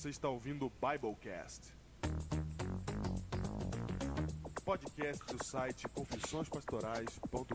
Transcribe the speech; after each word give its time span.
Você 0.00 0.08
está 0.08 0.30
ouvindo 0.30 0.64
o 0.64 0.70
Biblecast. 0.70 1.74
Podcast 4.64 5.22
do 5.26 5.44
site 5.44 5.86
confissõespastorais.com.br. 5.88 7.50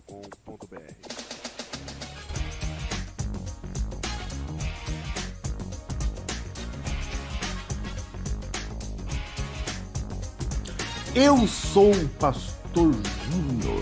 Eu 11.16 11.48
sou 11.48 11.90
o 11.90 12.10
Pastor 12.20 12.94
Júnior. 12.94 13.82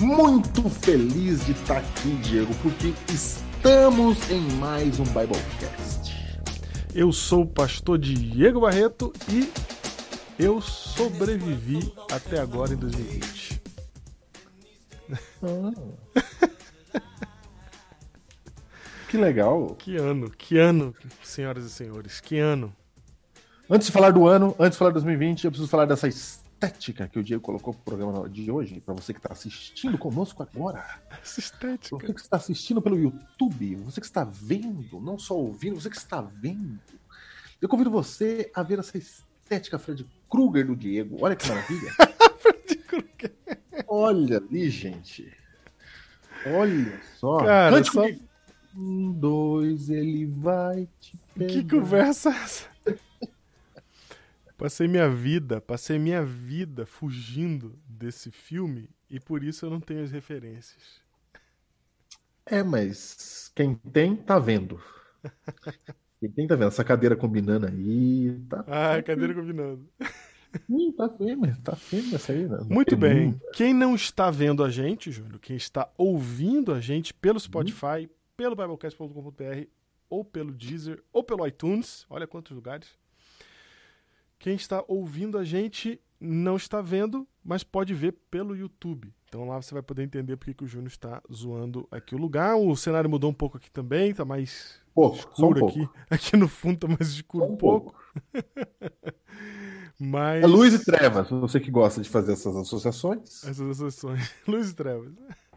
Muito 0.00 0.70
feliz 0.70 1.44
de 1.44 1.50
estar 1.50 1.78
aqui, 1.78 2.14
Diego, 2.22 2.54
porque 2.62 2.94
estamos 3.12 4.30
em 4.30 4.42
mais 4.52 5.00
um 5.00 5.04
Biblecast. 5.04 6.07
Eu 6.94 7.12
sou 7.12 7.42
o 7.42 7.46
pastor 7.46 7.98
Diego 7.98 8.60
Barreto 8.60 9.12
e 9.28 9.50
eu 10.38 10.60
sobrevivi 10.60 11.92
até 12.10 12.40
agora 12.40 12.72
em 12.72 12.76
2020. 12.76 13.60
Que 19.08 19.16
legal. 19.16 19.74
Que 19.78 19.96
ano, 19.96 20.30
que 20.30 20.58
ano, 20.58 20.94
senhoras 21.24 21.64
e 21.64 21.70
senhores, 21.70 22.20
que 22.20 22.38
ano. 22.38 22.70
Antes 23.68 23.86
de 23.86 23.92
falar 23.92 24.10
do 24.10 24.26
ano, 24.28 24.54
antes 24.58 24.72
de 24.72 24.78
falar 24.78 24.90
de 24.90 24.96
2020, 24.96 25.44
eu 25.44 25.50
preciso 25.50 25.70
falar 25.70 25.86
dessa 25.86 26.06
estética 26.58 27.06
que 27.06 27.18
o 27.18 27.22
Diego 27.22 27.40
colocou 27.40 27.72
pro 27.72 27.82
programa 27.84 28.28
de 28.28 28.50
hoje, 28.50 28.80
para 28.80 28.92
você 28.92 29.12
que 29.12 29.20
está 29.20 29.32
assistindo 29.32 29.96
conosco 29.96 30.42
agora. 30.42 30.84
Essa 31.22 31.38
estética. 31.38 31.96
Você 31.96 32.12
que 32.12 32.20
está 32.20 32.36
assistindo 32.36 32.82
pelo 32.82 32.98
YouTube, 32.98 33.76
você 33.76 34.00
que 34.00 34.06
está 34.06 34.24
vendo, 34.24 35.00
não 35.00 35.16
só 35.18 35.36
ouvindo, 35.36 35.80
você 35.80 35.88
que 35.88 35.96
está 35.96 36.20
vendo. 36.20 36.80
Eu 37.62 37.68
convido 37.68 37.90
você 37.90 38.50
a 38.54 38.62
ver 38.62 38.80
essa 38.80 38.98
estética 38.98 39.78
Fred 39.78 40.04
Krueger 40.28 40.66
do 40.66 40.74
Diego. 40.74 41.16
Olha 41.20 41.36
que 41.36 41.48
maravilha. 41.48 41.92
Olha 43.86 44.38
ali, 44.38 44.68
gente. 44.68 45.32
Olha 46.44 47.00
só. 47.18 47.38
Cara, 47.38 47.76
Cante 47.76 47.92
só-. 47.92 48.06
Um, 48.76 49.12
dois, 49.12 49.90
ele 49.90 50.26
vai 50.26 50.88
te 51.00 51.16
pegar. 51.34 51.52
Que 51.52 51.64
conversa 51.64 52.30
é 52.30 52.32
essa? 52.32 52.66
Passei 54.58 54.88
minha 54.88 55.08
vida, 55.08 55.60
passei 55.60 56.00
minha 56.00 56.24
vida 56.24 56.84
fugindo 56.84 57.78
desse 57.86 58.32
filme 58.32 58.90
e 59.08 59.20
por 59.20 59.44
isso 59.44 59.64
eu 59.64 59.70
não 59.70 59.78
tenho 59.78 60.02
as 60.02 60.10
referências. 60.10 61.00
É, 62.44 62.64
mas 62.64 63.52
quem 63.54 63.76
tem, 63.76 64.16
tá 64.16 64.36
vendo. 64.36 64.80
Quem 66.18 66.28
tem, 66.28 66.46
tá 66.48 66.56
vendo. 66.56 66.66
Essa 66.66 66.82
cadeira 66.82 67.14
combinando 67.14 67.66
aí. 67.66 68.36
Tá, 68.48 68.64
Ah, 68.66 69.00
cadeira 69.00 69.32
combinando. 69.32 69.88
Ih, 70.68 70.92
tá 70.96 71.08
firme, 71.08 71.54
tá 71.62 71.76
firme 71.76 72.14
essa 72.16 72.32
aí. 72.32 72.48
Né? 72.48 72.58
Muito 72.68 72.96
bem. 72.96 73.40
Quem 73.52 73.72
não 73.72 73.94
está 73.94 74.28
vendo 74.28 74.64
a 74.64 74.70
gente, 74.70 75.12
Júnior, 75.12 75.38
quem 75.38 75.56
está 75.56 75.88
ouvindo 75.96 76.74
a 76.74 76.80
gente 76.80 77.14
pelo 77.14 77.38
Spotify, 77.38 78.10
pelo 78.36 78.56
Biblecast.com.br, 78.56 79.68
ou 80.10 80.24
pelo 80.24 80.52
Deezer, 80.52 81.00
ou 81.12 81.22
pelo 81.22 81.46
iTunes, 81.46 82.04
olha 82.10 82.26
quantos 82.26 82.50
lugares. 82.50 82.88
Quem 84.38 84.54
está 84.54 84.84
ouvindo 84.86 85.36
a 85.38 85.44
gente 85.44 86.00
não 86.20 86.56
está 86.56 86.80
vendo, 86.80 87.26
mas 87.44 87.62
pode 87.64 87.94
ver 87.94 88.12
pelo 88.30 88.56
YouTube. 88.56 89.12
Então 89.28 89.46
lá 89.46 89.60
você 89.60 89.74
vai 89.74 89.82
poder 89.82 90.02
entender 90.02 90.36
porque 90.36 90.54
que 90.54 90.64
o 90.64 90.66
Júnior 90.66 90.88
está 90.88 91.22
zoando 91.32 91.86
aqui 91.90 92.14
o 92.14 92.18
lugar. 92.18 92.56
O 92.56 92.74
cenário 92.76 93.10
mudou 93.10 93.30
um 93.30 93.34
pouco 93.34 93.56
aqui 93.56 93.70
também, 93.70 94.14
tá 94.14 94.24
mais 94.24 94.80
Pouco, 94.94 95.16
só 95.36 95.48
um 95.48 95.54
escuro 95.54 95.60
pouco. 95.60 95.78
aqui. 95.82 95.88
Aqui 96.10 96.36
no 96.36 96.48
fundo 96.48 96.78
tá 96.78 96.88
mais 96.88 97.08
escuro 97.10 97.44
Só 97.46 97.52
um 97.52 97.56
pouco. 97.56 97.94
Mas 100.00 100.42
É 100.42 100.46
luz 100.46 100.72
e 100.74 100.84
trevas, 100.84 101.28
você 101.28 101.58
que 101.60 101.70
gosta 101.70 102.00
de 102.00 102.08
fazer 102.08 102.32
essas 102.32 102.54
associações. 102.56 103.42
essas 103.44 103.60
associações. 103.60 104.32
Luz 104.46 104.70
e 104.70 104.74
trevas. 104.74 105.12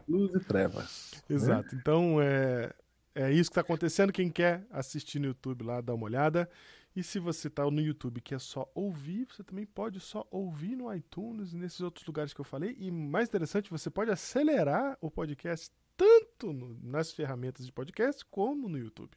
Luz 0.08 0.34
e 0.34 0.40
trevas. 0.40 1.12
né? 1.28 1.36
Exato. 1.36 1.74
Então 1.76 2.20
é, 2.20 2.72
é 3.14 3.30
isso 3.32 3.50
que 3.50 3.52
está 3.52 3.60
acontecendo. 3.60 4.12
Quem 4.12 4.28
quer 4.30 4.66
assistir 4.70 5.18
no 5.20 5.26
YouTube 5.26 5.64
lá, 5.64 5.80
dá 5.80 5.94
uma 5.94 6.04
olhada. 6.04 6.48
E 6.94 7.02
se 7.02 7.18
você 7.18 7.48
está 7.48 7.64
no 7.70 7.80
YouTube 7.80 8.18
e 8.18 8.20
quer 8.20 8.40
só 8.40 8.70
ouvir, 8.74 9.26
você 9.30 9.42
também 9.42 9.64
pode 9.64 9.98
só 9.98 10.26
ouvir 10.30 10.76
no 10.76 10.92
iTunes 10.94 11.52
e 11.52 11.56
nesses 11.56 11.80
outros 11.80 12.06
lugares 12.06 12.34
que 12.34 12.40
eu 12.40 12.44
falei. 12.44 12.76
E 12.78 12.90
mais 12.90 13.28
interessante, 13.28 13.70
você 13.70 13.88
pode 13.88 14.10
acelerar 14.10 14.98
o 15.00 15.10
podcast 15.10 15.70
tanto 15.96 16.52
no- 16.52 16.78
nas 16.82 17.10
ferramentas 17.12 17.64
de 17.64 17.72
podcast 17.72 18.24
como 18.26 18.68
no 18.68 18.76
YouTube. 18.78 19.10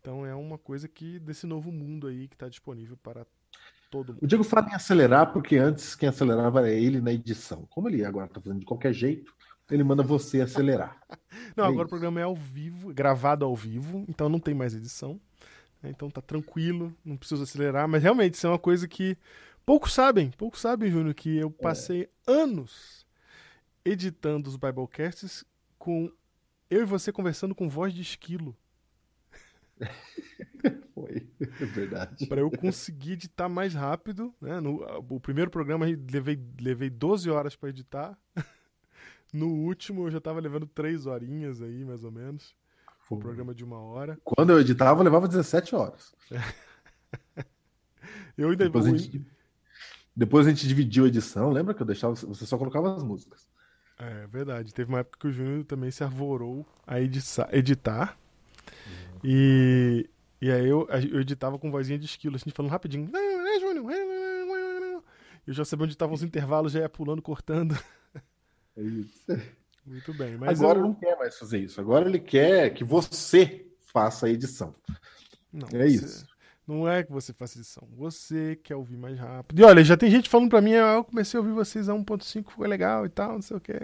Então 0.00 0.26
é 0.26 0.34
uma 0.34 0.58
coisa 0.58 0.88
que 0.88 1.18
desse 1.18 1.46
novo 1.46 1.70
mundo 1.72 2.06
aí 2.08 2.28
que 2.28 2.34
está 2.34 2.48
disponível 2.48 2.96
para 2.96 3.24
todo 3.90 4.12
mundo. 4.12 4.22
O 4.22 4.26
Diego 4.26 4.44
fala 4.44 4.68
em 4.68 4.74
acelerar, 4.74 5.32
porque 5.32 5.56
antes 5.56 5.94
quem 5.94 6.08
acelerava 6.08 6.58
era 6.60 6.70
ele 6.70 7.00
na 7.00 7.12
edição. 7.12 7.66
Como 7.70 7.88
ele 7.88 8.04
agora 8.04 8.28
tá 8.28 8.40
fazendo 8.40 8.60
de 8.60 8.66
qualquer 8.66 8.92
jeito, 8.92 9.32
ele 9.70 9.82
manda 9.84 10.02
você 10.02 10.40
acelerar. 10.40 11.00
Não, 11.56 11.64
É 11.64 11.68
agora 11.68 11.82
o 11.82 11.82
isso. 11.82 11.88
programa 11.88 12.20
é 12.20 12.24
ao 12.24 12.34
vivo, 12.34 12.92
gravado 12.92 13.44
ao 13.44 13.54
vivo, 13.56 14.04
então 14.08 14.28
não 14.28 14.38
tem 14.40 14.54
mais 14.54 14.74
edição. 14.74 15.20
Né? 15.84 15.90
Então 15.90 16.10
tá 16.10 16.20
tranquilo, 16.22 16.96
não 17.04 17.16
preciso 17.16 17.42
acelerar, 17.42 17.86
mas 17.86 18.02
realmente 18.02 18.34
isso 18.34 18.46
é 18.46 18.50
uma 18.50 18.58
coisa 18.58 18.88
que 18.88 19.16
poucos 19.64 19.92
sabem, 19.92 20.30
poucos 20.30 20.60
sabem, 20.60 20.90
Júnior, 20.90 21.14
que 21.14 21.36
eu 21.36 21.50
passei 21.50 22.08
anos 22.26 23.06
editando 23.84 24.48
os 24.48 24.56
Biblecasts 24.56 25.44
com 25.78 26.10
eu 26.70 26.82
e 26.82 26.86
você 26.86 27.12
conversando 27.12 27.54
com 27.54 27.68
voz 27.68 27.92
de 27.92 28.00
esquilo, 28.00 28.56
Foi, 30.94 31.28
é 31.40 31.64
verdade. 31.66 32.26
para 32.26 32.40
eu 32.40 32.50
conseguir 32.50 33.12
editar 33.12 33.48
mais 33.48 33.74
rápido, 33.74 34.32
né? 34.40 34.60
No, 34.60 34.76
o 35.08 35.20
primeiro 35.20 35.50
programa 35.50 35.88
eu 35.88 35.98
levei, 36.10 36.40
levei 36.60 36.88
12 36.88 37.28
horas 37.30 37.54
para 37.56 37.68
editar. 37.68 38.18
No 39.32 39.48
último 39.48 40.06
eu 40.06 40.12
já 40.12 40.20
tava 40.20 40.38
levando 40.38 40.64
3 40.64 41.06
horinhas 41.06 41.60
aí, 41.60 41.84
mais 41.84 42.04
ou 42.04 42.12
menos. 42.12 42.54
Um 43.10 43.18
programa 43.18 43.54
de 43.54 43.62
uma 43.64 43.78
hora. 43.78 44.18
Quando 44.24 44.50
eu 44.50 44.60
editava, 44.60 45.00
eu 45.00 45.04
levava 45.04 45.28
17 45.28 45.74
horas. 45.74 46.14
Eu 48.36 48.50
ainda 48.50 48.64
Depois 48.64 48.86
a, 48.86 48.88
vou- 48.88 48.98
gente, 48.98 49.24
depois 50.16 50.46
a 50.46 50.50
gente 50.50 50.66
dividiu 50.66 51.04
a 51.04 51.08
edição. 51.08 51.50
Lembra 51.50 51.72
que 51.72 51.80
eu 51.80 51.86
deixava, 51.86 52.14
você 52.16 52.44
só 52.44 52.58
colocava 52.58 52.96
as 52.96 53.02
músicas. 53.04 53.46
É 53.96 54.26
verdade. 54.26 54.74
Teve 54.74 54.88
uma 54.88 54.98
época 55.00 55.18
que 55.20 55.28
o 55.28 55.32
Júnior 55.32 55.64
também 55.64 55.90
se 55.92 56.02
arvorou 56.02 56.66
a 56.84 57.00
ediça- 57.00 57.48
editar. 57.52 58.18
E, 59.22 60.10
e 60.40 60.50
aí 60.50 60.68
eu, 60.68 60.86
a- 60.90 60.98
eu 61.00 61.20
editava 61.20 61.58
com 61.60 61.70
vozinha 61.70 61.98
de 61.98 62.06
esquilo, 62.06 62.34
assim, 62.34 62.50
falando 62.50 62.72
rapidinho. 62.72 63.08
"É, 63.14 63.60
Júnior, 63.60 63.88
é, 63.92 63.94
é, 63.96 64.96
é". 64.96 65.00
Eu 65.46 65.52
já 65.54 65.64
sabia 65.64 65.84
onde 65.84 65.94
estavam 65.94 66.14
os 66.14 66.22
intervalos, 66.24 66.72
já 66.72 66.80
ia 66.80 66.88
pulando, 66.88 67.22
cortando. 67.22 67.78
É 68.76 68.82
isso. 68.82 69.24
Muito 69.86 70.14
bem. 70.14 70.36
Mas 70.36 70.60
Agora 70.60 70.78
eu- 70.78 70.82
não 70.82 70.94
quer 70.94 71.16
mais 71.18 71.36
fazer 71.38 71.58
isso. 71.58 71.80
Agora 71.80 72.08
ele 72.08 72.18
quer 72.18 72.70
que 72.70 72.82
você 72.84 73.66
faça 73.92 74.26
a 74.26 74.30
edição. 74.30 74.74
Não, 75.52 75.68
É 75.68 75.86
você- 75.86 75.86
isso. 75.86 76.26
Não 76.66 76.88
é 76.88 77.02
que 77.02 77.12
você 77.12 77.32
faça 77.34 77.58
edição. 77.58 77.86
Você 77.94 78.58
quer 78.62 78.74
ouvir 78.74 78.96
mais 78.96 79.18
rápido. 79.18 79.60
E 79.60 79.62
olha, 79.62 79.84
já 79.84 79.96
tem 79.98 80.10
gente 80.10 80.30
falando 80.30 80.48
pra 80.48 80.62
mim, 80.62 80.72
ah, 80.74 80.94
eu 80.94 81.04
comecei 81.04 81.36
a 81.36 81.40
ouvir 81.42 81.52
vocês 81.52 81.88
a 81.90 81.94
1.5, 81.94 82.50
foi 82.52 82.66
legal 82.66 83.04
e 83.04 83.10
tal, 83.10 83.34
não 83.34 83.42
sei 83.42 83.56
o 83.58 83.60
quê. 83.60 83.74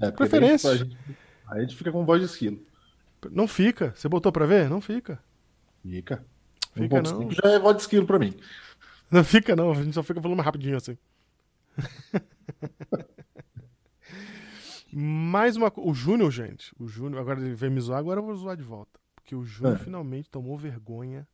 É, 0.00 0.10
Preferência. 0.12 0.70
A 0.70 0.76
gente, 0.76 0.96
a 1.48 1.60
gente 1.60 1.76
fica 1.76 1.90
com 1.90 2.04
voz 2.04 2.20
de 2.20 2.26
esquilo. 2.28 2.64
Não 3.30 3.48
fica. 3.48 3.92
Você 3.96 4.08
botou 4.08 4.30
pra 4.30 4.46
ver? 4.46 4.70
Não 4.70 4.80
fica. 4.80 5.18
Fica. 5.82 6.24
Fica 6.74 7.02
1.5 7.02 7.20
não. 7.24 7.30
já 7.32 7.48
é 7.50 7.58
voz 7.58 7.76
de 7.76 7.82
esquilo 7.82 8.06
pra 8.06 8.18
mim. 8.20 8.34
Não 9.10 9.24
fica, 9.24 9.56
não. 9.56 9.72
A 9.72 9.74
gente 9.74 9.92
só 9.92 10.02
fica 10.04 10.22
falando 10.22 10.36
mais 10.36 10.46
rapidinho 10.46 10.76
assim. 10.76 10.96
Mais 14.94 15.56
uma 15.56 15.70
coisa. 15.70 15.90
O 15.90 15.94
Júnior, 15.94 16.30
gente. 16.30 16.72
O 16.78 16.86
Júnior, 16.86 17.20
agora 17.20 17.40
ele 17.40 17.54
veio 17.54 17.72
me 17.72 17.80
zoar, 17.80 17.98
agora 17.98 18.20
eu 18.20 18.24
vou 18.24 18.34
zoar 18.36 18.56
de 18.56 18.62
volta. 18.62 19.00
Porque 19.14 19.34
o 19.34 19.42
Júnior 19.44 19.76
É. 19.76 19.78
finalmente 19.78 20.28
tomou 20.30 20.56
vergonha 20.58 21.26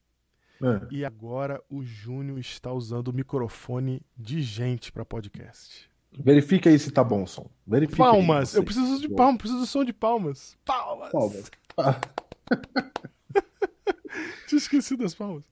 É. 0.62 0.87
e 0.90 1.05
agora 1.05 1.62
o 1.70 1.82
Júnior 1.82 2.38
está 2.38 2.72
usando 2.72 3.08
o 3.08 3.12
microfone 3.12 4.02
de 4.16 4.43
gente 4.43 4.90
pra 4.93 5.05
podcast. 5.05 5.88
Verifica 6.12 6.70
aí 6.70 6.78
se 6.78 6.90
tá 6.90 7.02
bom 7.05 7.25
o 7.25 7.26
som. 7.26 7.50
Verifica 7.66 7.99
Palmas! 8.02 8.55
Eu 8.55 8.64
preciso 8.64 9.00
de 9.00 9.08
palmas, 9.08 9.38
preciso 9.38 9.61
do 9.61 9.66
som 9.66 9.84
de 9.84 9.93
palmas. 9.93 10.56
Palmas! 10.64 11.11
Palmas. 11.12 11.50
Tinha 14.49 14.58
esquecido 14.58 15.02
das 15.02 15.14
palmas. 15.14 15.44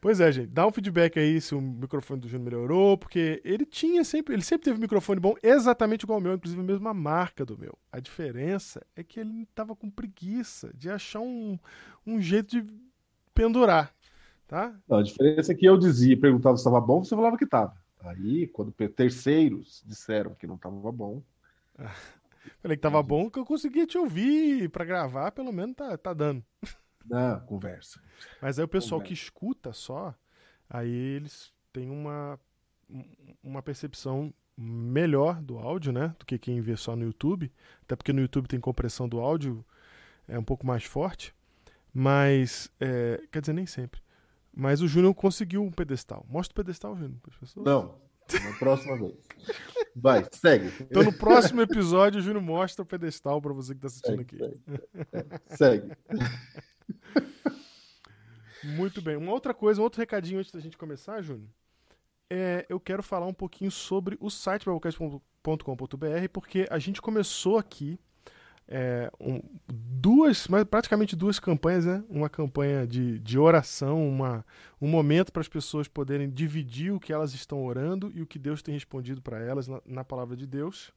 Pois 0.00 0.18
é, 0.18 0.32
gente. 0.32 0.48
Dá 0.48 0.66
um 0.66 0.72
feedback 0.72 1.18
aí 1.18 1.40
se 1.40 1.54
o 1.54 1.60
microfone 1.60 2.20
do 2.20 2.28
Júnior 2.28 2.44
melhorou, 2.50 2.96
porque 2.96 3.40
ele 3.44 3.66
tinha 3.66 4.02
sempre, 4.02 4.34
ele 4.34 4.42
sempre 4.42 4.64
teve 4.64 4.78
um 4.78 4.80
microfone 4.80 5.20
bom, 5.20 5.34
exatamente 5.42 6.04
igual 6.04 6.16
ao 6.16 6.22
meu, 6.22 6.34
inclusive 6.34 6.60
a 6.60 6.64
mesma 6.64 6.94
marca 6.94 7.44
do 7.44 7.58
meu. 7.58 7.76
A 7.92 8.00
diferença 8.00 8.84
é 8.96 9.02
que 9.02 9.20
ele 9.20 9.46
tava 9.54 9.76
com 9.76 9.90
preguiça 9.90 10.72
de 10.74 10.88
achar 10.88 11.20
um, 11.20 11.58
um 12.06 12.20
jeito 12.20 12.62
de 12.62 12.66
pendurar, 13.34 13.94
tá? 14.48 14.74
Não, 14.88 14.98
a 14.98 15.02
diferença 15.02 15.52
é 15.52 15.54
que 15.54 15.66
eu 15.66 15.76
dizia, 15.76 16.18
perguntava 16.18 16.56
se 16.56 16.62
estava 16.62 16.80
bom, 16.80 17.04
você 17.04 17.14
falava 17.14 17.36
que 17.36 17.44
estava. 17.44 17.76
Aí, 18.02 18.46
quando 18.46 18.72
terceiros 18.72 19.84
disseram 19.86 20.34
que 20.34 20.46
não 20.46 20.54
estava 20.54 20.90
bom, 20.90 21.22
Falei 22.62 22.76
que 22.76 22.82
tava 22.82 23.02
bom, 23.02 23.30
que 23.30 23.38
eu 23.38 23.44
conseguia 23.44 23.86
te 23.86 23.98
ouvir 23.98 24.68
pra 24.70 24.84
gravar, 24.84 25.30
pelo 25.32 25.52
menos 25.52 25.76
tá, 25.76 25.96
tá 25.96 26.12
dando. 26.12 26.44
Não, 27.04 27.40
conversa. 27.40 28.00
Mas 28.40 28.58
aí 28.58 28.64
o 28.64 28.68
pessoal 28.68 29.00
Conversa. 29.00 29.14
que 29.14 29.22
escuta 29.22 29.72
só, 29.72 30.14
aí 30.68 30.90
eles 30.90 31.52
têm 31.72 31.90
uma, 31.90 32.38
uma 33.42 33.62
percepção 33.62 34.32
melhor 34.56 35.40
do 35.40 35.58
áudio, 35.58 35.92
né? 35.92 36.14
Do 36.18 36.26
que 36.26 36.38
quem 36.38 36.60
vê 36.60 36.76
só 36.76 36.94
no 36.94 37.04
YouTube. 37.04 37.50
Até 37.82 37.96
porque 37.96 38.12
no 38.12 38.20
YouTube 38.20 38.46
tem 38.46 38.60
compressão 38.60 39.08
do 39.08 39.18
áudio, 39.18 39.64
é 40.28 40.38
um 40.38 40.44
pouco 40.44 40.66
mais 40.66 40.84
forte. 40.84 41.34
Mas, 41.92 42.70
é, 42.78 43.20
quer 43.32 43.40
dizer, 43.40 43.52
nem 43.52 43.66
sempre. 43.66 44.00
Mas 44.54 44.80
o 44.82 44.88
Júnior 44.88 45.14
conseguiu 45.14 45.62
um 45.62 45.70
pedestal. 45.70 46.24
Mostra 46.28 46.52
o 46.52 46.56
pedestal, 46.56 46.96
Júnior, 46.96 47.18
para 47.20 47.30
as 47.32 47.38
pessoas. 47.38 47.66
Não, 47.66 47.98
na 48.32 48.58
próxima 48.58 48.98
vez. 48.98 49.16
Vai, 49.94 50.24
segue. 50.32 50.72
Então 50.82 51.02
no 51.02 51.12
próximo 51.12 51.60
episódio 51.60 52.20
o 52.20 52.22
Júnior 52.22 52.42
mostra 52.42 52.82
o 52.82 52.86
pedestal 52.86 53.40
para 53.40 53.52
você 53.52 53.74
que 53.74 53.78
está 53.78 53.88
assistindo 53.88 54.18
Segue, 54.18 54.44
aqui. 54.44 54.60
segue. 55.56 55.86
segue. 55.88 55.96
Muito 58.62 59.00
bem. 59.00 59.16
Uma 59.16 59.32
outra 59.32 59.54
coisa, 59.54 59.80
um 59.80 59.84
outro 59.84 60.00
recadinho 60.00 60.38
antes 60.38 60.52
da 60.52 60.60
gente 60.60 60.76
começar, 60.76 61.22
Júnior. 61.22 61.48
É, 62.28 62.64
eu 62.68 62.78
quero 62.78 63.02
falar 63.02 63.26
um 63.26 63.34
pouquinho 63.34 63.70
sobre 63.70 64.16
o 64.20 64.30
site 64.30 64.64
biblecast.com.br, 64.64 66.28
porque 66.32 66.66
a 66.70 66.78
gente 66.78 67.02
começou 67.02 67.58
aqui 67.58 67.98
é, 68.70 69.10
um- 69.20 69.42
duas, 69.68 70.46
mas 70.46 70.62
praticamente 70.64 71.16
duas 71.16 71.40
campanhas, 71.40 71.84
né? 71.84 72.04
Uma 72.08 72.30
campanha 72.30 72.86
de, 72.86 73.18
de 73.18 73.38
oração, 73.38 74.08
uma, 74.08 74.46
um 74.80 74.88
momento 74.88 75.32
para 75.32 75.42
as 75.42 75.48
pessoas 75.48 75.88
poderem 75.88 76.30
dividir 76.30 76.92
o 76.92 77.00
que 77.00 77.12
elas 77.12 77.34
estão 77.34 77.64
orando 77.64 78.10
e 78.14 78.22
o 78.22 78.26
que 78.26 78.38
Deus 78.38 78.62
tem 78.62 78.72
respondido 78.72 79.20
para 79.20 79.40
elas 79.40 79.66
na, 79.66 79.82
na 79.84 80.04
palavra 80.04 80.36
de 80.36 80.46
Deus. 80.46 80.92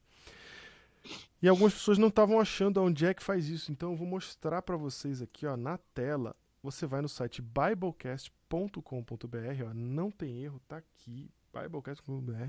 E 1.42 1.48
algumas 1.48 1.74
pessoas 1.74 1.98
não 1.98 2.08
estavam 2.08 2.40
achando 2.40 2.80
onde 2.80 3.04
é 3.04 3.12
que 3.12 3.22
faz 3.22 3.48
isso, 3.48 3.72
então 3.72 3.90
eu 3.90 3.96
vou 3.96 4.06
mostrar 4.06 4.62
para 4.62 4.76
vocês 4.76 5.20
aqui, 5.20 5.44
ó, 5.44 5.56
na 5.56 5.76
tela. 5.76 6.34
Você 6.62 6.86
vai 6.86 7.02
no 7.02 7.08
site 7.08 7.42
biblecast.com.br, 7.42 9.64
ó, 9.68 9.74
não 9.74 10.10
tem 10.10 10.42
erro, 10.42 10.58
tá 10.66 10.78
aqui, 10.78 11.28
biblecast.com.br. 11.52 12.48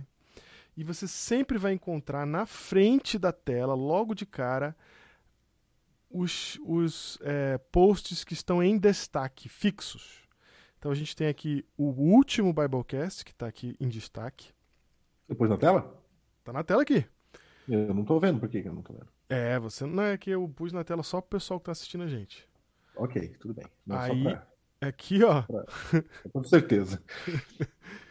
E 0.78 0.84
você 0.84 1.08
sempre 1.08 1.58
vai 1.58 1.74
encontrar 1.74 2.26
na 2.26 2.46
frente 2.46 3.18
da 3.18 3.32
tela, 3.32 3.74
logo 3.74 4.14
de 4.14 4.26
cara, 4.26 4.76
os, 6.10 6.60
os 6.64 7.18
é, 7.22 7.58
posts 7.58 8.24
que 8.24 8.34
estão 8.34 8.62
em 8.64 8.78
destaque, 8.78 9.50
fixos. 9.50 10.24
Então 10.78 10.92
a 10.92 10.96
gente 10.96 11.16
tem 11.16 11.28
aqui 11.28 11.66
o 11.78 11.86
último 11.86 12.54
Biblecast, 12.54 13.26
que 13.26 13.32
está 13.32 13.48
aqui 13.48 13.76
em 13.80 13.88
destaque. 13.88 14.50
Depois 15.28 15.50
na 15.50 15.58
tela? 15.58 16.02
Tá 16.44 16.54
na 16.54 16.64
tela 16.64 16.84
aqui. 16.84 17.06
Eu 17.68 17.94
não 17.94 18.06
tô 18.06 18.20
vendo. 18.20 18.40
Por 18.40 18.48
que 18.50 18.62
que 18.62 18.68
eu 18.68 18.74
não 18.74 18.84
tô 18.84 18.94
vendo? 18.94 19.08
É, 19.28 19.58
você 19.60 19.86
não 19.86 20.04
é 20.04 20.18
que 20.18 20.30
eu 20.30 20.48
pus 20.48 20.72
na 20.72 20.84
tela 20.84 21.02
só 21.02 21.20
pro 21.20 21.40
pessoal 21.40 21.60
que 21.60 21.66
tá 21.66 21.72
assistindo 21.72 22.04
a 22.04 22.08
gente. 22.08 22.48
Ok, 22.96 23.30
tudo 23.40 23.54
bem. 23.56 23.66
Não, 23.86 23.98
Aí- 23.98 24.24
pra, 24.24 24.48
Aqui, 24.82 25.24
ó, 25.24 25.44
com 26.32 26.44
certeza. 26.44 27.02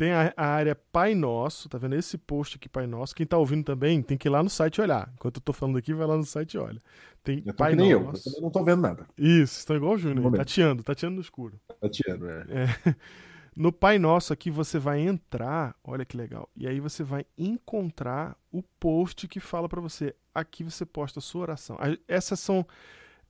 tem 0.00 0.12
a, 0.12 0.32
a 0.34 0.46
área 0.46 0.74
Pai 0.74 1.14
Nosso, 1.14 1.68
tá 1.68 1.76
vendo 1.76 1.94
esse 1.94 2.16
post 2.16 2.56
aqui, 2.56 2.70
Pai 2.70 2.86
Nosso? 2.86 3.14
Quem 3.14 3.26
tá 3.26 3.36
ouvindo 3.36 3.62
também 3.62 4.00
tem 4.00 4.16
que 4.16 4.28
ir 4.28 4.30
lá 4.30 4.42
no 4.42 4.48
site 4.48 4.80
olhar. 4.80 5.12
Enquanto 5.12 5.36
eu 5.36 5.42
tô 5.42 5.52
falando 5.52 5.76
aqui, 5.76 5.92
vai 5.92 6.06
lá 6.06 6.16
no 6.16 6.24
site 6.24 6.54
e 6.54 6.58
olha. 6.58 6.80
Tem 7.22 7.42
Eu 7.44 7.52
Pai 7.52 7.72
que 7.72 7.76
nem 7.76 7.90
eu. 7.90 7.98
Eu 8.00 8.04
Nosso. 8.06 8.24
também 8.24 8.40
não 8.40 8.50
tô 8.50 8.64
vendo 8.64 8.80
nada. 8.80 9.06
Isso, 9.18 9.58
estão 9.58 9.76
igual 9.76 9.92
o 9.92 9.98
Júnior, 9.98 10.32
tateando, 10.32 10.82
tateando 10.82 11.16
no 11.16 11.20
escuro. 11.20 11.60
Tirando, 11.92 12.30
é. 12.30 12.46
É. 12.48 12.96
No 13.54 13.72
Pai 13.72 13.98
Nosso 13.98 14.32
aqui 14.32 14.48
você 14.48 14.78
vai 14.78 15.00
entrar, 15.00 15.76
olha 15.84 16.04
que 16.04 16.16
legal. 16.16 16.48
E 16.56 16.66
aí 16.66 16.80
você 16.80 17.02
vai 17.02 17.26
encontrar 17.36 18.34
o 18.50 18.62
post 18.78 19.28
que 19.28 19.40
fala 19.40 19.68
pra 19.68 19.82
você. 19.82 20.14
Aqui 20.34 20.64
você 20.64 20.86
posta 20.86 21.18
a 21.18 21.22
sua 21.22 21.42
oração. 21.42 21.76
Essas 22.08 22.40
são 22.40 22.64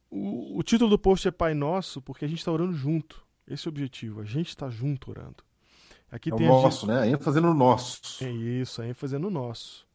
o, 0.08 0.58
o 0.58 0.62
título 0.62 0.90
do 0.90 0.98
post 0.98 1.26
é 1.26 1.32
Pai 1.32 1.54
Nosso 1.54 2.00
porque 2.00 2.26
a 2.26 2.28
gente 2.28 2.38
está 2.38 2.52
orando 2.52 2.74
junto. 2.74 3.26
Esse 3.44 3.66
é 3.66 3.68
o 3.70 3.72
objetivo. 3.72 4.20
A 4.20 4.24
gente 4.24 4.50
está 4.50 4.70
junto 4.70 5.10
orando. 5.10 5.42
Aqui 6.10 6.30
É 6.30 6.34
o 6.34 6.36
tem 6.36 6.46
gente- 6.46 6.62
nosso, 6.62 6.86
né? 6.86 7.00
A 7.00 7.06
ênfase 7.06 7.40
no 7.40 7.54
nosso. 7.54 8.24
é 8.24 8.30
isso, 8.30 8.82
a 8.82 8.86
ênfase 8.88 9.14
é 9.16 9.18
no 9.18 9.30
nosso. 9.30 9.86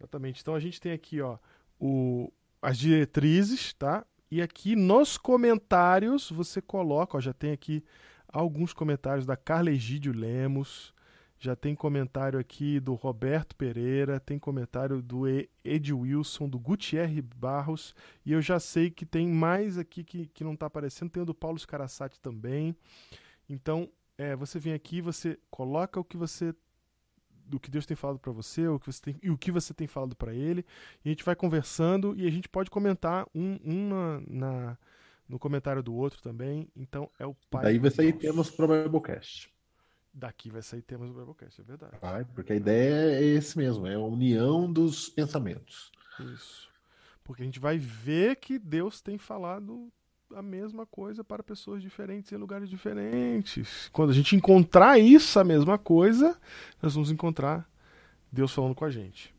Exatamente. 0.00 0.40
Então 0.40 0.54
a 0.54 0.60
gente 0.60 0.80
tem 0.80 0.92
aqui, 0.92 1.20
ó, 1.20 1.36
o, 1.78 2.32
as 2.62 2.78
diretrizes, 2.78 3.72
tá? 3.74 4.04
E 4.30 4.40
aqui 4.42 4.76
nos 4.76 5.16
comentários 5.18 6.30
você 6.30 6.60
coloca, 6.62 7.16
ó, 7.16 7.20
já 7.20 7.32
tem 7.32 7.52
aqui 7.52 7.84
alguns 8.30 8.72
comentários 8.72 9.26
da 9.26 9.36
Carla 9.36 9.70
Egídio 9.70 10.12
Lemos, 10.12 10.92
já 11.40 11.54
tem 11.56 11.74
comentário 11.74 12.38
aqui 12.38 12.80
do 12.80 12.94
Roberto 12.94 13.54
Pereira, 13.56 14.18
tem 14.20 14.38
comentário 14.38 15.00
do 15.00 15.24
Ed 15.64 15.92
Wilson, 15.92 16.48
do 16.48 16.58
Gutierre 16.58 17.22
Barros, 17.22 17.94
e 18.26 18.32
eu 18.32 18.42
já 18.42 18.58
sei 18.58 18.90
que 18.90 19.06
tem 19.06 19.28
mais 19.28 19.78
aqui 19.78 20.02
que, 20.04 20.26
que 20.26 20.42
não 20.44 20.54
está 20.54 20.66
aparecendo, 20.66 21.10
tem 21.10 21.22
o 21.22 21.26
do 21.26 21.34
Paulo 21.34 21.58
Scarasati 21.58 22.20
também. 22.20 22.74
Então, 23.48 23.88
é, 24.18 24.36
você 24.36 24.58
vem 24.58 24.74
aqui, 24.74 25.00
você 25.00 25.38
coloca 25.50 25.98
o 25.98 26.04
que 26.04 26.16
você 26.16 26.54
do 27.46 27.58
que 27.58 27.70
Deus 27.70 27.86
tem 27.86 27.96
falado 27.96 28.18
para 28.18 28.30
você, 28.30 28.68
o 28.68 28.78
que 28.78 28.92
você 28.92 29.00
tem, 29.00 29.18
e 29.22 29.30
o 29.30 29.38
que 29.38 29.50
você 29.50 29.72
tem 29.72 29.86
falado 29.86 30.14
para 30.14 30.34
ele, 30.34 30.66
e 31.02 31.08
a 31.08 31.10
gente 31.10 31.24
vai 31.24 31.34
conversando 31.34 32.14
e 32.14 32.26
a 32.26 32.30
gente 32.30 32.46
pode 32.46 32.68
comentar 32.70 33.26
um, 33.34 33.58
um 33.64 33.88
na, 33.88 34.20
na- 34.28 34.78
no 35.26 35.38
comentário 35.38 35.82
do 35.82 35.94
outro 35.94 36.20
também. 36.20 36.68
Então 36.76 37.10
é 37.18 37.26
o 37.26 37.34
pai. 37.50 37.62
Daí 37.64 37.78
vai 37.78 37.90
sair 37.90 38.12
temas 38.12 38.50
pro 38.50 38.68
Biblecast. 38.68 39.50
Daqui 40.12 40.50
vai 40.50 40.62
sair 40.62 40.82
temas 40.82 41.08
do 41.10 41.14
Biblecast, 41.18 41.60
é 41.60 41.64
verdade. 41.64 41.96
Vai, 42.00 42.24
porque 42.24 42.52
a 42.52 42.56
ideia 42.56 43.18
é 43.18 43.22
esse 43.22 43.56
mesmo, 43.56 43.86
é 43.86 43.94
a 43.94 44.00
união 44.00 44.70
dos 44.70 45.08
pensamentos. 45.08 45.90
Isso. 46.34 46.68
Porque 47.22 47.42
a 47.42 47.44
gente 47.44 47.60
vai 47.60 47.78
ver 47.78 48.36
que 48.36 48.58
Deus 48.58 49.00
tem 49.00 49.16
falado 49.18 49.92
a 50.34 50.42
mesma 50.42 50.86
coisa 50.86 51.24
para 51.24 51.42
pessoas 51.42 51.82
diferentes 51.82 52.30
em 52.32 52.36
lugares 52.36 52.68
diferentes. 52.68 53.88
Quando 53.92 54.10
a 54.10 54.14
gente 54.14 54.36
encontrar 54.36 54.98
isso, 54.98 55.38
a 55.38 55.44
mesma 55.44 55.78
coisa, 55.78 56.38
nós 56.82 56.94
vamos 56.94 57.10
encontrar 57.10 57.68
Deus 58.30 58.52
falando 58.52 58.74
com 58.74 58.84
a 58.84 58.90
gente. 58.90 59.34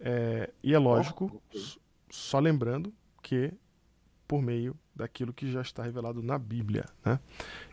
É, 0.00 0.50
e 0.62 0.74
é 0.74 0.78
lógico, 0.78 1.42
só 2.08 2.38
lembrando 2.38 2.92
que 3.22 3.52
por 4.26 4.42
meio 4.42 4.76
daquilo 4.94 5.32
que 5.32 5.50
já 5.50 5.62
está 5.62 5.82
revelado 5.82 6.22
na 6.22 6.38
Bíblia. 6.38 6.84
Né? 7.04 7.18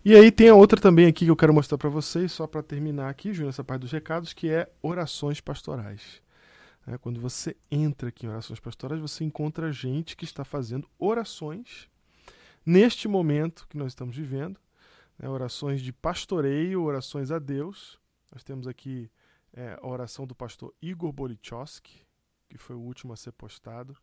E 0.03 0.15
aí 0.15 0.31
tem 0.31 0.49
a 0.49 0.55
outra 0.55 0.79
também 0.79 1.05
aqui 1.05 1.25
que 1.25 1.31
eu 1.31 1.35
quero 1.35 1.53
mostrar 1.53 1.77
para 1.77 1.89
vocês, 1.89 2.31
só 2.31 2.47
para 2.47 2.63
terminar 2.63 3.09
aqui, 3.09 3.33
Júnior, 3.33 3.49
essa 3.49 3.63
parte 3.63 3.81
dos 3.81 3.91
recados, 3.91 4.31
que 4.31 4.49
é 4.49 4.69
orações 4.81 5.41
pastorais. 5.41 6.21
né? 6.87 6.97
Quando 6.97 7.19
você 7.19 7.55
entra 7.69 8.09
aqui 8.09 8.25
em 8.25 8.29
orações 8.29 8.59
pastorais, 8.59 9.01
você 9.01 9.23
encontra 9.23 9.71
gente 9.71 10.15
que 10.15 10.23
está 10.23 10.45
fazendo 10.45 10.87
orações 10.97 11.89
neste 12.65 13.07
momento 13.07 13.67
que 13.69 13.77
nós 13.77 13.91
estamos 13.91 14.15
vivendo, 14.15 14.59
né? 15.17 15.29
orações 15.29 15.81
de 15.81 15.91
pastoreio, 15.93 16.83
orações 16.83 17.31
a 17.31 17.39
Deus. 17.39 17.99
Nós 18.31 18.43
temos 18.43 18.67
aqui 18.67 19.09
é, 19.53 19.77
a 19.81 19.87
oração 19.87 20.25
do 20.25 20.35
pastor 20.35 20.73
Igor 20.81 21.11
Bolichowski, 21.11 22.05
que 22.49 22.57
foi 22.57 22.75
o 22.75 22.79
último 22.79 23.13
a 23.13 23.15
ser 23.15 23.31
postado. 23.31 23.93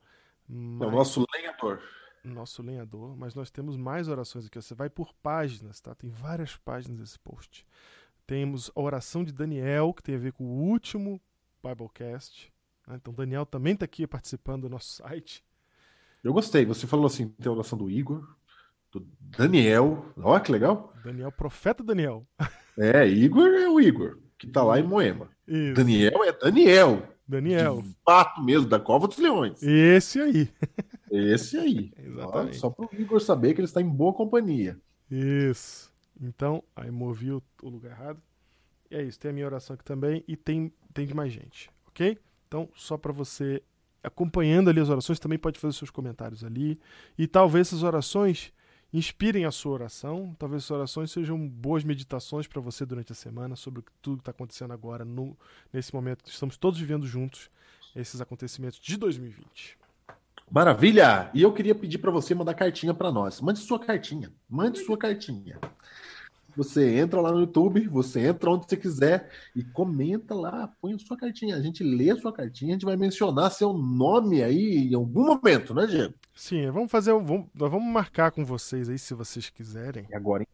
É 0.49 0.53
o 0.53 0.55
Mas- 0.55 0.93
nosso 0.93 1.25
lenhador. 1.35 1.81
nosso 2.25 2.63
lenhador, 2.63 3.17
mas 3.17 3.35
nós 3.35 3.51
temos 3.51 3.77
mais 3.77 4.09
orações 4.09 4.47
aqui. 4.47 4.61
Você 4.61 4.75
vai 4.75 4.89
por 4.89 5.13
páginas, 5.15 5.81
tá? 5.81 5.95
Tem 5.95 6.09
várias 6.11 6.57
páginas 6.57 7.01
desse 7.01 7.19
post. 7.19 7.67
Temos 8.27 8.71
a 8.77 8.81
oração 8.81 9.25
de 9.25 9.33
Daniel, 9.33 9.93
que 9.93 10.03
tem 10.03 10.15
a 10.15 10.19
ver 10.19 10.33
com 10.33 10.45
o 10.45 10.63
último 10.71 11.21
Biblecast. 11.63 12.53
né? 12.87 12.97
Então, 12.97 13.13
Daniel 13.13 13.45
também 13.45 13.75
está 13.75 13.85
aqui 13.85 14.07
participando 14.07 14.63
do 14.63 14.69
nosso 14.71 14.91
site. 14.93 15.45
Eu 16.23 16.33
gostei. 16.33 16.65
Você 16.65 16.87
falou 16.87 17.07
assim, 17.07 17.29
tem 17.29 17.51
a 17.51 17.55
oração 17.55 17.77
do 17.77 17.91
Igor, 17.91 18.37
do 18.93 19.07
Daniel. 19.37 20.13
Olha 20.17 20.41
que 20.41 20.53
legal. 20.53 20.93
Daniel, 21.03 21.33
profeta 21.33 21.83
Daniel. 21.83 22.27
É, 22.79 23.07
Igor 23.07 23.49
é 23.49 23.69
o 23.69 23.81
Igor, 23.81 24.19
que 24.39 24.47
tá 24.47 24.63
lá 24.63 24.79
em 24.79 24.83
Moema. 24.83 25.29
Isso. 25.47 25.75
Daniel 25.75 26.25
é 26.25 26.33
Daniel. 26.33 27.09
Daniel. 27.27 27.83
De 27.83 27.97
fato 28.05 28.43
mesmo, 28.43 28.69
da 28.69 28.79
Cova 28.79 29.09
dos 29.09 29.19
Leões. 29.19 29.63
Esse 29.63 30.21
aí. 30.21 30.49
Esse 31.11 31.57
aí. 31.59 31.93
Exatamente. 31.99 32.57
Ó, 32.59 32.61
Só 32.61 32.71
pro 32.71 32.89
Igor 32.93 33.21
saber 33.21 33.55
que 33.55 33.61
ele 33.61 33.67
está 33.67 33.81
em 33.81 33.89
boa 33.89 34.13
companhia. 34.13 34.79
Isso. 35.11 35.91
Então, 36.21 36.63
aí 36.77 36.91
movi 36.91 37.33
o, 37.33 37.43
o 37.63 37.69
lugar 37.69 37.93
errado. 37.93 38.23
E 38.91 38.97
é 38.97 39.03
isso. 39.03 39.19
Tem 39.19 39.31
a 39.31 39.35
minha 39.35 39.47
oração 39.47 39.75
aqui 39.75 39.85
também 39.85 40.23
e 40.29 40.37
tem, 40.37 40.73
tem 40.93 41.07
de 41.07 41.15
mais 41.15 41.33
gente, 41.33 41.71
ok? 41.89 42.19
Então, 42.47 42.69
só 42.75 42.99
para 42.99 43.13
você 43.13 43.63
acompanhando 44.03 44.69
ali 44.69 44.81
as 44.81 44.89
orações, 44.89 45.19
também 45.19 45.39
pode 45.39 45.59
fazer 45.59 45.77
seus 45.77 45.91
comentários 45.91 46.45
ali. 46.45 46.79
E 47.17 47.27
talvez 47.27 47.69
essas 47.69 47.83
orações 47.83 48.53
inspirem 48.93 49.45
a 49.45 49.51
sua 49.51 49.73
oração. 49.73 50.35
Talvez 50.39 50.63
essas 50.63 50.71
orações 50.71 51.11
sejam 51.11 51.49
boas 51.49 51.83
meditações 51.85 52.47
para 52.47 52.61
você 52.61 52.85
durante 52.85 53.13
a 53.13 53.15
semana 53.15 53.57
sobre 53.57 53.83
tudo 54.01 54.19
que 54.19 54.23
está 54.23 54.31
acontecendo 54.31 54.73
agora, 54.73 55.05
no, 55.05 55.37
nesse 55.73 55.95
momento 55.95 56.23
que 56.23 56.31
estamos 56.31 56.57
todos 56.57 56.79
vivendo 56.79 57.07
juntos 57.07 57.51
esses 57.95 58.21
acontecimentos 58.21 58.79
de 58.79 58.97
2020. 58.97 59.79
Maravilha! 60.51 61.31
E 61.33 61.41
eu 61.41 61.53
queria 61.53 61.75
pedir 61.75 61.99
para 61.99 62.11
você 62.11 62.35
mandar 62.35 62.55
cartinha 62.55 62.93
para 62.93 63.11
nós. 63.11 63.41
Mande 63.41 63.59
sua 63.59 63.79
cartinha. 63.79 64.31
Mande 64.49 64.81
sua 64.81 64.99
cartinha. 64.99 65.59
Você 66.57 66.97
entra 66.99 67.21
lá 67.21 67.33
no 67.33 67.41
YouTube, 67.41 67.87
você 67.89 68.21
entra 68.29 68.51
onde 68.51 68.67
você 68.69 68.77
quiser 68.77 69.31
e 69.57 69.63
comenta 69.65 70.35
lá, 70.35 70.69
põe 70.81 70.93
a 70.95 70.99
sua 70.99 71.17
cartinha. 71.17 71.57
A 71.57 71.61
gente 71.63 71.83
lê 71.83 72.11
a 72.11 72.17
sua 72.17 72.33
cartinha, 72.33 72.73
a 72.73 72.75
gente 72.75 72.85
vai 72.85 72.97
mencionar 72.97 73.51
seu 73.51 73.73
nome 73.73 74.43
aí 74.43 74.89
em 74.91 74.95
algum 74.95 75.25
momento, 75.25 75.75
né, 75.75 75.87
Diego? 75.87 76.15
Sim, 76.35 76.71
vamos 76.71 76.91
fazer. 76.91 77.13
Vamos, 77.13 77.47
nós 77.55 77.71
vamos 77.71 77.93
marcar 77.93 78.31
com 78.31 78.45
vocês 78.45 78.89
aí, 78.89 78.99
se 78.99 79.15
vocês 79.15 79.49
quiserem. 79.51 80.07
E 80.11 80.15
agora, 80.15 80.43
hein? 80.43 80.49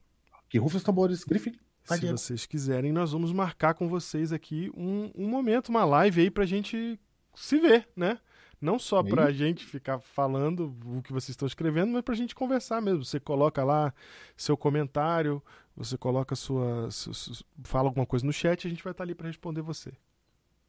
Que 0.48 0.58
rufa 0.58 0.76
os 0.78 0.82
tambores, 0.82 1.24
Griffin. 1.24 1.52
Vai, 1.86 1.98
Se 1.98 2.02
Diego. 2.02 2.18
vocês 2.18 2.46
quiserem, 2.46 2.92
nós 2.92 3.12
vamos 3.12 3.32
marcar 3.32 3.74
com 3.74 3.88
vocês 3.88 4.32
aqui 4.32 4.70
um, 4.76 5.10
um 5.14 5.26
momento, 5.28 5.68
uma 5.70 5.84
live 5.84 6.20
aí 6.22 6.30
pra 6.30 6.44
gente 6.44 6.98
se 7.34 7.58
ver, 7.58 7.88
né? 7.96 8.18
Não 8.60 8.76
só 8.76 9.04
pra 9.04 9.26
Aí. 9.26 9.34
gente 9.34 9.64
ficar 9.64 10.00
falando 10.00 10.74
o 10.84 11.00
que 11.00 11.12
vocês 11.12 11.30
estão 11.30 11.46
escrevendo, 11.46 11.92
mas 11.92 12.02
pra 12.02 12.14
gente 12.16 12.34
conversar 12.34 12.82
mesmo. 12.82 13.04
Você 13.04 13.20
coloca 13.20 13.62
lá 13.62 13.94
seu 14.36 14.56
comentário, 14.56 15.40
você 15.78 15.96
coloca 15.96 16.34
sua. 16.34 16.90
su- 16.90 17.14
su- 17.14 17.44
fala 17.64 17.88
alguma 17.88 18.04
coisa 18.06 18.26
no 18.26 18.32
chat 18.32 18.64
e 18.64 18.66
a 18.66 18.70
gente 18.70 18.82
vai 18.82 18.90
estar 18.90 19.04
ali 19.04 19.14
pra 19.14 19.26
responder 19.28 19.62
você. 19.62 19.92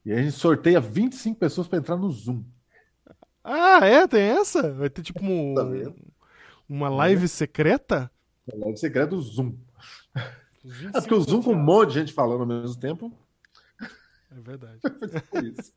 E 0.05 0.11
aí 0.11 0.19
a 0.19 0.21
gente 0.23 0.35
sorteia 0.35 0.79
25 0.79 1.37
pessoas 1.39 1.67
pra 1.67 1.77
entrar 1.79 1.97
no 1.97 2.09
Zoom. 2.11 2.43
Ah, 3.43 3.85
é? 3.85 4.07
Tem 4.07 4.21
essa? 4.21 4.71
Vai 4.73 4.89
ter 4.89 5.01
tipo 5.01 5.23
um- 5.23 5.53
Tá 5.55 5.63
uma 6.67 6.89
live 6.89 7.27
secreta? 7.27 8.11
A 8.51 8.55
live 8.57 8.77
secreta 8.77 9.07
do 9.07 9.21
Zoom. 9.21 9.55
É 10.61 10.67
25 10.67 10.91
porque 11.01 11.13
o 11.13 11.21
Zoom 11.21 11.41
com 11.41 11.53
um 11.53 11.55
monte 11.63 11.89
de 11.93 11.99
gente 12.01 12.13
falando 12.13 12.41
ao 12.41 12.45
mesmo 12.45 12.77
tempo. 12.79 13.11
É 14.29 14.35
verdade. 14.41 14.79
Isso. 15.57 15.73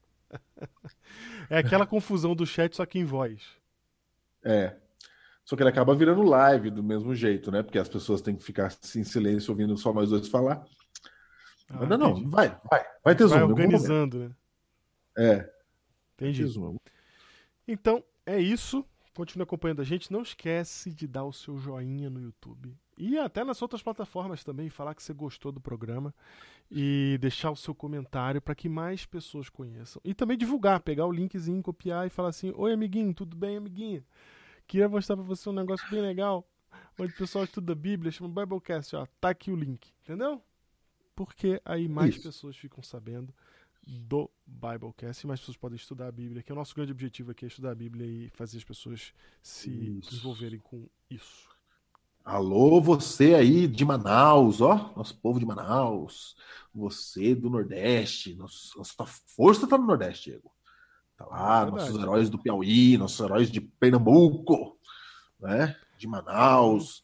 É 1.48 1.58
aquela 1.58 1.86
confusão 1.86 2.34
do 2.34 2.44
chat, 2.44 2.74
só 2.74 2.84
que 2.84 2.98
em 2.98 3.04
voz. 3.04 3.40
É. 4.44 4.74
Só 5.44 5.56
que 5.56 5.62
ele 5.62 5.70
acaba 5.70 5.94
virando 5.94 6.22
live 6.22 6.70
do 6.70 6.82
mesmo 6.82 7.14
jeito, 7.14 7.50
né? 7.50 7.62
Porque 7.62 7.78
as 7.78 7.88
pessoas 7.88 8.20
têm 8.20 8.36
que 8.36 8.44
ficar 8.44 8.66
assim, 8.66 9.00
em 9.00 9.04
silêncio 9.04 9.50
ouvindo 9.50 9.76
só 9.76 9.92
nós 9.92 10.10
dois 10.10 10.28
falar. 10.28 10.64
Ah, 11.68 11.78
Mas 11.80 11.88
não, 11.88 11.98
não, 11.98 12.30
vai, 12.30 12.56
vai. 12.70 12.84
Vai 13.04 13.14
ter 13.14 13.26
Zoom. 13.26 13.36
Vai 13.36 13.42
organizando, 13.42 14.18
né? 14.18 14.30
É, 15.18 15.52
Entendi. 16.22 16.44
Então, 17.66 18.02
é 18.24 18.40
isso. 18.40 18.84
Continue 19.14 19.42
acompanhando 19.42 19.82
a 19.82 19.84
gente. 19.84 20.12
Não 20.12 20.22
esquece 20.22 20.92
de 20.92 21.06
dar 21.06 21.24
o 21.24 21.32
seu 21.32 21.58
joinha 21.58 22.08
no 22.08 22.20
YouTube. 22.20 22.76
E 22.96 23.18
até 23.18 23.44
nas 23.44 23.60
outras 23.60 23.82
plataformas 23.82 24.44
também, 24.44 24.70
falar 24.70 24.94
que 24.94 25.02
você 25.02 25.12
gostou 25.12 25.50
do 25.50 25.60
programa. 25.60 26.14
E 26.70 27.18
deixar 27.20 27.50
o 27.50 27.56
seu 27.56 27.74
comentário 27.74 28.40
para 28.40 28.54
que 28.54 28.68
mais 28.68 29.04
pessoas 29.04 29.50
conheçam. 29.50 30.00
E 30.04 30.14
também 30.14 30.38
divulgar, 30.38 30.80
pegar 30.80 31.04
o 31.06 31.12
linkzinho, 31.12 31.62
copiar 31.62 32.06
e 32.06 32.10
falar 32.10 32.30
assim: 32.30 32.52
Oi, 32.56 32.72
amiguinho, 32.72 33.12
tudo 33.12 33.36
bem, 33.36 33.58
amiguinha? 33.58 34.02
Queria 34.72 34.88
mostrar 34.88 35.16
para 35.16 35.24
você 35.26 35.50
um 35.50 35.52
negócio 35.52 35.86
bem 35.90 36.00
legal. 36.00 36.48
Onde 36.98 37.12
o 37.12 37.16
pessoal 37.16 37.44
estuda 37.44 37.74
a 37.74 37.76
Bíblia, 37.76 38.10
chama 38.10 38.30
Biblecast, 38.30 38.96
ó. 38.96 39.04
Tá 39.20 39.28
aqui 39.28 39.52
o 39.52 39.54
link, 39.54 39.92
entendeu? 40.02 40.40
Porque 41.14 41.60
aí 41.62 41.86
mais 41.86 42.14
Isso. 42.14 42.22
pessoas 42.22 42.56
ficam 42.56 42.82
sabendo 42.82 43.34
do 43.86 44.30
Biblecast 44.46 45.24
e 45.24 45.26
mais 45.26 45.40
pessoas 45.40 45.58
podem 45.58 45.76
estudar 45.76 46.06
a 46.06 46.10
Bíblia, 46.12 46.42
que 46.42 46.50
é 46.50 46.54
o 46.54 46.56
nosso 46.56 46.74
grande 46.74 46.90
objetivo 46.90 47.32
aqui 47.32 47.44
é 47.44 47.48
estudar 47.48 47.72
a 47.72 47.74
Bíblia 47.74 48.06
e 48.06 48.30
fazer 48.30 48.56
as 48.56 48.64
pessoas 48.64 49.12
se 49.42 49.68
Isso. 49.98 50.14
envolverem 50.16 50.58
com 50.58 50.88
isso. 51.10 51.50
Alô, 52.24 52.80
você 52.80 53.34
aí 53.34 53.66
de 53.66 53.84
Manaus, 53.84 54.60
ó, 54.62 54.94
nosso 54.96 55.18
povo 55.18 55.38
de 55.40 55.44
Manaus, 55.44 56.34
você 56.72 57.34
do 57.34 57.50
Nordeste, 57.50 58.34
nosso- 58.36 58.78
nossa 58.78 59.04
força 59.04 59.66
tá 59.66 59.76
no 59.76 59.84
Nordeste, 59.86 60.30
Diego. 60.30 60.51
Tá 61.28 61.36
lá, 61.36 61.66
É 61.66 61.70
nossos 61.70 62.02
heróis 62.02 62.30
do 62.30 62.38
Piauí, 62.38 62.96
nossos 62.98 63.20
heróis 63.20 63.50
de 63.50 63.60
Pernambuco, 63.60 64.76
né? 65.40 65.76
De 65.96 66.06
Manaus, 66.06 67.02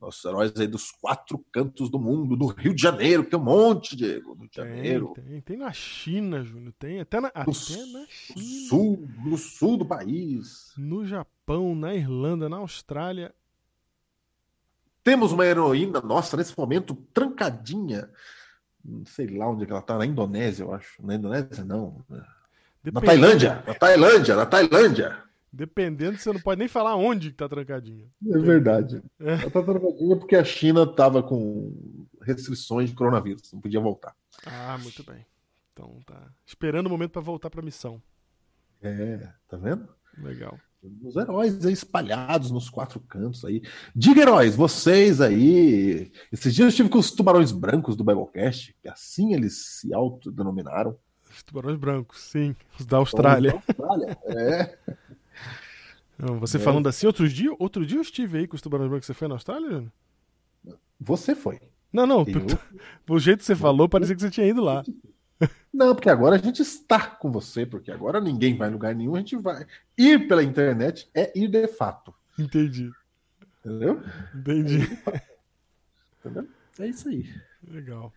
nossos 0.00 0.24
heróis 0.24 0.52
aí 0.56 0.66
dos 0.66 0.90
quatro 0.90 1.38
cantos 1.52 1.90
do 1.90 1.98
mundo, 1.98 2.36
do 2.36 2.46
Rio 2.46 2.74
de 2.74 2.82
Janeiro, 2.82 3.22
que 3.24 3.30
tem 3.30 3.38
um 3.38 3.44
monte, 3.44 3.94
Diego, 3.94 4.34
no 4.34 4.40
Rio 4.40 4.48
de 4.48 4.56
Tem, 4.56 4.64
Janeiro, 4.64 5.12
tem, 5.14 5.40
tem 5.42 5.56
na 5.56 5.72
China, 5.72 6.42
Júnior, 6.42 6.72
tem 6.78 7.00
até 7.00 7.20
na, 7.20 7.28
do 7.28 7.38
até 7.38 7.50
na 7.50 7.52
China, 7.54 8.06
sul, 8.68 9.08
do 9.24 9.36
sul 9.36 9.76
do 9.76 9.86
país. 9.86 10.72
no 10.76 11.04
Japão, 11.04 11.74
na 11.74 11.94
Irlanda, 11.94 12.48
na 12.48 12.56
Austrália. 12.56 13.34
Temos 15.04 15.32
uma 15.32 15.46
heroína 15.46 16.00
nossa 16.00 16.36
nesse 16.36 16.56
momento 16.58 16.94
trancadinha. 17.14 18.10
Não 18.84 19.04
sei 19.04 19.26
lá 19.28 19.48
onde 19.48 19.64
é 19.64 19.70
ela 19.70 19.82
tá, 19.82 19.96
na 19.96 20.06
Indonésia, 20.06 20.64
eu 20.64 20.74
acho. 20.74 21.04
Na 21.04 21.14
Indonésia, 21.14 21.64
não. 21.64 22.04
Na 22.84 23.00
Dependendo- 23.00 23.06
Tailândia, 23.06 23.64
na 23.66 23.74
Tailândia, 23.74 24.36
na 24.36 24.46
Tailândia. 24.46 25.22
Dependendo, 25.52 26.16
você 26.18 26.32
não 26.32 26.40
pode 26.40 26.58
nem 26.60 26.68
falar 26.68 26.94
onde 26.96 27.30
que 27.30 27.36
tá 27.36 27.48
trancadinho. 27.48 28.08
É 28.26 28.38
verdade. 28.38 29.02
É. 29.18 29.32
Ela 29.32 29.50
tá 29.50 29.62
trancadinha 29.62 30.16
porque 30.16 30.36
a 30.36 30.44
China 30.44 30.86
tava 30.86 31.22
com 31.22 31.74
restrições 32.22 32.88
de 32.90 32.94
coronavírus, 32.96 33.52
não 33.52 33.60
podia 33.60 33.80
voltar. 33.80 34.14
Ah, 34.46 34.78
muito 34.80 35.02
bem. 35.04 35.26
Então 35.72 35.98
tá 36.06 36.28
esperando 36.46 36.86
o 36.86 36.90
momento 36.90 37.10
pra 37.10 37.20
voltar 37.20 37.50
pra 37.50 37.62
missão. 37.62 38.00
É, 38.82 39.28
tá 39.48 39.56
vendo? 39.56 39.88
Legal. 40.18 40.58
Os 41.02 41.14
heróis 41.16 41.66
aí 41.66 41.72
espalhados 41.74 42.50
nos 42.50 42.70
quatro 42.70 42.98
cantos 43.00 43.44
aí. 43.44 43.60
Diga, 43.94 44.22
heróis, 44.22 44.54
vocês 44.56 45.20
aí. 45.20 46.10
Esses 46.32 46.54
dias 46.54 46.64
eu 46.64 46.68
estive 46.68 46.88
com 46.88 46.98
os 46.98 47.10
tubarões 47.10 47.52
brancos 47.52 47.96
do 47.96 48.04
Biblecast, 48.04 48.74
que 48.80 48.88
assim 48.88 49.34
eles 49.34 49.78
se 49.80 49.92
autodenominaram. 49.92 50.96
Os 51.40 51.44
tubarões 51.44 51.78
brancos, 51.78 52.20
sim. 52.20 52.54
Os 52.78 52.84
da 52.84 52.98
Austrália. 52.98 53.52
Austrália, 53.52 54.18
é. 54.26 54.78
Não, 56.18 56.38
você 56.38 56.58
É. 56.58 56.60
falando 56.60 56.86
assim, 56.86 57.06
outro 57.06 57.26
dia, 57.26 57.50
outro 57.58 57.86
dia 57.86 57.96
eu 57.96 58.02
estive 58.02 58.36
aí 58.38 58.46
com 58.46 58.54
os 58.54 58.60
tubarões 58.60 58.90
brancos. 58.90 59.06
Você 59.06 59.14
foi 59.14 59.26
na 59.26 59.36
Austrália, 59.36 59.70
Júnior? 59.70 59.92
Você 61.00 61.34
foi. 61.34 61.58
Não, 61.90 62.06
não. 62.06 62.26
Eu? 62.28 62.46
O 63.08 63.18
jeito 63.18 63.38
que 63.38 63.46
você 63.46 63.56
falou, 63.56 63.88
parecia 63.88 64.14
que 64.14 64.20
você 64.20 64.30
tinha 64.30 64.46
ido 64.46 64.60
lá. 64.62 64.84
Não, 65.72 65.94
porque 65.94 66.10
agora 66.10 66.36
a 66.36 66.38
gente 66.38 66.60
está 66.60 67.00
com 67.06 67.32
você, 67.32 67.64
porque 67.64 67.90
agora 67.90 68.20
ninguém 68.20 68.54
vai 68.54 68.68
em 68.68 68.72
lugar 68.72 68.94
nenhum, 68.94 69.14
a 69.14 69.18
gente 69.20 69.34
vai. 69.36 69.66
Ir 69.96 70.28
pela 70.28 70.44
internet 70.44 71.08
é 71.14 71.32
ir 71.34 71.48
de 71.48 71.66
fato. 71.68 72.12
Entendi. 72.38 72.90
Entendeu? 73.64 74.02
Entendi. 74.34 74.80
Entendeu? 76.20 76.46
É 76.78 76.86
isso 76.86 77.08
aí. 77.08 77.24
Legal. 77.66 78.12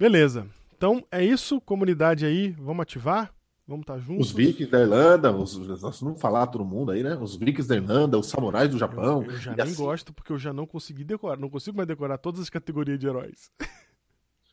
Beleza. 0.00 0.48
Então 0.76 1.02
é 1.10 1.24
isso, 1.24 1.60
comunidade 1.60 2.26
aí, 2.26 2.50
vamos 2.52 2.82
ativar? 2.82 3.32
Vamos 3.66 3.82
estar 3.82 3.98
juntos? 3.98 4.28
Os 4.28 4.32
vikings 4.32 4.70
da 4.70 4.80
Irlanda, 4.80 5.32
os, 5.34 5.56
nós 5.82 6.00
não 6.00 6.14
falar 6.14 6.46
todo 6.46 6.64
mundo 6.64 6.92
aí, 6.92 7.02
né? 7.02 7.16
Os 7.16 7.34
vikings 7.34 7.66
da 7.68 7.74
Irlanda, 7.74 8.16
os 8.18 8.26
samurais 8.28 8.70
do 8.70 8.78
Japão. 8.78 9.24
Eu, 9.24 9.30
eu 9.32 9.36
já 9.38 9.56
nem 9.56 9.64
assim. 9.64 9.74
gosto 9.74 10.12
porque 10.12 10.32
eu 10.32 10.38
já 10.38 10.52
não 10.52 10.66
consegui 10.66 11.02
decorar, 11.02 11.36
não 11.36 11.50
consigo 11.50 11.76
mais 11.76 11.88
decorar 11.88 12.18
todas 12.18 12.40
as 12.40 12.48
categorias 12.50 12.98
de 12.98 13.06
heróis. 13.08 13.50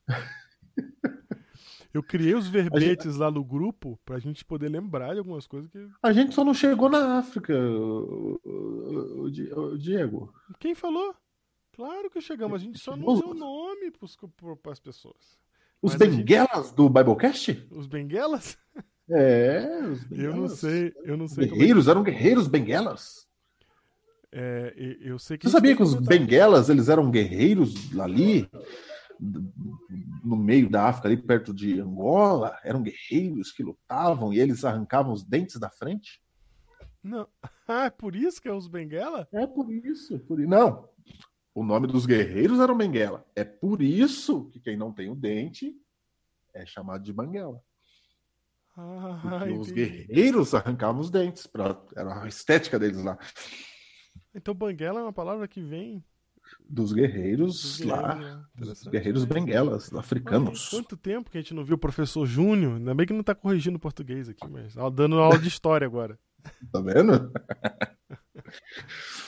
Eu 1.93 2.01
criei 2.01 2.33
os 2.33 2.47
verbetes 2.47 3.17
lá 3.17 3.29
no 3.29 3.43
grupo 3.43 3.99
pra 4.03 4.17
gente 4.17 4.43
poder 4.43 4.67
lembrar 4.67 5.13
de 5.13 5.19
algumas 5.19 5.45
coisas 5.45 5.69
que. 5.69 5.87
A 6.01 6.11
gente 6.11 6.33
só 6.33 6.43
não 6.43 6.51
chegou 6.53 6.89
na 6.89 7.19
África, 7.19 7.53
o, 7.55 8.39
o- 8.43 9.21
o 9.25 9.31
Di- 9.31 9.53
o 9.53 9.77
Diego. 9.77 10.33
Quem 10.59 10.73
falou? 10.73 11.13
Claro 11.75 12.09
que 12.09 12.19
chegamos, 12.19 12.55
a 12.59 12.63
gente 12.63 12.79
só 12.79 12.95
não 12.97 13.05
deu 13.19 13.33
nome 13.35 13.91
para 13.91 14.71
as 14.71 14.79
pessoas. 14.79 15.37
Os 15.83 15.91
Mas 15.93 16.01
a 16.01 16.05
gente- 16.05 16.17
benguelas 16.17 16.71
do 16.71 16.89
Biblecast? 16.89 17.67
Os 17.69 17.85
benguelas? 17.87 18.57
É, 19.09 19.81
os 19.91 20.01
Eu 20.09 20.09
benguelas. 20.09 20.35
não 20.37 20.47
sei, 20.47 20.93
eu 21.03 21.17
não 21.17 21.27
sei 21.27 21.43
é 21.43 21.47
Guerreiros, 21.49 21.87
eram 21.89 22.01
guerreiros 22.03 22.47
benguelas. 22.47 23.27
É, 24.31 24.73
eu 25.01 25.19
sei 25.19 25.37
que. 25.37 25.45
Você 25.45 25.51
sabia 25.51 25.75
que 25.75 25.83
os 25.83 25.93
benguelas, 25.93 26.69
eles 26.69 26.87
eram 26.89 27.11
guerreiros 27.11 27.75
ali, 27.99 28.49
no 30.23 30.35
meio 30.37 30.69
da 30.69 30.87
África, 30.87 31.07
ali 31.07 31.17
perto 31.17 31.53
de 31.53 31.79
Angola? 31.79 32.57
Eram 32.63 32.81
guerreiros 32.81 33.51
que 33.51 33.61
lutavam 33.61 34.33
e 34.33 34.39
eles 34.39 34.63
arrancavam 34.65 35.11
os 35.13 35.23
dentes 35.23 35.59
da 35.59 35.69
frente? 35.69 36.21
Não. 37.03 37.27
Ah, 37.65 37.85
é 37.85 37.89
por 37.89 38.13
isso 38.13 38.41
que 38.41 38.49
é 38.49 38.53
os 38.53 38.67
benguela? 38.67 39.25
É 39.31 39.47
por 39.47 39.71
isso. 39.71 40.19
Por... 40.19 40.37
Não. 40.39 40.85
O 41.53 41.63
nome 41.63 41.87
dos 41.87 42.05
guerreiros 42.05 42.59
era 42.59 42.73
Benguela. 42.73 43.25
É 43.35 43.43
por 43.43 43.81
isso 43.81 44.49
que 44.49 44.59
quem 44.59 44.75
não 44.75 44.91
tem 44.91 45.09
o 45.09 45.15
dente 45.15 45.75
é 46.53 46.65
chamado 46.65 47.03
de 47.03 47.13
Banguela. 47.13 47.61
Ah, 48.75 49.19
Porque 49.21 49.51
os 49.53 49.71
guerreiros 49.71 50.53
arrancavam 50.53 50.99
os 50.99 51.11
dentes. 51.11 51.45
Pra... 51.45 51.79
Era 51.95 52.23
a 52.23 52.27
estética 52.27 52.79
deles 52.79 53.03
lá. 53.03 53.17
Então 54.33 54.53
banguela 54.53 54.99
é 54.99 55.03
uma 55.03 55.13
palavra 55.13 55.47
que 55.47 55.61
vem 55.61 56.03
Dos 56.67 56.91
guerreiros 56.91 57.77
dos 57.79 57.87
lá. 57.87 58.15
guerreiros, 58.15 58.25
né? 58.25 58.35
Dos 58.55 58.67
Interessante, 58.69 58.91
guerreiros 58.91 59.25
né? 59.25 59.33
benguelas, 59.33 59.91
Olha, 59.91 59.99
africanos. 59.99 60.69
Quanto 60.69 60.97
tempo 60.97 61.29
que 61.29 61.37
a 61.37 61.41
gente 61.41 61.53
não 61.53 61.63
viu 61.63 61.75
o 61.75 61.79
professor 61.79 62.25
Júnior? 62.25 62.77
Ainda 62.77 62.95
bem 62.95 63.05
que 63.05 63.13
não 63.13 63.23
tá 63.23 63.35
corrigindo 63.35 63.77
o 63.77 63.79
português 63.79 64.27
aqui, 64.27 64.47
mas 64.49 64.73
tá 64.73 64.89
dando 64.89 65.19
aula 65.19 65.37
de 65.37 65.47
história 65.47 65.85
agora. 65.85 66.19
Tá 66.71 66.81
vendo? 66.81 67.31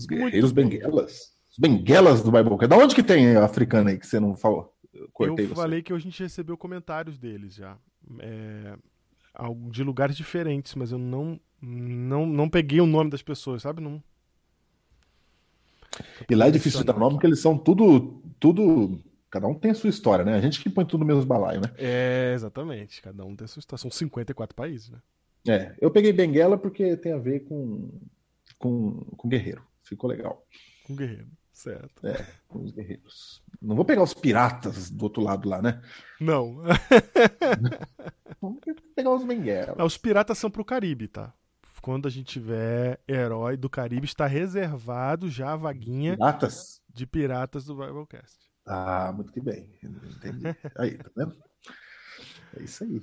Os 0.00 0.06
guerreiros 0.06 0.52
benguelas. 0.52 1.32
Os 1.50 1.58
benguelas 1.58 2.22
do 2.22 2.32
Bible. 2.32 2.66
Da 2.66 2.76
onde 2.76 2.94
que 2.94 3.02
tem 3.02 3.36
africano 3.36 3.90
aí 3.90 3.98
que 3.98 4.06
você 4.06 4.18
não 4.18 4.34
falou? 4.34 4.74
Eu 4.92 5.08
cortei 5.12 5.44
eu 5.44 5.48
você. 5.48 5.54
falei 5.54 5.82
que 5.82 5.92
a 5.92 5.98
gente 5.98 6.22
recebeu 6.22 6.56
comentários 6.56 7.18
deles 7.18 7.54
já. 7.54 7.76
É, 8.18 8.76
de 9.70 9.84
lugares 9.84 10.16
diferentes, 10.16 10.74
mas 10.74 10.90
eu 10.90 10.98
não, 10.98 11.38
não, 11.60 12.26
não 12.26 12.48
peguei 12.48 12.80
o 12.80 12.86
nome 12.86 13.10
das 13.10 13.22
pessoas, 13.22 13.62
sabe? 13.62 13.80
Não. 13.80 14.02
E 16.28 16.34
lá 16.34 16.48
é 16.48 16.50
difícil 16.50 16.80
de 16.80 16.86
dar 16.86 16.98
nome 16.98 17.16
porque 17.16 17.26
eles 17.26 17.40
são 17.40 17.58
tudo 17.58 18.22
tudo. 18.38 18.98
Cada 19.30 19.46
um 19.46 19.54
tem 19.54 19.70
a 19.70 19.74
sua 19.74 19.90
história, 19.90 20.24
né? 20.24 20.34
A 20.34 20.40
gente 20.40 20.60
que 20.60 20.70
põe 20.70 20.84
tudo 20.84 21.00
no 21.00 21.06
mesmo 21.06 21.24
balaio, 21.24 21.60
né? 21.60 21.70
É, 21.76 22.32
exatamente. 22.34 23.00
Cada 23.00 23.24
um 23.24 23.36
tem 23.36 23.44
a 23.44 23.48
sua 23.48 23.60
história. 23.60 23.80
São 23.80 23.90
54 23.90 24.56
países, 24.56 24.90
né? 24.90 24.98
É, 25.48 25.74
eu 25.80 25.90
peguei 25.90 26.12
Benguela 26.12 26.58
porque 26.58 26.96
tem 26.96 27.12
a 27.12 27.18
ver 27.18 27.40
com, 27.40 27.90
com, 28.58 29.04
com 29.16 29.28
guerreiro. 29.28 29.62
Ficou 29.82 30.08
legal. 30.10 30.46
Com 30.84 30.94
guerreiro, 30.96 31.28
certo. 31.52 32.06
É, 32.06 32.26
com 32.48 32.62
os 32.62 32.72
guerreiros. 32.72 33.42
Não 33.60 33.74
vou 33.76 33.84
pegar 33.84 34.02
os 34.02 34.14
piratas 34.14 34.90
do 34.90 35.02
outro 35.04 35.22
lado 35.22 35.48
lá, 35.48 35.60
né? 35.60 35.82
Não. 36.20 36.62
Vamos 38.40 38.60
pegar 38.94 39.10
os 39.14 39.24
Benguela. 39.24 39.74
Não, 39.76 39.84
Os 39.86 39.96
piratas 39.96 40.38
são 40.38 40.50
pro 40.50 40.64
Caribe, 40.64 41.08
tá? 41.08 41.32
Quando 41.82 42.06
a 42.06 42.10
gente 42.10 42.26
tiver 42.26 43.00
herói 43.08 43.56
do 43.56 43.70
Caribe, 43.70 44.04
está 44.04 44.26
reservado 44.26 45.30
já 45.30 45.52
a 45.52 45.56
vaguinha 45.56 46.12
Piratas? 46.14 46.82
de 46.88 47.06
piratas 47.06 47.64
do 47.64 47.74
Biblecast. 47.74 48.38
Ah, 48.66 49.10
muito 49.14 49.32
que 49.32 49.40
bem. 49.40 49.78
Entendi. 49.82 50.44
Aí, 50.78 50.98
tá 50.98 51.10
vendo? 51.16 51.36
É 52.58 52.62
isso 52.62 52.84
aí. 52.84 53.00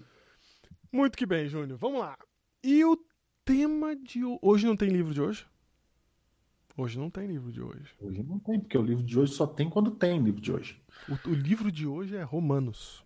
Muito 0.92 1.18
que 1.18 1.26
bem, 1.26 1.48
Júnior. 1.48 1.78
Vamos 1.80 2.00
lá. 2.02 2.18
E 2.64 2.84
o 2.86 2.98
tema 3.44 3.96
de 3.96 4.24
ho- 4.24 4.38
hoje 4.42 4.68
não 4.68 4.76
tem 4.78 4.90
livro 4.90 5.14
de 5.14 5.22
hoje? 5.22 5.46
Hoje 6.78 7.00
não 7.00 7.10
tem 7.10 7.26
livro 7.26 7.52
de 7.52 7.60
hoje. 7.60 7.90
Hoje 8.00 8.22
não 8.22 8.38
tem, 8.38 8.60
porque 8.60 8.78
o 8.78 8.84
livro 8.84 9.04
de 9.04 9.18
hoje 9.18 9.34
só 9.34 9.48
tem 9.48 9.68
quando 9.68 9.90
tem 9.90 10.22
livro 10.22 10.40
de 10.40 10.52
hoje. 10.52 10.80
O, 11.10 11.30
o 11.30 11.34
livro 11.34 11.72
de 11.72 11.88
hoje 11.88 12.16
é 12.16 12.22
Romanos. 12.22 13.04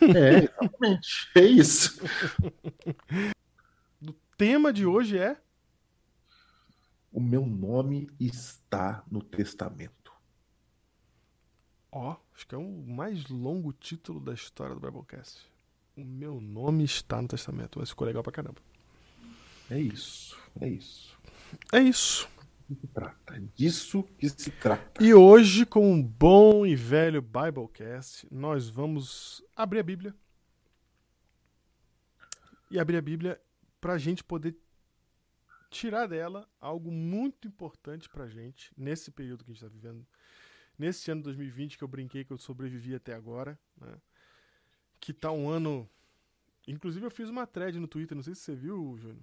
É, 0.00 0.44
exatamente. 0.44 1.30
É 1.34 1.44
isso. 1.44 2.00
O 4.06 4.12
tema 4.36 4.72
de 4.72 4.84
hoje 4.84 5.16
é 5.16 5.40
O 7.10 7.20
meu 7.20 7.46
nome 7.46 8.08
está 8.20 9.02
no 9.10 9.22
testamento. 9.22 10.12
Ó, 11.90 12.16
acho 12.34 12.46
que 12.46 12.54
é 12.54 12.58
o 12.58 12.84
mais 12.86 13.28
longo 13.28 13.72
título 13.72 14.20
da 14.20 14.34
história 14.34 14.74
do 14.74 14.80
Biblecast. 14.80 15.40
O 15.96 16.04
meu 16.04 16.40
nome 16.40 16.84
está 16.84 17.22
no 17.22 17.28
testamento. 17.28 17.78
Mas 17.78 17.90
ficou 17.90 18.06
legal 18.06 18.22
pra 18.22 18.32
caramba. 18.32 18.60
É 19.70 19.80
isso. 19.80 20.36
É 20.60 20.68
isso. 20.68 21.16
É 21.72 21.80
isso. 21.80 22.28
Que 22.66 22.74
se 22.74 22.86
trata. 22.88 23.36
É 23.36 23.40
disso 23.54 24.02
que 24.18 24.28
se 24.28 24.50
trata. 24.50 25.02
E 25.02 25.12
hoje, 25.12 25.66
com 25.66 25.92
um 25.92 26.02
bom 26.02 26.64
e 26.64 26.74
velho 26.74 27.20
Biblecast, 27.20 28.26
nós 28.30 28.68
vamos 28.68 29.44
abrir 29.54 29.80
a 29.80 29.82
Bíblia. 29.82 30.14
E 32.70 32.78
abrir 32.78 32.96
a 32.96 33.02
Bíblia 33.02 33.40
pra 33.80 33.98
gente 33.98 34.24
poder 34.24 34.56
tirar 35.70 36.06
dela 36.06 36.48
algo 36.60 36.90
muito 36.90 37.46
importante 37.46 38.08
pra 38.08 38.28
gente 38.28 38.72
nesse 38.76 39.10
período 39.10 39.44
que 39.44 39.50
a 39.50 39.54
gente 39.54 39.62
está 39.62 39.74
vivendo. 39.74 40.06
Nesse 40.78 41.10
ano 41.10 41.20
de 41.20 41.24
2020 41.24 41.76
que 41.76 41.84
eu 41.84 41.88
brinquei 41.88 42.24
que 42.24 42.32
eu 42.32 42.38
sobrevivi 42.38 42.94
até 42.94 43.14
agora, 43.14 43.58
né? 43.76 44.00
Que 44.98 45.12
tá 45.12 45.30
um 45.30 45.48
ano. 45.50 45.88
Inclusive 46.66 47.04
eu 47.04 47.10
fiz 47.10 47.28
uma 47.28 47.46
thread 47.46 47.78
no 47.78 47.86
Twitter, 47.86 48.16
não 48.16 48.22
sei 48.22 48.34
se 48.34 48.40
você 48.40 48.54
viu, 48.54 48.96
Júnior. 48.96 49.22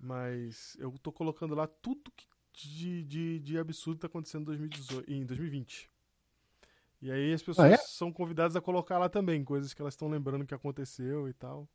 Mas 0.00 0.76
eu 0.78 0.92
tô 0.98 1.10
colocando 1.10 1.54
lá 1.54 1.66
tudo 1.66 2.12
que 2.12 2.26
de, 2.66 3.04
de, 3.04 3.38
de 3.40 3.58
absurdo 3.58 4.00
tá 4.00 4.06
acontecendo 4.06 4.52
em, 4.52 4.58
2018, 4.58 5.12
em 5.12 5.24
2020. 5.24 5.90
E 7.00 7.10
aí 7.10 7.32
as 7.32 7.42
pessoas 7.42 7.70
Ah, 7.70 7.74
é? 7.74 7.76
são 7.76 8.12
convidadas 8.12 8.56
a 8.56 8.60
colocar 8.60 8.98
lá 8.98 9.08
também, 9.08 9.44
coisas 9.44 9.72
que 9.72 9.80
elas 9.80 9.94
estão 9.94 10.08
lembrando 10.08 10.44
que 10.44 10.54
aconteceu 10.54 11.28
e 11.28 11.32
tal. 11.32 11.68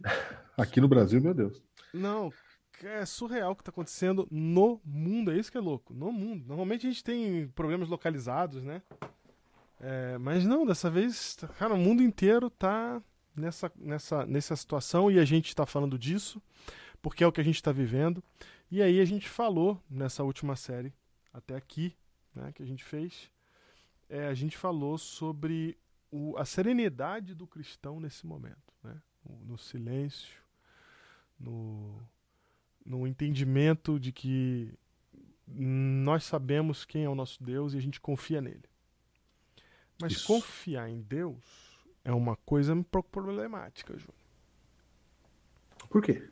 Aqui 0.56 0.80
no 0.80 0.88
Brasil, 0.88 1.20
meu 1.20 1.34
Deus. 1.34 1.60
Não, 1.92 2.32
é 2.82 3.04
surreal 3.04 3.52
o 3.52 3.56
que 3.56 3.64
tá 3.64 3.70
acontecendo 3.70 4.26
no 4.30 4.80
mundo, 4.84 5.32
é 5.32 5.36
isso 5.38 5.50
que 5.50 5.58
é 5.58 5.60
louco, 5.60 5.92
no 5.92 6.12
mundo. 6.12 6.44
Normalmente 6.46 6.86
a 6.86 6.90
gente 6.90 7.02
tem 7.02 7.48
problemas 7.48 7.88
localizados, 7.88 8.62
né? 8.62 8.82
É, 9.80 10.16
mas 10.18 10.44
não, 10.44 10.64
dessa 10.64 10.88
vez, 10.88 11.36
cara, 11.58 11.74
o 11.74 11.78
mundo 11.78 12.02
inteiro 12.02 12.48
tá 12.48 13.02
nessa, 13.34 13.72
nessa, 13.76 14.24
nessa 14.26 14.54
situação 14.54 15.10
e 15.10 15.18
a 15.18 15.24
gente 15.24 15.54
tá 15.56 15.66
falando 15.66 15.98
disso, 15.98 16.40
porque 17.00 17.24
é 17.24 17.26
o 17.26 17.32
que 17.32 17.40
a 17.40 17.44
gente 17.44 17.60
tá 17.60 17.72
vivendo. 17.72 18.22
E 18.72 18.80
aí 18.80 19.00
a 19.00 19.04
gente 19.04 19.28
falou 19.28 19.78
nessa 19.90 20.24
última 20.24 20.56
série, 20.56 20.94
até 21.30 21.54
aqui, 21.54 21.94
né, 22.34 22.50
que 22.52 22.62
a 22.62 22.66
gente 22.66 22.82
fez, 22.82 23.30
é, 24.08 24.28
a 24.28 24.32
gente 24.32 24.56
falou 24.56 24.96
sobre 24.96 25.76
o- 26.10 26.34
a 26.38 26.46
serenidade 26.46 27.34
do 27.34 27.46
cristão 27.46 28.00
nesse 28.00 28.26
momento, 28.26 28.72
né? 28.82 28.98
No- 29.28 29.44
no 29.44 29.58
silêncio, 29.58 30.40
no, 31.38 32.00
no 32.82 33.06
entendimento 33.06 34.00
de 34.00 34.10
que 34.10 34.72
nós 35.46 36.24
sabemos 36.24 36.86
quem 36.86 37.04
é 37.04 37.08
o 37.10 37.14
nosso 37.14 37.44
Deus 37.44 37.74
e 37.74 37.76
a 37.76 37.80
gente 37.82 38.00
confia 38.00 38.40
nele. 38.40 38.64
Mas 40.00 40.12
Isso. 40.12 40.26
confiar 40.26 40.88
em 40.88 41.02
Deus 41.02 41.44
é 42.02 42.12
uma 42.14 42.36
coisa 42.36 42.72
um 42.72 42.82
pouco 42.82 43.10
problemática, 43.10 43.92
Júnior. 43.98 44.14
Por 45.90 46.02
quê? 46.02 46.26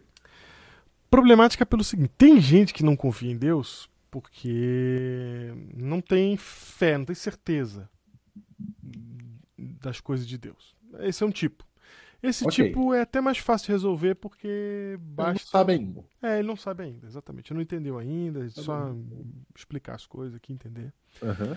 Problemática 1.10 1.66
pelo 1.66 1.82
seguinte: 1.84 2.12
tem 2.16 2.40
gente 2.40 2.72
que 2.72 2.84
não 2.84 2.96
confia 2.96 3.30
em 3.30 3.36
Deus 3.36 3.90
porque 4.10 5.52
não 5.74 6.00
tem 6.00 6.36
fé, 6.36 6.96
não 6.98 7.04
tem 7.04 7.14
certeza 7.14 7.88
das 9.58 10.00
coisas 10.00 10.26
de 10.26 10.38
Deus. 10.38 10.74
Esse 11.00 11.22
é 11.22 11.26
um 11.26 11.30
tipo. 11.30 11.64
Esse 12.22 12.44
Ok. 12.44 12.66
tipo 12.66 12.92
é 12.92 13.00
até 13.00 13.18
mais 13.20 13.38
fácil 13.38 13.66
de 13.66 13.72
resolver 13.72 14.14
porque 14.14 14.96
basta. 15.00 15.32
não 15.32 15.38
sabem 15.38 15.78
ainda. 15.78 16.04
É, 16.20 16.38
ele 16.38 16.48
não 16.48 16.56
sabe 16.56 16.82
ainda, 16.84 17.06
exatamente. 17.06 17.50
Ele 17.50 17.56
não 17.58 17.62
entendeu 17.62 17.96
ainda, 17.98 18.44
é 18.44 18.50
Tá 18.50 18.62
só 18.62 18.94
explicar 19.56 19.94
as 19.94 20.06
coisas 20.06 20.34
aqui, 20.36 20.52
entender. 20.52 20.92
Aham. 21.22 21.56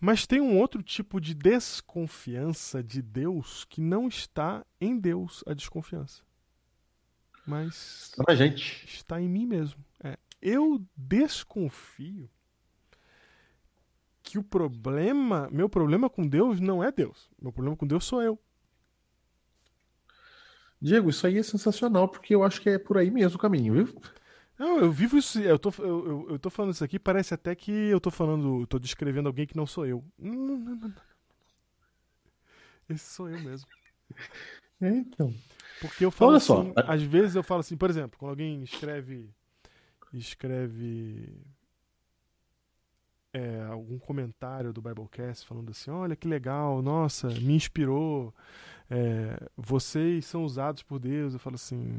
Mas 0.00 0.26
tem 0.26 0.40
um 0.40 0.58
outro 0.58 0.82
tipo 0.82 1.20
de 1.20 1.34
desconfiança 1.34 2.82
de 2.82 3.02
Deus 3.02 3.64
que 3.68 3.80
não 3.80 4.08
está 4.08 4.64
em 4.80 4.98
Deus 4.98 5.44
a 5.46 5.52
desconfiança. 5.54 6.22
Mas 7.46 8.10
Está 8.10 8.24
na 8.28 8.34
gente. 8.34 8.84
está 8.86 9.20
em 9.20 9.28
mim 9.28 9.46
mesmo. 9.46 9.84
É, 10.02 10.16
eu 10.40 10.84
desconfio 10.96 12.30
que 14.22 14.38
o 14.38 14.42
problema, 14.44 15.48
meu 15.50 15.68
problema 15.68 16.08
com 16.08 16.26
Deus 16.26 16.60
não 16.60 16.82
é 16.84 16.92
Deus. 16.92 17.28
Meu 17.40 17.52
problema 17.52 17.76
com 17.76 17.86
Deus 17.86 18.04
sou 18.04 18.22
eu. 18.22 18.38
Diego, 20.80 21.10
isso 21.10 21.26
aí 21.26 21.36
é 21.36 21.42
sensacional, 21.42 22.08
porque 22.08 22.34
eu 22.34 22.42
acho 22.42 22.60
que 22.60 22.70
é 22.70 22.78
por 22.78 22.96
aí 22.96 23.10
mesmo 23.10 23.36
o 23.36 23.40
caminho, 23.40 23.74
viu? 23.74 24.02
Não, 24.58 24.78
eu 24.78 24.90
vivo 24.92 25.18
isso. 25.18 25.40
Eu 25.40 25.58
tô, 25.58 25.70
eu, 25.78 26.06
eu, 26.06 26.26
eu 26.30 26.38
tô 26.38 26.48
falando 26.50 26.72
isso 26.72 26.84
aqui, 26.84 26.98
parece 26.98 27.34
até 27.34 27.54
que 27.54 27.70
eu 27.70 28.00
tô 28.00 28.10
falando. 28.10 28.66
tô 28.66 28.78
descrevendo 28.78 29.26
alguém 29.26 29.46
que 29.46 29.56
não 29.56 29.66
sou 29.66 29.86
eu. 29.86 30.04
Não, 30.18 30.32
não, 30.34 30.58
não, 30.58 30.76
não. 30.76 30.94
Esse 32.88 33.12
sou 33.12 33.28
eu 33.28 33.40
mesmo. 33.40 33.68
É, 34.80 34.88
então. 34.88 35.34
Porque 35.80 36.04
eu 36.04 36.10
falo 36.10 36.32
Olha 36.32 36.40
só, 36.40 36.60
assim, 36.60 36.72
às 36.76 37.02
vezes 37.02 37.34
eu 37.34 37.42
falo 37.42 37.60
assim, 37.60 37.76
por 37.76 37.88
exemplo, 37.88 38.18
quando 38.18 38.30
alguém 38.30 38.62
escreve 38.62 39.30
escreve 40.12 41.32
é, 43.32 43.62
algum 43.70 43.98
comentário 43.98 44.72
do 44.72 44.82
Biblecast 44.82 45.46
falando 45.46 45.70
assim, 45.70 45.90
olha 45.90 46.16
que 46.16 46.26
legal, 46.26 46.82
nossa, 46.82 47.28
me 47.28 47.54
inspirou, 47.54 48.34
é, 48.90 49.38
vocês 49.56 50.26
são 50.26 50.44
usados 50.44 50.82
por 50.82 50.98
Deus, 50.98 51.32
eu 51.32 51.38
falo 51.38 51.54
assim, 51.54 51.92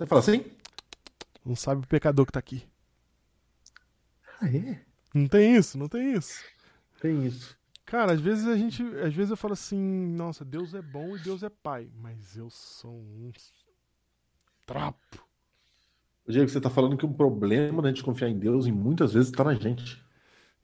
Você 0.00 0.06
fala 0.06 0.20
assim? 0.20 0.44
não 1.44 1.54
sabe 1.54 1.84
o 1.84 1.86
pecador 1.86 2.24
que 2.24 2.32
tá 2.32 2.38
aqui. 2.38 2.66
Ah, 4.40 4.48
é? 4.48 4.80
Não 5.12 5.28
tem 5.28 5.56
isso, 5.56 5.76
não 5.76 5.88
tem 5.88 6.14
isso. 6.14 6.42
Tem 7.02 7.26
isso. 7.26 7.59
Cara, 7.90 8.12
às 8.12 8.20
vezes 8.20 8.46
a 8.46 8.56
gente, 8.56 8.84
às 9.04 9.12
vezes 9.12 9.30
eu 9.30 9.36
falo 9.36 9.54
assim, 9.54 9.76
nossa, 10.14 10.44
Deus 10.44 10.74
é 10.74 10.80
bom 10.80 11.16
e 11.16 11.18
Deus 11.18 11.42
é 11.42 11.48
pai, 11.48 11.88
mas 12.00 12.36
eu 12.36 12.48
sou 12.48 12.92
um 12.92 13.32
trapo. 14.64 15.26
Diego, 16.28 16.48
você 16.48 16.60
tá 16.60 16.70
falando 16.70 16.96
que 16.96 17.04
um 17.04 17.12
problema 17.12 17.82
da 17.82 17.88
gente 17.88 18.04
confiar 18.04 18.28
em 18.28 18.38
Deus, 18.38 18.68
e 18.68 18.70
muitas 18.70 19.12
vezes 19.12 19.28
está 19.28 19.42
na 19.42 19.54
gente. 19.54 20.00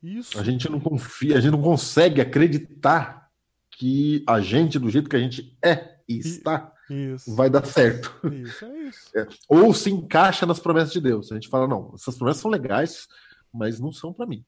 Isso. 0.01 0.39
A 0.39 0.45
gente 0.45 0.71
não 0.71 0.79
confia, 0.79 1.37
a 1.37 1.41
gente 1.41 1.51
não 1.51 1.61
consegue 1.61 2.21
acreditar 2.21 3.29
que 3.73 4.23
a 4.25 4.41
gente, 4.41 4.79
do 4.79 4.89
jeito 4.89 5.11
que 5.11 5.17
a 5.17 5.21
gente 5.21 5.59
é 5.61 5.97
e 6.09 6.19
está, 6.19 6.73
Isso. 6.89 7.35
vai 7.35 7.51
dar 7.51 7.67
certo. 7.67 8.21
Isso, 8.33 8.65
é 8.65 8.79
isso. 8.85 9.11
Ou 9.51 9.75
se 9.75 9.91
encaixa 9.91 10.47
nas 10.47 10.61
promessas 10.61 10.93
de 10.93 11.01
Deus. 11.01 11.33
A 11.33 11.35
gente 11.35 11.49
fala, 11.49 11.67
não, 11.67 11.91
essas 11.93 12.17
promessas 12.17 12.41
são 12.41 12.53
legais, 12.53 13.09
mas 13.53 13.81
não 13.81 13.91
são 13.91 14.13
para 14.13 14.27
mim. 14.27 14.45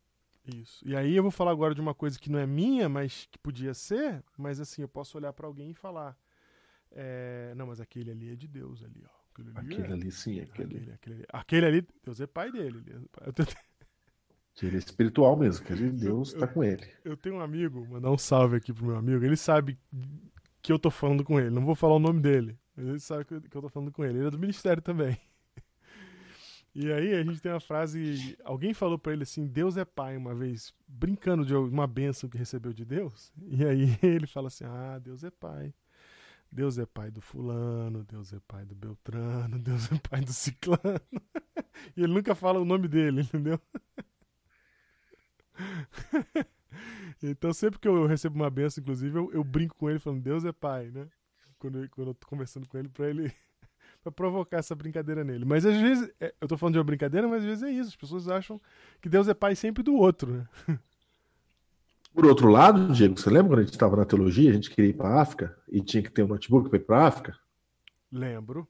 Isso. 0.55 0.87
E 0.87 0.97
aí 0.97 1.15
eu 1.15 1.23
vou 1.23 1.31
falar 1.31 1.51
agora 1.51 1.75
de 1.75 1.81
uma 1.81 1.95
coisa 1.95 2.19
que 2.19 2.31
não 2.31 2.39
é 2.39 2.47
minha, 2.47 2.89
mas 2.89 3.29
que 3.31 3.39
podia 3.39 3.75
ser, 3.75 4.23
mas 4.37 4.61
assim, 4.61 4.83
eu 4.83 4.89
posso 4.89 5.19
olhar 5.19 5.33
pra 5.33 5.47
alguém 5.47 5.71
e 5.71 5.75
falar, 5.75 6.17
é, 6.91 7.53
não, 7.57 7.67
mas 7.67 7.81
aquele 7.81 8.11
ali 8.11 8.33
é 8.33 8.37
de 8.37 8.49
Deus 8.49 8.83
ali, 8.83 9.05
ó. 9.05 9.19
Aquele 9.33 9.51
ali, 9.51 9.75
Aquele 9.75 9.89
é, 9.89 9.93
ali, 9.93 10.11
sim, 10.11 10.41
aquele, 10.41 10.77
aquele, 10.77 10.93
aquele, 10.93 11.15
ali. 11.17 11.27
aquele 11.33 11.67
ali, 11.67 11.89
Deus 12.05 12.21
é 12.21 12.27
pai 12.27 12.51
dele. 12.51 12.83
É. 12.89 13.29
Eu 13.29 13.33
tenho, 13.33 13.49
aquele 14.57 14.77
é 14.77 14.79
espiritual 14.79 15.37
mesmo, 15.37 15.65
aquele 15.65 15.91
Deus 15.91 16.33
está 16.33 16.47
com 16.47 16.65
ele. 16.65 16.89
eu 17.05 17.17
tenho 17.17 17.37
um 17.37 17.41
amigo, 17.41 17.87
mandar 17.87 18.11
um 18.11 18.19
salve 18.19 18.57
aqui 18.57 18.73
pro 18.73 18.87
meu 18.87 18.97
amigo, 18.97 19.25
ele 19.25 19.37
sabe 19.37 19.79
que 20.63 20.73
eu 20.73 20.79
tô 20.79 20.91
falando 20.91 21.23
com 21.23 21.39
ele, 21.39 21.51
não 21.51 21.65
vou 21.65 21.75
falar 21.75 21.95
o 21.95 22.01
nome 22.01 22.21
dele, 22.21 22.59
mas 22.75 22.87
ele 22.87 23.01
sabe 23.01 23.25
que 23.25 23.35
eu 23.35 23.41
tô 23.63 23.69
falando 23.69 23.93
com 23.93 24.05
ele. 24.05 24.19
Ele 24.19 24.29
é 24.29 24.31
do 24.31 24.39
ministério 24.39 24.83
também. 24.83 25.19
E 26.81 26.93
aí 26.93 27.13
a 27.13 27.25
gente 27.25 27.41
tem 27.41 27.51
uma 27.51 27.59
frase. 27.59 28.39
Alguém 28.45 28.73
falou 28.73 28.97
pra 28.97 29.13
ele 29.13 29.25
assim: 29.25 29.45
Deus 29.49 29.77
é 29.77 29.85
pai, 29.85 30.17
uma 30.17 30.33
vez, 30.33 30.73
brincando 30.87 31.45
de 31.45 31.53
uma 31.53 31.89
bênção 31.89 32.29
que 32.31 32.39
recebeu 32.39 32.73
de 32.73 32.85
Deus. 32.85 33.33
E 33.49 33.65
aí 33.65 33.99
ele 34.01 34.29
fala 34.29 34.47
assim: 34.47 34.65
Ah, 34.65 34.97
Deus 35.03 35.25
é 35.25 35.31
pai. 35.31 35.75
Deus 36.53 36.79
é 36.79 36.87
pai 36.87 37.11
do 37.11 37.21
fulano, 37.21 38.05
Deus 38.05 38.33
é 38.33 38.41
pai 38.47 38.65
do 38.65 38.75
Beltrano, 38.75 39.59
Deus 39.61 39.91
é 39.93 39.99
pai 39.99 40.21
do 40.21 40.33
ciclano. 40.33 41.01
e 41.97 42.03
ele 42.05 42.15
nunca 42.15 42.35
fala 42.35 42.61
o 42.61 42.65
nome 42.65 42.89
dele, 42.89 43.23
entendeu? 43.23 43.61
então 47.23 47.53
sempre 47.53 47.79
que 47.79 47.89
eu 47.89 48.07
recebo 48.07 48.37
uma 48.37 48.51
benção, 48.51 48.81
inclusive, 48.83 49.19
eu, 49.19 49.33
eu 49.33 49.45
brinco 49.45 49.75
com 49.77 49.91
ele 49.91 49.99
falando 49.99 50.23
Deus 50.23 50.45
é 50.45 50.53
pai, 50.53 50.91
né? 50.91 51.09
Quando, 51.59 51.83
eu- 51.83 51.91
quando 51.91 52.09
eu 52.09 52.15
tô 52.15 52.27
conversando 52.27 52.69
com 52.69 52.79
ele, 52.79 52.89
pra 52.89 53.09
ele 53.09 53.33
pra 54.03 54.13
provocar 54.13 54.59
essa 54.59 54.75
brincadeira 54.75 55.25
nele. 55.25 55.45
Mas 55.45 55.67
às 55.67 55.77
vezes, 55.77 56.11
é, 56.21 56.35
eu 56.41 56.49
tô 56.49 56.57
falando 56.57 56.75
de 56.75 56.79
uma 56.79 56.85
brincadeira, 56.85 57.27
mas 57.29 57.41
às 57.41 57.45
vezes 57.45 57.63
é 57.63 57.71
isso. 57.71 57.89
As 57.91 57.97
pessoas 57.97 58.29
acham 58.29 58.61
que 59.01 59.09
Deus 59.09 59.29
é 59.29 59.35
pai 59.35 59.55
sempre 59.55 59.83
do 59.83 59.95
outro, 59.95 60.33
né? 60.33 60.49
Por 62.15 62.27
outro 62.27 62.49
lado, 62.49 62.93
Diego, 62.93 63.19
você 63.19 63.31
lembra 63.31 63.51
quando 63.51 63.59
a 63.61 63.63
gente 63.63 63.73
estava 63.75 63.97
na 63.97 64.05
teologia, 64.05 64.51
a 64.51 64.55
gente 64.55 64.71
queria 64.71 64.91
ir 64.91 64.95
para 64.95 65.09
a 65.11 65.23
África 65.23 65.57
e 65.69 65.81
tinha 65.81 66.03
que 66.03 66.11
ter 66.11 66.23
um 66.23 66.27
notebook 66.29 66.69
para 66.69 66.79
ir 66.79 66.83
para 66.83 66.99
a 66.99 67.07
África? 67.07 67.39
Lembro, 68.11 68.67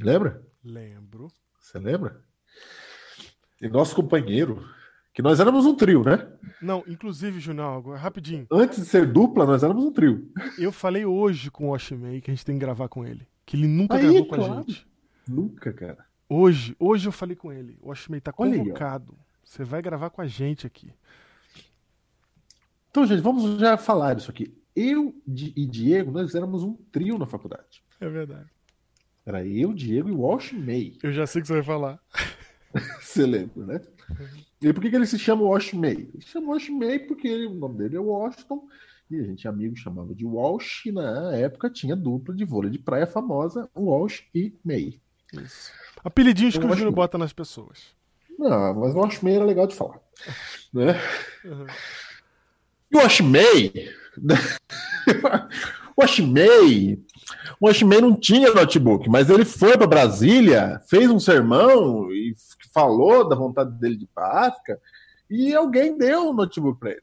Lembra? 0.00 0.42
lembro. 0.64 1.28
Você 1.60 1.78
lembra? 1.78 2.20
E 3.60 3.68
nosso 3.68 3.94
companheiro, 3.94 4.66
que 5.14 5.22
nós 5.22 5.38
éramos 5.40 5.64
um 5.64 5.74
trio, 5.74 6.02
né? 6.02 6.26
Não, 6.60 6.82
inclusive, 6.86 7.40
agora, 7.60 7.98
rapidinho. 7.98 8.46
Antes 8.50 8.80
de 8.80 8.84
ser 8.86 9.06
dupla, 9.10 9.46
nós 9.46 9.62
éramos 9.62 9.84
um 9.84 9.92
trio. 9.92 10.30
Eu 10.58 10.72
falei 10.72 11.04
hoje 11.06 11.50
com 11.50 11.68
o 11.68 11.72
Oshimei 11.72 12.20
que 12.20 12.30
a 12.30 12.34
gente 12.34 12.44
tem 12.44 12.56
que 12.56 12.64
gravar 12.64 12.88
com 12.88 13.06
ele. 13.06 13.26
Que 13.46 13.56
ele 13.56 13.66
nunca 13.68 13.94
Aí, 13.94 14.02
gravou 14.02 14.26
com 14.26 14.34
a 14.34 14.38
claro. 14.38 14.54
gente. 14.66 14.86
Nunca, 15.26 15.72
cara. 15.72 16.04
Hoje, 16.28 16.76
hoje 16.78 17.06
eu 17.08 17.12
falei 17.12 17.36
com 17.36 17.52
ele. 17.52 17.78
O 17.80 17.90
Oshimei 17.90 18.20
tá 18.20 18.32
aí, 18.32 18.36
convocado. 18.36 19.16
Você 19.44 19.62
vai 19.64 19.80
gravar 19.80 20.10
com 20.10 20.20
a 20.20 20.26
gente 20.26 20.66
aqui. 20.66 20.92
Então, 22.90 23.06
gente, 23.06 23.20
vamos 23.20 23.60
já 23.60 23.76
falar 23.76 24.14
disso 24.14 24.30
aqui. 24.30 24.52
Eu 24.74 25.14
e 25.26 25.64
Diego, 25.66 26.10
nós 26.10 26.34
éramos 26.34 26.62
um 26.62 26.74
trio 26.92 27.16
na 27.18 27.26
faculdade. 27.26 27.82
É 28.00 28.08
verdade. 28.08 28.50
Era 29.24 29.44
eu, 29.46 29.72
Diego 29.72 30.08
e 30.08 30.12
o 30.12 30.20
Walsh 30.20 30.52
May. 30.52 30.96
Eu 31.02 31.12
já 31.12 31.26
sei 31.26 31.40
o 31.40 31.42
que 31.42 31.48
você 31.48 31.54
vai 31.54 31.62
falar. 31.62 32.00
Você 33.00 33.24
lembra, 33.24 33.64
né? 33.64 33.80
E 34.60 34.70
por 34.70 34.82
que, 34.82 34.90
que 34.90 34.96
ele 34.96 35.06
se 35.06 35.18
chama 35.18 35.40
Walsh 35.42 35.72
May? 35.72 35.92
Ele 36.12 36.20
se 36.20 36.28
chama 36.28 36.48
Walsh 36.48 36.68
May 36.68 36.98
porque 36.98 37.26
ele- 37.26 37.46
o 37.46 37.54
nome 37.54 37.78
dele 37.78 37.96
é 37.96 38.00
Washington 38.00 38.68
e 39.10 39.20
a 39.20 39.22
gente, 39.22 39.46
amigo, 39.46 39.76
chamava 39.76 40.14
de 40.14 40.24
Walsh. 40.26 40.86
E 40.86 40.92
na 40.92 41.34
época 41.34 41.70
tinha 41.70 41.94
dupla 41.94 42.34
de 42.34 42.44
vôlei 42.44 42.70
de 42.70 42.78
praia 42.78 43.06
famosa, 43.06 43.68
Walsh 43.76 44.24
e 44.34 44.54
May. 44.64 45.00
Isso. 45.32 45.70
Apelidinhos 46.04 46.56
que 46.56 46.64
o 46.64 46.68
Júnior 46.70 46.88
que- 46.90 46.94
bota 46.96 47.16
nas 47.18 47.32
pessoas. 47.32 47.94
Não, 48.38 48.74
mas 48.74 48.94
o 48.94 48.98
Walsh 48.98 49.20
May 49.22 49.34
era 49.36 49.44
legal 49.44 49.66
de 49.66 49.74
falar. 49.74 49.98
Né? 50.72 51.00
Uhum. 51.44 51.66
E 52.92 52.96
o 52.96 53.00
Walsh 53.00 53.20
May. 53.20 53.72
o 55.96 56.00
Walsh 56.00 56.20
May. 56.20 56.98
O 57.60 57.66
Walsh 57.66 57.82
May 57.82 58.00
não 58.00 58.14
tinha 58.14 58.52
notebook, 58.52 59.08
mas 59.08 59.30
ele 59.30 59.44
foi 59.44 59.76
para 59.78 59.86
Brasília, 59.86 60.80
fez 60.88 61.10
um 61.10 61.18
sermão 61.18 62.12
e 62.12 62.34
falou 62.72 63.28
da 63.28 63.34
vontade 63.34 63.72
dele 63.78 63.96
de 63.96 64.04
ir 64.04 64.10
para 64.14 64.46
África 64.48 64.78
e 65.30 65.54
alguém 65.54 65.96
deu 65.96 66.28
um 66.30 66.34
notebook 66.34 66.78
para 66.78 66.90
ele. 66.90 67.02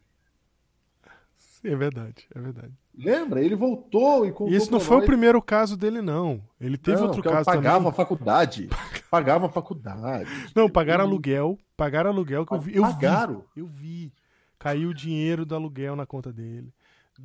É 1.71 1.75
verdade, 1.75 2.25
é 2.35 2.39
verdade. 2.39 2.73
Lembra? 2.95 3.41
Ele 3.41 3.55
voltou 3.55 4.25
e 4.25 4.31
contou 4.31 4.49
E 4.49 4.55
esse 4.55 4.69
não 4.71 4.79
foi 4.79 4.97
o 4.97 4.99
nós. 4.99 5.05
primeiro 5.07 5.41
caso 5.41 5.75
dele, 5.77 6.01
não. 6.01 6.41
Ele 6.59 6.77
teve 6.77 6.97
Não, 6.99 7.07
outro 7.07 7.23
caso 7.23 7.45
pagava 7.45 7.77
também. 7.77 7.89
a 7.89 7.93
faculdade. 7.93 8.69
Pagava 9.09 9.45
a 9.45 9.49
faculdade. 9.49 10.29
Não, 10.55 10.69
pagaram 10.69 11.03
aluguel. 11.05 11.57
Pagaram 11.77 12.09
aluguel 12.09 12.45
que 12.45 12.53
eu 12.53 12.59
vi. 12.59 12.75
Eu 12.75 12.81
Pagaram. 12.83 13.45
vi. 13.55 13.61
Eu 13.61 13.65
vi. 13.67 14.13
Caiu 14.59 14.89
o 14.89 14.93
dinheiro 14.93 15.45
do 15.45 15.55
aluguel 15.55 15.95
na 15.95 16.05
conta 16.05 16.31
dele. 16.33 16.73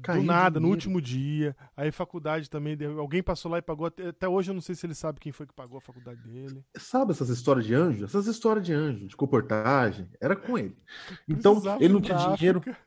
Caiu 0.02 0.20
do 0.20 0.26
nada, 0.26 0.60
no 0.60 0.66
dinheiro. 0.66 0.70
último 0.76 1.00
dia. 1.00 1.56
Aí 1.74 1.90
faculdade 1.90 2.50
também. 2.50 2.76
deu- 2.76 3.00
Alguém 3.00 3.22
passou 3.22 3.50
lá 3.50 3.56
e 3.58 3.62
pagou. 3.62 3.86
Até, 3.86 4.08
até 4.08 4.28
hoje 4.28 4.50
eu 4.50 4.54
não 4.54 4.60
sei 4.60 4.74
se 4.74 4.84
ele 4.84 4.94
sabe 4.94 5.18
quem 5.18 5.32
foi 5.32 5.46
que 5.46 5.54
pagou 5.54 5.78
a 5.78 5.80
faculdade 5.80 6.20
dele. 6.22 6.62
Sabe 6.76 7.12
essas 7.12 7.30
histórias 7.30 7.64
de 7.64 7.72
anjo? 7.74 8.04
Essas 8.04 8.26
histórias 8.26 8.66
de 8.66 8.72
anjo, 8.74 9.06
de 9.06 9.16
comportagem, 9.16 10.06
era 10.20 10.36
com 10.36 10.58
ele. 10.58 10.76
Então, 11.26 11.52
Precisava 11.54 11.82
ele 11.82 11.92
não 11.94 12.00
tinha 12.02 12.18
dinheiro. 12.36 12.58
África. 12.58 12.78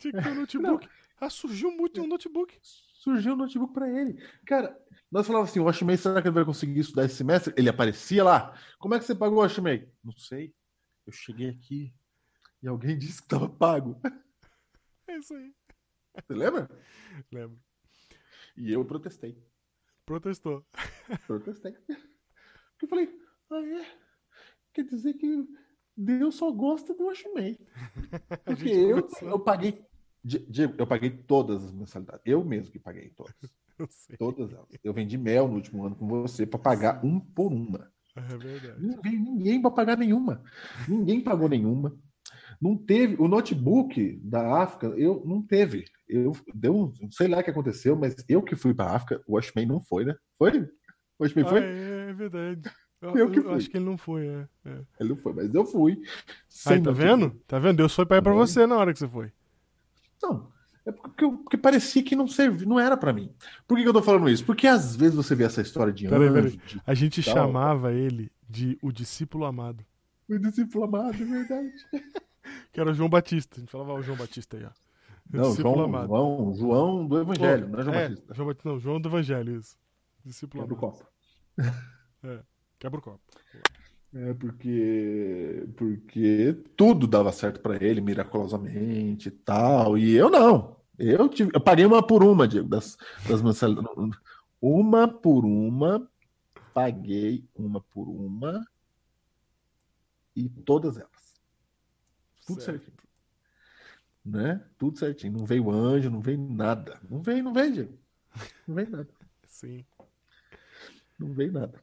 Tinha 0.00 0.14
que 0.14 0.22
ter 0.22 0.30
um 0.30 0.34
notebook. 0.40 0.88
Ah, 1.20 1.30
surgiu 1.30 1.70
muito 1.70 2.02
um 2.02 2.06
notebook. 2.06 2.58
Surgiu 2.62 3.34
o 3.34 3.36
notebook 3.36 3.72
pra 3.72 3.88
ele. 3.88 4.20
Cara, 4.46 4.76
nós 5.10 5.26
falávamos 5.26 5.50
assim: 5.50 5.60
o 5.60 5.64
Washmei, 5.64 5.96
será 5.96 6.20
que 6.20 6.28
ele 6.28 6.34
vai 6.34 6.44
conseguir 6.44 6.80
estudar 6.80 7.04
esse 7.04 7.16
semestre? 7.16 7.54
Ele 7.56 7.68
aparecia 7.68 8.24
lá. 8.24 8.58
Como 8.78 8.94
é 8.94 8.98
que 8.98 9.04
você 9.04 9.14
pagou 9.14 9.38
o 9.38 9.42
Washmei? 9.42 9.92
Não 10.02 10.12
sei. 10.16 10.54
Eu 11.06 11.12
cheguei 11.12 11.50
aqui 11.50 11.94
e 12.62 12.66
alguém 12.66 12.96
disse 12.98 13.18
que 13.18 13.26
estava 13.26 13.48
pago. 13.48 14.00
É 15.06 15.18
isso 15.18 15.34
aí. 15.34 15.54
Você 16.14 16.34
lembra? 16.34 16.68
Lembro. 17.30 17.60
E 18.56 18.72
eu 18.72 18.84
protestei. 18.84 19.38
Protestou. 20.06 20.64
Protestei. 21.26 21.72
Porque 21.72 22.84
eu 22.84 22.88
falei, 22.88 23.20
ah, 23.50 23.80
é? 23.80 24.00
Quer 24.72 24.84
dizer 24.84 25.14
que 25.14 25.46
Deus 25.96 26.36
só 26.36 26.50
gosta 26.50 26.94
do 26.94 27.04
Washmei. 27.04 27.58
Porque 28.44 28.68
eu, 28.68 29.08
eu 29.22 29.40
paguei. 29.40 29.84
Di- 30.22 30.44
Diego, 30.48 30.74
eu 30.78 30.86
paguei 30.86 31.10
todas 31.10 31.64
as 31.64 31.72
mensalidades. 31.72 32.22
Eu 32.26 32.44
mesmo 32.44 32.70
que 32.72 32.78
paguei 32.78 33.10
todas. 33.10 33.34
Eu 33.78 33.88
sei. 33.90 34.14
Todas 34.18 34.52
elas. 34.52 34.66
Eu 34.84 34.92
vendi 34.92 35.16
mel 35.16 35.48
no 35.48 35.54
último 35.54 35.86
ano 35.86 35.96
com 35.96 36.06
você 36.06 36.44
para 36.44 36.60
pagar 36.60 37.02
um 37.02 37.18
por 37.18 37.50
uma. 37.50 37.90
É 38.14 38.20
verdade. 38.20 39.00
Veio 39.02 39.18
ninguém 39.22 39.62
para 39.62 39.70
pagar 39.70 39.96
nenhuma. 39.96 40.42
Ninguém 40.86 41.22
pagou 41.22 41.48
nenhuma. 41.48 41.96
Não 42.60 42.76
teve. 42.76 43.16
O 43.18 43.26
notebook 43.26 44.20
da 44.22 44.62
África, 44.62 44.88
eu 44.88 45.22
não 45.24 45.40
teve. 45.40 45.86
Eu 46.06 46.32
deu, 46.54 46.92
não 47.00 47.10
sei 47.10 47.26
lá 47.28 47.38
o 47.38 47.42
que 47.42 47.48
aconteceu, 47.50 47.96
mas 47.96 48.14
eu 48.28 48.42
que 48.42 48.54
fui 48.54 48.74
para 48.74 48.90
a 48.90 48.96
África, 48.96 49.22
o 49.26 49.36
Washman 49.36 49.64
não 49.64 49.80
foi, 49.80 50.04
né? 50.04 50.14
Foi? 50.36 50.60
O 50.60 50.68
Washman 51.24 51.44
Ah, 51.46 51.48
foi? 51.48 51.60
é, 51.62 52.10
é 52.10 52.12
verdade. 52.12 52.70
Eu, 53.00 53.16
Eu 53.16 53.30
que 53.30 53.38
eu 53.38 53.44
fui. 53.44 53.54
acho 53.54 53.70
que 53.70 53.78
ele 53.78 53.86
não 53.86 53.96
foi, 53.96 54.26
é. 54.26 54.48
é. 54.66 54.82
Ele 55.00 55.08
não 55.08 55.16
foi, 55.16 55.32
mas 55.32 55.54
eu 55.54 55.64
fui. 55.64 55.92
Aí, 55.92 56.02
tá 56.82 56.90
notebook. 56.90 56.98
vendo? 56.98 57.30
Tá 57.46 57.58
vendo? 57.58 57.76
Deus 57.78 57.94
foi 57.94 58.04
pra 58.04 58.20
Tá 58.20 58.28
vendo? 58.30 58.36
você 58.46 58.66
na 58.66 58.76
hora 58.76 58.92
que 58.92 58.98
você 58.98 59.08
foi. 59.08 59.32
Não. 60.22 60.48
É 60.86 60.90
porque, 60.92 61.26
porque 61.30 61.56
parecia 61.58 62.02
que 62.02 62.16
não 62.16 62.26
servia, 62.26 62.66
não 62.66 62.80
era 62.80 62.96
para 62.96 63.12
mim. 63.12 63.30
Por 63.68 63.76
que, 63.76 63.82
que 63.82 63.88
eu 63.88 63.92
tô 63.92 64.02
falando 64.02 64.28
isso? 64.30 64.44
Porque 64.44 64.66
às 64.66 64.96
vezes 64.96 65.14
você 65.14 65.34
vê 65.34 65.44
essa 65.44 65.60
história 65.60 65.92
de 65.92 66.08
Peraí, 66.08 66.28
anjo, 66.28 66.34
peraí. 66.34 66.50
de 66.66 66.82
A 66.86 66.94
gente 66.94 67.22
Tal. 67.22 67.34
chamava 67.34 67.92
ele 67.92 68.32
de 68.48 68.78
o 68.82 68.90
discípulo 68.90 69.44
amado. 69.44 69.84
o 70.28 70.38
discípulo 70.38 70.84
amado, 70.84 71.14
é 71.22 71.26
verdade. 71.26 71.72
Que 72.72 72.80
era 72.80 72.90
o 72.90 72.94
João 72.94 73.08
Batista. 73.08 73.56
A 73.58 73.60
gente 73.60 73.70
falava, 73.70 73.92
o 73.94 74.02
João 74.02 74.16
Batista 74.16 74.56
aí, 74.56 74.64
ó. 74.64 74.70
O 75.32 75.36
Não, 75.36 75.54
João, 75.54 75.80
amado. 75.84 76.06
João, 76.08 76.54
João 76.54 77.06
do 77.06 77.20
Evangelho, 77.20 77.66
Pô, 77.68 77.72
não 77.72 77.78
é 77.80 77.84
João 77.84 77.94
é, 77.94 78.08
Batista. 78.08 78.34
João 78.34 78.48
Batista. 78.48 78.68
Não, 78.70 78.80
João 78.80 79.00
do 79.00 79.08
Evangelho, 79.10 79.56
isso. 79.56 79.76
Discípulo 80.24 80.62
Quebra 80.66 80.74
o 80.74 80.78
amado. 80.78 80.98
copo. 80.98 81.10
Quebra 82.78 82.98
o 82.98 83.02
copo. 83.02 83.20
É 84.12 84.34
porque 84.34 85.68
porque 85.76 86.56
tudo 86.76 87.06
dava 87.06 87.30
certo 87.30 87.60
pra 87.60 87.76
ele 87.76 88.00
miraculosamente 88.00 89.28
e 89.28 89.30
tal, 89.30 89.96
e 89.96 90.16
eu 90.16 90.28
não. 90.28 90.76
Eu 90.98 91.28
tive, 91.28 91.50
eu 91.54 91.60
paguei 91.60 91.86
uma 91.86 92.04
por 92.04 92.22
uma, 92.24 92.46
Diego, 92.46 92.68
das, 92.68 92.98
das 93.28 93.40
mensalidades. 93.40 94.18
Uma 94.60 95.06
por 95.08 95.44
uma, 95.46 96.10
paguei 96.74 97.48
uma 97.54 97.80
por 97.80 98.08
uma 98.08 98.66
e 100.36 100.48
todas 100.48 100.96
elas. 100.96 101.40
Tudo 102.46 102.60
Certo. 102.60 102.84
certinho. 102.84 103.00
Né? 104.24 104.62
Tudo 104.76 104.98
certinho. 104.98 105.32
Não 105.38 105.46
veio 105.46 105.70
anjo, 105.70 106.10
não 106.10 106.20
veio 106.20 106.38
nada. 106.38 107.00
Não 107.08 107.22
veio, 107.22 107.42
não 107.44 107.52
veio, 107.52 107.72
Diego. 107.72 107.98
Não 108.66 108.74
veio 108.74 108.90
nada. 108.90 109.08
Sim. 109.46 109.84
Não 111.20 111.34
veio 111.34 111.52
nada. 111.52 111.78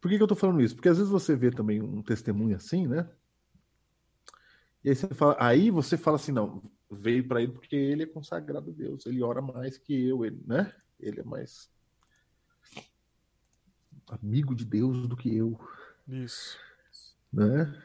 Por 0.00 0.08
que, 0.08 0.16
que 0.16 0.22
eu 0.22 0.26
tô 0.26 0.34
falando 0.34 0.62
isso? 0.62 0.74
Porque 0.74 0.88
às 0.88 0.96
vezes 0.96 1.12
você 1.12 1.36
vê 1.36 1.50
também 1.50 1.82
um 1.82 2.02
testemunho 2.02 2.56
assim, 2.56 2.86
né? 2.86 3.08
E 4.82 4.88
aí 4.88 4.96
você 4.96 5.08
fala, 5.08 5.36
aí 5.38 5.70
você 5.70 5.98
fala 5.98 6.16
assim, 6.16 6.32
não, 6.32 6.62
veio 6.90 7.26
para 7.28 7.42
ele 7.42 7.52
porque 7.52 7.76
ele 7.76 8.04
é 8.04 8.06
consagrado 8.06 8.70
a 8.70 8.72
Deus, 8.72 9.04
ele 9.04 9.22
ora 9.22 9.42
mais 9.42 9.76
que 9.76 10.08
eu, 10.08 10.24
ele, 10.24 10.40
né? 10.46 10.72
Ele 10.98 11.20
é 11.20 11.24
mais 11.24 11.70
amigo 14.08 14.54
de 14.54 14.64
Deus 14.64 15.06
do 15.06 15.16
que 15.16 15.36
eu, 15.36 15.60
Isso. 16.08 16.58
né? 17.30 17.78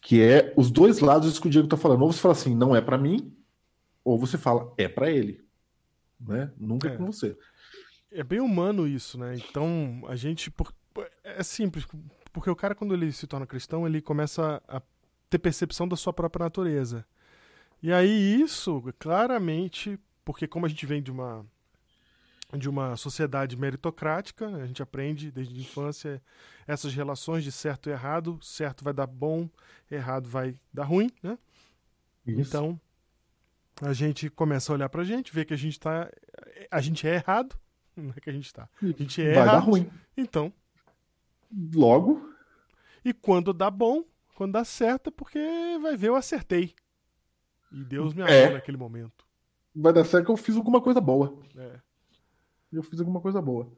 Que 0.00 0.22
é 0.22 0.54
os 0.56 0.70
dois 0.70 1.00
lados 1.00 1.28
disso 1.28 1.40
que 1.42 1.48
o 1.48 1.50
Diego 1.50 1.68
tá 1.68 1.76
falando. 1.76 2.02
Ou 2.02 2.12
você 2.12 2.20
fala 2.20 2.32
assim, 2.32 2.54
não 2.54 2.74
é 2.74 2.80
para 2.80 2.96
mim, 2.96 3.36
ou 4.02 4.18
você 4.18 4.38
fala, 4.38 4.72
é 4.78 4.88
para 4.88 5.10
ele, 5.10 5.44
né? 6.20 6.52
Nunca 6.56 6.88
é 6.88 6.94
É. 6.94 6.96
com 6.96 7.06
você. 7.06 7.36
É 8.14 8.22
bem 8.22 8.40
humano 8.40 8.86
isso, 8.86 9.18
né? 9.18 9.34
Então, 9.36 10.02
a 10.08 10.14
gente. 10.16 10.50
por- 10.50 10.72
É 11.24 11.42
simples, 11.42 11.84
porque 12.32 12.48
o 12.48 12.54
cara, 12.56 12.74
quando 12.74 12.94
ele 12.94 13.10
se 13.12 13.26
torna 13.26 13.46
cristão, 13.46 13.86
ele 13.86 14.00
começa 14.00 14.62
a 14.68 14.80
ter 15.28 15.38
percepção 15.38 15.88
da 15.88 15.96
sua 15.96 16.12
própria 16.12 16.44
natureza. 16.44 17.04
E 17.82 17.92
aí, 17.92 18.40
isso, 18.40 18.80
claramente, 18.98 19.98
porque 20.24 20.46
como 20.46 20.64
a 20.66 20.68
gente 20.68 20.86
vem 20.86 21.02
de 21.02 21.10
uma. 21.10 21.44
de 22.56 22.68
uma 22.68 22.96
sociedade 22.96 23.56
meritocrática. 23.56 24.48
né? 24.48 24.62
A 24.62 24.66
gente 24.66 24.80
aprende 24.82 25.32
desde 25.32 25.54
a 25.54 25.58
infância 25.60 26.22
essas 26.66 26.94
relações 26.94 27.42
de 27.42 27.50
certo 27.50 27.88
e 27.88 27.92
errado. 27.92 28.38
Certo 28.40 28.84
vai 28.84 28.92
dar 28.94 29.08
bom, 29.08 29.48
errado 29.90 30.28
vai 30.28 30.54
dar 30.72 30.84
ruim, 30.84 31.10
né? 31.22 31.36
Isso. 32.24 32.40
Então, 32.40 32.80
a 33.82 33.92
gente 33.92 34.30
começa 34.30 34.72
a 34.72 34.74
olhar 34.74 34.88
pra 34.88 35.02
gente, 35.02 35.34
ver 35.34 35.44
que 35.44 35.52
a 35.54 35.58
gente 35.58 35.80
tá. 35.80 36.08
A 36.70 36.80
gente 36.80 37.06
é 37.08 37.16
errado. 37.16 37.58
Não 37.96 38.10
é 38.16 38.20
que 38.20 38.28
a 38.30 38.32
gente 38.32 38.52
tá. 38.52 38.68
A 38.82 38.86
gente 38.86 39.22
é 39.22 39.32
vai 39.34 39.44
dar 39.46 39.58
ruim. 39.58 39.90
Então, 40.16 40.52
Logo, 41.74 42.28
e 43.04 43.12
quando 43.12 43.52
dá 43.52 43.70
bom, 43.70 44.02
quando 44.34 44.52
dá 44.52 44.64
certo, 44.64 45.08
é 45.08 45.10
porque 45.12 45.38
vai 45.80 45.96
ver, 45.96 46.08
eu 46.08 46.16
acertei. 46.16 46.74
E 47.70 47.84
Deus 47.84 48.12
me 48.12 48.22
amou 48.22 48.32
É. 48.34 48.50
naquele 48.54 48.76
momento. 48.76 49.24
vai 49.74 49.92
dar 49.92 50.04
certo 50.04 50.26
que 50.26 50.30
eu 50.32 50.36
fiz 50.36 50.56
alguma 50.56 50.80
coisa 50.80 51.00
boa. 51.00 51.38
É. 51.56 51.80
Eu 52.72 52.82
fiz 52.82 52.98
alguma 52.98 53.20
coisa 53.20 53.40
boa. 53.40 53.70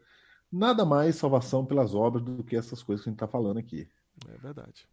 Nada 0.50 0.84
mais 0.86 1.16
salvação 1.16 1.66
pelas 1.66 1.94
obras 1.94 2.24
do 2.24 2.42
que 2.44 2.56
essas 2.56 2.82
coisas 2.82 3.02
que 3.04 3.10
a 3.10 3.12
gente 3.12 3.16
está 3.22 3.28
falando 3.28 3.58
aqui. 3.58 3.86
É 4.28 4.38
verdade. 4.38 4.88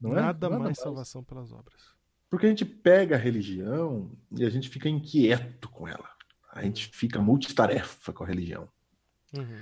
Não 0.00 0.12
é? 0.12 0.20
Nada 0.20 0.50
mais 0.50 0.78
salvação 0.78 1.24
pelas 1.24 1.50
obras. 1.52 1.94
Porque 2.28 2.44
a 2.44 2.48
gente 2.50 2.64
pega 2.66 3.16
a 3.16 3.18
religião 3.18 4.10
e 4.30 4.44
a 4.44 4.50
gente 4.50 4.68
fica 4.68 4.88
inquieto 4.88 5.70
com 5.70 5.88
ela. 5.88 6.10
A 6.52 6.62
gente 6.62 6.90
fica 6.92 7.20
multitarefa 7.20 8.12
com 8.12 8.24
a 8.24 8.26
religião. 8.26 8.68
Uhum. 9.36 9.60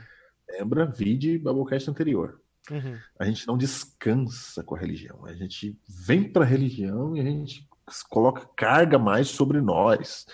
Lembra? 0.49 0.87
Vide 0.87 1.38
Babocast 1.38 1.90
anterior. 1.90 2.40
Uhum. 2.70 2.99
A 3.18 3.25
gente 3.25 3.46
não 3.46 3.57
descansa 3.57 4.62
com 4.62 4.75
a 4.75 4.79
religião. 4.79 5.25
A 5.25 5.35
gente 5.35 5.79
vem 5.88 6.31
para 6.31 6.44
a 6.44 6.49
religião 6.49 7.16
e 7.16 7.20
a 7.20 7.25
gente 7.25 7.68
coloca 8.09 8.49
carga 8.57 8.99
mais 8.99 9.29
sobre 9.29 9.61
nós. 9.61 10.27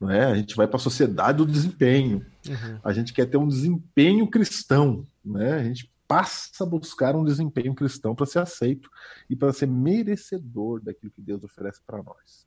Não 0.00 0.10
é? 0.10 0.24
A 0.24 0.34
gente 0.34 0.54
vai 0.54 0.66
para 0.66 0.76
a 0.76 0.80
sociedade 0.80 1.38
do 1.38 1.46
desempenho. 1.46 2.24
Uhum. 2.46 2.80
A 2.84 2.92
gente 2.92 3.12
quer 3.12 3.26
ter 3.26 3.36
um 3.36 3.48
desempenho 3.48 4.28
cristão. 4.28 5.06
Né? 5.24 5.54
A 5.54 5.64
gente 5.64 5.92
passa 6.06 6.64
a 6.64 6.66
buscar 6.66 7.14
um 7.14 7.24
desempenho 7.24 7.74
cristão 7.74 8.14
para 8.14 8.26
ser 8.26 8.38
aceito 8.38 8.88
e 9.28 9.36
para 9.36 9.52
ser 9.52 9.66
merecedor 9.66 10.80
daquilo 10.80 11.12
que 11.12 11.20
Deus 11.20 11.44
oferece 11.44 11.80
para 11.86 12.02
nós. 12.02 12.46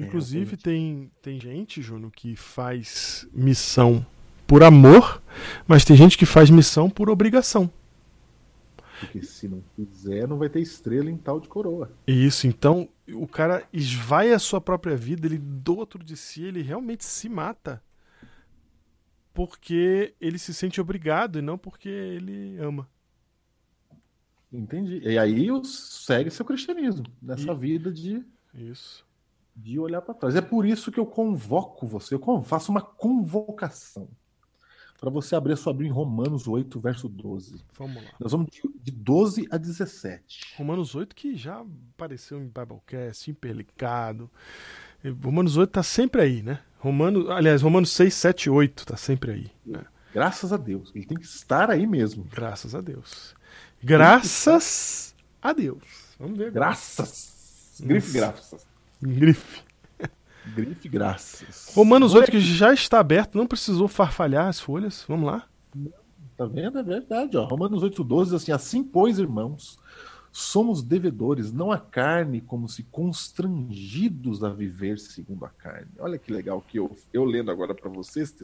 É, 0.00 0.06
Inclusive, 0.06 0.56
tem, 0.56 1.10
tem 1.20 1.40
gente, 1.40 1.82
Júnior, 1.82 2.10
que 2.12 2.34
faz 2.36 3.28
missão 3.32 4.04
por 4.46 4.62
amor, 4.62 5.22
mas 5.66 5.84
tem 5.84 5.96
gente 5.96 6.16
que 6.18 6.26
faz 6.26 6.50
missão 6.50 6.88
por 6.90 7.08
obrigação. 7.10 7.70
Porque 9.00 9.22
se 9.22 9.48
não 9.48 9.62
fizer, 9.76 10.26
não 10.28 10.36
vai 10.36 10.48
ter 10.48 10.60
estrela 10.60 11.10
em 11.10 11.16
tal 11.16 11.40
de 11.40 11.48
coroa. 11.48 11.90
Isso, 12.06 12.46
então 12.46 12.88
o 13.08 13.26
cara 13.26 13.66
esvai 13.72 14.32
a 14.32 14.38
sua 14.38 14.60
própria 14.60 14.94
vida, 14.96 15.26
ele 15.26 15.38
do 15.38 15.76
outro 15.76 16.04
de 16.04 16.16
si, 16.16 16.44
ele 16.44 16.60
realmente 16.62 17.04
se 17.04 17.28
mata. 17.28 17.82
Porque 19.32 20.14
ele 20.20 20.38
se 20.38 20.52
sente 20.52 20.80
obrigado 20.80 21.38
e 21.38 21.42
não 21.42 21.56
porque 21.56 21.88
ele 21.88 22.58
ama. 22.58 22.86
Entendi. 24.52 25.00
E 25.04 25.16
aí 25.16 25.48
segue 25.64 26.30
seu 26.30 26.44
cristianismo, 26.44 27.06
nessa 27.22 27.52
E- 27.52 27.56
vida 27.56 27.92
de, 27.92 28.22
Isso. 28.52 29.06
De 29.60 29.78
olhar 29.78 30.00
para 30.02 30.14
trás. 30.14 30.34
É 30.34 30.40
por 30.40 30.66
isso 30.66 30.90
que 30.90 30.98
eu 31.00 31.06
convoco 31.06 31.86
você, 31.86 32.14
eu 32.14 32.42
faço 32.42 32.70
uma 32.70 32.80
convocação 32.80 34.08
para 35.00 35.08
você 35.08 35.34
abrir 35.34 35.54
a 35.54 35.56
sua 35.56 35.72
Bíblia 35.72 35.88
em 35.88 35.94
Romanos 35.94 36.46
8, 36.46 36.78
verso 36.78 37.08
12. 37.08 37.64
Vamos 37.78 38.04
lá. 38.04 38.10
Nós 38.20 38.32
vamos 38.32 38.48
de, 38.50 38.60
de 38.82 38.90
12 38.90 39.48
a 39.50 39.56
17. 39.56 40.56
Romanos 40.58 40.94
8, 40.94 41.16
que 41.16 41.34
já 41.34 41.64
apareceu 41.94 42.38
em 42.38 42.46
Biblecast, 42.46 43.30
imperlicado. 43.30 44.30
E 45.02 45.08
Romanos 45.08 45.56
8 45.56 45.70
tá 45.70 45.82
sempre 45.82 46.20
aí, 46.20 46.42
né? 46.42 46.60
Romano, 46.78 47.30
aliás, 47.30 47.62
Romanos 47.62 47.90
6, 47.92 48.12
7, 48.12 48.50
8 48.50 48.86
tá 48.86 48.96
sempre 48.96 49.32
aí. 49.32 49.50
Né? 49.64 49.82
Graças 50.12 50.52
a 50.52 50.58
Deus. 50.58 50.92
Ele 50.94 51.06
tem 51.06 51.16
que 51.16 51.24
estar 51.24 51.70
aí 51.70 51.86
mesmo. 51.86 52.24
Graças 52.24 52.74
a 52.74 52.82
Deus. 52.82 53.34
Graças 53.82 55.14
a 55.40 55.54
Deus. 55.54 55.82
Vamos 56.18 56.36
ver 56.36 56.48
agora. 56.48 56.66
Graças. 56.66 57.80
Grife 57.80 58.12
graças. 58.12 58.69
Grife. 59.02 59.62
Grife 60.54 60.88
graças. 60.88 61.72
Romanos 61.74 62.14
8, 62.14 62.30
que 62.30 62.40
já 62.40 62.72
está 62.72 62.98
aberto, 63.00 63.36
não 63.36 63.46
precisou 63.46 63.88
farfalhar 63.88 64.46
as 64.46 64.58
folhas. 64.60 65.04
Vamos 65.08 65.26
lá. 65.26 65.46
Tá 66.36 66.46
vendo? 66.46 66.78
É 66.78 66.82
verdade, 66.82 67.36
ó. 67.36 67.44
Romanos 67.44 67.82
8,12 67.82 68.24
diz 68.24 68.32
assim: 68.34 68.52
Assim, 68.52 68.82
pois, 68.82 69.18
irmãos, 69.18 69.78
somos 70.32 70.82
devedores, 70.82 71.52
não 71.52 71.70
a 71.70 71.78
carne, 71.78 72.40
como 72.40 72.68
se 72.68 72.82
constrangidos 72.84 74.42
a 74.42 74.48
viver 74.50 74.98
segundo 74.98 75.44
a 75.44 75.50
carne. 75.50 75.88
Olha 75.98 76.18
que 76.18 76.32
legal 76.32 76.62
que 76.66 76.78
eu, 76.78 76.96
eu 77.12 77.24
lendo 77.24 77.50
agora 77.50 77.74
para 77.74 77.90
vocês, 77.90 78.34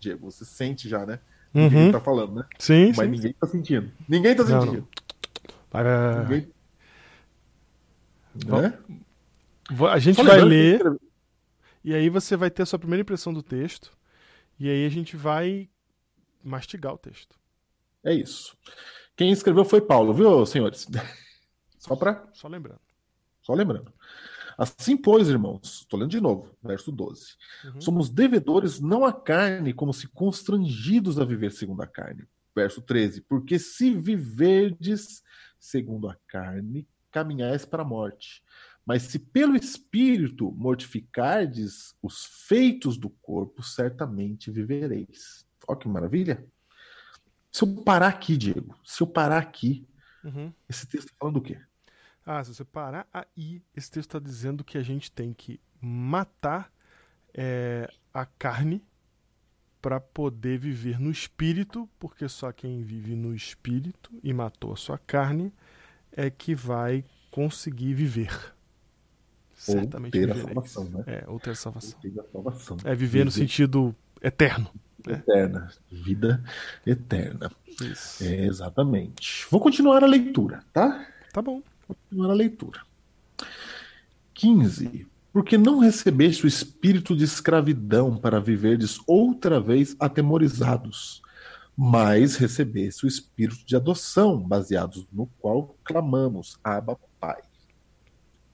Diego, 0.00 0.30
você 0.30 0.44
sente 0.44 0.88
já, 0.88 1.06
né? 1.06 1.20
O 1.54 1.68
que 1.68 1.74
Uhum. 1.76 1.82
ele 1.84 1.92
tá 1.92 2.00
falando, 2.00 2.34
né? 2.34 2.44
Sim, 2.58 2.88
Mas 2.88 2.96
sim. 2.96 3.08
ninguém 3.08 3.32
tá 3.32 3.46
sentindo. 3.46 3.90
Ninguém 4.08 4.34
tá 4.34 4.44
Não, 4.44 4.60
sentindo. 4.62 4.88
Vai, 5.70 5.84
vai, 5.84 6.12
vai. 6.12 6.22
Ninguém... 6.24 6.48
Né? 8.62 8.78
A 9.90 9.98
gente 9.98 10.16
Só 10.16 10.24
vai 10.24 10.38
que 10.38 10.44
ler 10.44 10.98
e 11.84 11.94
aí 11.94 12.08
você 12.08 12.36
vai 12.36 12.50
ter 12.50 12.62
a 12.62 12.66
sua 12.66 12.78
primeira 12.78 13.02
impressão 13.02 13.32
do 13.32 13.42
texto. 13.42 13.96
E 14.58 14.68
aí 14.68 14.84
a 14.84 14.88
gente 14.88 15.16
vai 15.16 15.68
mastigar 16.42 16.92
o 16.92 16.98
texto. 16.98 17.38
É 18.04 18.12
isso. 18.12 18.56
Quem 19.16 19.30
escreveu 19.30 19.64
foi 19.64 19.80
Paulo, 19.80 20.12
viu, 20.12 20.44
senhores? 20.46 20.86
Só 21.78 21.94
para 21.96 22.28
Só 22.32 22.48
lembrando. 22.48 22.80
Só 23.42 23.54
lembrando. 23.54 23.92
Assim, 24.56 24.96
pois, 24.96 25.28
irmãos, 25.28 25.80
estou 25.82 26.00
lendo 26.00 26.10
de 26.10 26.20
novo, 26.20 26.52
verso 26.62 26.90
12. 26.90 27.36
Uhum. 27.64 27.80
Somos 27.80 28.10
devedores 28.10 28.80
não 28.80 29.04
à 29.04 29.12
carne, 29.12 29.72
como 29.72 29.94
se 29.94 30.08
constrangidos 30.08 31.18
a 31.18 31.24
viver 31.24 31.52
segundo 31.52 31.80
a 31.80 31.86
carne. 31.86 32.26
Verso 32.54 32.82
13. 32.82 33.20
Porque 33.22 33.56
se 33.58 33.94
viverdes 33.94 35.22
segundo 35.60 36.08
a 36.08 36.16
carne, 36.26 36.88
caminhais 37.10 37.64
para 37.64 37.82
a 37.82 37.86
morte. 37.86 38.42
Mas 38.88 39.02
se 39.02 39.18
pelo 39.18 39.54
Espírito 39.54 40.50
mortificardes 40.52 41.94
os 42.02 42.24
feitos 42.24 42.96
do 42.96 43.10
corpo, 43.10 43.62
certamente 43.62 44.50
vivereis. 44.50 45.46
Olha 45.68 45.78
que 45.78 45.86
maravilha. 45.86 46.42
Se 47.52 47.64
eu 47.64 47.84
parar 47.84 48.08
aqui, 48.08 48.34
Diego, 48.34 48.74
se 48.82 49.02
eu 49.02 49.06
parar 49.06 49.36
aqui, 49.36 49.86
Uhum. 50.24 50.50
esse 50.66 50.86
texto 50.86 51.08
está 51.08 51.16
falando 51.20 51.34
do 51.34 51.42
quê? 51.42 51.60
Ah, 52.24 52.42
se 52.42 52.54
você 52.54 52.64
parar 52.64 53.06
aí, 53.12 53.62
esse 53.76 53.90
texto 53.90 54.08
está 54.08 54.18
dizendo 54.18 54.64
que 54.64 54.78
a 54.78 54.82
gente 54.82 55.12
tem 55.12 55.34
que 55.34 55.60
matar 55.82 56.72
é, 57.34 57.90
a 58.12 58.24
carne 58.24 58.82
para 59.82 60.00
poder 60.00 60.58
viver 60.58 60.98
no 60.98 61.10
espírito, 61.10 61.86
porque 61.98 62.26
só 62.26 62.50
quem 62.52 62.82
vive 62.82 63.14
no 63.14 63.34
espírito 63.34 64.18
e 64.22 64.32
matou 64.32 64.72
a 64.72 64.76
sua 64.76 64.96
carne 64.96 65.52
é 66.10 66.30
que 66.30 66.54
vai 66.54 67.04
conseguir 67.30 67.92
viver. 67.92 68.56
Ou 69.66 69.74
Certamente 69.74 70.12
ter 70.12 70.30
a 70.30 70.34
salvação, 70.34 70.84
né? 70.84 71.04
É, 71.06 71.24
ou 71.26 71.40
ter 71.40 71.50
a 71.50 71.54
salvação. 71.54 71.98
Vida 72.02 72.22
da 72.22 72.28
salvação. 72.28 72.76
É 72.84 72.94
viver 72.94 73.24
no 73.24 73.30
sentido 73.30 73.94
eterno. 74.22 74.70
eterna. 75.06 75.70
Vida 75.90 76.42
eterna. 76.86 77.50
Isso. 77.80 78.24
É, 78.24 78.46
exatamente. 78.46 79.46
Vou 79.50 79.60
continuar 79.60 80.04
a 80.04 80.06
leitura, 80.06 80.62
tá? 80.72 81.06
Tá 81.32 81.42
bom. 81.42 81.62
Vou 81.86 81.96
continuar 81.96 82.30
a 82.30 82.34
leitura. 82.34 82.80
15. 84.34 85.06
Porque 85.32 85.58
não 85.58 85.78
recebeste 85.78 86.44
o 86.44 86.48
espírito 86.48 87.16
de 87.16 87.24
escravidão 87.24 88.16
para 88.16 88.40
viverdes 88.40 88.98
outra 89.06 89.60
vez 89.60 89.94
atemorizados, 90.00 91.22
mas 91.76 92.36
recebeste 92.36 93.04
o 93.04 93.08
espírito 93.08 93.64
de 93.66 93.76
adoção, 93.76 94.38
baseados 94.40 95.06
no 95.12 95.26
qual 95.38 95.76
clamamos, 95.84 96.58
Abba, 96.64 96.98
Pai. 97.20 97.40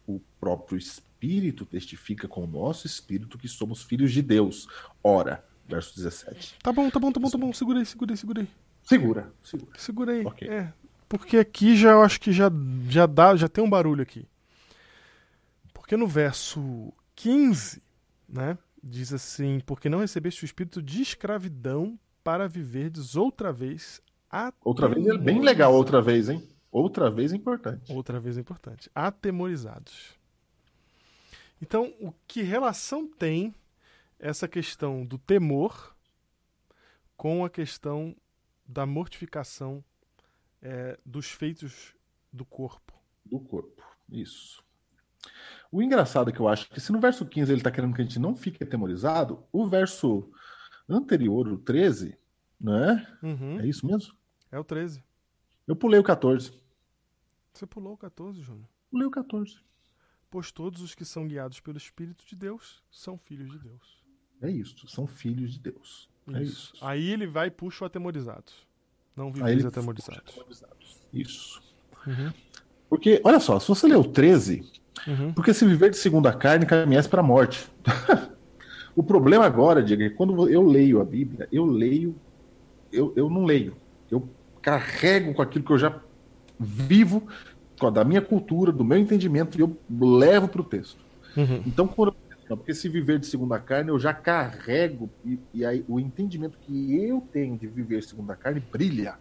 O 0.07 0.21
próprio 0.41 0.79
Espírito 0.79 1.65
testifica 1.65 2.29
com 2.29 2.45
o 2.45 2.47
nosso 2.47 2.87
espírito 2.87 3.39
que 3.39 3.49
somos 3.49 3.83
filhos 3.83 4.13
de 4.13 4.23
Deus. 4.23 4.69
Ora, 5.03 5.45
verso 5.67 5.97
17. 5.97 6.57
Tá 6.63 6.73
bom, 6.73 6.91
tá 6.91 6.99
bom, 6.99 7.11
tá 7.11 7.21
bom, 7.21 7.31
tá 7.31 7.39
bom. 7.39 7.53
Segura 7.53 7.79
aí, 7.79 7.87
segura 7.87 8.13
aí, 8.13 8.17
segura 8.17 8.41
aí. 8.43 8.49
Segura, 8.83 9.33
segura. 9.43 9.79
Segura 9.79 10.13
aí. 10.13 10.27
Ok. 10.27 10.49
É, 10.49 10.73
porque 11.09 11.39
aqui 11.39 11.77
já 11.77 11.93
eu 11.93 12.03
acho 12.03 12.21
que 12.21 12.33
já, 12.33 12.51
já 12.89 13.07
dá, 13.07 13.35
já 13.35 13.49
tem 13.49 13.65
um 13.65 13.71
barulho 13.71 14.03
aqui. 14.03 14.27
Porque 15.73 15.97
no 15.97 16.07
verso 16.07 16.93
15, 17.17 17.83
né, 18.29 18.59
diz 18.83 19.13
assim: 19.13 19.61
Porque 19.65 19.89
não 19.89 20.01
recebeste 20.01 20.45
o 20.45 20.47
espírito 20.47 20.83
de 20.83 21.01
escravidão 21.01 21.99
para 22.23 22.47
viverdes 22.47 23.17
outra 23.17 23.53
vez 23.53 24.03
Outra 24.65 24.89
vez 24.89 25.07
é 25.07 25.17
bem 25.17 25.41
legal, 25.41 25.73
outra 25.73 26.03
vez, 26.03 26.29
hein? 26.29 26.43
Outra 26.75 27.09
vez 27.09 27.33
é 27.33 27.37
importante. 27.37 27.93
Outra 27.93 28.19
vez 28.19 28.37
é 28.37 28.41
importante. 28.41 28.91
Atemorizados. 28.93 30.19
Então, 31.63 31.95
o 32.01 32.13
que 32.27 32.43
relação 32.43 33.07
tem 33.07 33.55
essa 34.19 34.49
questão 34.49 35.07
do 35.07 35.17
temor 35.17 35.95
com 37.17 37.45
a 37.45 37.49
questão 37.49 38.17
da 38.67 38.85
mortificação 38.85 39.85
é, 40.61 40.99
dos 41.07 41.31
feitos 41.31 41.95
do 42.33 42.45
corpo? 42.45 42.93
Do 43.25 43.39
corpo. 43.39 43.81
Isso. 44.11 44.61
O 45.71 45.81
engraçado 45.81 46.31
é 46.31 46.33
que 46.33 46.41
eu 46.41 46.49
acho 46.49 46.69
que 46.69 46.81
se 46.81 46.91
no 46.91 46.99
verso 46.99 47.25
15 47.25 47.53
ele 47.53 47.61
está 47.61 47.71
querendo 47.71 47.95
que 47.95 48.03
a 48.03 48.05
gente 48.05 48.19
não 48.19 48.35
fique 48.35 48.65
atemorizado, 48.65 49.45
o 49.53 49.65
verso 49.69 50.29
anterior, 50.89 51.47
o 51.47 51.57
13, 51.57 52.19
não 52.61 52.77
é? 52.77 53.17
Uhum. 53.23 53.61
É 53.61 53.67
isso 53.69 53.87
mesmo? 53.87 54.13
É 54.51 54.59
o 54.59 54.65
13. 54.65 55.05
Eu 55.69 55.77
pulei 55.77 56.01
o 56.01 56.03
14. 56.03 56.64
Você 57.55 57.67
pulou 57.67 57.95
o 57.95 57.97
14, 57.97 58.41
Júnior. 58.43 58.69
Pulei 58.91 59.07
o 59.07 59.11
14. 59.11 59.59
Pois 60.29 60.51
todos 60.51 60.83
os 60.83 60.95
que 60.95 61.05
são 61.05 61.29
guiados 61.29 61.61
pelo 61.61 61.79
Espírito 61.79 62.27
de 62.27 62.35
Deus 62.35 62.83
são 62.91 63.17
filhos 63.17 63.51
de 63.53 63.59
Deus. 63.59 64.05
É 64.43 64.51
isso, 64.51 64.89
são 64.89 65.07
filhos 65.07 65.53
de 65.53 65.61
Deus. 65.61 66.11
É 66.33 66.43
isso. 66.43 66.75
Aí 66.81 67.09
ele 67.11 67.27
vai 67.27 67.47
e 67.47 67.51
puxa 67.51 67.85
o 67.85 67.87
atemorizado. 67.87 68.51
Não 69.17 69.27
Aí 69.27 69.33
viveis 69.35 69.59
ele 69.61 69.69
atemorizados. 69.69 70.35
Isso. 71.13 71.63
Uhum. 72.05 72.33
Porque, 72.89 73.21
olha 73.23 73.39
só, 73.39 73.61
se 73.61 73.69
você 73.69 73.87
ler 73.87 73.97
o 73.97 74.05
13, 74.05 74.69
Uhum. 75.07 75.33
porque 75.33 75.53
se 75.53 75.67
viver 75.67 75.91
de 75.91 75.97
segunda 75.97 76.33
carne, 76.33 76.67
caminhasse 76.67 77.09
para 77.09 77.21
a 77.21 77.25
morte. 77.25 77.69
o 78.97 79.03
problema 79.03 79.45
agora, 79.45 79.83
Diego, 79.83 80.03
é 80.03 80.09
que 80.09 80.15
quando 80.17 80.49
eu 80.49 80.63
leio 80.63 81.01
a 81.01 81.05
Bíblia, 81.05 81.49
eu 81.53 81.65
leio, 81.65 82.17
eu, 82.91 83.13
eu 83.15 83.29
não 83.29 83.45
leio. 83.45 83.77
Eu 84.11 84.29
carrego 84.63 85.35
com 85.35 85.43
aquilo 85.43 85.65
que 85.65 85.73
eu 85.73 85.79
já 85.79 86.01
vivo, 86.65 87.27
da 87.93 88.05
minha 88.05 88.23
cultura, 88.23 88.73
do 88.73 88.85
meu 88.85 88.99
entendimento, 88.99 89.59
e 89.59 89.61
eu 89.61 89.77
levo 89.91 90.49
para 90.49 90.61
o 90.61 90.65
texto. 90.65 90.99
Uhum. 91.37 91.63
Então, 91.67 91.87
quando 91.87 92.15
porque 92.49 92.75
se 92.75 92.89
viver 92.89 93.19
de 93.19 93.27
segunda 93.27 93.59
carne, 93.59 93.91
eu 93.91 93.99
já 93.99 94.13
carrego, 94.13 95.11
e, 95.25 95.39
e 95.53 95.65
aí 95.65 95.85
o 95.89 95.99
entendimento 95.99 96.59
que 96.59 96.95
eu 96.95 97.21
tenho 97.33 97.57
de 97.57 97.67
viver 97.67 98.03
segunda 98.03 98.37
carne 98.37 98.61
brilha 98.61 99.15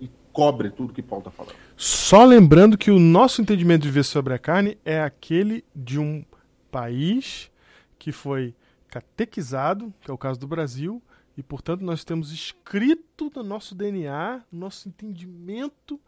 e 0.00 0.10
cobre 0.32 0.70
tudo 0.70 0.92
que 0.92 1.02
Paulo 1.02 1.20
está 1.26 1.30
falando. 1.30 1.54
Só 1.76 2.24
lembrando 2.24 2.76
que 2.76 2.90
o 2.90 2.98
nosso 2.98 3.40
entendimento 3.40 3.82
de 3.82 3.88
viver 3.88 4.04
sobre 4.04 4.34
a 4.34 4.38
carne 4.38 4.76
é 4.84 5.00
aquele 5.00 5.64
de 5.74 5.98
um 5.98 6.24
país 6.70 7.50
que 7.98 8.10
foi 8.10 8.54
catequizado, 8.88 9.94
que 10.00 10.10
é 10.10 10.14
o 10.14 10.18
caso 10.18 10.40
do 10.40 10.48
Brasil, 10.48 11.00
e 11.36 11.42
portanto 11.42 11.82
nós 11.82 12.04
temos 12.04 12.30
escrito 12.30 13.30
no 13.34 13.42
nosso 13.42 13.74
DNA, 13.74 14.42
no 14.50 14.60
nosso 14.60 14.88
entendimento, 14.88 16.00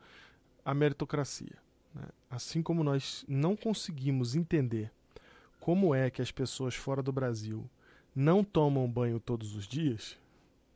a 0.64 0.74
meritocracia. 0.74 1.56
né? 1.94 2.04
Assim 2.30 2.62
como 2.62 2.82
nós 2.84 3.24
não 3.28 3.56
conseguimos 3.56 4.34
entender 4.34 4.90
como 5.60 5.94
é 5.94 6.10
que 6.10 6.20
as 6.20 6.30
pessoas 6.30 6.74
fora 6.74 7.02
do 7.02 7.12
Brasil 7.12 7.68
não 8.14 8.44
tomam 8.44 8.90
banho 8.90 9.18
todos 9.18 9.56
os 9.56 9.66
dias, 9.66 10.16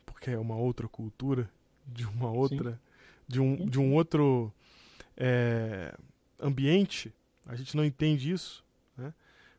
porque 0.06 0.30
é 0.30 0.38
uma 0.38 0.56
outra 0.56 0.88
cultura, 0.88 1.48
de 1.86 2.06
uma 2.06 2.30
outra, 2.30 2.80
de 3.26 3.40
um, 3.40 3.66
de 3.66 3.78
um 3.78 3.94
outro 3.94 4.52
é, 5.16 5.94
ambiente, 6.40 7.12
a 7.46 7.54
gente 7.54 7.76
não 7.76 7.84
entende 7.84 8.30
isso, 8.30 8.64
né? 8.96 9.12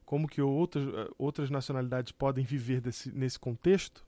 como 0.05 0.27
que 0.27 0.41
outras, 0.41 0.85
outras 1.17 1.49
nacionalidades 1.49 2.11
podem 2.11 2.43
viver 2.43 2.81
desse, 2.81 3.11
nesse 3.11 3.39
contexto, 3.39 4.03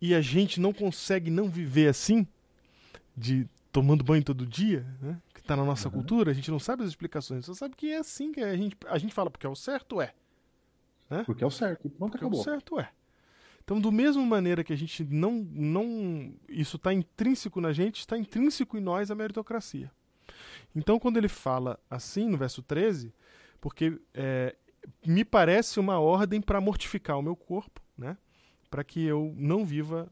e 0.00 0.14
a 0.14 0.20
gente 0.20 0.60
não 0.60 0.72
consegue 0.72 1.30
não 1.30 1.48
viver 1.48 1.88
assim, 1.88 2.26
de 3.16 3.46
tomando 3.72 4.02
banho 4.02 4.24
todo 4.24 4.46
dia, 4.46 4.84
né? 5.00 5.20
que 5.34 5.40
está 5.40 5.54
na 5.56 5.64
nossa 5.64 5.88
Uhum. 5.88 5.94
cultura, 5.94 6.30
a 6.30 6.34
gente 6.34 6.50
não 6.50 6.58
sabe 6.58 6.82
as 6.82 6.88
explicações, 6.88 7.44
só 7.46 7.54
sabe 7.54 7.76
que 7.76 7.92
é 7.92 7.98
assim 7.98 8.32
que 8.32 8.40
a 8.40 8.56
gente, 8.56 8.76
a 8.86 8.98
gente 8.98 9.14
fala, 9.14 9.30
porque 9.30 9.46
é 9.46 9.50
o 9.50 9.54
certo, 9.54 10.00
é. 10.00 10.12
Porque 11.26 11.42
é 11.42 11.46
o 11.46 11.50
certo. 11.50 11.88
Pronto, 11.90 12.12
Porque 12.12 12.24
o 12.24 12.28
acabou. 12.28 12.44
certo 12.44 12.78
é. 12.78 12.88
Então, 13.64 13.80
do 13.80 13.90
mesma 13.92 14.24
maneira 14.24 14.62
que 14.64 14.72
a 14.72 14.76
gente 14.76 15.04
não. 15.04 15.46
não 15.52 16.32
isso 16.48 16.76
está 16.76 16.92
intrínseco 16.92 17.60
na 17.60 17.72
gente, 17.72 17.98
está 18.00 18.16
intrínseco 18.16 18.76
em 18.78 18.80
nós 18.80 19.10
a 19.10 19.14
meritocracia. 19.14 19.90
Então, 20.74 20.98
quando 20.98 21.16
ele 21.16 21.28
fala 21.28 21.78
assim, 21.90 22.28
no 22.28 22.36
verso 22.36 22.62
13, 22.62 23.12
porque 23.60 24.00
é, 24.14 24.56
me 25.04 25.24
parece 25.24 25.78
uma 25.80 25.98
ordem 25.98 26.40
para 26.40 26.60
mortificar 26.60 27.18
o 27.18 27.22
meu 27.22 27.34
corpo, 27.36 27.80
né? 27.98 28.16
Para 28.70 28.84
que 28.84 29.04
eu 29.04 29.34
não 29.36 29.64
viva 29.64 30.08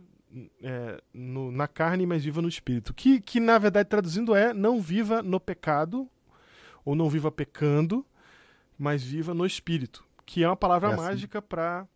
é, 0.62 1.00
no- 1.14 1.50
na 1.50 1.66
carne, 1.68 2.04
mas 2.06 2.24
viva 2.24 2.42
no 2.42 2.48
espírito. 2.48 2.92
Que, 2.92 3.20
que, 3.20 3.40
na 3.40 3.56
verdade, 3.58 3.88
traduzindo 3.88 4.34
é: 4.34 4.52
não 4.52 4.80
viva 4.80 5.22
no 5.22 5.38
pecado, 5.40 6.08
ou 6.84 6.94
não 6.94 7.08
viva 7.08 7.30
pecando, 7.30 8.04
mas 8.78 9.02
viva 9.02 9.32
no 9.32 9.46
espírito. 9.46 10.04
Que 10.26 10.42
é 10.44 10.48
uma 10.48 10.56
palavra 10.56 10.90
É 10.90 10.92
assim. 10.94 11.02
mágica 11.02 11.40
para 11.40 11.86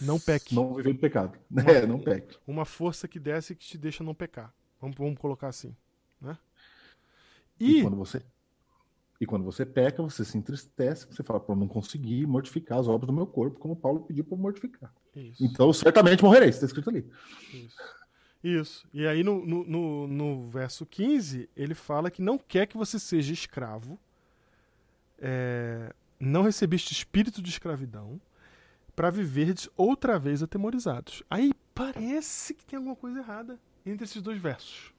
Não 0.00 0.18
peque. 0.18 0.54
Não 0.54 0.74
viver 0.74 0.94
pecado. 0.94 1.38
Uma- 1.50 1.62
É, 1.70 1.86
não 1.86 1.98
peque. 1.98 2.38
uma 2.46 2.64
força 2.64 3.06
que 3.06 3.18
desce 3.18 3.52
e 3.52 3.56
que 3.56 3.66
te 3.66 3.76
deixa 3.78 4.02
não 4.02 4.14
pecar. 4.14 4.52
Vamos, 4.80 4.96
vamos 4.96 5.18
colocar 5.18 5.48
assim. 5.48 5.74
Né? 6.20 6.38
E, 7.60 7.78
E, 7.78 7.82
quando 7.82 7.96
você 7.96 8.22
e 9.20 9.26
quando 9.26 9.44
você 9.44 9.64
peca, 9.64 10.02
você 10.02 10.24
se 10.24 10.36
entristece, 10.36 11.06
você 11.06 11.22
fala, 11.22 11.38
pô, 11.40 11.54
não 11.54 11.68
consegui 11.68 12.26
mortificar 12.26 12.78
as 12.78 12.88
obras 12.88 13.06
do 13.06 13.12
meu 13.12 13.26
corpo, 13.26 13.58
como 13.58 13.76
Paulo 13.76 14.00
pediu 14.00 14.24
para 14.24 14.36
mortificar. 14.36 14.92
Isso, 15.14 15.44
Então, 15.44 15.72
certamente 15.72 16.22
morrerei, 16.22 16.48
está 16.48 16.66
escrito 16.66 16.90
ali. 16.90 17.06
isso. 17.52 17.76
Isso. 18.42 18.88
E 18.92 19.06
aí 19.06 19.22
no, 19.24 19.44
no, 19.46 19.64
no, 19.64 20.06
no 20.06 20.48
verso 20.50 20.84
15, 20.84 21.48
ele 21.56 21.74
fala 21.74 22.10
que 22.10 22.20
não 22.20 22.36
quer 22.36 22.66
que 22.66 22.76
você 22.76 22.98
seja 22.98 23.32
escravo, 23.32 23.98
é, 25.18 25.94
não 26.20 26.42
recebeste 26.42 26.92
espírito 26.92 27.40
de 27.40 27.48
escravidão, 27.48 28.20
para 28.94 29.10
viverdes 29.10 29.68
outra 29.76 30.18
vez 30.18 30.42
atemorizados. 30.42 31.22
Aí 31.28 31.52
parece 31.74 32.54
que 32.54 32.64
tem 32.64 32.76
alguma 32.76 32.94
coisa 32.94 33.18
errada 33.18 33.58
entre 33.84 34.04
esses 34.04 34.22
dois 34.22 34.40
versos. 34.40 34.93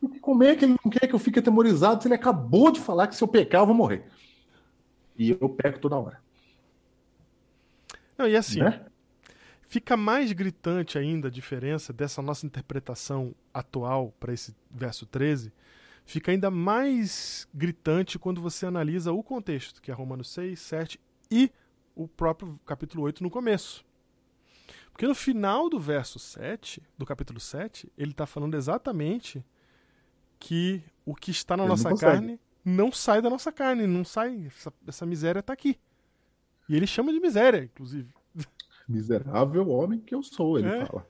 Porque 0.00 0.20
como 0.20 0.44
é 0.44 0.54
que 0.54 0.64
ele 0.64 0.76
não 0.84 0.90
quer 0.90 1.06
que 1.06 1.14
eu 1.14 1.18
fique 1.18 1.38
atemorizado 1.38 2.02
se 2.02 2.08
ele 2.08 2.14
acabou 2.14 2.70
de 2.70 2.80
falar 2.80 3.08
que 3.08 3.16
se 3.16 3.22
eu 3.22 3.28
pecar 3.28 3.62
eu 3.62 3.66
vou 3.66 3.74
morrer? 3.74 4.04
E 5.16 5.30
eu 5.30 5.48
peco 5.48 5.80
toda 5.80 5.98
hora. 5.98 6.20
Não, 8.16 8.26
e 8.28 8.36
assim, 8.36 8.60
né? 8.60 8.84
Fica 9.62 9.96
mais 9.96 10.32
gritante 10.32 10.96
ainda 10.96 11.28
a 11.28 11.30
diferença 11.30 11.92
dessa 11.92 12.22
nossa 12.22 12.46
interpretação 12.46 13.34
atual 13.52 14.14
para 14.18 14.32
esse 14.32 14.56
verso 14.70 15.04
13. 15.04 15.52
Fica 16.06 16.32
ainda 16.32 16.50
mais 16.50 17.46
gritante 17.52 18.18
quando 18.18 18.40
você 18.40 18.64
analisa 18.64 19.12
o 19.12 19.22
contexto, 19.22 19.82
que 19.82 19.90
é 19.90 19.94
Romanos 19.94 20.30
6, 20.30 20.58
7 20.58 21.00
e 21.30 21.52
o 21.94 22.08
próprio 22.08 22.58
capítulo 22.64 23.02
8 23.02 23.22
no 23.22 23.28
começo. 23.28 23.84
Porque 24.90 25.06
no 25.06 25.14
final 25.14 25.68
do 25.68 25.78
verso 25.78 26.18
7, 26.18 26.82
do 26.96 27.04
capítulo 27.04 27.38
7, 27.38 27.92
ele 27.98 28.12
está 28.12 28.24
falando 28.24 28.56
exatamente 28.56 29.44
que 30.38 30.82
o 31.04 31.14
que 31.14 31.30
está 31.30 31.56
na 31.56 31.62
Ele 31.64 31.68
não 31.68 31.76
nossa 31.76 31.90
consegue. 31.90 32.12
carne 32.12 32.40
não 32.64 32.92
sai 32.92 33.22
da 33.22 33.30
nossa 33.30 33.50
carne, 33.50 33.86
não 33.86 34.04
sai, 34.04 34.44
essa, 34.46 34.72
essa 34.86 35.06
miséria 35.06 35.40
está 35.40 35.52
aqui. 35.54 35.78
E 36.68 36.76
ele 36.76 36.86
chama 36.86 37.12
de 37.12 37.18
miséria, 37.20 37.64
inclusive. 37.64 38.12
Miserável 38.86 39.68
homem 39.70 40.00
que 40.00 40.14
eu 40.14 40.22
sou, 40.22 40.58
ele 40.58 40.68
É. 40.68 40.84
fala. 40.86 41.06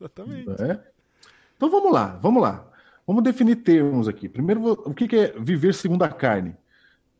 Exatamente. 0.00 0.48
né? 0.60 0.82
Então 1.56 1.70
vamos 1.70 1.92
lá, 1.92 2.16
vamos 2.16 2.42
lá. 2.42 2.68
Vamos 3.06 3.22
definir 3.22 3.56
termos 3.56 4.08
aqui. 4.08 4.28
Primeiro, 4.28 4.72
o 4.72 4.92
que 4.92 5.14
é 5.16 5.38
viver 5.38 5.72
segundo 5.74 6.02
a 6.02 6.08
carne? 6.08 6.56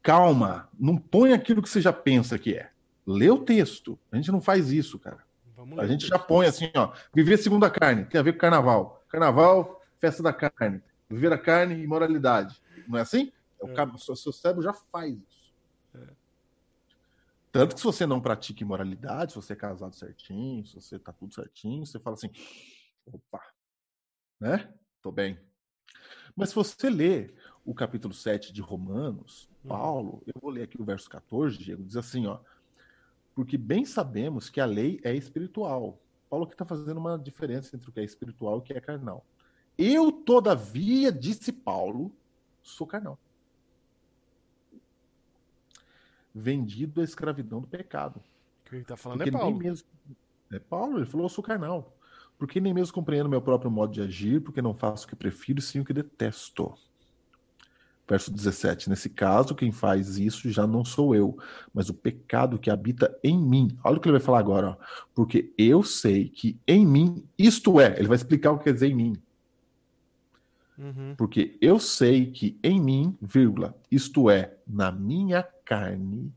Calma, 0.03 0.69
não 0.79 0.97
põe 0.97 1.33
aquilo 1.33 1.63
que 1.63 1.69
você 1.69 1.81
já 1.81 1.93
pensa 1.93 2.39
que 2.39 2.55
é. 2.55 2.71
Lê 3.07 3.31
o 3.31 3.39
texto. 3.39 3.97
A 4.11 4.17
gente 4.17 4.33
não 4.33 4.41
faz 4.41 4.73
isso, 4.73 4.99
cara. 4.99 5.19
Vamos 5.57 5.79
A 5.79 5.87
gente 5.87 6.09
já 6.09 6.19
põe 6.19 6.47
assim, 6.47 6.71
ó. 6.75 6.93
Viver 7.15 7.37
segundo 7.37 7.65
a 7.65 7.71
carne, 7.71 8.05
tem 8.05 8.19
a 8.19 8.23
ver 8.23 8.33
com 8.33 8.39
carnaval. 8.41 9.05
Carnaval, 9.09 9.81
festa 10.01 10.23
da 10.25 10.33
carne. 10.33 10.81
Viver 11.09 11.33
a 11.33 11.39
carne 11.39 11.75
e 11.83 11.87
moralidade. 11.87 12.61
Não 12.89 12.99
é 12.99 13.03
assim? 13.03 13.33
É 13.61 13.65
o 13.65 13.69
É. 13.69 13.99
seu, 13.99 14.33
cérebro 14.33 14.63
já 14.63 14.73
faz 14.73 15.15
isso. 15.17 15.47
Tanto 17.53 17.75
que 17.75 17.81
se 17.81 17.87
você 17.87 18.05
não 18.05 18.21
pratica 18.21 18.63
imoralidade, 18.63 19.33
se 19.33 19.37
você 19.37 19.55
é 19.55 19.57
casado 19.57 19.95
certinho, 19.95 20.67
se 20.67 20.75
você 20.75 20.99
tá 20.99 21.11
tudo 21.13 21.33
certinho, 21.33 21.87
você 21.87 21.99
fala 21.99 22.15
assim, 22.15 22.31
opa, 23.07 23.41
né? 24.39 24.75
Tô 25.01 25.11
bem. 25.11 25.39
Mas 26.35 26.51
se 26.51 26.55
você 26.55 26.91
lê 26.91 27.33
o 27.65 27.75
capítulo 27.75 28.13
7 28.13 28.53
de 28.53 28.61
Romanos, 28.61 29.49
Uhum. 29.65 29.69
Paulo, 29.71 30.23
eu 30.27 30.35
vou 30.41 30.51
ler 30.51 30.65
aqui 30.65 30.81
o 30.81 30.85
verso 30.85 31.09
14, 31.09 31.57
Diego, 31.57 31.83
diz 31.83 31.97
assim, 31.97 32.27
ó, 32.27 32.39
porque 33.35 33.57
bem 33.57 33.85
sabemos 33.87 34.51
que 34.51 34.61
a 34.61 34.67
lei 34.67 35.01
é 35.03 35.15
espiritual. 35.15 35.99
Paulo 36.29 36.45
aqui 36.45 36.55
está 36.55 36.65
fazendo 36.65 36.99
uma 36.99 37.19
diferença 37.19 37.75
entre 37.75 37.89
o 37.89 37.93
que 37.93 38.01
é 38.01 38.05
espiritual 38.05 38.57
e 38.57 38.59
o 38.59 38.63
que 38.63 38.73
é 38.75 38.81
carnal. 38.81 39.25
Eu, 39.79 40.11
todavia, 40.11 41.13
disse 41.13 41.53
Paulo, 41.53 42.13
sou 42.63 42.87
carnal. 42.87 43.19
Vendido 46.35 47.01
à 47.01 47.05
escravidão 47.05 47.61
do 47.61 47.67
pecado. 47.67 48.17
O 48.17 48.69
que 48.69 48.77
ele 48.77 48.85
tá 48.85 48.97
falando 48.97 49.19
Porque 49.19 49.37
é 49.37 49.39
Paulo. 49.39 49.57
mesmo. 49.57 49.89
É 50.53 50.59
Paulo, 50.59 50.99
ele 50.99 51.07
falou, 51.07 51.27
eu 51.27 51.31
sou 51.31 51.43
carnal. 51.45 51.97
Porque 52.39 52.61
nem 52.61 52.75
mesmo 52.75 52.95
compreendo 52.95 53.29
meu 53.29 53.41
próprio 53.41 53.71
modo 53.71 53.93
de 53.93 54.03
agir, 54.03 54.41
porque 54.43 54.61
não 54.61 54.75
faço 54.75 55.07
o 55.07 55.09
que 55.09 55.17
prefiro, 55.17 55.61
sim 55.61 55.81
o 55.81 55.85
que 55.85 55.93
detesto. 55.93 56.75
Verso 58.09 58.31
17. 58.31 58.89
Nesse 58.89 59.11
caso, 59.11 59.55
quem 59.55 59.73
faz 59.73 60.17
isso 60.17 60.51
já 60.51 60.67
não 60.67 60.85
sou 60.85 61.15
eu, 61.15 61.37
mas 61.75 61.89
o 61.89 61.95
pecado 61.95 62.59
que 62.59 62.71
habita 62.71 63.19
em 63.23 63.37
mim. 63.37 63.77
Olha 63.83 63.97
o 63.97 64.01
que 64.01 64.09
ele 64.09 64.19
vai 64.19 64.25
falar 64.25 64.39
agora. 64.39 64.71
Ó. 64.71 64.77
Porque 65.15 65.53
eu 65.59 65.83
sei 65.83 66.29
que 66.29 66.59
em 66.69 66.87
mim, 66.87 67.25
isto 67.37 67.81
é, 67.81 67.99
ele 67.99 68.07
vai 68.07 68.17
explicar 68.17 68.53
o 68.53 68.59
que 68.59 68.65
quer 68.65 68.75
dizer 68.75 68.89
em 68.89 68.95
mim. 68.95 69.23
Uhum. 70.79 71.15
Porque 71.17 71.57
eu 71.61 71.79
sei 71.79 72.31
que 72.31 72.59
em 72.63 72.81
mim, 72.81 73.17
vírgula, 73.21 73.75
isto 73.91 74.29
é, 74.29 74.57
na 74.67 74.93
minha 74.93 75.43
carne, 75.65 76.33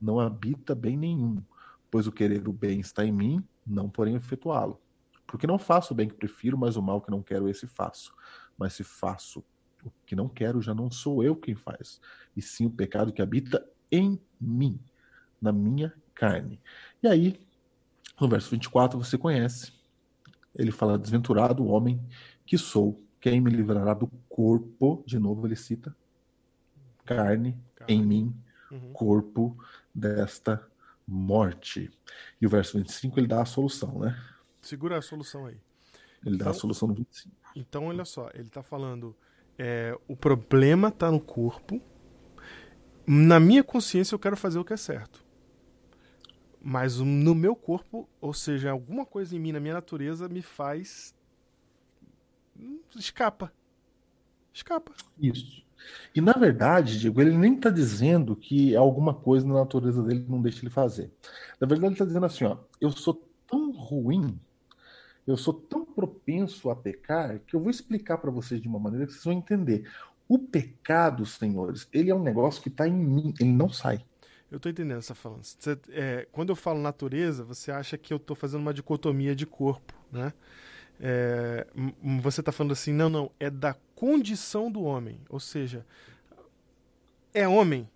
não 0.00 0.20
habita 0.20 0.74
bem 0.74 0.96
nenhum. 0.96 1.42
pois 1.90 2.06
o 2.06 2.12
querer 2.12 2.46
o 2.48 2.52
bem 2.52 2.80
está 2.80 3.04
em 3.04 3.12
mim, 3.12 3.44
não 3.66 3.88
porém 3.88 4.16
efetuá-lo. 4.16 4.80
Porque 5.26 5.46
não 5.46 5.58
faço 5.58 5.94
o 5.94 5.96
bem 5.96 6.08
que 6.08 6.14
prefiro, 6.14 6.58
mas 6.58 6.76
o 6.76 6.82
mal 6.82 7.00
que 7.00 7.10
não 7.10 7.22
quero, 7.22 7.48
esse 7.48 7.66
faço. 7.66 8.12
Mas 8.58 8.74
se 8.74 8.84
faço 8.84 9.44
o 9.84 9.92
que 10.04 10.16
não 10.16 10.28
quero, 10.28 10.60
já 10.60 10.74
não 10.74 10.90
sou 10.90 11.22
eu 11.22 11.36
quem 11.36 11.54
faz, 11.54 12.00
e 12.36 12.42
sim 12.42 12.66
o 12.66 12.70
pecado 12.70 13.12
que 13.12 13.22
habita 13.22 13.64
em 13.90 14.18
mim, 14.40 14.78
na 15.40 15.52
minha 15.52 15.92
carne. 16.14 16.60
E 17.02 17.06
aí, 17.06 17.40
no 18.20 18.28
verso 18.28 18.50
24, 18.50 18.98
você 18.98 19.18
conhece. 19.18 19.72
Ele 20.54 20.70
fala: 20.70 20.98
Desventurado 20.98 21.62
o 21.62 21.68
homem 21.68 22.00
que 22.46 22.56
sou, 22.56 23.03
quem 23.24 23.40
me 23.40 23.50
livrará 23.50 23.94
do 23.94 24.06
corpo? 24.28 25.02
De 25.06 25.18
novo, 25.18 25.46
ele 25.46 25.56
cita: 25.56 25.96
carne, 27.06 27.58
carne. 27.74 27.94
em 27.94 28.04
mim, 28.04 28.36
uhum. 28.70 28.92
corpo 28.92 29.56
desta 29.94 30.62
morte. 31.08 31.90
E 32.38 32.46
o 32.46 32.50
verso 32.50 32.76
25 32.76 33.18
ele 33.18 33.26
dá 33.26 33.40
a 33.40 33.46
solução, 33.46 33.98
né? 34.00 34.14
Segura 34.60 34.98
a 34.98 35.02
solução 35.02 35.46
aí. 35.46 35.54
Ele 36.22 36.34
então, 36.34 36.36
dá 36.36 36.44
a 36.44 36.48
então, 36.50 36.60
solução 36.60 36.88
no 36.88 36.94
25. 36.94 37.34
Então, 37.56 37.86
olha 37.86 38.04
só, 38.04 38.28
ele 38.34 38.48
está 38.48 38.62
falando: 38.62 39.16
é, 39.58 39.98
o 40.06 40.14
problema 40.14 40.88
está 40.88 41.10
no 41.10 41.18
corpo. 41.18 41.80
Na 43.06 43.40
minha 43.40 43.64
consciência, 43.64 44.14
eu 44.14 44.18
quero 44.18 44.36
fazer 44.36 44.58
o 44.58 44.64
que 44.66 44.74
é 44.74 44.76
certo. 44.76 45.24
Mas 46.60 46.98
no 46.98 47.34
meu 47.34 47.56
corpo, 47.56 48.06
ou 48.20 48.34
seja, 48.34 48.70
alguma 48.70 49.06
coisa 49.06 49.34
em 49.34 49.38
mim, 49.38 49.52
na 49.52 49.60
minha 49.60 49.74
natureza, 49.74 50.28
me 50.28 50.42
faz. 50.42 51.14
Hum, 52.58 52.80
escapa. 52.96 53.52
Escapa. 54.52 54.92
Isso. 55.20 55.64
E 56.14 56.20
na 56.20 56.32
verdade, 56.32 56.98
Diego, 56.98 57.20
ele 57.20 57.36
nem 57.36 57.56
está 57.56 57.70
dizendo 57.70 58.36
que 58.36 58.74
alguma 58.76 59.12
coisa 59.12 59.46
na 59.46 59.54
natureza 59.54 60.02
dele 60.02 60.24
não 60.28 60.40
deixa 60.40 60.60
ele 60.60 60.70
fazer. 60.70 61.10
Na 61.60 61.66
verdade, 61.66 61.86
ele 61.86 61.94
está 61.94 62.04
dizendo 62.04 62.26
assim: 62.26 62.44
ó, 62.44 62.58
eu 62.80 62.90
sou 62.90 63.28
tão 63.46 63.72
ruim, 63.72 64.38
eu 65.26 65.36
sou 65.36 65.52
tão 65.52 65.84
propenso 65.84 66.70
a 66.70 66.76
pecar, 66.76 67.40
que 67.40 67.54
eu 67.56 67.60
vou 67.60 67.70
explicar 67.70 68.18
para 68.18 68.30
vocês 68.30 68.60
de 68.60 68.68
uma 68.68 68.78
maneira 68.78 69.06
que 69.06 69.12
vocês 69.12 69.24
vão 69.24 69.34
entender. 69.34 69.90
O 70.26 70.38
pecado, 70.38 71.26
senhores, 71.26 71.86
ele 71.92 72.10
é 72.10 72.14
um 72.14 72.22
negócio 72.22 72.62
que 72.62 72.68
está 72.68 72.88
em 72.88 72.94
mim, 72.94 73.34
ele 73.38 73.52
não 73.52 73.68
sai. 73.68 74.04
Eu 74.50 74.60
tô 74.60 74.68
entendendo 74.68 74.98
essa 74.98 75.14
falando. 75.14 75.42
Você, 75.42 75.78
é, 75.90 76.28
quando 76.30 76.50
eu 76.50 76.56
falo 76.56 76.80
natureza, 76.80 77.44
você 77.44 77.72
acha 77.72 77.98
que 77.98 78.14
eu 78.14 78.18
tô 78.18 78.34
fazendo 78.34 78.60
uma 78.60 78.72
dicotomia 78.72 79.34
de 79.34 79.44
corpo, 79.44 79.92
né? 80.12 80.32
É, 81.00 81.66
você 82.20 82.42
tá 82.42 82.52
falando 82.52 82.72
assim, 82.72 82.92
não, 82.92 83.08
não, 83.08 83.30
é 83.38 83.50
da 83.50 83.74
condição 83.94 84.70
do 84.70 84.82
homem. 84.82 85.20
Ou 85.28 85.40
seja, 85.40 85.84
é 87.32 87.46
homem, 87.48 87.88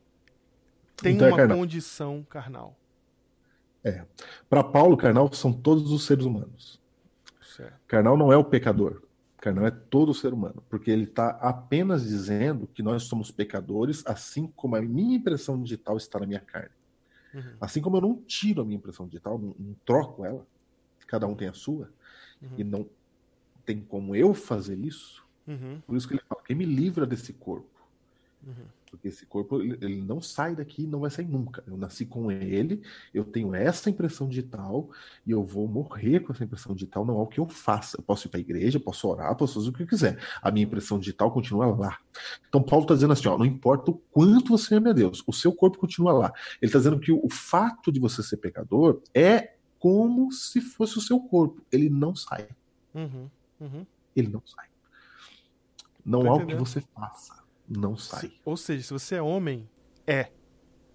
tem 0.96 1.14
então 1.14 1.28
é 1.28 1.30
uma 1.30 1.36
carnal. 1.36 1.59
condição 1.59 2.26
carnal. 2.28 2.76
É. 3.84 4.05
Para 4.49 4.64
Paulo, 4.64 4.96
carnal 4.96 5.32
são 5.32 5.53
todos 5.53 5.90
os 5.92 6.05
seres 6.05 6.24
humanos. 6.24 6.80
Certo. 7.40 7.74
Carnal 7.86 8.16
não 8.16 8.32
é 8.32 8.36
o 8.36 8.44
pecador. 8.44 9.03
Carnal 9.40 9.66
é 9.66 9.70
todo 9.70 10.12
ser 10.12 10.32
humano, 10.32 10.62
porque 10.68 10.90
ele 10.90 11.05
está 11.05 11.30
apenas 11.40 12.03
dizendo 12.03 12.66
que 12.66 12.82
nós 12.82 13.05
somos 13.05 13.30
pecadores, 13.30 14.03
assim 14.05 14.49
como 14.57 14.74
a 14.74 14.82
minha 14.82 15.16
impressão 15.16 15.62
digital 15.62 15.96
está 15.96 16.18
na 16.18 16.26
minha 16.26 16.40
carne. 16.40 16.74
Uhum. 17.32 17.42
Assim 17.61 17.80
como 17.80 17.96
eu 17.96 18.01
não 18.01 18.16
tiro 18.16 18.62
a 18.62 18.64
minha 18.64 18.76
impressão 18.76 19.07
digital, 19.07 19.38
não, 19.38 19.55
não 19.57 19.76
troco 19.84 20.24
ela, 20.24 20.44
cada 21.07 21.26
um 21.28 21.36
tem 21.36 21.46
a 21.46 21.53
sua, 21.53 21.88
uhum. 22.43 22.49
e 22.59 22.64
não 22.64 22.86
tem 23.64 23.80
como 23.80 24.16
eu 24.16 24.32
fazer 24.34 24.78
isso. 24.78 25.26
Uhum. 25.47 25.80
Por 25.86 25.97
isso 25.97 26.09
que 26.09 26.14
ele 26.14 26.22
fala: 26.28 26.43
quem 26.43 26.57
me 26.57 26.64
livra 26.64 27.07
desse 27.07 27.32
corpo? 27.32 27.78
Uhum. 28.47 28.66
Porque 28.91 29.09
esse 29.09 29.26
corpo 29.26 29.61
ele, 29.61 29.76
ele, 29.80 30.01
não 30.01 30.20
sai 30.20 30.55
daqui, 30.55 30.86
não 30.86 31.01
vai 31.01 31.11
sair 31.11 31.26
nunca. 31.26 31.62
Eu 31.66 31.76
nasci 31.76 32.07
com 32.07 32.30
ele, 32.32 32.80
eu 33.12 33.24
tenho 33.24 33.55
essa 33.55 33.91
impressão 33.91 34.28
digital 34.28 34.89
e 35.26 35.30
eu 35.30 35.45
vou 35.45 35.68
morrer 35.68 36.20
com 36.20 36.32
essa 36.32 36.45
impressão 36.45 36.74
digital. 36.74 37.05
Não 37.05 37.18
é 37.18 37.22
o 37.22 37.26
que 37.26 37.41
eu 37.41 37.49
faça. 37.49 37.99
Eu 37.99 38.03
posso 38.03 38.26
ir 38.26 38.30
para 38.30 38.39
a 38.39 38.41
igreja, 38.41 38.80
posso 38.80 39.07
orar, 39.09 39.36
posso 39.36 39.55
fazer 39.55 39.68
o 39.68 39.72
que 39.72 39.82
eu 39.82 39.86
quiser. 39.86 40.18
A 40.41 40.51
minha 40.51 40.64
impressão 40.64 40.99
digital 40.99 41.30
continua 41.30 41.66
lá. 41.66 41.99
Então 42.49 42.62
Paulo 42.62 42.84
está 42.84 42.95
dizendo 42.95 43.12
assim: 43.12 43.28
ó, 43.28 43.36
não 43.36 43.47
importa 43.47 43.91
o 43.91 43.95
quanto 44.11 44.57
você 44.57 44.76
ama 44.76 44.91
a 44.91 44.95
Deus, 44.95 45.22
o 45.26 45.32
seu 45.32 45.53
corpo 45.53 45.78
continua 45.78 46.12
lá. 46.12 46.32
Ele 46.61 46.68
está 46.68 46.78
dizendo 46.78 46.99
que 46.99 47.12
o 47.12 47.28
fato 47.30 47.93
de 47.93 48.01
você 48.01 48.22
ser 48.22 48.39
pecador 48.39 49.03
é 49.14 49.58
como 49.79 50.33
se 50.33 50.61
fosse 50.61 50.99
o 50.99 51.01
seu 51.01 51.20
corpo. 51.20 51.62
Ele 51.70 51.89
não 51.89 52.14
sai. 52.14 52.49
Uhum, 52.95 53.29
uhum. 53.61 53.87
Ele 54.14 54.29
não 54.29 54.43
sai. 54.45 54.66
Não 56.05 56.26
há 56.31 56.35
o 56.37 56.47
que 56.47 56.55
você 56.55 56.81
faça 56.81 57.39
não 57.68 57.97
sai. 57.97 58.33
Ou 58.45 58.57
seja, 58.57 58.83
se 58.83 58.93
você 58.93 59.16
é 59.16 59.22
homem, 59.22 59.68
é 60.07 60.29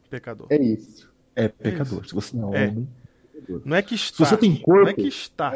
pecador. 0.09 0.47
É 0.49 0.57
isso. 0.61 1.11
É 1.35 1.47
pecador. 1.47 1.99
É 1.99 2.01
isso. 2.01 2.09
Se 2.09 2.15
você 2.15 2.35
não 2.35 2.53
é, 2.53 2.65
é. 2.65 2.69
homem, 2.69 2.89
é. 3.35 3.59
Não 3.63 3.77
é 3.77 3.81
que 3.81 3.95
está. 3.95 4.25
Se 4.25 4.31
você 4.31 4.37
tem 4.37 4.55
corpo. 4.55 4.83
Não 4.83 4.89
é 4.89 4.93
que 4.93 5.07
está. 5.07 5.53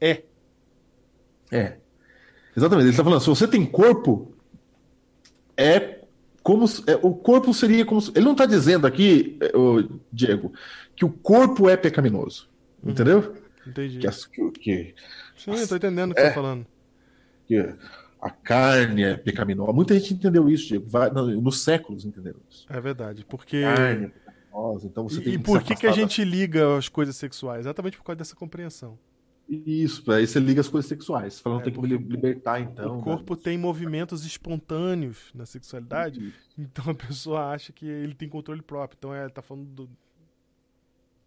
É. 0.00 0.10
É. 0.10 0.24
é. 1.56 1.78
Exatamente. 2.56 2.86
Ele 2.86 2.90
está 2.90 3.04
falando, 3.04 3.20
se 3.20 3.28
você 3.28 3.46
tem 3.46 3.64
corpo, 3.64 4.34
é 5.56 6.00
como 6.42 6.64
é, 6.86 6.96
o 7.02 7.14
corpo 7.14 7.54
seria 7.54 7.84
como 7.84 8.00
ele 8.14 8.24
não 8.24 8.32
está 8.32 8.46
dizendo 8.46 8.86
aqui, 8.86 9.38
o 9.54 10.00
Diego, 10.12 10.52
que 10.96 11.04
o 11.04 11.10
corpo 11.10 11.68
é 11.68 11.76
pecaminoso, 11.76 12.49
uhum. 12.82 12.90
entendeu? 12.90 13.34
Entendi. 13.66 13.98
Que, 13.98 14.06
as, 14.06 14.26
que, 14.26 14.94
Sim, 15.36 15.52
as, 15.52 15.62
eu 15.62 15.68
tô 15.68 15.76
entendendo 15.76 16.12
o 16.12 16.14
que 16.14 16.20
é, 16.20 16.24
você 16.24 16.28
tá 16.28 16.34
falando. 16.34 16.66
Que 17.46 17.74
a 18.20 18.30
carne 18.30 19.02
é 19.02 19.16
pecaminosa. 19.16 19.72
Muita 19.72 19.94
gente 19.94 20.14
entendeu 20.14 20.48
isso, 20.48 20.68
Diego. 20.68 20.88
Vai, 20.88 21.10
nos 21.10 21.62
séculos 21.62 22.04
entenderam 22.04 22.40
isso. 22.48 22.66
É 22.68 22.80
verdade, 22.80 23.24
porque. 23.24 23.58
A 23.58 23.74
carne 23.74 24.06
é 24.06 24.08
pecaminosa, 24.08 24.86
então 24.86 25.08
você 25.08 25.20
e, 25.20 25.24
tem 25.24 25.34
e 25.34 25.38
por 25.38 25.62
que, 25.62 25.74
que 25.74 25.86
a 25.86 25.92
gente 25.92 26.22
liga 26.24 26.76
as 26.76 26.88
coisas 26.88 27.16
sexuais? 27.16 27.60
Exatamente 27.60 27.96
por 27.96 28.04
causa 28.04 28.18
dessa 28.18 28.36
compreensão. 28.36 28.98
Isso, 29.48 30.12
aí 30.12 30.24
você 30.24 30.38
liga 30.38 30.60
as 30.60 30.68
coisas 30.68 30.88
sexuais. 30.88 31.40
Falando 31.40 31.62
é, 31.62 31.64
tem 31.64 31.72
que 31.72 31.80
libertar, 31.80 32.60
então. 32.60 32.94
O 32.94 32.96
né? 32.98 33.02
corpo 33.02 33.36
tem 33.36 33.58
movimentos 33.58 34.24
espontâneos 34.24 35.30
na 35.34 35.44
sexualidade, 35.44 36.24
isso. 36.24 36.38
então 36.56 36.84
a 36.88 36.94
pessoa 36.94 37.50
acha 37.50 37.72
que 37.72 37.84
ele 37.84 38.14
tem 38.14 38.28
controle 38.28 38.62
próprio. 38.62 38.96
Então 38.96 39.12
é, 39.12 39.28
tá 39.28 39.42
falando 39.42 39.66
do, 39.66 39.90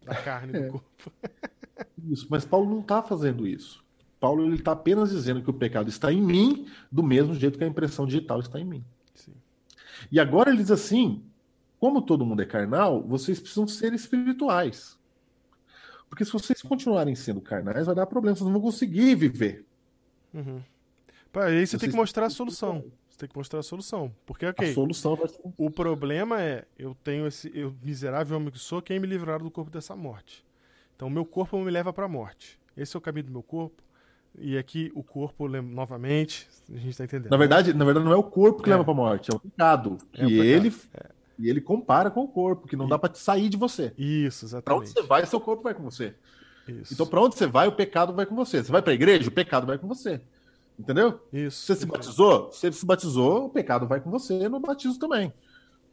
da 0.04 0.14
carne 0.14 0.56
é. 0.56 0.60
do 0.62 0.72
corpo. 0.72 1.12
isso, 2.10 2.26
mas 2.30 2.44
Paulo 2.44 2.68
não 2.68 2.80
está 2.80 3.02
fazendo 3.02 3.46
isso. 3.46 3.84
Paulo 4.20 4.44
ele 4.44 4.56
está 4.56 4.72
apenas 4.72 5.10
dizendo 5.10 5.42
que 5.42 5.50
o 5.50 5.54
pecado 5.54 5.88
está 5.88 6.12
em 6.12 6.22
mim, 6.22 6.66
do 6.90 7.02
mesmo 7.02 7.34
jeito 7.34 7.58
que 7.58 7.64
a 7.64 7.68
impressão 7.68 8.06
digital 8.06 8.40
está 8.40 8.58
em 8.58 8.64
mim. 8.64 8.84
Sim. 9.14 9.34
E 10.10 10.18
agora 10.18 10.50
ele 10.50 10.58
diz 10.58 10.70
assim: 10.70 11.22
como 11.78 12.00
todo 12.00 12.24
mundo 12.24 12.40
é 12.40 12.46
carnal, 12.46 13.02
vocês 13.02 13.38
precisam 13.38 13.66
ser 13.66 13.92
espirituais. 13.92 14.98
Porque 16.08 16.24
se 16.24 16.32
vocês 16.32 16.62
continuarem 16.62 17.14
sendo 17.14 17.40
carnais, 17.40 17.86
vai 17.86 17.94
dar 17.94 18.06
problema, 18.06 18.36
vocês 18.36 18.46
não 18.46 18.54
vão 18.54 18.62
conseguir 18.62 19.14
viver. 19.14 19.66
Uhum. 20.32 20.62
aí 21.34 21.66
você 21.66 21.66
vocês 21.66 21.80
tem 21.80 21.90
que 21.90 21.96
mostrar 21.96 22.26
a 22.26 22.30
solução. 22.30 22.84
Você 23.14 23.18
tem 23.18 23.28
que 23.28 23.36
mostrar 23.36 23.60
a 23.60 23.62
solução. 23.62 24.12
Porque, 24.26 24.44
ok. 24.44 24.70
A 24.70 24.74
solução 24.74 25.14
vai 25.14 25.28
ser... 25.28 25.40
O 25.56 25.70
problema 25.70 26.42
é, 26.42 26.64
eu 26.76 26.96
tenho 27.04 27.28
esse 27.28 27.48
eu, 27.54 27.72
miserável 27.80 28.36
homem 28.36 28.50
que 28.50 28.58
sou, 28.58 28.82
quem 28.82 28.98
me 28.98 29.06
livrará 29.06 29.38
do 29.38 29.52
corpo 29.52 29.70
dessa 29.70 29.94
morte. 29.94 30.44
Então, 30.96 31.08
meu 31.08 31.24
corpo 31.24 31.56
me 31.60 31.70
leva 31.70 31.92
para 31.92 32.06
a 32.06 32.08
morte. 32.08 32.58
Esse 32.76 32.96
é 32.96 32.98
o 32.98 33.00
caminho 33.00 33.26
do 33.26 33.30
meu 33.30 33.42
corpo. 33.42 33.80
E 34.36 34.58
aqui 34.58 34.90
o 34.96 35.02
corpo, 35.04 35.46
novamente, 35.48 36.48
a 36.68 36.76
gente 36.76 36.88
está 36.88 37.04
entendendo. 37.04 37.30
Na 37.30 37.36
verdade, 37.36 37.72
na 37.72 37.84
verdade, 37.84 38.04
não 38.04 38.12
é 38.12 38.16
o 38.16 38.22
corpo 38.24 38.64
que 38.64 38.68
é. 38.68 38.72
leva 38.72 38.82
para 38.82 38.92
a 38.92 38.96
morte, 38.96 39.30
é 39.30 39.36
o 39.36 39.38
pecado. 39.38 39.90
É 40.12 40.24
o 40.24 40.28
pecado. 40.28 40.32
ele. 40.32 40.74
É. 40.94 41.06
E 41.38 41.48
ele 41.48 41.60
compara 41.60 42.10
com 42.10 42.24
o 42.24 42.28
corpo, 42.28 42.66
que 42.66 42.74
não 42.74 42.86
e... 42.86 42.88
dá 42.88 42.98
para 42.98 43.14
sair 43.14 43.48
de 43.48 43.56
você. 43.56 43.92
Isso, 43.96 44.44
exatamente. 44.44 44.64
Para 44.64 44.76
onde 44.76 44.90
você 44.90 45.02
vai, 45.02 45.24
seu 45.24 45.40
corpo 45.40 45.62
vai 45.62 45.72
com 45.72 45.84
você. 45.84 46.16
Isso. 46.66 46.94
Então, 46.94 47.06
para 47.06 47.20
onde 47.20 47.36
você 47.36 47.46
vai, 47.46 47.68
o 47.68 47.72
pecado 47.72 48.12
vai 48.12 48.26
com 48.26 48.34
você. 48.34 48.64
Você 48.64 48.72
vai 48.72 48.82
para 48.82 48.90
a 48.90 48.94
igreja, 48.94 49.28
o 49.28 49.32
pecado 49.32 49.68
vai 49.68 49.78
com 49.78 49.86
você. 49.86 50.20
Entendeu? 50.78 51.20
Isso. 51.32 51.66
Você 51.66 51.76
se 51.76 51.86
batizou, 51.86 52.46
você 52.46 52.72
se 52.72 52.84
batizou, 52.84 53.46
o 53.46 53.50
pecado 53.50 53.86
vai 53.86 54.00
com 54.00 54.10
você 54.10 54.48
no 54.48 54.58
batismo 54.58 54.98
também. 54.98 55.32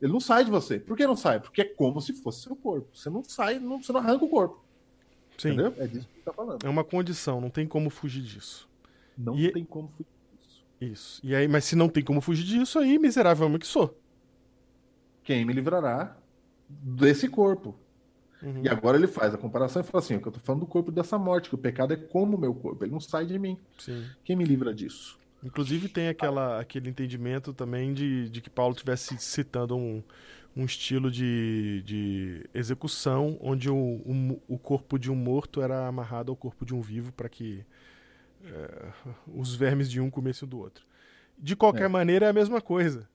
Ele 0.01 0.11
não 0.11 0.19
sai 0.19 0.43
de 0.43 0.49
você. 0.49 0.79
Por 0.79 0.97
que 0.97 1.05
não 1.05 1.15
sai? 1.15 1.39
Porque 1.39 1.61
é 1.61 1.65
como 1.65 2.01
se 2.01 2.13
fosse 2.13 2.41
seu 2.41 2.55
corpo. 2.55 2.89
Você 2.97 3.09
não 3.09 3.23
sai, 3.23 3.59
não, 3.59 3.81
você 3.81 3.93
não 3.93 3.99
arranca 3.99 4.25
o 4.25 4.29
corpo. 4.29 4.63
Sim. 5.37 5.49
Entendeu? 5.49 5.73
É 5.77 5.85
disso 5.85 6.07
que 6.07 6.15
ele 6.15 6.23
tá 6.25 6.33
falando. 6.33 6.65
É 6.65 6.69
uma 6.69 6.83
condição, 6.83 7.39
não 7.39 7.49
tem 7.49 7.67
como 7.67 7.89
fugir 7.89 8.23
disso. 8.23 8.67
Não 9.15 9.37
e... 9.37 9.51
tem 9.51 9.63
como 9.63 9.89
fugir 9.89 10.07
disso. 10.39 10.65
Isso. 10.81 11.21
E 11.23 11.35
aí, 11.35 11.47
mas 11.47 11.65
se 11.65 11.75
não 11.75 11.87
tem 11.87 12.03
como 12.03 12.19
fugir 12.19 12.43
disso, 12.43 12.79
aí 12.79 12.97
miserável 12.97 13.45
homem 13.45 13.59
que 13.59 13.67
sou. 13.67 13.95
Quem 15.23 15.45
me 15.45 15.53
livrará 15.53 16.17
desse 16.67 17.27
corpo? 17.27 17.75
Uhum. 18.41 18.63
E 18.63 18.69
agora 18.69 18.97
ele 18.97 19.07
faz 19.07 19.33
a 19.33 19.37
comparação 19.37 19.81
e 19.81 19.85
fala 19.85 20.03
assim: 20.03 20.15
eu 20.15 20.31
tô 20.31 20.39
falando 20.39 20.61
do 20.61 20.67
corpo 20.67 20.91
dessa 20.91 21.17
morte, 21.17 21.49
que 21.49 21.55
o 21.55 21.57
pecado 21.57 21.93
é 21.93 21.97
como 21.97 22.37
o 22.37 22.39
meu 22.39 22.53
corpo, 22.53 22.83
ele 22.83 22.91
não 22.91 22.99
sai 22.99 23.25
de 23.25 23.37
mim. 23.37 23.57
Sim. 23.77 24.05
Quem 24.23 24.35
me 24.35 24.43
livra 24.43 24.73
disso? 24.73 25.19
Inclusive 25.43 25.89
tem 25.89 26.07
aquela, 26.07 26.59
aquele 26.59 26.89
entendimento 26.89 27.53
também 27.53 27.93
de, 27.93 28.29
de 28.29 28.41
que 28.41 28.49
Paulo 28.49 28.73
estivesse 28.73 29.17
citando 29.17 29.75
um, 29.75 30.03
um 30.55 30.65
estilo 30.65 31.09
de, 31.09 31.81
de 31.83 32.45
execução 32.53 33.37
onde 33.41 33.69
o, 33.69 33.75
o, 33.75 34.41
o, 34.47 34.57
corpo 34.59 34.99
de 34.99 35.09
um 35.09 35.15
morto 35.15 35.61
era 35.61 35.87
amarrado 35.87 36.31
ao 36.31 36.35
corpo 36.35 36.63
de 36.63 36.75
um 36.75 36.81
vivo 36.81 37.11
para 37.11 37.27
que 37.27 37.65
é, 38.45 38.87
os 39.27 39.55
vermes 39.55 39.89
de 39.89 39.99
um 39.99 40.11
comessem 40.11 40.47
do 40.47 40.59
outro. 40.59 40.85
De 41.37 41.55
qualquer 41.55 41.85
é. 41.85 41.87
maneira, 41.87 42.27
é 42.27 42.29
a 42.29 42.33
mesma 42.33 42.61
coisa. 42.61 43.09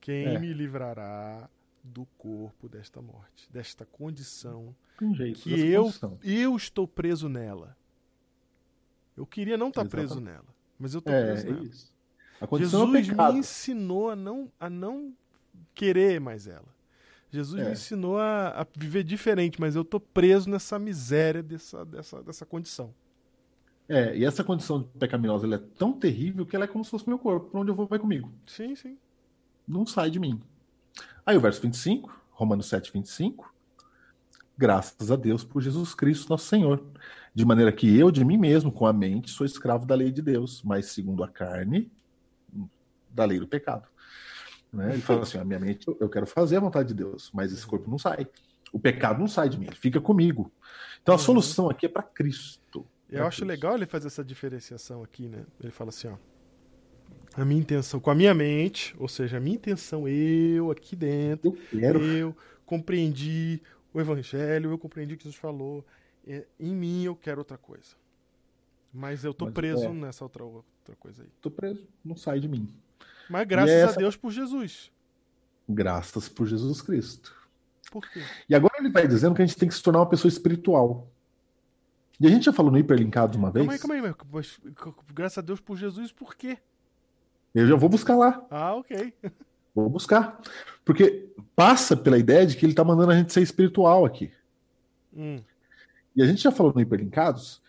Quem 0.00 0.26
é. 0.26 0.38
me 0.38 0.52
livrará 0.52 1.48
do 1.86 2.04
corpo 2.18 2.68
desta 2.68 3.00
morte, 3.00 3.50
desta 3.50 3.84
condição 3.86 4.74
jeito, 5.14 5.40
que 5.40 5.50
eu, 5.70 5.84
condição. 5.84 6.18
eu 6.22 6.56
estou 6.56 6.86
preso 6.88 7.28
nela. 7.28 7.76
Eu 9.16 9.24
queria 9.26 9.56
não 9.56 9.68
estar 9.68 9.82
Exatamente. 9.82 10.08
preso 10.08 10.20
nela, 10.20 10.46
mas 10.78 10.92
eu 10.94 10.98
estou 10.98 11.14
É, 11.14 11.24
preso 11.32 11.46
é 11.46 11.50
nela. 11.52 11.64
isso. 11.64 11.94
A 12.40 12.46
condição 12.46 12.82
é 12.82 12.86
Jesus 12.86 13.06
me 13.08 13.14
pecado. 13.14 13.36
ensinou 13.38 14.10
a 14.10 14.16
não, 14.16 14.52
a 14.60 14.68
não 14.68 15.14
querer 15.74 16.20
mais 16.20 16.46
ela. 16.46 16.74
Jesus 17.30 17.60
É. 17.62 17.66
me 17.66 17.72
ensinou 17.72 18.18
a, 18.18 18.48
a 18.62 18.66
viver 18.76 19.04
diferente, 19.04 19.60
mas 19.60 19.74
eu 19.74 19.84
tô 19.84 19.98
preso 19.98 20.48
nessa 20.50 20.78
miséria 20.78 21.42
dessa, 21.42 21.84
dessa, 21.84 22.22
dessa 22.22 22.44
condição. 22.46 22.94
É, 23.88 24.16
e 24.18 24.24
essa 24.24 24.42
condição 24.42 24.82
pecaminosa 24.82 25.46
ela 25.46 25.54
é 25.54 25.62
tão 25.78 25.92
terrível 25.92 26.44
que 26.44 26.56
ela 26.56 26.64
é 26.64 26.68
como 26.68 26.84
se 26.84 26.90
fosse 26.90 27.08
meu 27.08 27.18
corpo. 27.18 27.50
Pra 27.50 27.60
onde 27.60 27.70
eu 27.70 27.74
vou, 27.74 27.86
vai 27.86 27.98
comigo. 27.98 28.30
Sim, 28.46 28.74
sim. 28.74 28.98
Não 29.66 29.86
sai 29.86 30.10
de 30.10 30.18
mim. 30.18 30.40
Aí 31.26 31.36
o 31.36 31.40
verso 31.40 31.60
25, 31.60 32.16
Romanos 32.30 32.66
7, 32.68 32.92
25. 32.92 33.52
Graças 34.56 35.10
a 35.10 35.16
Deus 35.16 35.42
por 35.44 35.60
Jesus 35.60 35.92
Cristo, 35.92 36.30
nosso 36.30 36.46
Senhor. 36.46 36.82
De 37.34 37.44
maneira 37.44 37.72
que 37.72 37.98
eu, 37.98 38.10
de 38.12 38.24
mim 38.24 38.38
mesmo, 38.38 38.70
com 38.70 38.86
a 38.86 38.92
mente, 38.92 39.30
sou 39.30 39.44
escravo 39.44 39.84
da 39.84 39.94
lei 39.94 40.10
de 40.12 40.22
Deus, 40.22 40.62
mas 40.62 40.86
segundo 40.86 41.24
a 41.24 41.28
carne, 41.28 41.90
da 43.10 43.24
lei 43.24 43.40
do 43.40 43.46
pecado. 43.48 43.88
Né? 44.72 44.92
Ele 44.92 45.02
fala 45.02 45.22
assim: 45.22 45.38
a 45.38 45.44
minha 45.44 45.58
mente, 45.58 45.84
eu 46.00 46.08
quero 46.08 46.26
fazer 46.26 46.56
a 46.56 46.60
vontade 46.60 46.88
de 46.88 46.94
Deus, 46.94 47.30
mas 47.34 47.52
esse 47.52 47.66
corpo 47.66 47.90
não 47.90 47.98
sai. 47.98 48.26
O 48.72 48.78
pecado 48.78 49.18
não 49.18 49.28
sai 49.28 49.48
de 49.48 49.58
mim, 49.58 49.66
ele 49.66 49.76
fica 49.76 50.00
comigo. 50.00 50.50
Então 51.02 51.14
a 51.14 51.18
Uhum. 51.18 51.24
solução 51.24 51.68
aqui 51.68 51.86
é 51.86 51.88
para 51.88 52.02
Cristo. 52.02 52.86
Eu 53.08 53.26
acho 53.26 53.44
legal 53.44 53.74
ele 53.74 53.86
fazer 53.86 54.06
essa 54.08 54.24
diferenciação 54.24 55.02
aqui, 55.02 55.28
né? 55.28 55.44
Ele 55.60 55.70
fala 55.70 55.90
assim, 55.90 56.08
ó. 56.08 56.16
A 57.36 57.44
minha 57.44 57.60
intenção, 57.60 58.00
com 58.00 58.10
a 58.10 58.14
minha 58.14 58.32
mente, 58.34 58.94
ou 58.98 59.08
seja, 59.08 59.36
a 59.36 59.40
minha 59.40 59.56
intenção, 59.56 60.08
eu 60.08 60.70
aqui 60.70 60.96
dentro, 60.96 61.56
Eu 61.72 62.00
eu 62.02 62.36
compreendi 62.64 63.60
o 63.92 64.00
evangelho, 64.00 64.70
eu 64.70 64.78
compreendi 64.78 65.14
o 65.14 65.16
que 65.16 65.24
Jesus 65.24 65.38
falou. 65.40 65.84
é, 66.26 66.44
em 66.58 66.74
mim 66.74 67.04
eu 67.04 67.14
quero 67.14 67.38
outra 67.38 67.56
coisa. 67.58 67.94
Mas 68.92 69.22
eu 69.22 69.32
tô 69.34 69.44
Mas, 69.44 69.54
preso 69.54 69.84
é. 69.84 69.88
nessa 69.92 70.24
outra, 70.24 70.42
outra 70.44 70.96
coisa 70.98 71.22
aí. 71.22 71.28
Tô 71.40 71.50
preso, 71.50 71.86
não 72.04 72.16
sai 72.16 72.40
de 72.40 72.48
mim. 72.48 72.68
Mas 73.28 73.46
graças 73.46 73.70
essa- 73.74 73.92
a 73.92 73.96
Deus 73.98 74.16
por 74.16 74.30
Jesus. 74.32 74.90
Graças 75.68 76.28
por 76.28 76.46
Jesus 76.46 76.80
Cristo. 76.80 77.34
Por 77.92 78.08
quê? 78.10 78.22
E 78.48 78.54
agora 78.54 78.74
ele 78.78 78.88
vai 78.90 79.06
dizendo 79.06 79.34
que 79.34 79.42
a 79.42 79.46
gente 79.46 79.56
tem 79.58 79.68
que 79.68 79.74
se 79.74 79.82
tornar 79.82 80.00
uma 80.00 80.08
pessoa 80.08 80.28
espiritual. 80.28 81.08
E 82.18 82.26
a 82.26 82.30
gente 82.30 82.44
já 82.46 82.52
falou 82.52 82.72
no 82.72 82.78
hiperlinkado 82.78 83.36
uma 83.38 83.50
vez. 83.50 83.64
Calma 83.66 83.94
aí, 83.94 84.00
calma 84.02 84.08
aí. 84.08 84.14
Mas, 84.32 84.58
graças 85.14 85.38
a 85.38 85.42
Deus 85.42 85.60
por 85.60 85.76
Jesus, 85.76 86.10
por 86.10 86.34
quê? 86.34 86.58
Eu 87.54 87.66
já 87.66 87.76
vou 87.76 87.88
buscar 87.88 88.16
lá. 88.16 88.44
Ah, 88.50 88.74
ok. 88.74 89.12
Vou 89.74 89.90
buscar. 89.90 90.40
Porque 90.86 91.28
passa 91.54 91.94
pela 91.94 92.16
ideia 92.16 92.46
de 92.46 92.56
que 92.56 92.64
ele 92.64 92.72
está 92.72 92.82
mandando 92.82 93.12
a 93.12 93.14
gente 93.14 93.30
ser 93.30 93.42
espiritual 93.42 94.06
aqui. 94.06 94.32
Hum, 95.14 95.42
E 96.14 96.22
a 96.22 96.26
gente 96.26 96.42
já 96.42 96.50
falou 96.50 96.72
no 96.72 96.80
hiperlinkados, 96.80 97.60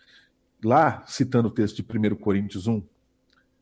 lá 0.64 1.04
citando 1.06 1.48
o 1.48 1.50
texto 1.50 1.82
de 1.82 1.82
1 1.82 2.16
Coríntios 2.16 2.66
1, 2.66 2.82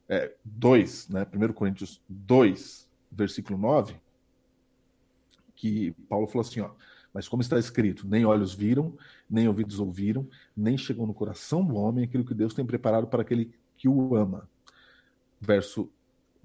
é, 0.09 0.33
2, 0.45 1.09
né? 1.09 1.27
1 1.33 1.53
Coríntios 1.53 2.01
2, 2.09 2.89
versículo 3.11 3.59
9, 3.59 3.97
que 5.57 5.91
Paulo 6.09 6.29
falou 6.29 6.47
assim, 6.47 6.61
ó, 6.61 6.71
mas 7.13 7.27
como 7.27 7.43
está 7.43 7.59
escrito, 7.59 8.07
nem 8.07 8.25
olhos 8.25 8.55
viram, 8.55 8.97
nem 9.29 9.49
ouvidos 9.49 9.81
ouviram, 9.81 10.29
nem 10.57 10.79
chegou 10.79 11.07
no 11.07 11.15
coração 11.15 11.65
do 11.65 11.75
homem 11.75 12.05
aquilo 12.05 12.25
que 12.25 12.35
Deus 12.35 12.55
tem 12.55 12.65
preparado 12.65 13.07
para 13.07 13.23
aquele 13.23 13.53
que 13.77 13.89
o 13.89 14.15
ama. 14.15 14.49
Verso 15.41 15.91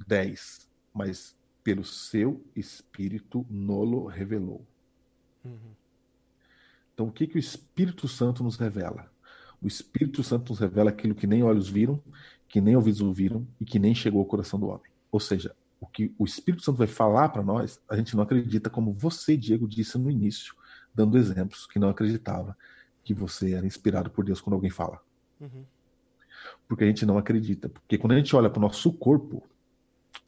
10, 0.05 0.69
mas 0.93 1.35
pelo 1.63 1.83
seu 1.83 2.43
Espírito 2.55 3.45
nolo 3.49 4.05
revelou. 4.07 4.65
uhum. 5.45 5.81
Então, 6.93 7.07
o 7.07 7.11
que, 7.11 7.25
que 7.25 7.37
o 7.37 7.39
Espírito 7.39 8.07
Santo 8.07 8.43
nos 8.43 8.57
revela? 8.57 9.11
O 9.61 9.67
Espírito 9.67 10.23
Santo 10.23 10.49
nos 10.49 10.59
revela 10.59 10.89
aquilo 10.89 11.15
que 11.15 11.25
nem 11.25 11.41
olhos 11.41 11.69
viram, 11.69 11.99
que 12.47 12.59
nem 12.59 12.75
ouvidos 12.75 13.01
ouviram 13.01 13.47
e 13.59 13.65
que 13.65 13.79
nem 13.79 13.95
chegou 13.95 14.19
ao 14.19 14.25
coração 14.25 14.59
do 14.59 14.67
homem. 14.67 14.91
Ou 15.11 15.19
seja, 15.19 15.55
o 15.79 15.87
que 15.87 16.13
o 16.19 16.25
Espírito 16.25 16.63
Santo 16.63 16.77
vai 16.77 16.87
falar 16.87 17.29
para 17.29 17.41
nós, 17.41 17.81
a 17.89 17.95
gente 17.95 18.15
não 18.15 18.23
acredita, 18.23 18.69
como 18.69 18.93
você, 18.93 19.35
Diego, 19.35 19.67
disse 19.67 19.97
no 19.97 20.11
início, 20.11 20.53
dando 20.93 21.17
exemplos 21.17 21.65
que 21.65 21.79
não 21.79 21.89
acreditava 21.89 22.55
que 23.03 23.13
você 23.13 23.53
era 23.53 23.65
inspirado 23.65 24.11
por 24.11 24.23
Deus 24.23 24.39
quando 24.39 24.53
alguém 24.53 24.69
fala. 24.69 24.99
Uhum. 25.39 25.65
Porque 26.67 26.83
a 26.83 26.87
gente 26.87 27.05
não 27.05 27.17
acredita. 27.17 27.69
Porque 27.69 27.97
quando 27.97 28.13
a 28.13 28.17
gente 28.17 28.35
olha 28.35 28.49
para 28.49 28.59
o 28.59 28.61
nosso 28.61 28.93
corpo 28.93 29.43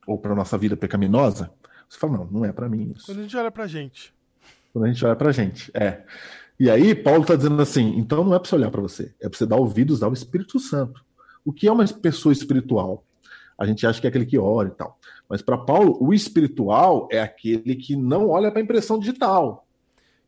ou 0.05 0.17
para 0.17 0.33
a 0.33 0.35
nossa 0.35 0.57
vida 0.57 0.75
pecaminosa, 0.75 1.51
você 1.89 1.97
fala, 1.97 2.17
não, 2.17 2.25
não 2.25 2.45
é 2.45 2.51
para 2.51 2.69
mim 2.69 2.93
isso. 2.95 3.05
Quando 3.05 3.19
a 3.19 3.21
gente 3.23 3.37
olha 3.37 3.51
pra 3.51 3.67
gente. 3.67 4.13
Quando 4.71 4.85
a 4.85 4.87
gente 4.87 5.05
olha 5.05 5.15
pra 5.15 5.31
gente, 5.31 5.71
é. 5.73 6.03
E 6.59 6.69
aí, 6.69 6.95
Paulo 6.95 7.21
está 7.21 7.35
dizendo 7.35 7.61
assim: 7.61 7.97
então 7.97 8.23
não 8.23 8.33
é 8.33 8.39
para 8.39 8.47
você 8.47 8.55
olhar 8.55 8.71
para 8.71 8.81
você, 8.81 9.13
é 9.19 9.27
para 9.27 9.37
você 9.37 9.45
dar 9.45 9.57
ouvidos 9.57 10.01
ao 10.01 10.13
Espírito 10.13 10.59
Santo. 10.59 11.03
O 11.43 11.51
que 11.51 11.67
é 11.67 11.71
uma 11.71 11.85
pessoa 11.85 12.31
espiritual? 12.31 13.03
A 13.57 13.65
gente 13.65 13.85
acha 13.85 13.99
que 13.99 14.07
é 14.07 14.09
aquele 14.09 14.25
que 14.25 14.37
ora 14.37 14.69
e 14.69 14.71
tal. 14.71 14.97
Mas 15.29 15.41
para 15.41 15.57
Paulo, 15.57 15.97
o 16.01 16.13
espiritual 16.13 17.07
é 17.11 17.21
aquele 17.21 17.75
que 17.75 17.95
não 17.95 18.29
olha 18.29 18.51
para 18.51 18.59
a 18.59 18.63
impressão 18.63 18.97
digital. 18.97 19.67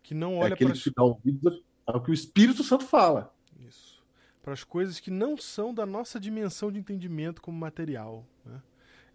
Que 0.03 0.13
não 0.13 0.34
é 0.34 0.45
olha 0.45 0.53
aquele 0.53 0.71
para 0.71 0.82
que 0.82 0.91
dá 0.95 1.03
ouvidos 1.03 1.63
ao 1.86 2.01
que 2.01 2.11
o 2.11 2.13
Espírito 2.13 2.63
Santo 2.63 2.86
fala. 2.86 3.34
Isso. 3.67 4.03
Para 4.43 4.53
as 4.53 4.63
coisas 4.63 4.99
que 4.99 5.09
não 5.09 5.38
são 5.38 5.73
da 5.73 5.86
nossa 5.86 6.19
dimensão 6.19 6.71
de 6.71 6.80
entendimento 6.80 7.41
como 7.41 7.57
material. 7.57 8.26
Né? 8.45 8.61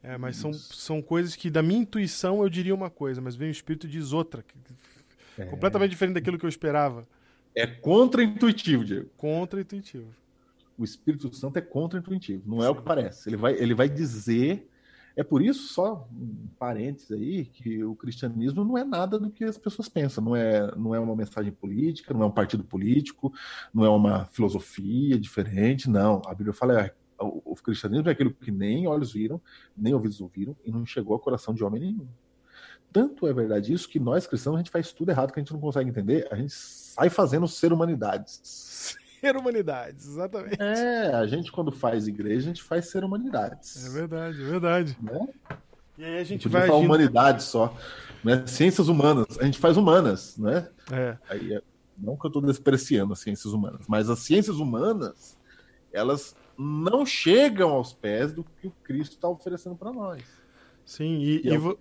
É, 0.02 0.16
mas 0.16 0.36
são, 0.36 0.52
são 0.52 1.02
coisas 1.02 1.36
que, 1.36 1.50
da 1.50 1.62
minha 1.62 1.80
intuição, 1.80 2.42
eu 2.42 2.48
diria 2.48 2.74
uma 2.74 2.88
coisa, 2.88 3.20
mas 3.20 3.36
vem 3.36 3.48
o 3.48 3.50
Espírito 3.52 3.86
e 3.86 3.90
diz 3.90 4.12
outra. 4.12 4.42
que- 4.42 4.54
É. 5.38 5.44
Completamente 5.46 5.90
diferente 5.90 6.14
daquilo 6.14 6.38
que 6.38 6.44
eu 6.44 6.48
esperava. 6.48 7.06
É 7.54 7.66
contra-intuitivo, 7.66 8.84
Diego. 8.84 9.08
Contra-intuitivo. 9.16 10.06
O 10.78 10.84
Espírito 10.84 11.34
Santo 11.34 11.58
é 11.58 11.60
contra-intuitivo, 11.60 12.42
não 12.46 12.62
é 12.64 12.68
o 12.70 12.74
que 12.74 12.82
parece. 12.82 13.28
Ele 13.28 13.36
vai, 13.36 13.52
ele 13.54 13.74
vai 13.74 13.88
dizer. 13.88 14.66
É 15.16 15.22
por 15.24 15.42
isso, 15.42 15.68
só 15.74 16.08
um 16.12 16.46
parênteses 16.58 17.10
aí, 17.10 17.44
que 17.44 17.82
o 17.84 17.94
cristianismo 17.94 18.64
não 18.64 18.78
é 18.78 18.84
nada 18.84 19.18
do 19.18 19.28
que 19.30 19.44
as 19.44 19.58
pessoas 19.58 19.88
pensam. 19.88 20.24
Não 20.24 20.36
é, 20.36 20.74
não 20.76 20.94
é 20.94 21.00
uma 21.00 21.14
mensagem 21.16 21.52
política, 21.52 22.14
não 22.14 22.22
é 22.22 22.26
um 22.26 22.30
partido 22.30 22.64
político, 22.64 23.32
não 23.74 23.84
é 23.84 23.90
uma 23.90 24.24
filosofia 24.26 25.18
diferente, 25.18 25.90
não. 25.90 26.22
A 26.26 26.34
Bíblia 26.34 26.54
fala 26.54 26.80
é, 26.80 26.94
o, 27.20 27.42
o 27.44 27.54
cristianismo 27.56 28.08
é 28.08 28.12
aquilo 28.12 28.32
que 28.32 28.50
nem 28.50 28.86
olhos 28.86 29.12
viram, 29.12 29.40
nem 29.76 29.94
ouvidos 29.94 30.20
ouviram, 30.20 30.56
e 30.64 30.70
não 30.70 30.84
chegou 30.86 31.14
ao 31.14 31.20
coração 31.20 31.54
de 31.54 31.62
homem 31.62 31.80
nenhum. 31.80 32.08
Tanto 32.92 33.26
é 33.26 33.32
verdade 33.32 33.72
isso 33.72 33.88
que 33.88 34.00
nós 34.00 34.26
cristãos 34.26 34.56
a 34.56 34.58
gente 34.58 34.70
faz 34.70 34.92
tudo 34.92 35.10
errado 35.10 35.32
que 35.32 35.38
a 35.38 35.42
gente 35.42 35.52
não 35.52 35.60
consegue 35.60 35.88
entender, 35.90 36.26
a 36.30 36.34
gente 36.36 36.52
sai 36.52 37.08
fazendo 37.08 37.46
ser 37.46 37.72
humanidades. 37.72 38.96
Ser 39.20 39.36
humanidades, 39.36 40.08
exatamente. 40.08 40.60
É, 40.60 41.14
a 41.14 41.26
gente 41.26 41.52
quando 41.52 41.70
faz 41.70 42.08
igreja, 42.08 42.38
a 42.38 42.52
gente 42.54 42.62
faz 42.62 42.88
ser 42.88 43.04
humanidades. 43.04 43.86
É 43.86 43.90
verdade, 43.90 44.42
é 44.42 44.46
verdade. 44.46 44.98
Né? 45.00 45.28
E 45.98 46.04
aí 46.04 46.16
a 46.16 46.20
A 46.20 46.24
gente 46.24 46.28
gente 46.44 46.48
vai 46.48 46.62
falar 46.62 46.78
agindo... 46.78 46.86
humanidades 46.86 47.44
só. 47.44 47.76
Né? 48.24 48.44
Ciências 48.46 48.88
humanas, 48.88 49.38
a 49.38 49.44
gente 49.44 49.58
faz 49.58 49.76
humanas, 49.76 50.36
né? 50.38 50.68
É, 50.90 51.16
Aí, 51.28 51.54
é- 51.54 51.62
não 51.96 52.16
que 52.16 52.24
eu 52.26 52.28
estou 52.28 52.42
despreciando 52.42 53.12
as 53.12 53.20
ciências 53.20 53.52
humanas, 53.52 53.82
mas 53.86 54.08
as 54.08 54.20
ciências 54.20 54.56
humanas, 54.56 55.38
elas 55.92 56.34
não 56.62 57.06
chegam 57.06 57.70
aos 57.70 57.92
pés 57.92 58.32
do 58.32 58.44
que 58.44 58.66
o 58.66 58.70
Cristo 58.82 59.12
está 59.12 59.28
oferecendo 59.28 59.76
para 59.76 59.92
nós. 59.92 60.22
sim, 60.84 61.18
e, 61.20 61.40
E 61.44 61.46
e 61.46 61.54
é 61.54 61.58
o- 61.58 61.60
vo- 61.60 61.78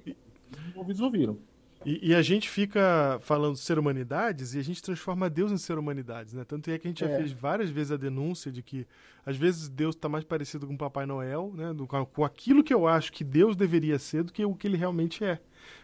ouvidos 0.76 1.02
ouviram. 1.02 1.38
E, 1.86 2.10
e 2.10 2.16
a 2.16 2.22
gente 2.22 2.50
fica 2.50 3.18
falando 3.22 3.54
de 3.54 3.62
ser 3.62 3.80
humanidades 3.80 4.54
e 4.54 4.60
a 4.60 4.62
gente 4.62 4.82
transforma 4.82 5.30
Deus 5.30 5.50
em 5.52 5.58
ser 5.58 5.78
humanidades, 5.78 6.34
né? 6.34 6.44
Tanto 6.44 6.70
é 6.70 6.78
que 6.78 6.86
a 6.88 6.90
gente 6.92 7.00
já 7.00 7.10
É. 7.10 7.18
fez 7.18 7.32
várias 7.32 7.70
vezes 7.70 7.94
a 7.94 7.98
denúncia 7.98 8.52
de 8.52 8.62
que 8.62 8.86
às 9.26 9.38
vezes 9.38 9.70
Deus 9.70 9.96
está 9.96 10.10
mais 10.10 10.26
parecido 10.26 10.68
com 10.68 10.74
o 10.74 10.78
Papai 10.78 11.06
Noel, 11.06 11.54
né? 11.56 11.74
Do- 11.74 11.88
com 11.88 12.26
aquilo 12.26 12.64
que 12.66 12.74
eu 12.74 12.86
acho 12.88 13.14
que 13.14 13.24
Deus 13.24 13.56
deveria 13.56 13.98
ser 13.98 14.24
do 14.24 14.34
que 14.34 14.44
o 14.44 14.54
que 14.56 14.68
ele 14.68 14.76
realmente 14.78 15.24
é. 15.24 15.40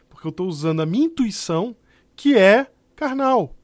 Porque 0.10 0.28
eu 0.28 0.32
estou 0.32 0.48
usando 0.48 0.82
a 0.82 0.86
minha 0.86 1.06
intuição, 1.06 1.76
que 2.16 2.38
é 2.38 2.70
carnal, 2.94 3.56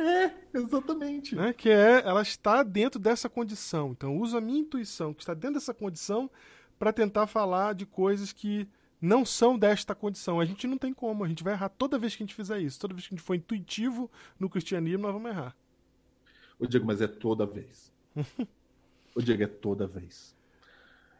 É, 0.00 0.34
exatamente. 0.54 1.36
né? 1.36 1.52
Que 1.52 1.68
é, 1.68 2.00
ela 2.04 2.22
está 2.22 2.62
dentro 2.62 2.98
dessa 2.98 3.28
condição. 3.28 3.90
Então 3.90 4.14
eu 4.14 4.20
uso 4.20 4.36
a 4.36 4.40
minha 4.40 4.60
intuição, 4.60 5.12
que 5.12 5.22
está 5.22 5.34
dentro 5.34 5.54
dessa 5.54 5.74
condição, 5.74 6.30
para 6.78 6.92
tentar 6.92 7.26
falar 7.26 7.74
de 7.74 7.84
coisas 7.84 8.32
que 8.32 8.66
não 9.00 9.24
são 9.24 9.58
desta 9.58 9.94
condição. 9.94 10.40
A 10.40 10.44
gente 10.46 10.66
não 10.66 10.78
tem 10.78 10.94
como, 10.94 11.22
a 11.22 11.28
gente 11.28 11.44
vai 11.44 11.52
errar 11.52 11.68
toda 11.68 11.98
vez 11.98 12.16
que 12.16 12.22
a 12.22 12.26
gente 12.26 12.34
fizer 12.34 12.60
isso. 12.60 12.80
Toda 12.80 12.94
vez 12.94 13.06
que 13.06 13.14
a 13.14 13.16
gente 13.16 13.24
for 13.24 13.34
intuitivo 13.34 14.10
no 14.38 14.48
cristianismo, 14.48 15.02
nós 15.02 15.12
vamos 15.12 15.30
errar. 15.30 15.54
O 16.58 16.66
Diego, 16.66 16.86
mas 16.86 17.00
é 17.00 17.06
toda 17.06 17.44
vez. 17.44 17.92
o 19.14 19.22
Diego, 19.22 19.42
é 19.42 19.46
toda 19.46 19.86
vez. 19.86 20.34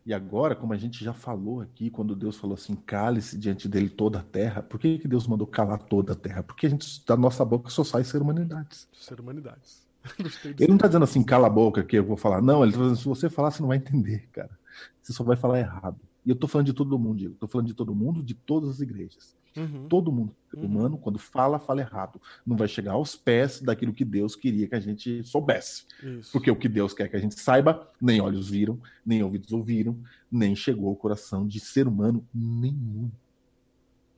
E 0.05 0.15
agora, 0.15 0.57
como 0.57 0.73
a 0.73 0.77
gente 0.77 1.05
já 1.05 1.13
falou 1.13 1.61
aqui, 1.61 1.91
quando 1.91 2.17
Deus 2.17 2.37
falou 2.37 2.55
assim, 2.55 2.75
cale-se 2.75 3.39
diante 3.39 3.69
dele 3.69 3.89
toda 3.89 4.21
a 4.21 4.23
terra, 4.23 4.63
por 4.63 4.81
que, 4.81 4.99
que 4.99 5.07
Deus 5.07 5.27
mandou 5.27 5.47
calar 5.47 5.79
toda 5.79 6.15
a 6.15 6.17
terra? 6.17 6.43
Porque 6.43 6.67
a 6.67 6.71
gente, 6.71 7.05
da 7.07 7.17
nossa 7.17 7.45
boca 7.45 7.69
só 7.71 7.85
sai 7.85 8.03
ser 8.03 8.23
humanidades. 8.23 8.89
Ser 8.93 9.21
humanidades. 9.21 9.87
Ele 10.59 10.71
não 10.71 10.79
tá 10.79 10.87
dizendo 10.87 11.05
assim, 11.05 11.23
cala 11.23 11.47
a 11.47 11.51
boca 11.51 11.85
que 11.85 11.97
eu 11.97 12.05
vou 12.05 12.17
falar. 12.17 12.41
Não, 12.41 12.63
ele 12.63 12.73
tá 12.73 12.79
dizendo, 12.79 12.97
se 12.97 13.05
você 13.05 13.29
falar, 13.29 13.51
você 13.51 13.61
não 13.61 13.69
vai 13.69 13.77
entender, 13.77 14.27
cara. 14.33 14.59
Você 15.03 15.13
só 15.13 15.23
vai 15.23 15.37
falar 15.37 15.59
errado. 15.59 16.01
E 16.25 16.31
eu 16.31 16.37
tô 16.37 16.47
falando 16.47 16.67
de 16.67 16.73
todo 16.73 16.99
mundo, 16.99 17.19
Diego. 17.19 17.35
Tô 17.39 17.47
falando 17.47 17.67
de 17.67 17.75
todo 17.75 17.95
mundo, 17.95 18.23
de 18.23 18.35
todas 18.35 18.69
as 18.71 18.81
igrejas. 18.81 19.35
Uhum. 19.57 19.89
Todo 19.89 20.13
mundo 20.13 20.35
Uhum. 20.55 20.65
humano, 20.65 20.99
quando 20.99 21.19
fala, 21.19 21.59
fala 21.59 21.81
errado. 21.81 22.21
Não 22.45 22.57
vai 22.57 22.67
chegar 22.69 22.93
aos 22.93 23.15
pés 23.17 23.61
daquilo 23.61 23.93
que 23.93 24.05
Deus 24.05 24.35
queria 24.35 24.67
que 24.67 24.75
a 24.75 24.81
gente 24.81 25.23
soubesse. 25.25 25.85
Isso. 26.03 26.33
Porque 26.33 26.51
o 26.51 26.57
que 26.57 26.69
Deus 26.69 26.93
quer 26.93 27.09
que 27.09 27.17
a 27.17 27.21
gente 27.21 27.39
saiba, 27.39 27.89
nem 28.01 28.21
olhos 28.21 28.51
viram, 28.51 28.79
nem 29.07 29.23
ouvidos 29.23 29.53
ouviram, 29.53 29.97
nem 30.31 30.55
chegou 30.57 30.89
ao 30.89 30.97
coração 30.97 31.47
de 31.47 31.61
ser 31.61 31.87
humano 31.87 32.25
nenhum. 32.35 33.11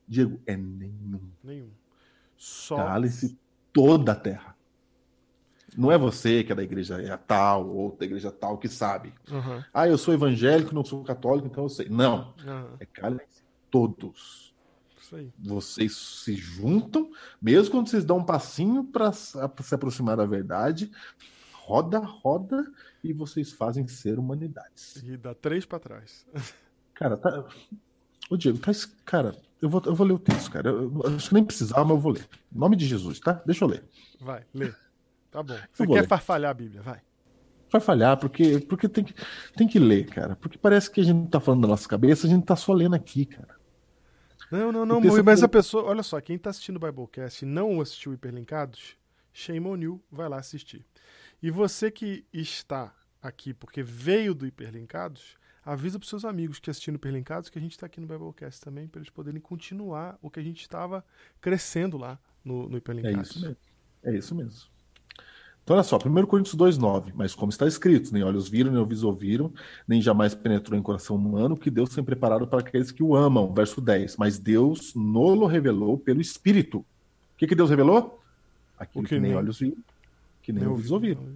Diego, 0.07 0.39
é 0.45 0.57
nenhum. 0.57 1.21
Nenhum. 1.43 1.69
Só. 2.37 2.75
Cale-se 2.77 3.37
toda 3.71 4.11
a 4.11 4.15
terra. 4.15 4.52
Não 5.77 5.91
é 5.91 5.97
você 5.97 6.43
que 6.43 6.51
é 6.51 6.55
da 6.55 6.63
igreja 6.63 7.01
é 7.01 7.15
tal, 7.17 7.67
ou 7.69 7.95
da 7.95 8.05
igreja 8.05 8.31
tal, 8.31 8.57
que 8.57 8.67
sabe. 8.67 9.13
Aham, 9.31 9.63
Ah, 9.73 9.87
eu 9.87 9.97
sou 9.97 10.13
evangélico, 10.13 10.73
não 10.75 10.83
sou 10.85 11.03
católico, 11.03 11.47
então 11.47 11.63
eu 11.63 11.69
sei. 11.69 11.89
Não. 11.89 12.33
aham. 12.45 12.75
É 12.79 12.85
cale-se 12.85 13.43
todos. 13.71 14.53
Isso 15.01 15.15
aí. 15.15 15.33
Vocês 15.37 15.95
se 15.95 16.35
juntam, 16.35 17.11
mesmo 17.41 17.71
quando 17.71 17.89
vocês 17.89 18.05
dão 18.05 18.17
um 18.19 18.23
passinho 18.23 18.83
para 18.83 19.11
se 19.11 19.37
aproximar 19.73 20.15
da 20.17 20.25
verdade, 20.25 20.91
roda, 21.53 21.99
roda, 21.99 22.65
e 23.03 23.11
vocês 23.11 23.51
fazem 23.51 23.87
ser 23.87 24.17
humanidades. 24.19 24.95
E 25.03 25.17
dá 25.17 25.33
três 25.33 25.65
pra 25.65 25.79
trás. 25.79 26.25
Cara, 26.93 27.17
tá. 27.17 27.45
Ô 28.29 28.37
Diego, 28.37 28.57
tá. 28.59 28.71
Cara, 29.05 29.35
eu 29.61 29.69
vou, 29.69 29.81
eu 29.85 29.93
vou 29.95 30.07
ler 30.07 30.13
o 30.13 30.19
texto, 30.19 30.51
cara. 30.51 30.69
Eu, 30.69 31.01
eu 31.03 31.15
acho 31.15 31.27
que 31.29 31.33
nem 31.33 31.43
precisava, 31.43 31.83
mas 31.83 31.91
eu 31.95 31.99
vou 31.99 32.11
ler. 32.13 32.27
Em 32.53 32.57
nome 32.59 32.75
de 32.75 32.85
Jesus, 32.85 33.19
tá? 33.19 33.41
Deixa 33.45 33.65
eu 33.65 33.69
ler. 33.69 33.83
Vai, 34.21 34.45
lê. 34.53 34.73
Tá 35.33 35.41
bom. 35.41 35.57
Você 35.71 35.87
quer 35.87 35.93
ler. 36.01 36.07
farfalhar 36.07 36.51
a 36.51 36.53
Bíblia? 36.53 36.81
Vai. 36.83 37.01
Vai 37.71 37.81
falhar, 37.81 38.17
porque, 38.17 38.59
porque 38.59 38.87
tem, 38.87 39.03
que, 39.03 39.15
tem 39.57 39.67
que 39.67 39.79
ler, 39.79 40.05
cara. 40.05 40.35
Porque 40.35 40.59
parece 40.59 40.91
que 40.91 41.01
a 41.01 41.03
gente 41.03 41.15
não 41.15 41.25
tá 41.25 41.39
falando 41.39 41.63
da 41.63 41.67
nossa 41.69 41.89
cabeça, 41.89 42.27
a 42.27 42.29
gente 42.29 42.45
tá 42.45 42.55
só 42.55 42.71
lendo 42.71 42.93
aqui, 42.93 43.25
cara. 43.25 43.55
Não, 44.51 44.71
não, 44.71 44.85
não, 44.85 45.01
Mui, 45.01 45.23
mas 45.23 45.41
é- 45.41 45.45
a 45.45 45.49
pessoa. 45.49 45.85
Olha 45.85 46.03
só, 46.03 46.21
quem 46.21 46.37
tá 46.37 46.51
assistindo 46.51 46.77
o 46.77 46.79
Biblecast 46.79 47.43
e 47.43 47.47
não 47.47 47.81
assistiu 47.81 48.13
Hiperlinkados, 48.13 48.95
shame 49.33 49.65
on 49.65 49.77
you, 49.77 50.03
vai 50.11 50.29
lá 50.29 50.37
assistir. 50.37 50.85
E 51.41 51.49
você 51.49 51.89
que 51.89 52.23
está 52.31 52.93
aqui 53.19 53.55
porque 53.55 53.81
veio 53.81 54.35
do 54.35 54.45
Hiperlinkados, 54.45 55.35
avisa 55.65 55.97
pros 55.97 56.09
seus 56.09 56.23
amigos 56.25 56.59
que 56.59 56.69
assistindo 56.69 56.95
Hiperlinkados 56.97 57.49
que 57.49 57.57
a 57.57 57.61
gente 57.61 57.75
tá 57.75 57.87
aqui 57.87 57.99
no 57.99 58.05
Biblecast 58.05 58.61
também, 58.61 58.87
para 58.87 58.99
eles 58.99 59.09
poderem 59.09 59.41
continuar 59.41 60.19
o 60.21 60.29
que 60.29 60.39
a 60.39 60.43
gente 60.43 60.61
estava 60.61 61.03
crescendo 61.41 61.97
lá 61.97 62.19
no, 62.45 62.69
no 62.69 62.75
É 62.75 62.77
Hiperlinkados. 62.77 63.31
isso 63.31 63.41
mesmo. 63.41 63.57
É 64.03 64.15
isso 64.15 64.35
mesmo. 64.35 64.72
Então, 65.63 65.75
olha 65.77 65.83
só, 65.83 65.97
1 65.97 66.25
Coríntios 66.25 66.55
2,9. 66.55 67.13
Mas 67.15 67.33
como 67.33 67.49
está 67.49 67.65
escrito, 67.65 68.13
nem 68.13 68.21
olhos 68.23 68.49
viram, 68.49 68.69
nem 68.71 68.79
ouvidos 68.79 69.03
ouviram, 69.03 69.51
nem 69.87 70.01
jamais 70.01 70.35
penetrou 70.35 70.77
em 70.77 70.81
coração 70.81 71.15
humano, 71.15 71.55
que 71.55 71.71
Deus 71.71 71.89
tem 71.89 72.03
preparado 72.03 72.45
para 72.45 72.59
aqueles 72.59 72.91
que 72.91 73.01
o 73.01 73.15
amam. 73.15 73.53
Verso 73.53 73.79
10. 73.79 74.17
Mas 74.17 74.37
Deus 74.37 74.93
nolo 74.93 75.45
revelou 75.45 75.97
pelo 75.97 76.19
Espírito. 76.19 76.79
O 76.79 76.85
que, 77.37 77.47
que 77.47 77.55
Deus 77.55 77.69
revelou? 77.69 78.21
Aquilo 78.77 79.03
que, 79.05 79.09
que 79.15 79.19
nem, 79.21 79.31
nem- 79.31 79.37
olhos 79.37 79.59
viram, 79.59 79.77
que 80.41 80.51
nem 80.51 80.67
ouvidos 80.67 80.91
ouvi- 80.91 81.11
ouviram. 81.11 81.33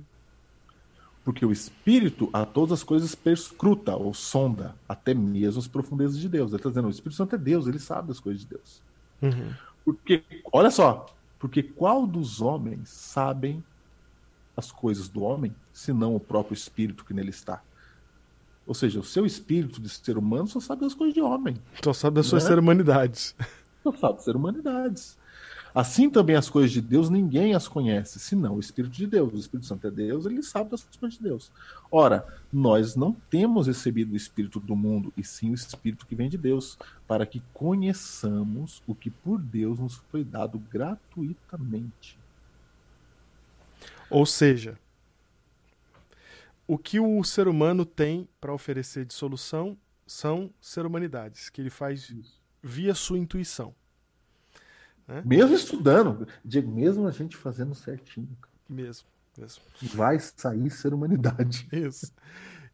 Porque 1.23 1.45
o 1.45 1.51
Espírito 1.51 2.29
a 2.33 2.45
todas 2.45 2.73
as 2.73 2.83
coisas 2.83 3.13
perscruta 3.15 3.95
ou 3.95 4.13
sonda, 4.13 4.75
até 4.87 5.13
mesmo 5.13 5.59
as 5.59 5.67
profundezas 5.67 6.17
de 6.19 6.27
Deus. 6.29 6.51
Ele 6.51 6.57
está 6.57 6.69
dizendo, 6.69 6.87
o 6.87 6.91
Espírito 6.91 7.17
Santo 7.17 7.35
é 7.35 7.37
Deus, 7.37 7.67
ele 7.67 7.79
sabe 7.79 8.09
das 8.09 8.19
coisas 8.19 8.41
de 8.41 8.47
Deus. 8.49 8.81
Uhum. 9.21 9.53
Porque, 9.85 10.21
olha 10.51 10.69
só, 10.71 11.05
porque 11.39 11.63
qual 11.63 12.05
dos 12.07 12.41
homens 12.41 12.89
sabem 12.89 13.63
as 14.57 14.71
coisas 14.71 15.07
do 15.07 15.21
homem, 15.21 15.55
senão 15.71 16.15
o 16.15 16.19
próprio 16.19 16.55
espírito 16.55 17.05
que 17.05 17.13
nele 17.13 17.29
está? 17.29 17.61
Ou 18.65 18.73
seja, 18.73 18.99
o 18.99 19.03
seu 19.03 19.25
espírito 19.25 19.79
de 19.79 19.87
ser 19.87 20.17
humano 20.17 20.47
só 20.47 20.59
sabe 20.59 20.83
as 20.85 20.93
coisas 20.93 21.13
de 21.13 21.21
homem, 21.21 21.55
Só 21.81 21.93
sabe 21.93 22.15
das 22.15 22.25
suas 22.25 22.43
Né? 22.43 22.49
ceremanidades. 22.49 23.33
só 23.83 23.93
sabe 23.93 24.21
ser 24.23 24.35
humanidades. 24.35 25.17
Assim 25.73 26.09
também 26.09 26.35
as 26.35 26.49
coisas 26.49 26.71
de 26.71 26.81
Deus, 26.81 27.07
ninguém 27.07 27.53
as 27.53 27.67
conhece, 27.67 28.19
senão 28.19 28.55
o 28.55 28.59
Espírito 28.59 28.93
de 28.93 29.05
Deus. 29.05 29.31
O 29.31 29.37
Espírito 29.37 29.67
Santo 29.67 29.85
é 29.85 29.91
Deus, 29.91 30.25
ele 30.25 30.41
sabe 30.41 30.71
das 30.71 30.81
coisas 30.83 31.17
de 31.19 31.23
Deus. 31.23 31.51
Ora, 31.91 32.25
nós 32.51 32.95
não 32.95 33.15
temos 33.29 33.67
recebido 33.67 34.13
o 34.13 34.15
Espírito 34.17 34.59
do 34.59 34.75
mundo, 34.75 35.13
e 35.15 35.23
sim 35.23 35.51
o 35.51 35.53
Espírito 35.53 36.07
que 36.07 36.15
vem 36.15 36.29
de 36.29 36.37
Deus, 36.37 36.79
para 37.07 37.27
que 37.27 37.43
conheçamos 37.53 38.81
o 38.87 38.95
que 38.95 39.11
por 39.11 39.39
Deus 39.39 39.77
nos 39.79 39.95
foi 40.11 40.23
dado 40.23 40.57
gratuitamente. 40.71 42.17
Ou 44.09 44.25
seja, 44.25 44.77
o 46.67 46.77
que 46.77 46.99
o 46.99 47.23
ser 47.23 47.47
humano 47.47 47.85
tem 47.85 48.27
para 48.39 48.53
oferecer 48.53 49.05
de 49.05 49.13
solução 49.13 49.77
são 50.05 50.53
ser-humanidades, 50.61 51.49
que 51.49 51.61
ele 51.61 51.69
faz 51.69 52.13
via 52.61 52.93
sua 52.95 53.17
intuição. 53.17 53.73
Mesmo 55.23 55.55
estudando, 55.55 56.27
Diego, 56.43 56.69
mesmo 56.69 57.07
a 57.07 57.11
gente 57.11 57.37
fazendo 57.37 57.73
certinho, 57.73 58.37
Mesmo, 58.69 59.07
mesmo. 59.37 59.63
vai 59.93 60.19
sair 60.19 60.69
ser 60.69 60.93
humanidade. 60.93 61.67
Isso. 61.71 62.13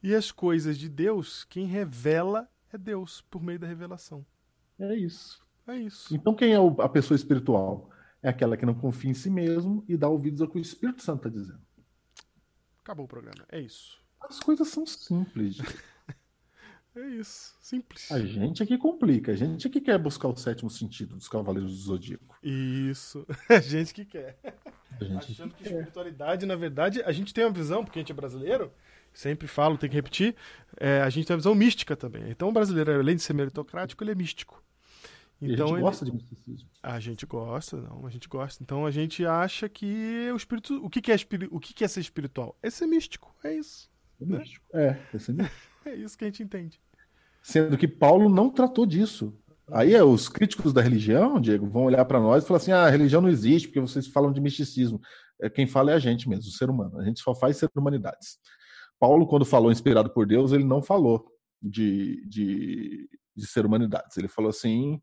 E 0.02 0.14
as 0.16 0.32
coisas 0.32 0.78
de 0.78 0.90
Deus, 0.90 1.46
quem 1.46 1.66
revela 1.66 2.50
é 2.72 2.78
Deus, 2.78 3.22
por 3.30 3.42
meio 3.42 3.60
da 3.60 3.68
revelação. 3.68 4.26
É 4.80 4.96
isso. 4.96 5.42
É 5.68 5.78
isso. 5.78 6.14
Então, 6.14 6.34
quem 6.34 6.54
é 6.54 6.58
a 6.80 6.90
pessoa 6.90 7.16
espiritual? 7.16 7.90
É 8.24 8.30
aquela 8.30 8.56
que 8.58 8.66
não 8.66 8.74
confia 8.74 9.12
em 9.12 9.14
si 9.14 9.30
mesmo 9.30 9.84
e 9.88 9.96
dá 9.98 10.08
ouvidos 10.08 10.42
ao 10.42 10.48
que 10.48 10.58
o 10.58 10.62
Espírito 10.62 11.04
Santo 11.04 11.28
está 11.28 11.30
dizendo. 11.30 11.62
Acabou 12.82 13.06
o 13.06 13.08
programa. 13.08 13.46
É 13.52 13.60
isso. 13.60 14.00
As 14.22 14.40
coisas 14.40 14.68
são 14.70 14.86
simples. 14.86 15.58
É 16.96 17.08
isso. 17.08 17.56
Simples. 17.60 18.12
A 18.12 18.20
gente 18.20 18.62
é 18.62 18.66
que 18.68 18.78
complica. 18.78 19.32
A 19.32 19.36
gente 19.36 19.66
é 19.66 19.70
que 19.70 19.82
quer 19.82 19.98
buscar 19.98 20.28
o 20.28 20.36
sétimo 20.36 20.70
sentido 20.70 21.16
dos 21.16 21.28
Cavaleiros 21.28 21.72
do 21.72 21.78
Zodíaco. 21.78 22.38
Isso. 22.44 23.26
A 23.50 23.60
gente 23.60 23.92
que 23.96 24.06
quer. 24.06 24.38
A 25.02 25.04
gente 25.04 25.32
Achando 25.32 25.56
que 25.56 25.64
quer. 25.64 25.72
espiritualidade, 25.72 26.46
na 26.46 26.56
verdade, 26.56 27.02
a 27.02 27.12
gente 27.12 27.34
tem 27.34 27.44
uma 27.46 27.52
visão, 27.52 27.84
porque 27.84 27.98
a 27.98 28.02
gente 28.02 28.12
é 28.12 28.16
brasileiro, 28.16 28.72
sempre 29.12 29.48
falo, 29.48 29.76
tem 29.76 29.90
que 29.90 29.96
repetir, 29.96 30.36
é, 30.80 31.02
a 31.02 31.10
gente 31.10 31.26
tem 31.26 31.34
uma 31.34 31.40
visão 31.40 31.56
mística 31.56 31.96
também. 31.96 32.30
Então 32.30 32.50
o 32.50 32.54
brasileiro, 32.54 32.94
além 32.94 33.16
de 33.16 33.24
ser 33.24 33.34
meritocrático, 33.34 34.04
ele 34.04 34.12
é 34.12 34.16
místico. 34.16 34.64
E 35.42 35.50
a 35.52 35.54
Então 35.54 35.68
gente 35.68 35.76
ele- 35.76 35.82
gosta 35.84 36.06
de 36.06 36.12
misticismo. 36.14 36.70
A 36.82 37.00
gente 37.00 37.26
gosta, 37.26 37.78
não, 37.78 38.06
a 38.06 38.10
gente 38.10 38.28
gosta. 38.30 38.64
Então 38.64 38.86
a 38.86 38.92
gente 38.92 39.26
acha 39.26 39.68
que 39.68 40.30
o 40.32 40.36
espírito. 40.36 40.76
O 40.86 40.90
que, 40.90 41.02
que 41.02 41.12
é, 41.12 41.16
espiri- 41.16 41.50
o 41.52 41.60
que, 41.60 41.74
que 41.74 41.84
é 41.84 41.88
ser 41.88 42.00
espiritual? 42.00 42.58
É 42.64 42.70
ser 42.70 42.86
místico. 42.88 43.34
É 43.44 43.54
isso. 43.56 43.90
É 44.22 44.26
místico. 44.26 44.66
É, 44.74 44.86
é 44.88 45.14
místico. 45.14 45.38
É 45.86 45.96
isso 45.96 46.18
que 46.18 46.24
a 46.24 46.28
gente 46.28 46.42
entende. 46.42 46.80
Sendo 47.42 47.78
que 47.78 47.90
Paulo 47.90 48.30
não 48.30 48.50
tratou 48.50 48.86
disso. 48.86 49.38
Aí 49.70 49.94
é, 49.94 50.02
os 50.02 50.30
críticos 50.30 50.72
da 50.72 50.82
religião, 50.82 51.42
Diego, 51.42 51.68
vão 51.68 51.84
olhar 51.84 52.06
para 52.06 52.22
nós 52.22 52.42
e 52.44 52.48
falar 52.48 52.58
assim: 52.58 52.72
ah, 52.72 52.86
a 52.86 52.90
religião 52.90 53.22
não 53.22 53.28
existe 53.28 53.68
porque 53.68 53.82
vocês 53.82 54.08
falam 54.08 54.32
de 54.32 54.40
misticismo. 54.40 55.02
É, 55.42 55.50
Quem 55.50 55.68
fala 55.68 55.92
é 55.92 55.96
a 55.96 56.00
gente 56.00 56.30
mesmo, 56.30 56.44
o 56.50 56.54
ser 56.54 56.70
humano. 56.70 57.00
A 57.00 57.04
gente 57.04 57.20
só 57.20 57.36
faz 57.36 57.58
ser 57.58 57.70
humanidades. 57.76 58.38
Paulo, 58.98 59.28
quando 59.28 59.44
falou 59.44 59.74
inspirado 59.74 60.10
por 60.10 60.26
Deus, 60.26 60.54
ele 60.54 60.64
não 60.64 60.82
falou 60.82 61.26
de, 61.62 62.26
de, 62.30 63.10
de 63.36 63.46
ser 63.46 63.66
humanidades. 63.66 64.16
Ele 64.16 64.30
falou 64.30 64.50
assim 64.50 65.02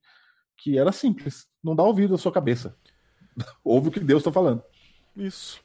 que 0.63 0.79
era 0.79 0.93
simples. 0.93 1.49
Não 1.65 1.75
dá 1.75 1.83
ouvido 1.83 2.15
à 2.15 2.19
sua 2.19 2.31
cabeça. 2.31 2.77
Ouve 3.65 3.89
o 3.89 3.91
que 3.93 4.01
Deus 4.01 4.21
está 4.21 4.31
falando. 4.31 4.63
Isso. 5.17 5.63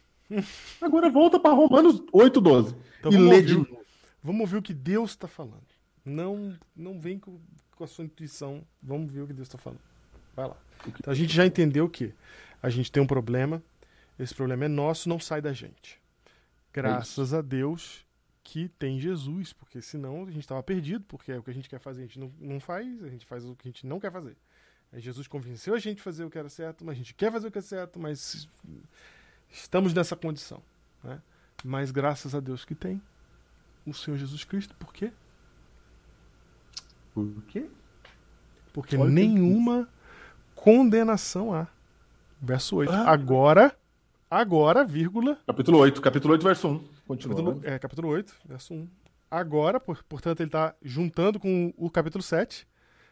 Agora 0.81 1.09
volta 1.09 1.39
para 1.39 1.53
Romanos 1.53 2.01
8,12 2.13 2.75
Então 2.99 3.11
e 3.11 3.15
vamos 3.15 3.29
lê 3.29 3.41
de 3.41 3.55
o- 3.55 3.85
vamos 4.23 4.41
ouvir 4.41 4.57
o 4.57 4.61
que 4.61 4.73
Deus 4.73 5.11
está 5.11 5.27
falando. 5.27 5.63
Não, 6.03 6.57
não 6.75 6.99
vem 6.99 7.19
com, 7.19 7.39
com 7.75 7.83
a 7.83 7.87
sua 7.87 8.05
intuição. 8.05 8.63
Vamos 8.81 9.11
ver 9.11 9.21
o 9.21 9.27
que 9.27 9.33
Deus 9.33 9.47
está 9.47 9.57
falando. 9.57 9.81
Vai 10.35 10.47
lá. 10.47 10.57
Então 10.87 11.11
a 11.11 11.15
gente 11.15 11.33
já 11.33 11.45
entendeu 11.45 11.89
que 11.89 12.13
a 12.61 12.69
gente 12.69 12.91
tem 12.91 13.03
um 13.03 13.07
problema. 13.07 13.61
Esse 14.17 14.33
problema 14.33 14.65
é 14.65 14.67
nosso, 14.67 15.09
não 15.09 15.19
sai 15.19 15.41
da 15.41 15.51
gente. 15.53 15.99
Graças 16.73 17.33
a 17.33 17.41
Deus 17.41 18.05
que 18.43 18.69
tem 18.69 18.99
Jesus, 18.99 19.51
porque 19.53 19.81
senão 19.81 20.23
a 20.23 20.31
gente 20.31 20.39
estava 20.41 20.61
perdido, 20.61 21.03
porque 21.07 21.31
é 21.31 21.37
o 21.39 21.43
que 21.43 21.49
a 21.49 21.53
gente 21.53 21.67
quer 21.67 21.79
fazer 21.79 22.03
a 22.03 22.05
gente 22.05 22.19
não, 22.19 22.31
não 22.39 22.59
faz, 22.59 23.03
a 23.03 23.09
gente 23.09 23.25
faz 23.25 23.43
o 23.43 23.55
que 23.55 23.67
a 23.67 23.71
gente 23.71 23.85
não 23.87 23.99
quer 23.99 24.11
fazer. 24.11 24.37
Aí 24.93 25.01
Jesus 25.01 25.27
convenceu 25.27 25.73
a 25.73 25.79
gente 25.79 25.99
a 25.99 26.03
fazer 26.03 26.23
o 26.23 26.29
que 26.29 26.37
era 26.37 26.49
certo, 26.49 26.85
mas 26.85 26.93
a 26.95 26.97
gente 26.97 27.13
quer 27.13 27.31
fazer 27.31 27.47
o 27.47 27.51
que 27.51 27.57
é 27.59 27.61
certo, 27.61 27.99
mas 27.99 28.47
estamos 29.49 29.93
nessa 29.93 30.15
condição. 30.15 30.61
Né? 31.03 31.21
Mas 31.63 31.91
graças 31.91 32.33
a 32.33 32.39
Deus 32.39 32.63
que 32.63 32.75
tem 32.75 33.01
o 33.85 33.93
Senhor 33.93 34.17
Jesus 34.17 34.43
Cristo. 34.43 34.75
Por 34.77 34.93
quê? 34.93 35.11
Por 37.13 37.43
quê? 37.47 37.69
Porque 38.73 38.97
Olha 38.97 39.09
nenhuma 39.09 39.87
condenação 40.53 41.53
há. 41.53 41.67
Verso 42.41 42.75
8. 42.77 42.91
Ah. 42.91 43.11
Agora, 43.11 43.75
agora, 44.29 44.83
vírgula, 44.83 45.39
Capítulo 45.47 45.77
8, 45.79 46.01
capítulo 46.01 46.33
8, 46.33 46.43
verso 46.43 46.67
1. 46.67 46.87
Continua. 47.07 47.35
capítulo, 47.37 47.61
é, 47.73 47.79
capítulo 47.79 48.07
8, 48.09 48.35
verso 48.45 48.73
1. 48.73 48.87
Agora, 49.31 49.79
por- 49.79 50.03
portanto, 50.03 50.41
ele 50.41 50.47
está 50.49 50.75
juntando 50.81 51.39
com 51.39 51.73
o 51.77 51.89
capítulo 51.89 52.21
7. 52.21 52.67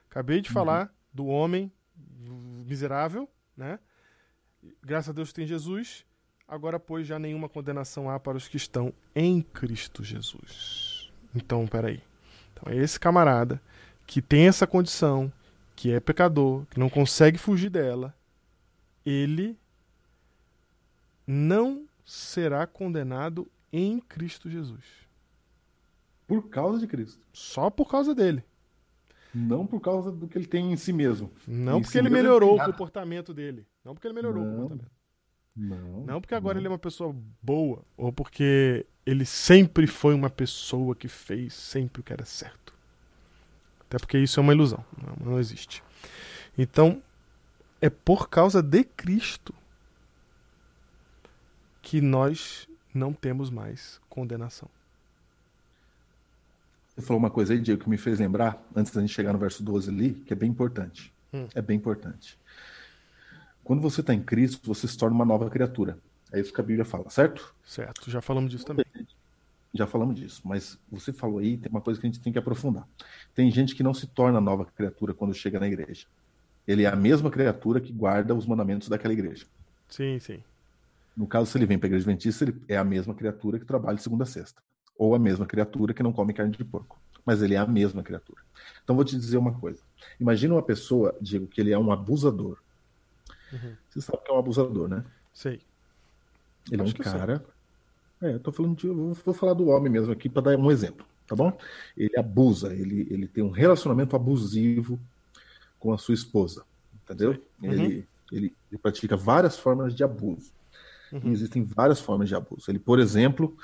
Acabei 0.10 0.42
de 0.42 0.50
falar 0.50 0.94
do 1.14 1.28
homem 1.28 1.72
miserável, 2.66 3.30
né? 3.56 3.80
Graças 4.82 5.10
a 5.10 5.14
Deus 5.14 5.34
tem 5.34 5.46
Jesus. 5.46 6.06
Agora, 6.48 6.80
pois, 6.80 7.08
já 7.08 7.20
nenhuma 7.20 7.50
condenação 7.50 8.10
há 8.10 8.20
para 8.20 8.38
os 8.38 8.48
que 8.48 8.58
estão 8.58 8.94
em 9.16 9.42
Cristo 9.42 10.04
Jesus. 10.04 11.12
Então, 11.36 11.68
peraí. 11.68 12.02
Então, 12.54 12.72
é 12.72 12.78
esse 12.78 13.00
camarada 13.00 13.62
que 14.06 14.22
tem 14.22 14.48
essa 14.48 14.68
condição, 14.68 15.32
que 15.76 15.92
é 15.92 16.00
pecador, 16.00 16.66
que 16.68 16.80
não 16.80 16.90
consegue 16.90 17.38
fugir 17.38 17.70
dela, 17.70 18.16
ele 19.06 19.58
não 21.26 21.86
será 22.06 22.68
condenado 22.68 23.50
em 23.72 24.00
Cristo 24.00 24.50
Jesus. 24.50 24.84
Por 26.28 26.50
causa 26.50 26.80
de 26.80 26.88
Cristo. 26.88 27.26
Só 27.34 27.70
por 27.70 27.90
causa 27.90 28.14
dele. 28.14 28.44
Não 29.34 29.66
por 29.66 29.80
causa 29.82 30.12
do 30.12 30.28
que 30.28 30.38
ele 30.38 30.46
tem 30.46 30.72
em 30.72 30.78
si 30.78 30.94
mesmo. 30.94 31.32
Não 31.48 31.80
Em 31.80 31.82
porque 31.82 31.94
si 31.94 31.98
ele 31.98 32.10
melhorou 32.10 32.56
o 32.60 32.66
comportamento 32.66 33.34
dele. 33.34 33.66
Não 33.84 33.94
porque 33.94 34.08
ele 34.08 34.14
melhorou 34.14 34.44
o 34.44 34.46
Não. 34.46 34.56
comportamento. 34.62 34.92
Não. 35.56 36.06
Não 36.06 36.22
porque 36.22 36.36
agora 36.36 36.58
ele 36.58 36.68
é 36.68 36.70
uma 36.70 36.80
pessoa 36.80 37.16
boa, 37.42 37.84
ou 37.96 38.12
porque 38.12 38.86
ele 39.06 39.26
sempre 39.26 39.86
foi 39.86 40.14
uma 40.14 40.30
pessoa 40.30 40.96
que 40.96 41.08
fez 41.08 41.54
sempre 41.54 42.02
o 42.02 42.04
que 42.04 42.12
era 42.14 42.26
certo. 42.26 42.74
Até 43.82 44.00
porque 44.00 44.18
isso 44.18 44.40
é 44.40 44.42
uma 44.42 44.54
ilusão, 44.54 44.84
não, 44.98 45.32
não 45.34 45.40
existe. 45.40 45.84
Então, 46.58 47.02
é 47.80 47.90
por 47.90 48.30
causa 48.30 48.64
de 48.64 48.84
Cristo 48.84 49.54
que 51.82 52.02
nós 52.02 52.68
não 52.94 53.14
temos 53.14 53.50
mais 53.50 54.00
condenação. 54.10 54.70
Você 56.96 57.02
falou 57.06 57.20
uma 57.20 57.30
coisa 57.30 57.54
aí, 57.54 57.60
Diego, 57.60 57.84
que 57.84 57.90
me 57.90 57.98
fez 57.98 58.20
lembrar, 58.20 58.64
antes 58.76 58.94
da 58.94 59.02
gente 59.02 59.14
chegar 59.14 59.34
no 59.34 59.40
verso 59.40 59.64
12 59.64 59.90
ali, 59.90 60.14
que 60.14 60.34
é 60.34 60.36
bem 60.36 60.50
importante. 60.50 61.12
Hum. 61.34 61.48
É 61.56 61.62
bem 61.62 61.78
importante. 61.78 62.38
Quando 63.64 63.82
você 63.82 64.02
está 64.02 64.14
em 64.14 64.22
Cristo, 64.22 64.68
você 64.68 64.88
se 64.88 64.98
torna 64.98 65.16
uma 65.16 65.26
nova 65.26 65.50
criatura. 65.50 65.98
É 66.32 66.40
isso 66.40 66.54
que 66.54 66.62
a 66.62 66.64
Bíblia 66.64 66.86
fala, 66.86 67.10
certo? 67.10 67.56
Certo, 67.64 68.10
já 68.12 68.22
falamos 68.22 68.52
disso 68.52 68.66
também. 68.66 68.86
Já 69.74 69.88
falamos 69.88 70.16
disso, 70.16 70.42
mas 70.46 70.78
você 70.92 71.12
falou 71.12 71.40
aí, 71.40 71.58
tem 71.58 71.70
uma 71.70 71.82
coisa 71.82 72.00
que 72.00 72.06
a 72.06 72.10
gente 72.10 72.22
tem 72.22 72.32
que 72.32 72.38
aprofundar. 72.38 72.88
Tem 73.34 73.50
gente 73.50 73.74
que 73.74 73.82
não 73.82 73.94
se 73.94 74.06
torna 74.06 74.40
nova 74.40 74.66
criatura 74.66 75.16
quando 75.16 75.34
chega 75.34 75.60
na 75.60 75.68
igreja. 75.68 76.06
Ele 76.68 76.84
é 76.84 76.88
a 76.88 76.96
mesma 76.96 77.32
criatura 77.32 77.82
que 77.82 77.92
guarda 77.92 78.36
os 78.36 78.46
mandamentos 78.46 78.88
daquela 78.88 79.14
igreja. 79.14 79.46
Sim, 79.90 80.20
sim. 80.20 80.44
No 81.16 81.26
caso, 81.26 81.50
se 81.50 81.58
ele 81.58 81.66
vem 81.66 81.78
para 81.78 81.88
a 81.88 81.90
igreja 81.90 82.04
adventista, 82.04 82.44
ele 82.44 82.62
é 82.68 82.78
a 82.78 82.84
mesma 82.84 83.14
criatura 83.14 83.60
que 83.60 83.66
trabalha 83.66 83.98
de 83.98 84.04
segunda 84.04 84.24
a 84.24 84.28
sexta. 84.28 84.62
Ou 84.98 85.16
a 85.16 85.20
mesma 85.20 85.46
criatura 85.46 85.94
que 85.94 86.04
não 86.04 86.14
come 86.14 86.34
carne 86.34 86.56
de 86.56 86.64
porco. 86.64 87.00
Mas 87.26 87.42
ele 87.42 87.56
é 87.56 87.58
a 87.58 87.66
mesma 87.66 88.04
criatura. 88.04 88.42
Então, 88.84 88.96
vou 88.96 89.06
te 89.06 89.18
dizer 89.18 89.38
uma 89.38 89.54
coisa. 89.54 89.82
Imagina 90.20 90.54
uma 90.56 90.62
pessoa, 90.64 91.16
digo, 91.22 91.48
que 91.48 91.62
ele 91.62 91.72
é 91.72 91.78
um 91.78 91.92
abusador. 91.92 92.58
Uhum. 93.52 93.76
Você 93.90 94.02
sabe 94.02 94.24
que 94.24 94.32
é 94.32 94.34
um 94.34 94.40
abusador, 94.40 94.88
né? 94.88 95.04
Sei. 95.34 95.62
Ele 96.72 96.82
é 96.82 96.84
Acho 96.84 96.92
um 96.92 96.96
que 96.96 97.02
eu 97.02 97.06
cara. 97.06 97.46
É, 98.22 98.34
eu 98.34 98.40
tô 98.40 98.52
falando 98.52 98.76
de. 98.78 98.88
Eu 98.88 99.14
vou- 99.14 99.34
falar 99.34 99.54
do 99.54 99.68
homem 99.68 99.92
mesmo 99.92 100.12
aqui 100.12 100.30
para 100.30 100.42
dar 100.44 100.58
um 100.58 100.72
exemplo, 100.72 101.06
tá 101.28 101.36
bom? 101.36 101.58
Ele 101.96 102.18
abusa, 102.18 102.74
ele, 102.74 103.08
ele 103.10 103.28
tem 103.28 103.44
um 103.44 103.50
relacionamento 103.50 104.16
abusivo 104.16 105.00
com 105.78 105.94
a 105.94 105.98
sua 105.98 106.14
esposa, 106.14 106.64
entendeu? 107.04 107.32
Uhum. 107.62 107.72
Ele, 107.72 108.08
ele, 108.32 108.56
ele 108.72 108.78
pratica 108.82 109.18
várias 109.18 109.58
formas 109.58 109.94
de 109.94 110.04
abuso. 110.04 110.52
Uhum. 111.12 111.32
Existem 111.32 111.64
várias 111.64 112.00
formas 112.00 112.30
de 112.30 112.36
abuso. 112.36 112.72
Ele, 112.72 112.80
por 112.80 112.98
exemplo, 113.00 113.56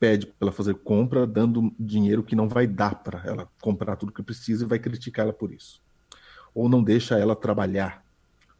pede 0.00 0.26
para 0.26 0.36
ela 0.40 0.52
fazer 0.52 0.74
compra 0.76 1.26
dando 1.26 1.72
dinheiro 1.78 2.22
que 2.22 2.34
não 2.34 2.48
vai 2.48 2.66
dar 2.66 2.94
para 2.94 3.22
ela 3.24 3.48
comprar 3.60 3.96
tudo 3.96 4.10
que 4.10 4.22
precisa 4.22 4.64
e 4.64 4.68
vai 4.68 4.78
criticar 4.78 5.24
ela 5.24 5.32
por 5.32 5.52
isso. 5.52 5.80
Ou 6.54 6.68
não 6.68 6.82
deixa 6.82 7.18
ela 7.18 7.36
trabalhar. 7.36 8.02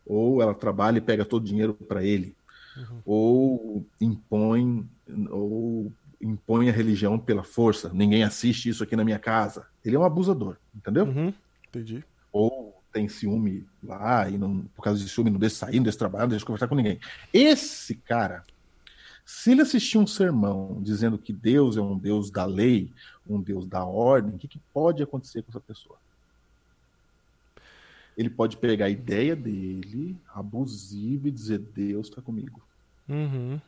Ou 0.07 0.43
ela 0.43 0.55
trabalha 0.55 0.99
e 0.99 1.01
pega 1.01 1.24
todo 1.24 1.43
o 1.43 1.47
dinheiro 1.47 1.72
para 1.72 2.05
ele. 2.05 2.36
Ou 3.05 3.84
impõe 4.01 4.86
ou 5.30 5.91
impõe 6.20 6.68
a 6.68 6.72
religião 6.72 7.18
pela 7.18 7.43
força. 7.43 7.91
Ninguém 7.93 8.22
assiste 8.22 8.68
isso 8.68 8.84
aqui 8.84 8.95
na 8.95 9.05
minha 9.05 9.18
casa. 9.18 9.66
Ele 9.82 9.97
é 9.97 9.99
um 9.99 10.05
abusador, 10.05 10.57
entendeu? 10.74 11.07
Uhum. 11.07 11.32
Entendi. 11.68 12.05
ou 12.32 12.76
tem 12.93 13.09
ciúme 13.09 13.64
lá 13.82 14.28
e 14.28 14.36
não, 14.36 14.62
por 14.74 14.82
causa 14.82 15.03
de 15.03 15.09
ciúme 15.09 15.30
não 15.30 15.38
deixa 15.38 15.57
sair, 15.57 15.76
não 15.76 15.84
deixa 15.84 15.99
trabalhar, 15.99 16.24
não 16.24 16.30
deixa 16.30 16.45
conversar 16.45 16.68
com 16.68 16.74
ninguém. 16.74 16.99
Esse 17.32 17.95
cara, 17.95 18.45
se 19.33 19.53
ele 19.53 19.62
assistir 19.62 19.97
um 19.97 20.07
sermão 20.09 20.78
dizendo 20.83 21.16
que 21.16 21.33
Deus 21.33 21.76
é 21.76 21.81
um 21.81 21.97
Deus 21.97 22.31
da 22.33 22.45
lei, 22.45 22.91
um 23.28 23.41
Deus 23.41 23.64
da 23.64 23.85
ordem, 23.85 24.35
o 24.35 24.39
que, 24.39 24.49
que 24.49 24.59
pode 24.74 25.03
acontecer 25.05 25.41
com 25.43 25.51
essa 25.51 25.61
pessoa? 25.61 25.97
Ele 28.18 28.28
pode 28.28 28.57
pegar 28.57 28.87
a 28.87 28.91
ideia 28.91 29.37
dele, 29.37 30.16
abusiva, 30.35 31.28
e 31.28 31.31
dizer 31.31 31.59
Deus 31.59 32.09
está 32.09 32.20
comigo. 32.20 32.61
Uhum. 33.09 33.61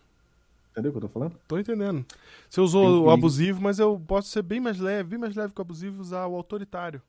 Entendeu 0.72 0.90
o 0.90 0.92
que 0.92 0.96
eu 0.98 1.02
tô 1.02 1.08
falando? 1.08 1.36
Tô 1.46 1.56
entendendo. 1.58 2.04
Você 2.50 2.60
usou 2.60 2.82
Tem 2.84 3.00
o 3.00 3.04
que- 3.04 3.10
abusivo, 3.12 3.62
mas 3.62 3.78
eu 3.78 4.02
posso 4.06 4.28
ser 4.30 4.42
bem 4.42 4.60
mais 4.60 4.78
leve, 4.80 5.10
bem 5.10 5.18
mais 5.18 5.34
leve 5.36 5.54
que 5.54 5.60
o 5.60 5.62
abusivo 5.62 5.98
e 5.98 6.00
usar 6.00 6.26
o 6.26 6.34
autoritário. 6.34 7.00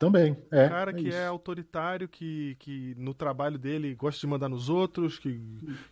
Também, 0.00 0.34
é. 0.50 0.64
O 0.64 0.70
cara 0.70 0.92
é 0.92 0.94
que 0.94 1.08
isso. 1.08 1.16
é 1.18 1.26
autoritário, 1.26 2.08
que, 2.08 2.56
que 2.58 2.94
no 2.96 3.12
trabalho 3.12 3.58
dele 3.58 3.94
gosta 3.94 4.18
de 4.18 4.26
mandar 4.26 4.48
nos 4.48 4.70
outros, 4.70 5.18
que, 5.18 5.38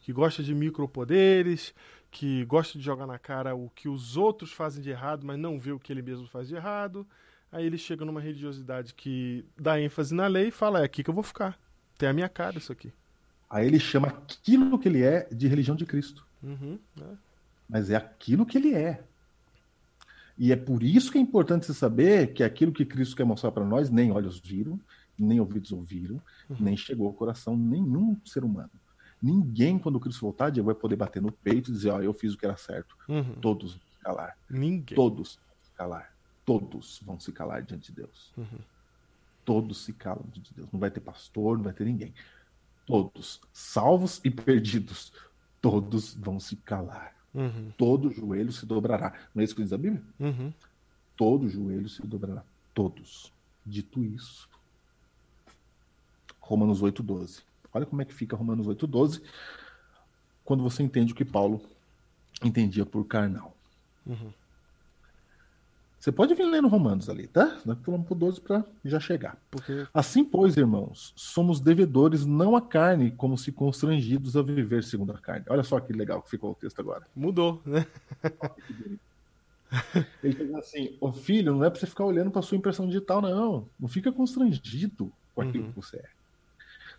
que 0.00 0.14
gosta 0.14 0.42
de 0.42 0.54
micropoderes, 0.54 1.74
que 2.10 2.42
gosta 2.46 2.78
de 2.78 2.82
jogar 2.82 3.06
na 3.06 3.18
cara 3.18 3.54
o 3.54 3.68
que 3.68 3.86
os 3.86 4.16
outros 4.16 4.50
fazem 4.50 4.82
de 4.82 4.88
errado, 4.88 5.26
mas 5.26 5.38
não 5.38 5.60
vê 5.60 5.72
o 5.72 5.78
que 5.78 5.92
ele 5.92 6.00
mesmo 6.00 6.26
faz 6.26 6.48
de 6.48 6.54
errado. 6.54 7.06
Aí 7.52 7.66
ele 7.66 7.76
chega 7.76 8.02
numa 8.02 8.18
religiosidade 8.18 8.94
que 8.94 9.44
dá 9.54 9.78
ênfase 9.78 10.14
na 10.14 10.26
lei 10.26 10.48
e 10.48 10.52
fala: 10.52 10.80
é 10.80 10.84
aqui 10.84 11.04
que 11.04 11.10
eu 11.10 11.14
vou 11.14 11.22
ficar. 11.22 11.58
Tem 11.98 12.08
a 12.08 12.14
minha 12.14 12.30
cara 12.30 12.56
isso 12.56 12.72
aqui. 12.72 12.90
Aí 13.50 13.66
ele 13.66 13.78
chama 13.78 14.08
aquilo 14.08 14.78
que 14.78 14.88
ele 14.88 15.02
é 15.02 15.28
de 15.30 15.46
religião 15.48 15.76
de 15.76 15.84
Cristo. 15.84 16.26
Uhum, 16.42 16.78
né? 16.96 17.18
mas 17.68 17.90
é 17.90 17.96
aquilo 17.96 18.46
que 18.46 18.56
ele 18.56 18.74
é. 18.74 19.02
E 20.38 20.52
é 20.52 20.56
por 20.56 20.84
isso 20.84 21.10
que 21.10 21.18
é 21.18 21.20
importante 21.20 21.66
você 21.66 21.74
saber 21.74 22.32
que 22.32 22.44
aquilo 22.44 22.72
que 22.72 22.84
Cristo 22.84 23.16
quer 23.16 23.24
mostrar 23.24 23.50
para 23.50 23.64
nós, 23.64 23.90
nem 23.90 24.12
olhos 24.12 24.38
viram, 24.38 24.80
nem 25.18 25.40
ouvidos 25.40 25.72
ouviram, 25.72 26.22
nem 26.60 26.76
chegou 26.76 27.08
ao 27.08 27.12
coração 27.12 27.56
nenhum 27.56 28.16
ser 28.24 28.44
humano. 28.44 28.70
Ninguém, 29.20 29.80
quando 29.80 29.98
Cristo 29.98 30.20
voltar, 30.20 30.52
vai 30.62 30.76
poder 30.76 30.94
bater 30.94 31.20
no 31.20 31.32
peito 31.32 31.70
e 31.70 31.74
dizer, 31.74 31.90
ó, 31.90 32.00
eu 32.00 32.14
fiz 32.14 32.34
o 32.34 32.38
que 32.38 32.46
era 32.46 32.56
certo. 32.56 32.96
Uhum. 33.08 33.34
Todos 33.40 33.72
vão 33.72 33.82
se 33.90 33.98
calar. 34.00 34.38
Ninguém. 34.48 34.94
Todos 34.94 35.40
vão 35.44 35.56
se 35.60 35.72
calar. 35.72 36.14
Todos 36.44 37.00
vão 37.04 37.18
se 37.18 37.32
calar 37.32 37.62
diante 37.64 37.90
de 37.90 37.96
Deus. 37.96 38.32
Uhum. 38.36 38.60
Todos 39.44 39.84
se 39.84 39.92
calam 39.92 40.24
diante 40.32 40.50
de 40.50 40.54
Deus. 40.54 40.68
Não 40.72 40.78
vai 40.78 40.90
ter 40.90 41.00
pastor, 41.00 41.56
não 41.56 41.64
vai 41.64 41.72
ter 41.72 41.84
ninguém. 41.84 42.14
Todos, 42.86 43.40
salvos 43.52 44.20
e 44.22 44.30
perdidos, 44.30 45.12
todos 45.60 46.14
vão 46.14 46.38
se 46.38 46.54
calar 46.54 47.17
Uhum. 47.34 47.70
todo 47.76 48.10
joelho 48.10 48.50
se 48.50 48.64
dobrará. 48.64 49.12
Não 49.34 49.42
é 49.42 49.44
isso 49.44 49.54
que 49.54 49.62
diz 49.62 49.72
a 49.72 49.78
Bíblia? 49.78 50.02
Uhum. 50.18 50.52
Todo 51.16 51.48
joelho 51.48 51.88
se 51.88 52.06
dobrará. 52.06 52.42
Todos. 52.74 53.32
Dito 53.66 54.02
isso, 54.02 54.48
Romanos 56.40 56.82
8,12. 56.82 57.42
Olha 57.72 57.84
como 57.84 58.00
é 58.00 58.04
que 58.04 58.14
fica 58.14 58.36
Romanos 58.36 58.66
8,12 58.66 59.22
quando 60.44 60.62
você 60.62 60.82
entende 60.82 61.12
o 61.12 61.16
que 61.16 61.24
Paulo 61.24 61.60
entendia 62.42 62.86
por 62.86 63.04
carnal. 63.04 63.54
Uhum. 64.06 64.32
Você 66.00 66.12
pode 66.12 66.32
vir 66.34 66.44
lendo 66.44 66.68
Romanos 66.68 67.08
ali, 67.08 67.26
tá? 67.26 67.58
Nós 67.66 67.76
pulamos 67.78 68.06
pro 68.06 68.14
12 68.14 68.40
para 68.40 68.64
já 68.84 69.00
chegar. 69.00 69.36
Porque 69.50 69.84
Assim, 69.92 70.24
pois, 70.24 70.56
irmãos, 70.56 71.12
somos 71.16 71.60
devedores 71.60 72.24
não 72.24 72.54
à 72.54 72.62
carne, 72.62 73.10
como 73.10 73.36
se 73.36 73.50
constrangidos 73.50 74.36
a 74.36 74.42
viver 74.42 74.84
segundo 74.84 75.10
a 75.12 75.18
carne. 75.18 75.44
Olha 75.48 75.64
só 75.64 75.80
que 75.80 75.92
legal 75.92 76.22
que 76.22 76.30
ficou 76.30 76.52
o 76.52 76.54
texto 76.54 76.78
agora. 76.80 77.04
mudou, 77.16 77.60
né? 77.66 77.84
Ele 80.22 80.34
diz 80.34 80.54
assim: 80.54 80.96
Ô 81.00 81.12
filho, 81.12 81.52
não 81.54 81.64
é 81.64 81.70
pra 81.70 81.78
você 81.78 81.86
ficar 81.86 82.04
olhando 82.04 82.30
pra 82.30 82.42
sua 82.42 82.56
impressão 82.56 82.86
digital, 82.86 83.20
não. 83.20 83.68
Não 83.78 83.88
fica 83.88 84.10
constrangido 84.10 85.12
com 85.34 85.42
aquilo 85.42 85.64
Uhum. 85.64 85.70
que 85.72 85.76
você 85.76 85.96
é. 85.98 86.08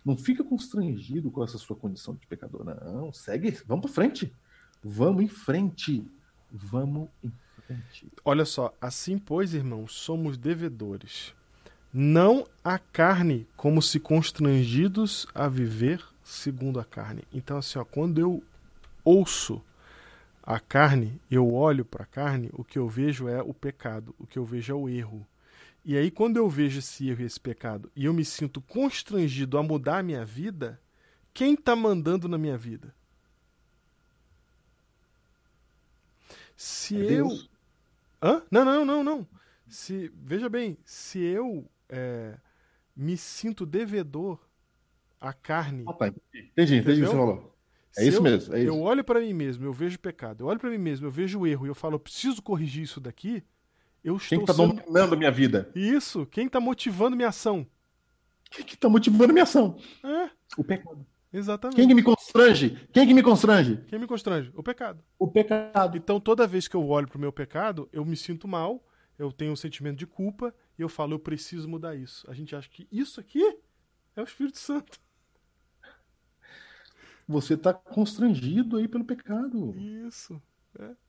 Não 0.04 0.16
fica 0.16 0.42
constrangido 0.44 1.30
com 1.30 1.42
essa 1.42 1.58
sua 1.58 1.76
condição 1.76 2.14
de 2.14 2.26
pecador, 2.26 2.64
não. 2.64 3.12
Segue, 3.12 3.58
vamos 3.66 3.86
pra 3.86 3.92
frente. 3.94 4.32
Vamos 4.84 5.22
em 5.24 5.28
frente. 5.28 6.06
Vamos 6.52 7.08
em 7.24 7.28
frente. 7.28 7.40
Olha 8.24 8.44
só, 8.44 8.74
assim, 8.80 9.18
pois, 9.18 9.54
irmãos, 9.54 9.92
somos 9.92 10.36
devedores, 10.36 11.34
não 11.92 12.46
a 12.64 12.78
carne, 12.78 13.46
como 13.56 13.82
se 13.82 13.98
constrangidos 13.98 15.26
a 15.34 15.48
viver 15.48 16.04
segundo 16.22 16.78
a 16.78 16.84
carne. 16.84 17.22
Então, 17.32 17.58
assim, 17.58 17.78
ó, 17.78 17.84
quando 17.84 18.20
eu 18.20 18.42
ouço 19.04 19.62
a 20.42 20.58
carne, 20.58 21.20
eu 21.30 21.52
olho 21.52 21.84
para 21.84 22.04
a 22.04 22.06
carne, 22.06 22.50
o 22.52 22.64
que 22.64 22.78
eu 22.78 22.88
vejo 22.88 23.28
é 23.28 23.42
o 23.42 23.52
pecado, 23.52 24.14
o 24.18 24.26
que 24.26 24.38
eu 24.38 24.44
vejo 24.44 24.72
é 24.72 24.74
o 24.74 24.88
erro. 24.88 25.26
E 25.84 25.96
aí, 25.96 26.10
quando 26.10 26.36
eu 26.36 26.48
vejo 26.48 26.78
esse 26.78 27.08
erro 27.08 27.22
e 27.22 27.24
esse 27.24 27.40
pecado 27.40 27.90
e 27.96 28.04
eu 28.04 28.12
me 28.12 28.24
sinto 28.24 28.60
constrangido 28.60 29.56
a 29.56 29.62
mudar 29.62 29.98
a 29.98 30.02
minha 30.02 30.24
vida, 30.24 30.80
quem 31.32 31.54
está 31.54 31.74
mandando 31.74 32.28
na 32.28 32.36
minha 32.36 32.58
vida? 32.58 32.94
Se 36.56 36.96
É 36.96 37.00
eu. 37.00 37.28
Deus. 37.28 37.50
Hã? 38.22 38.42
Não, 38.50 38.64
não, 38.64 38.84
não, 38.84 39.04
não. 39.04 39.28
Se, 39.68 40.10
veja 40.14 40.48
bem, 40.48 40.76
se 40.84 41.20
eu 41.20 41.70
é, 41.88 42.36
me 42.94 43.16
sinto 43.16 43.64
devedor 43.64 44.38
à 45.20 45.32
carne. 45.32 45.84
Ah, 45.86 45.92
tá. 45.92 46.08
Entendi, 46.08 46.76
entendi 46.76 46.76
o 46.76 46.82
que 46.82 47.10
você 47.10 47.16
falou. 47.16 47.56
É 47.96 48.02
se 48.02 48.08
isso 48.08 48.18
eu, 48.18 48.22
mesmo, 48.22 48.54
é 48.54 48.58
isso. 48.60 48.68
Eu 48.68 48.80
olho 48.80 49.02
para 49.02 49.20
mim 49.20 49.32
mesmo, 49.32 49.64
eu 49.64 49.72
vejo 49.72 49.98
pecado. 49.98 50.42
Eu 50.42 50.46
olho 50.48 50.60
para 50.60 50.70
mim 50.70 50.78
mesmo, 50.78 51.06
eu 51.06 51.10
vejo 51.10 51.40
o 51.40 51.46
erro 51.46 51.66
e 51.66 51.68
eu 51.68 51.74
falo, 51.74 51.94
eu 51.96 52.00
preciso 52.00 52.42
corrigir 52.42 52.84
isso 52.84 53.00
daqui. 53.00 53.42
Eu 54.02 54.16
Quem 54.16 54.38
estou 54.38 54.40
que 54.40 54.46
tá 54.46 54.54
sendo... 54.54 54.74
dominando 54.74 55.14
a 55.14 55.16
minha 55.16 55.30
vida? 55.30 55.70
Isso, 55.74 56.26
quem 56.26 56.48
tá 56.48 56.60
motivando 56.60 57.16
minha 57.16 57.28
ação? 57.28 57.66
Quem 58.50 58.64
que 58.64 58.76
tá 58.76 58.88
motivando 58.88 59.32
minha 59.32 59.42
ação? 59.42 59.78
É, 60.04 60.30
O 60.56 60.64
pecado. 60.64 61.06
Exatamente. 61.32 61.76
Quem 61.76 61.88
que 61.88 61.94
me 61.94 62.02
constrange? 62.02 62.88
Quem 62.92 63.06
que 63.06 63.14
me 63.14 63.22
constrange? 63.22 63.76
Quem 63.88 63.98
me 63.98 64.06
constrange? 64.06 64.50
O 64.54 64.62
pecado. 64.62 65.02
O 65.18 65.28
pecado. 65.28 65.96
Então, 65.96 66.20
toda 66.20 66.46
vez 66.46 66.68
que 66.68 66.76
eu 66.76 66.86
olho 66.86 67.08
pro 67.08 67.18
meu 67.18 67.32
pecado, 67.32 67.88
eu 67.92 68.04
me 68.04 68.16
sinto 68.16 68.48
mal, 68.48 68.84
eu 69.18 69.32
tenho 69.32 69.52
um 69.52 69.56
sentimento 69.56 69.98
de 69.98 70.06
culpa 70.06 70.54
e 70.78 70.82
eu 70.82 70.88
falo, 70.88 71.14
eu 71.14 71.18
preciso 71.18 71.68
mudar 71.68 71.94
isso. 71.94 72.28
A 72.30 72.34
gente 72.34 72.56
acha 72.56 72.68
que 72.68 72.88
isso 72.90 73.20
aqui 73.20 73.42
é 74.16 74.20
o 74.20 74.24
Espírito 74.24 74.58
Santo. 74.58 74.98
Você 77.28 77.56
tá 77.56 77.72
constrangido 77.72 78.76
aí 78.76 78.88
pelo 78.88 79.04
pecado. 79.04 79.74
Isso. 79.78 80.42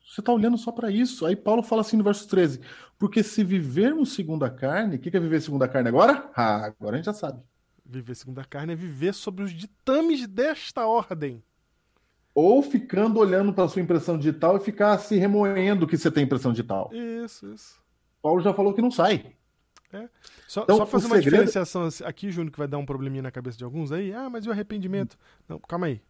Você 0.04 0.22
tá 0.22 0.32
olhando 0.32 0.58
só 0.58 0.72
para 0.72 0.92
isso. 0.92 1.26
Aí 1.26 1.36
Paulo 1.36 1.64
fala 1.64 1.82
assim 1.82 1.98
no 1.98 2.04
verso 2.04 2.28
13: 2.28 2.62
Porque 2.98 3.24
se 3.24 3.44
vivermos 3.44 4.14
segundo 4.14 4.44
a 4.44 4.50
carne, 4.50 4.96
o 4.96 5.00
que 5.00 5.10
que 5.10 5.18
é 5.18 5.20
viver 5.20 5.42
segundo 5.42 5.64
a 5.64 5.68
carne 5.68 5.90
agora? 5.90 6.30
Ah, 6.36 6.66
agora 6.66 6.96
a 6.96 6.98
gente 6.98 7.06
já 7.06 7.14
sabe. 7.14 7.42
Viver 7.92 8.16
segundo 8.16 8.40
a 8.40 8.46
carne 8.46 8.74
é 8.74 8.76
viver 8.76 9.14
sobre 9.14 9.44
os 9.44 9.52
ditames 9.52 10.28
desta 10.28 10.86
ordem. 10.88 11.44
Ou 12.34 12.64
ficando 12.64 13.20
olhando 13.20 13.52
para 13.54 13.68
sua 13.68 13.82
impressão 13.82 14.18
digital 14.18 14.56
e 14.58 14.60
ficar 14.62 14.98
se 15.00 15.18
remoendo 15.18 15.86
que 15.86 15.98
você 15.98 16.10
tem 16.10 16.24
impressão 16.24 16.52
digital. 16.52 16.90
Isso, 16.94 17.52
isso. 17.54 17.82
Paulo 18.22 18.42
já 18.42 18.54
falou 18.54 18.74
que 18.74 18.82
não 18.82 18.92
sai. 18.92 19.36
Só, 20.48 20.64
Então, 20.64 20.78
só 20.78 20.86
fazer 20.86 21.08
uma 21.08 21.16
segredo- 21.18 21.32
diferenciação 21.44 21.90
aqui, 22.06 22.32
Júnior, 22.32 22.52
que 22.54 22.58
vai 22.60 22.68
dar 22.68 22.78
um 22.78 22.86
probleminha 22.86 23.22
na 23.24 23.32
cabeça 23.32 23.58
de 23.58 23.64
alguns 23.66 23.92
aí. 23.92 24.14
Ah, 24.14 24.30
mas 24.30 24.46
e 24.46 24.50
o 24.50 24.52
arrependimento? 24.54 25.18
Não, 25.50 25.60
calma 25.60 25.88
aí. 25.88 26.02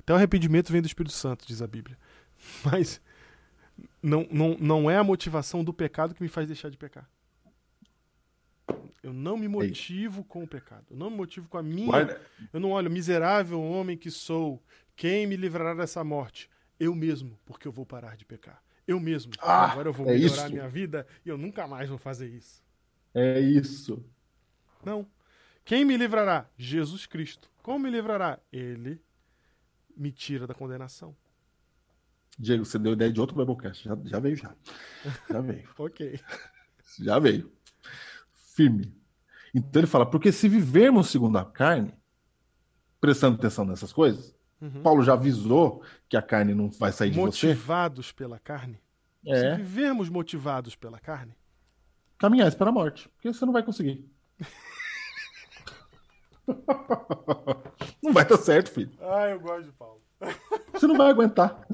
Até 0.00 0.12
o 0.12 0.16
arrependimento 0.16 0.70
vem 0.70 0.82
do 0.82 0.86
Espírito 0.86 1.14
Santo, 1.14 1.46
diz 1.46 1.62
a 1.62 1.66
Bíblia. 1.66 1.96
Mas 2.64 3.00
não, 4.02 4.26
não, 4.30 4.56
não 4.60 4.90
é 4.90 4.98
a 4.98 5.02
motivação 5.04 5.64
do 5.64 5.72
pecado 5.72 6.14
que 6.14 6.22
me 6.22 6.28
faz 6.28 6.46
deixar 6.46 6.68
de 6.70 6.76
pecar. 6.76 7.08
Eu 9.06 9.12
não 9.12 9.36
me 9.36 9.46
motivo 9.46 10.24
com 10.24 10.42
o 10.42 10.48
pecado. 10.48 10.84
Eu 10.90 10.96
não 10.96 11.08
me 11.10 11.16
motivo 11.16 11.48
com 11.48 11.56
a 11.56 11.62
minha. 11.62 11.86
Guarda, 11.86 12.20
Eu 12.52 12.58
não 12.58 12.72
olho, 12.72 12.90
miserável 12.90 13.62
homem 13.62 13.96
que 13.96 14.10
sou, 14.10 14.60
quem 14.96 15.26
me 15.26 15.36
livrará 15.36 15.74
dessa 15.74 16.02
morte? 16.02 16.50
Eu 16.78 16.92
mesmo, 16.94 17.38
porque 17.46 17.68
eu 17.68 17.72
vou 17.72 17.86
parar 17.86 18.16
de 18.16 18.24
pecar. 18.24 18.60
Eu 18.86 18.98
mesmo, 18.98 19.32
Ah, 19.40 19.70
agora 19.72 19.88
eu 19.88 19.92
vou 19.92 20.06
é 20.08 20.14
melhorar 20.14 20.32
isso. 20.44 20.50
minha 20.50 20.68
vida 20.68 21.06
e 21.24 21.28
eu 21.28 21.38
nunca 21.38 21.66
mais 21.68 21.88
vou 21.88 21.98
fazer 21.98 22.28
isso. 22.28 22.62
é 23.14 23.38
isso. 23.40 24.04
Não. 24.84 25.06
Quem 25.64 25.84
me 25.84 25.96
livrará? 25.96 26.48
Jesus 26.56 27.06
Cristo. 27.06 27.48
Como 27.62 27.78
me 27.80 27.90
livrará? 27.90 28.38
Ele 28.52 29.00
me 29.96 30.10
tira 30.12 30.46
da 30.46 30.54
condenação. 30.54 31.16
Diego, 32.38 32.64
você 32.64 32.78
deu 32.78 32.92
ideia 32.92 33.12
de 33.12 33.20
outro 33.20 33.36
Biblecast. 33.36 33.84
Já, 33.84 33.96
já 34.04 34.18
veio, 34.20 34.36
já. 34.36 34.54
Já 35.30 35.40
veio. 35.40 35.68
Ok. 35.78 36.20
Já 37.00 37.18
veio. 37.18 37.50
Firme. 38.56 38.92
Então 39.54 39.80
ele 39.80 39.86
fala, 39.86 40.06
porque 40.06 40.32
se 40.32 40.48
vivermos 40.48 41.08
segundo 41.10 41.36
a 41.38 41.44
carne, 41.44 41.94
prestando 43.00 43.36
atenção 43.36 43.64
nessas 43.64 43.92
coisas, 43.92 44.34
Uhum. 44.58 44.82
Paulo 44.82 45.02
já 45.02 45.12
avisou 45.12 45.82
que 46.08 46.16
a 46.16 46.22
carne 46.22 46.54
não 46.54 46.70
vai 46.70 46.90
sair 46.90 47.10
de 47.10 47.20
você. 47.20 47.48
Motivados 47.48 48.10
pela 48.10 48.38
carne. 48.38 48.80
Se 49.22 49.30
É, 49.30 49.54
vivermos 49.56 50.08
motivados 50.08 50.74
pela 50.74 50.98
carne, 50.98 51.36
caminhais 52.16 52.54
para 52.54 52.70
a 52.70 52.72
morte, 52.72 53.06
porque 53.10 53.30
você 53.30 53.44
não 53.44 53.52
vai 53.52 53.62
conseguir. 53.62 54.10
não 58.02 58.12
vai 58.14 58.24
dar 58.24 58.38
certo, 58.38 58.70
filho. 58.70 58.90
Ah, 59.00 59.28
eu 59.28 59.40
gosto 59.40 59.64
de 59.64 59.72
Paulo. 59.72 60.00
Você 60.72 60.86
não 60.86 60.96
vai 60.96 61.10
aguentar. 61.10 61.66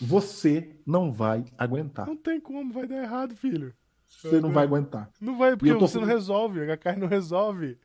Você 0.00 0.74
não 0.86 1.12
vai 1.12 1.44
aguentar. 1.58 2.06
Não 2.06 2.16
tem 2.16 2.40
como, 2.40 2.72
vai 2.72 2.86
dar 2.88 3.02
errado, 3.02 3.36
filho. 3.36 3.74
Você 4.10 4.40
não 4.40 4.52
vai 4.52 4.64
aguentar. 4.64 5.10
Não 5.20 5.38
vai, 5.38 5.56
porque 5.56 5.72
tô 5.72 5.80
você 5.80 5.98
não 5.98 6.06
resolve, 6.06 6.70
a 6.70 6.76
carne 6.76 7.00
não 7.00 7.08
resolve. 7.08 7.78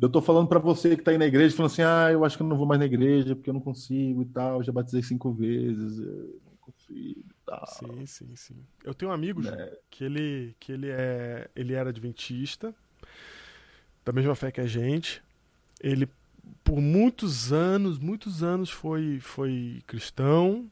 Eu 0.00 0.08
tô 0.10 0.20
falando 0.20 0.48
pra 0.48 0.58
você 0.58 0.96
que 0.96 1.02
tá 1.02 1.12
aí 1.12 1.18
na 1.18 1.26
igreja, 1.26 1.54
falando 1.56 1.70
assim, 1.70 1.82
ah, 1.82 2.08
eu 2.10 2.24
acho 2.24 2.36
que 2.36 2.42
eu 2.42 2.46
não 2.46 2.56
vou 2.56 2.66
mais 2.66 2.80
na 2.80 2.86
igreja 2.86 3.36
porque 3.36 3.48
eu 3.48 3.54
não 3.54 3.60
consigo 3.60 4.22
e 4.22 4.26
tal, 4.26 4.62
já 4.62 4.72
batizei 4.72 5.02
cinco 5.02 5.32
vezes, 5.32 5.98
eu 5.98 6.40
não 6.44 6.56
consigo 6.60 7.20
e 7.20 7.34
tal. 7.46 7.66
Sim, 7.68 8.06
sim, 8.06 8.34
sim. 8.36 8.56
Eu 8.84 8.94
tenho 8.94 9.10
um 9.12 9.14
amigo, 9.14 9.42
Ju, 9.42 9.50
É. 9.50 9.78
que 9.88 10.02
ele 10.04 10.56
que 10.58 10.72
ele 10.72 10.88
é 10.90 11.48
ele 11.54 11.72
era 11.72 11.90
adventista, 11.90 12.74
da 14.04 14.12
mesma 14.12 14.34
fé 14.34 14.50
que 14.50 14.60
a 14.60 14.66
gente. 14.66 15.22
Ele 15.80 16.08
por 16.64 16.80
muitos 16.80 17.52
anos, 17.52 17.98
muitos 17.98 18.42
anos 18.42 18.70
foi 18.70 19.20
foi 19.20 19.82
cristão. 19.86 20.68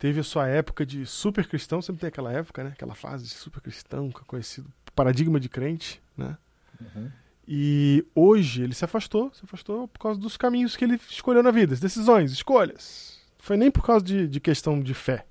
Teve 0.00 0.18
a 0.20 0.24
sua 0.24 0.48
época 0.48 0.86
de 0.86 1.04
super 1.04 1.46
cristão, 1.46 1.82
sempre 1.82 2.00
tem 2.00 2.08
aquela 2.08 2.32
época, 2.32 2.64
né? 2.64 2.70
Aquela 2.70 2.94
fase 2.94 3.24
de 3.24 3.30
super 3.34 3.60
cristão, 3.60 4.10
que 4.10 4.18
é 4.18 4.24
conhecido 4.24 4.72
paradigma 4.94 5.38
de 5.38 5.46
crente, 5.46 6.02
né? 6.16 6.38
Uhum. 6.80 7.10
E 7.46 8.06
hoje 8.14 8.62
ele 8.62 8.74
se 8.74 8.82
afastou, 8.82 9.30
se 9.34 9.44
afastou 9.44 9.86
por 9.86 9.98
causa 9.98 10.18
dos 10.18 10.38
caminhos 10.38 10.74
que 10.74 10.84
ele 10.86 10.98
escolheu 11.10 11.42
na 11.42 11.50
vida, 11.50 11.74
as 11.74 11.80
decisões, 11.80 12.32
escolhas. 12.32 13.20
Foi 13.38 13.58
nem 13.58 13.70
por 13.70 13.84
causa 13.84 14.02
de, 14.02 14.26
de 14.26 14.40
questão 14.40 14.80
de 14.80 14.94
fé. 14.94 15.26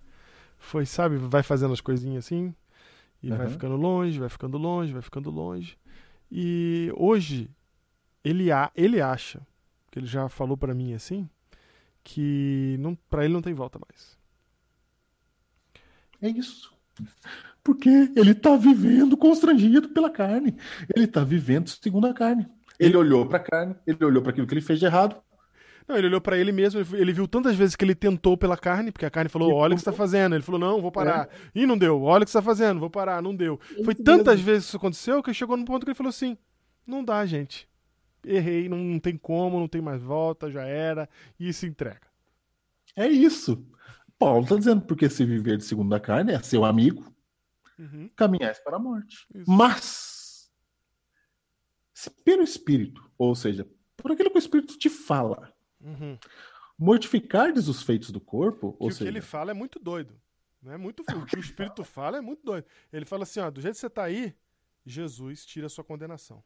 Foi, 0.59 0.85
sabe, 0.85 1.17
vai 1.17 1.41
fazendo 1.41 1.73
as 1.73 1.81
coisinhas 1.81 2.25
assim 2.27 2.53
e 3.23 3.29
vai 3.31 3.47
Uhum. 3.47 3.51
ficando 3.51 3.75
longe, 3.75 4.19
vai 4.19 4.29
ficando 4.29 4.57
longe, 4.59 4.93
vai 4.93 5.01
ficando 5.01 5.31
longe. 5.31 5.79
E 6.31 6.93
hoje 6.95 7.49
ele, 8.23 8.51
a, 8.51 8.71
ele 8.75 9.01
acha, 9.01 9.41
que 9.89 9.97
ele 9.97 10.05
já 10.05 10.29
falou 10.29 10.55
pra 10.55 10.75
mim 10.75 10.93
assim, 10.93 11.27
que 12.03 12.75
não, 12.79 12.93
para 13.09 13.25
ele 13.25 13.33
não 13.33 13.41
tem 13.41 13.55
volta 13.55 13.79
mais. 13.79 14.18
É 16.21 16.29
isso. 16.29 16.71
Porque 17.63 17.89
ele 18.15 18.33
tá 18.33 18.55
vivendo 18.55 19.15
constrangido 19.17 19.89
pela 19.89 20.09
carne. 20.09 20.55
Ele 20.95 21.07
tá 21.07 21.23
vivendo 21.23 21.67
segundo 21.69 22.07
a 22.07 22.13
carne. 22.13 22.47
Ele 22.79 22.95
olhou 22.95 23.25
pra 23.25 23.39
carne, 23.39 23.75
ele 23.85 24.03
olhou 24.05 24.21
para 24.21 24.31
aquilo 24.31 24.47
que 24.47 24.53
ele 24.53 24.61
fez 24.61 24.79
de 24.79 24.85
errado. 24.85 25.17
Não, 25.87 25.97
ele 25.97 26.07
olhou 26.07 26.21
pra 26.21 26.37
ele 26.37 26.51
mesmo, 26.51 26.79
ele- 26.95 27.11
viu 27.11 27.27
tantas 27.27 27.55
vezes 27.55 27.75
que 27.75 27.83
ele 27.83 27.95
tentou 27.95 28.37
pela 28.37 28.55
carne, 28.55 28.91
porque 28.91 29.05
a 29.05 29.09
carne 29.09 29.27
falou, 29.29 29.49
E 29.49 29.53
olha 29.53 29.73
o 29.73 29.75
que 29.75 29.81
você 29.81 29.85
tá 29.89 29.91
fazendo. 29.91 30.35
Ele 30.35 30.43
falou, 30.43 30.59
não, 30.59 30.81
vou 30.81 30.91
parar. 30.91 31.27
Ih, 31.53 31.65
não 31.65 31.77
deu. 31.77 32.01
Olha 32.03 32.21
o 32.21 32.25
que 32.25 32.31
você 32.31 32.37
tá 32.37 32.41
fazendo, 32.43 32.79
vou 32.79 32.89
parar, 32.91 33.21
não 33.23 33.35
deu. 33.35 33.59
Foi 33.83 33.95
tantas 33.95 34.35
mesmo. 34.35 34.45
vezes 34.45 34.63
que 34.65 34.67
isso 34.69 34.77
aconteceu 34.77 35.23
que 35.23 35.33
chegou 35.33 35.57
num 35.57 35.65
ponto 35.65 35.83
que 35.83 35.89
ele 35.91 35.97
falou 35.97 36.09
assim, 36.09 36.37
não 36.85 37.03
dá, 37.03 37.25
gente. 37.25 37.67
Errei, 38.23 38.69
não, 38.69 38.77
não 38.77 38.99
tem 38.99 39.17
como, 39.17 39.59
não 39.59 39.67
tem 39.67 39.81
mais 39.81 40.01
volta, 40.01 40.51
já 40.51 40.63
era. 40.63 41.09
E 41.39 41.51
se 41.51 41.65
entrega. 41.65 42.07
É 42.95 43.07
isso. 43.07 43.65
Paulo 44.19 44.45
tá 44.45 44.55
dizendo, 44.57 44.81
porque 44.81 45.09
se 45.09 45.23
viver 45.25 45.57
de 45.57 45.63
segundo 45.63 45.93
a 45.95 45.99
carne 45.99 46.33
é 46.33 46.41
seu 46.43 46.63
amigo, 46.65 47.11
Uhum. 47.79 48.09
caminhais 48.15 48.59
para 48.59 48.75
a 48.75 48.79
morte. 48.79 49.25
Isso. 49.33 49.49
Mas, 49.49 50.51
se 51.93 52.09
pelo 52.09 52.43
Espírito, 52.43 53.09
ou 53.17 53.33
seja, 53.33 53.65
por 53.95 54.11
aquilo 54.11 54.29
que 54.29 54.35
o 54.35 54.39
Espírito 54.39 54.77
te 54.77 54.89
fala, 54.89 55.53
Uhum. 55.79 56.17
mortificardes 56.77 57.67
os 57.69 57.81
feitos 57.81 58.11
do 58.11 58.19
corpo, 58.19 58.73
Que 58.73 58.77
ou 58.83 58.87
o 58.87 58.89
que 58.89 58.95
seja, 58.97 59.09
ele 59.09 59.21
fala 59.21 59.51
é 59.51 59.53
muito 59.53 59.79
doido. 59.79 60.19
Não 60.61 60.73
é 60.73 60.77
muito 60.77 61.01
O 61.03 61.25
que 61.25 61.37
o 61.37 61.39
Espírito 61.39 61.83
fala 61.85 62.17
é 62.17 62.21
muito 62.21 62.43
doido. 62.43 62.65
Ele 62.91 63.05
fala 63.05 63.23
assim, 63.23 63.39
ó, 63.39 63.49
do 63.49 63.61
jeito 63.61 63.75
que 63.75 63.79
você 63.79 63.89
tá 63.89 64.03
aí, 64.03 64.35
Jesus 64.85 65.45
tira 65.45 65.67
a 65.67 65.69
sua 65.69 65.83
condenação. 65.83 66.43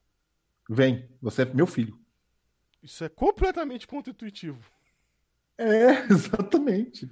vem, 0.69 1.09
você 1.21 1.41
é 1.41 1.45
meu 1.45 1.65
filho. 1.67 1.99
Isso 2.81 3.03
é 3.03 3.09
completamente 3.09 3.87
contra-intuitivo. 3.87 4.63
É, 5.57 6.05
exatamente. 6.11 7.09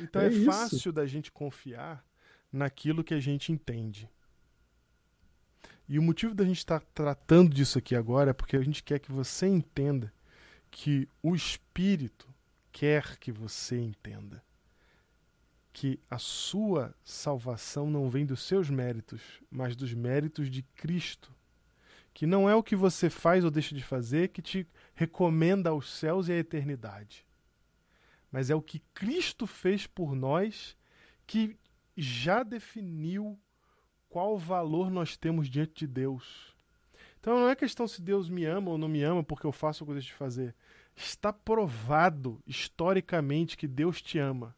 Então 0.00 0.22
É 0.22 0.26
é, 0.26 0.28
isso. 0.28 0.44
fácil 0.44 0.92
da 0.92 1.06
gente 1.06 1.30
confiar 1.30 2.04
naquilo 2.52 3.04
que 3.04 3.14
a 3.14 3.20
gente 3.20 3.52
entende. 3.52 4.08
E 5.88 5.98
o 5.98 6.02
motivo 6.02 6.34
da 6.34 6.44
gente 6.44 6.58
estar 6.58 6.80
tratando 6.94 7.52
disso 7.52 7.78
aqui 7.78 7.94
agora 7.94 8.30
é 8.30 8.34
porque 8.34 8.56
a 8.56 8.62
gente 8.62 8.82
quer 8.82 8.98
que 8.98 9.12
você 9.12 9.46
entenda 9.46 10.12
que 10.70 11.08
o 11.22 11.34
Espírito 11.34 12.26
quer 12.72 13.18
que 13.18 13.30
você 13.30 13.78
entenda 13.78 14.42
que 15.72 15.98
a 16.08 16.18
sua 16.18 16.94
salvação 17.02 17.90
não 17.90 18.08
vem 18.08 18.24
dos 18.24 18.42
seus 18.42 18.70
méritos, 18.70 19.20
mas 19.50 19.74
dos 19.74 19.92
méritos 19.92 20.48
de 20.48 20.62
Cristo. 20.62 21.34
Que 22.14 22.26
não 22.26 22.48
é 22.48 22.54
o 22.54 22.62
que 22.62 22.76
você 22.76 23.10
faz 23.10 23.44
ou 23.44 23.50
deixa 23.50 23.74
de 23.74 23.82
fazer 23.82 24.28
que 24.28 24.40
te 24.40 24.66
recomenda 24.94 25.70
aos 25.70 25.90
céus 25.92 26.28
e 26.28 26.32
à 26.32 26.36
eternidade 26.36 27.23
mas 28.34 28.50
é 28.50 28.54
o 28.56 28.60
que 28.60 28.80
Cristo 28.92 29.46
fez 29.46 29.86
por 29.86 30.16
nós 30.16 30.76
que 31.24 31.56
já 31.96 32.42
definiu 32.42 33.38
qual 34.08 34.36
valor 34.36 34.90
nós 34.90 35.16
temos 35.16 35.48
diante 35.48 35.86
de 35.86 35.86
Deus. 35.86 36.52
Então 37.20 37.38
não 37.38 37.48
é 37.48 37.54
questão 37.54 37.86
se 37.86 38.02
Deus 38.02 38.28
me 38.28 38.44
ama 38.44 38.72
ou 38.72 38.76
não 38.76 38.88
me 38.88 39.04
ama 39.04 39.22
porque 39.22 39.46
eu 39.46 39.52
faço 39.52 39.84
o 39.84 39.86
que 39.86 39.92
eu 39.92 39.94
deixo 39.94 40.08
de 40.08 40.14
fazer. 40.14 40.52
Está 40.96 41.32
provado 41.32 42.42
historicamente 42.44 43.56
que 43.56 43.68
Deus 43.68 44.02
te 44.02 44.18
ama, 44.18 44.52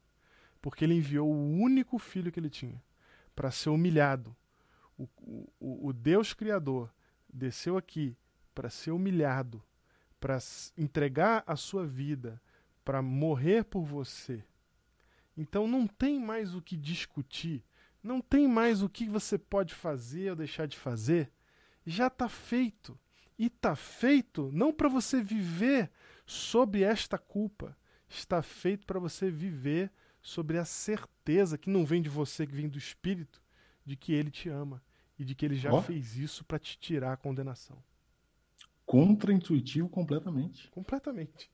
porque 0.62 0.83
ele 0.83 0.95
enviou 0.95 1.31
o 1.31 1.59
único 1.59 1.99
filho 1.99 2.33
que 2.33 2.41
ele 2.41 2.49
tinha 2.49 2.83
para 3.35 3.51
ser 3.51 3.68
humilhado. 3.68 4.35
O, 4.97 5.07
o, 5.61 5.89
o 5.89 5.93
Deus 5.93 6.33
Criador 6.33 6.91
desceu 7.31 7.77
aqui 7.77 8.16
para 8.55 8.70
ser 8.70 8.93
humilhado, 8.93 9.62
para 10.18 10.39
entregar 10.79 11.45
a 11.47 11.57
sua 11.57 11.87
vida, 11.87 12.41
para 12.87 13.03
morrer 13.03 13.64
por 13.64 13.82
você. 13.82 14.45
Então 15.37 15.66
não 15.66 15.89
tem 15.89 16.20
mais 16.20 16.55
o 16.55 16.62
que 16.62 16.76
discutir. 16.76 17.64
Não 18.01 18.20
tem 18.20 18.47
mais 18.47 18.80
o 18.80 18.89
que 18.89 19.09
você 19.09 19.37
pode 19.37 19.74
fazer 19.74 20.30
ou 20.30 20.37
deixar 20.37 20.66
de 20.66 20.76
fazer. 20.76 21.32
Já 21.84 22.07
está 22.07 22.28
feito. 22.28 22.97
E 23.37 23.47
está 23.47 23.74
feito 23.74 24.53
não 24.53 24.72
para 24.72 24.89
você 24.89 25.20
viver 25.20 25.91
sob 26.24 26.80
esta 26.80 27.18
culpa. 27.18 27.76
Está 28.09 28.41
feito 28.41 28.87
para 28.87 29.01
você 29.01 29.32
viver 29.32 29.91
sobre 30.22 30.57
a 30.57 30.64
certeza 30.64 31.59
que 31.59 31.68
não 31.68 31.84
vem 31.84 32.01
de 32.01 32.09
você, 32.09 32.47
que 32.47 32.55
vem 32.55 32.68
do 32.68 32.78
Espírito, 32.78 33.43
de 33.84 33.97
que 33.97 34.12
Ele 34.12 34.30
te 34.30 34.49
ama 34.49 34.80
e 35.18 35.24
de 35.24 35.34
que 35.34 35.45
Ele 35.45 35.57
já 35.57 35.72
Ó. 35.72 35.82
fez 35.82 36.16
isso 36.16 36.45
para 36.45 36.61
te 36.61 36.78
tirar 36.78 37.14
a 37.14 37.16
condenação. 37.16 37.82
Contra-intuitivo 38.87 39.89
completamente. 39.89 40.70
Completamente. 40.70 41.51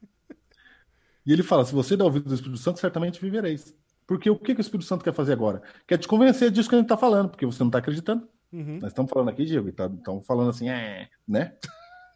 E 1.24 1.32
ele 1.32 1.42
fala: 1.42 1.64
se 1.64 1.72
você 1.74 1.96
dá 1.96 2.04
ouvido 2.04 2.28
do 2.28 2.34
Espírito 2.34 2.58
Santo, 2.58 2.80
certamente 2.80 3.20
vivereis. 3.20 3.74
Porque 4.06 4.28
o 4.28 4.36
que, 4.38 4.54
que 4.54 4.60
o 4.60 4.62
Espírito 4.62 4.86
Santo 4.86 5.04
quer 5.04 5.12
fazer 5.14 5.32
agora? 5.32 5.62
Quer 5.86 5.96
te 5.98 6.08
convencer 6.08 6.50
disso 6.50 6.68
que 6.68 6.74
a 6.74 6.78
gente 6.78 6.86
está 6.86 6.96
falando, 6.96 7.30
porque 7.30 7.46
você 7.46 7.62
não 7.62 7.68
está 7.68 7.78
acreditando. 7.78 8.28
Uhum. 8.52 8.78
Nós 8.80 8.90
estamos 8.90 9.10
falando 9.10 9.28
aqui, 9.30 9.44
Diego, 9.44 9.68
e 9.68 9.72
tá- 9.72 9.86
estamos 9.86 10.26
falando 10.26 10.50
assim, 10.50 10.68
é, 10.68 11.08
né? 11.26 11.54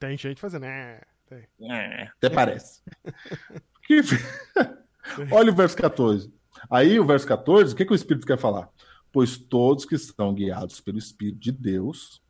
Tem 0.00 0.16
gente 0.18 0.40
fazendo. 0.40 0.64
É, 0.66 1.00
tem. 1.26 1.46
É, 1.70 2.08
até 2.16 2.28
parece. 2.28 2.82
Que- 3.86 4.00
Olha 5.30 5.52
o 5.52 5.54
verso 5.54 5.76
14. 5.76 6.34
Aí, 6.68 6.98
o 6.98 7.06
verso 7.06 7.26
14, 7.26 7.72
o 7.72 7.76
que, 7.76 7.84
que 7.84 7.92
o 7.92 7.94
Espírito 7.94 8.26
quer 8.26 8.36
falar? 8.36 8.68
Pois 9.12 9.38
todos 9.38 9.84
que 9.86 9.94
estão 9.94 10.34
guiados 10.34 10.80
pelo 10.80 10.98
Espírito 10.98 11.38
de 11.38 11.52
Deus 11.52 12.20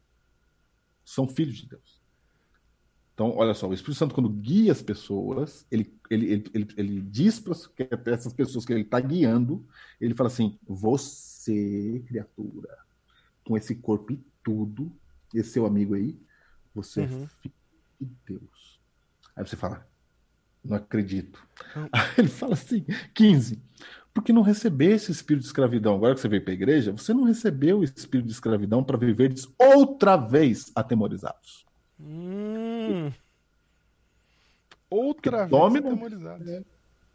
são 1.05 1.27
filhos 1.27 1.57
de 1.57 1.67
Deus. 1.69 1.96
Então, 3.17 3.35
olha 3.35 3.55
só, 3.55 3.67
o 3.67 3.73
Espírito 3.73 3.99
Santo, 3.99 4.15
quando 4.15 4.29
guia 4.29 4.71
as 4.71 4.83
pessoas, 4.83 5.67
ele, 5.71 5.91
ele, 6.11 6.27
ele, 6.33 6.51
ele, 6.53 6.69
ele 6.77 7.01
diz 7.01 7.41
para 7.41 7.55
essas 8.13 8.35
pessoas 8.35 8.67
que 8.67 8.75
ele 8.75 8.83
está 8.83 9.01
guiando, 9.01 9.67
ele 9.99 10.15
fala 10.15 10.27
assim: 10.29 10.59
você, 10.69 12.05
criatura, 12.07 12.77
com 13.43 13.57
esse 13.57 13.75
corpo 13.77 14.13
e 14.13 14.21
tudo, 14.45 14.93
esse 15.35 15.49
seu 15.49 15.65
amigo 15.65 15.95
aí, 15.95 16.15
você 16.75 17.01
Uhum. 17.01 17.25
é 17.25 17.27
filho 17.41 17.55
de 17.99 18.09
Deus. 18.27 18.81
Aí 19.35 19.47
você 19.47 19.57
fala, 19.57 19.87
não 20.63 20.77
acredito. 20.77 21.43
Não. 21.75 21.89
Aí 21.93 22.11
ele 22.19 22.29
fala 22.29 22.53
assim, 22.53 22.85
15. 23.15 23.63
Porque 24.13 24.31
não 24.31 24.43
recebesse 24.43 25.11
espírito 25.11 25.43
de 25.43 25.49
escravidão. 25.49 25.95
Agora 25.95 26.15
que 26.15 26.21
você 26.21 26.29
veio 26.29 26.43
para 26.43 26.53
a 26.53 26.55
igreja, 26.55 26.93
você 26.93 27.15
não 27.15 27.25
recebeu 27.25 27.79
o 27.79 27.85
espírito 27.85 28.27
de 28.27 28.33
escravidão 28.33 28.85
para 28.85 28.99
viveres 28.99 29.49
outra 29.59 30.19
vez 30.19 30.71
atemorizados. 30.75 31.65
Hum. 31.99 32.36
Outra 34.89 35.47
vez 35.47 35.51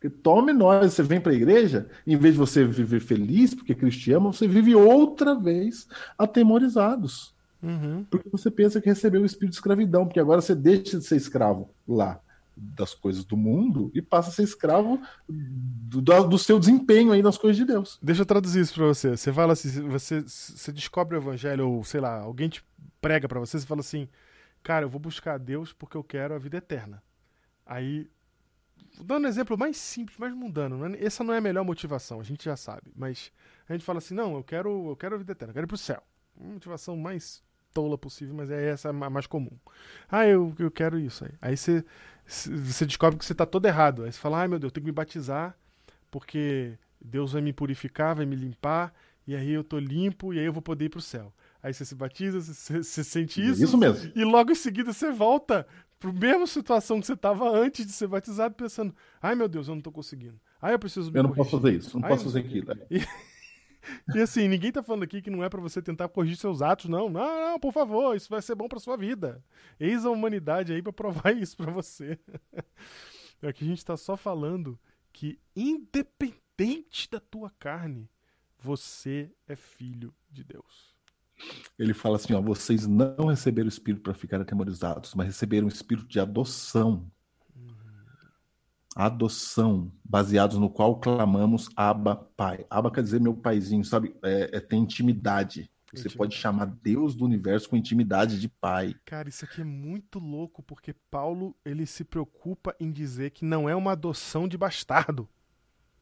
tome, 0.09 0.51
nós, 0.51 0.93
você 0.93 1.03
vem 1.03 1.21
para 1.21 1.31
a 1.31 1.35
igreja, 1.35 1.87
em 2.07 2.17
vez 2.17 2.33
de 2.33 2.39
você 2.39 2.65
viver 2.65 2.99
feliz, 2.99 3.53
porque 3.53 3.75
Cristo 3.75 4.01
te 4.01 4.11
ama, 4.11 4.33
você 4.33 4.47
vive 4.47 4.73
outra 4.75 5.35
vez 5.35 5.87
atemorizados. 6.17 7.33
Uhum. 7.61 8.03
Porque 8.09 8.27
você 8.29 8.49
pensa 8.49 8.81
que 8.81 8.89
recebeu 8.89 9.21
o 9.21 9.25
espírito 9.25 9.51
de 9.51 9.57
escravidão, 9.57 10.05
porque 10.05 10.19
agora 10.19 10.41
você 10.41 10.55
deixa 10.55 10.97
de 10.97 11.05
ser 11.05 11.15
escravo 11.17 11.69
lá 11.87 12.19
das 12.57 12.93
coisas 12.93 13.23
do 13.23 13.37
mundo 13.37 13.91
e 13.93 14.01
passa 14.01 14.29
a 14.29 14.33
ser 14.33 14.43
escravo 14.43 14.99
do, 15.29 16.01
do- 16.01 16.37
seu 16.37 16.59
desempenho 16.59 17.11
aí 17.11 17.21
nas 17.21 17.37
coisas 17.37 17.55
de 17.57 17.65
Deus. 17.65 17.97
Deixa 18.01 18.21
eu 18.23 18.25
traduzir 18.25 18.61
isso 18.61 18.73
pra 18.73 18.87
você. 18.87 19.15
Você 19.15 19.31
fala 19.31 19.53
assim, 19.53 19.87
você, 19.87 20.21
você 20.21 20.71
descobre 20.71 21.15
o 21.15 21.19
evangelho, 21.21 21.69
ou 21.69 21.83
sei 21.83 22.01
lá, 22.01 22.19
alguém 22.21 22.49
te 22.49 22.63
prega 22.99 23.27
pra 23.27 23.39
você, 23.39 23.59
você 23.59 23.65
fala 23.65 23.81
assim, 23.81 24.07
cara, 24.63 24.85
eu 24.85 24.89
vou 24.89 24.99
buscar 24.99 25.35
a 25.35 25.37
Deus 25.37 25.73
porque 25.73 25.97
eu 25.97 26.03
quero 26.03 26.33
a 26.33 26.37
vida 26.39 26.57
eterna. 26.57 27.03
Aí, 27.65 28.09
dando 28.99 29.25
um 29.25 29.27
exemplo 29.29 29.57
mais 29.57 29.77
simples, 29.77 30.17
mais 30.17 30.33
mundano, 30.33 30.85
é- 30.95 31.03
essa 31.03 31.23
não 31.23 31.33
é 31.33 31.37
a 31.37 31.41
melhor 31.41 31.63
motivação, 31.63 32.19
a 32.19 32.23
gente 32.23 32.45
já 32.45 32.55
sabe, 32.55 32.91
mas 32.95 33.31
a 33.67 33.73
gente 33.73 33.85
fala 33.85 33.99
assim, 33.99 34.13
não, 34.13 34.35
eu 34.35 34.43
quero, 34.43 34.89
eu 34.89 34.95
quero 34.95 35.15
a 35.15 35.17
vida 35.17 35.31
eterna, 35.31 35.51
eu 35.51 35.55
quero 35.55 35.65
ir 35.65 35.67
pro 35.67 35.77
céu. 35.77 36.03
Uma 36.35 36.53
motivação 36.53 36.95
mais 36.97 37.43
tola 37.73 37.97
possível, 37.97 38.35
mas 38.35 38.51
é 38.51 38.69
essa 38.69 38.89
a 38.89 38.93
ma- 38.93 39.09
mais 39.09 39.27
comum. 39.27 39.51
Ah, 40.09 40.25
eu, 40.27 40.53
eu 40.59 40.69
quero 40.71 40.99
isso 40.99 41.25
aí. 41.25 41.31
Aí 41.41 41.57
você, 41.57 41.85
você 42.27 42.85
descobre 42.85 43.17
que 43.17 43.25
você 43.25 43.33
tá 43.35 43.45
todo 43.45 43.65
errado. 43.65 44.03
Aí 44.03 44.11
você 44.11 44.19
fala, 44.19 44.39
ai 44.39 44.47
meu 44.47 44.59
Deus, 44.59 44.69
eu 44.69 44.73
tenho 44.73 44.85
que 44.85 44.91
me 44.91 44.95
batizar 44.95 45.55
porque 46.09 46.77
Deus 46.99 47.33
vai 47.33 47.41
me 47.41 47.53
purificar, 47.53 48.15
vai 48.15 48.25
me 48.25 48.35
limpar, 48.35 48.93
e 49.27 49.35
aí 49.35 49.51
eu 49.51 49.63
tô 49.63 49.79
limpo, 49.79 50.33
e 50.33 50.39
aí 50.39 50.45
eu 50.45 50.53
vou 50.53 50.61
poder 50.61 50.85
ir 50.85 50.89
pro 50.89 51.01
céu. 51.01 51.33
Aí 51.63 51.73
você 51.73 51.85
se 51.85 51.93
batiza, 51.95 52.39
você, 52.41 52.81
você 52.83 53.03
sente 53.03 53.39
isso, 53.45 53.63
Isso 53.63 53.77
mesmo. 53.77 54.11
e 54.15 54.23
logo 54.23 54.51
em 54.51 54.55
seguida 54.55 54.91
você 54.93 55.11
volta 55.11 55.67
pro 55.99 56.11
mesma 56.11 56.47
situação 56.47 56.99
que 56.99 57.05
você 57.05 57.15
tava 57.15 57.47
antes 57.49 57.85
de 57.85 57.91
ser 57.91 58.07
batizado, 58.07 58.55
pensando, 58.55 58.95
ai 59.21 59.35
meu 59.35 59.47
Deus, 59.47 59.67
eu 59.67 59.75
não 59.75 59.81
tô 59.81 59.91
conseguindo. 59.91 60.39
Ai, 60.59 60.73
eu 60.73 60.79
preciso 60.79 61.11
me 61.11 61.19
Eu 61.19 61.23
não 61.23 61.33
posso 61.33 61.51
corrigir." 61.51 61.79
fazer 61.81 61.87
isso, 61.87 61.97
não 61.99 62.05
Ai, 62.05 62.11
posso 62.11 62.23
fazer 62.25 62.39
aquilo. 62.39 62.75
quê. 62.87 62.99
E 64.15 64.19
assim, 64.19 64.47
ninguém 64.47 64.71
tá 64.71 64.83
falando 64.83 65.01
aqui 65.01 65.23
que 65.23 65.31
não 65.31 65.43
é 65.43 65.49
pra 65.49 65.59
você 65.59 65.81
tentar 65.81 66.07
corrigir 66.07 66.37
seus 66.37 66.61
atos, 66.61 66.85
não. 66.87 67.09
Não, 67.09 67.51
não, 67.51 67.59
por 67.59 67.73
favor, 67.73 68.15
isso 68.15 68.29
vai 68.29 68.39
ser 68.39 68.53
bom 68.53 68.67
pra 68.67 68.79
sua 68.79 68.95
vida. 68.95 69.43
Eis 69.79 70.05
a 70.05 70.11
humanidade 70.11 70.71
aí 70.71 70.83
pra 70.83 70.93
provar 70.93 71.31
isso 71.35 71.57
pra 71.57 71.71
você. 71.71 72.19
Aqui 73.41 73.63
a 73.65 73.67
gente 73.67 73.83
tá 73.83 73.97
só 73.97 74.15
falando 74.15 74.79
que, 75.11 75.39
independente 75.55 77.09
da 77.09 77.19
tua 77.19 77.49
carne, 77.57 78.07
você 78.59 79.31
é 79.47 79.55
filho 79.55 80.13
de 80.29 80.43
Deus. 80.43 80.90
Ele 81.77 81.93
fala 81.93 82.17
assim: 82.17 82.33
ó, 82.33 82.41
vocês 82.41 82.85
não 82.87 83.27
receberam 83.27 83.65
o 83.65 83.69
espírito 83.69 84.03
para 84.03 84.13
ficar 84.13 84.39
atemorizados, 84.41 85.13
mas 85.15 85.27
receberam 85.27 85.67
o 85.67 85.69
espírito 85.69 86.07
de 86.07 86.19
adoção. 86.19 87.09
Adoção, 88.93 89.91
baseados 90.03 90.57
no 90.57 90.69
qual 90.69 90.99
clamamos 90.99 91.69
Abba 91.77 92.15
Pai. 92.35 92.65
Abba 92.69 92.91
quer 92.91 93.01
dizer 93.01 93.21
meu 93.21 93.33
paizinho, 93.33 93.85
sabe? 93.85 94.13
É, 94.21 94.57
é 94.57 94.59
ter 94.59 94.75
intimidade. 94.75 95.71
Você 95.93 96.07
Intimidade. 96.07 96.17
pode 96.17 96.35
chamar 96.35 96.65
Deus 96.65 97.15
do 97.15 97.25
universo 97.25 97.69
com 97.69 97.75
intimidade 97.75 98.39
de 98.39 98.47
pai. 98.47 98.95
Cara, 99.05 99.27
isso 99.27 99.43
aqui 99.43 99.61
é 99.61 99.65
muito 99.65 100.19
louco, 100.19 100.61
porque 100.63 100.93
Paulo 101.09 101.55
ele 101.65 101.85
se 101.85 102.03
preocupa 102.03 102.75
em 102.79 102.91
dizer 102.91 103.31
que 103.31 103.43
não 103.43 103.67
é 103.67 103.75
uma 103.75 103.91
adoção 103.93 104.47
de 104.47 104.57
bastardo. 104.57 105.27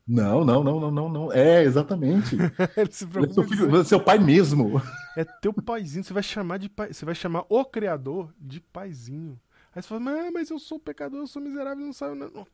Não, 0.09 0.43
não, 0.43 0.63
não, 0.63 0.79
não, 0.79 0.91
não, 0.91 1.09
não. 1.09 1.31
É, 1.31 1.63
exatamente. 1.63 2.35
se 2.89 3.05
é 3.05 3.29
seu, 3.31 3.43
filho, 3.43 3.69
você 3.69 3.81
é 3.81 3.83
seu 3.83 3.99
pai 3.99 4.17
mesmo. 4.17 4.81
é 5.15 5.23
teu 5.23 5.53
paizinho, 5.53 6.03
você 6.03 6.11
vai 6.11 6.23
chamar 6.23 6.57
de 6.57 6.67
pai, 6.67 6.91
você 6.91 7.05
vai 7.05 7.13
chamar 7.13 7.45
o 7.47 7.63
criador 7.63 8.33
de 8.39 8.59
paizinho. 8.59 9.39
Aí 9.75 9.83
você 9.83 9.87
fala, 9.87 10.01
mas, 10.01 10.33
mas 10.33 10.49
eu 10.49 10.57
sou 10.57 10.79
pecador, 10.79 11.19
eu 11.19 11.27
sou 11.27 11.39
miserável, 11.39 11.85
não 11.85 11.93
saio 11.93 12.15
não. 12.15 12.47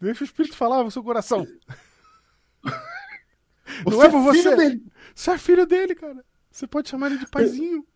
Deixa 0.00 0.24
o 0.24 0.24
espírito 0.24 0.56
falar 0.56 0.82
no 0.82 0.90
seu 0.90 1.04
coração. 1.04 1.46
Não 3.86 4.02
é 4.02 4.08
por 4.08 4.32
filho 4.32 4.42
você. 4.42 4.56
dele. 4.56 4.82
Você 5.14 5.30
é 5.30 5.38
filho 5.38 5.64
dele, 5.64 5.94
cara. 5.94 6.24
Você 6.50 6.66
pode 6.66 6.88
chamar 6.88 7.06
ele 7.06 7.18
de 7.18 7.28
paizinho. 7.28 7.86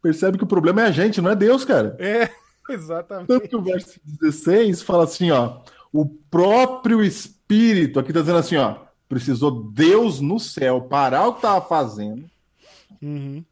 Percebe 0.00 0.38
que 0.38 0.44
o 0.44 0.46
problema 0.46 0.82
é 0.82 0.86
a 0.86 0.90
gente, 0.92 1.20
não 1.20 1.30
é 1.30 1.36
Deus, 1.36 1.64
cara. 1.64 1.96
É, 1.98 2.30
exatamente. 2.72 3.26
Tanto 3.26 3.48
que 3.48 3.56
o 3.56 3.62
verso 3.62 4.00
16 4.04 4.82
fala 4.82 5.04
assim, 5.04 5.32
ó, 5.32 5.62
o 5.92 6.06
próprio 6.06 7.02
Espírito, 7.02 7.41
aqui 7.54 8.12
tá 8.12 8.20
dizendo 8.20 8.38
assim, 8.38 8.56
ó, 8.56 8.86
precisou 9.08 9.70
Deus 9.70 10.20
no 10.20 10.38
céu 10.40 10.82
parar 10.82 11.26
o 11.28 11.32
que 11.32 11.38
estava 11.38 11.64
fazendo 11.66 12.30
Uhum. 13.00 13.44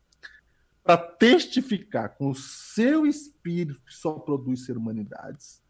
para 0.84 0.96
testificar 0.96 2.10
com 2.16 2.30
o 2.30 2.34
seu 2.34 3.04
Espírito 3.06 3.80
que 3.84 3.92
só 3.92 4.12
produz 4.12 4.64
ser 4.64 4.76
humanidades. 4.76 5.60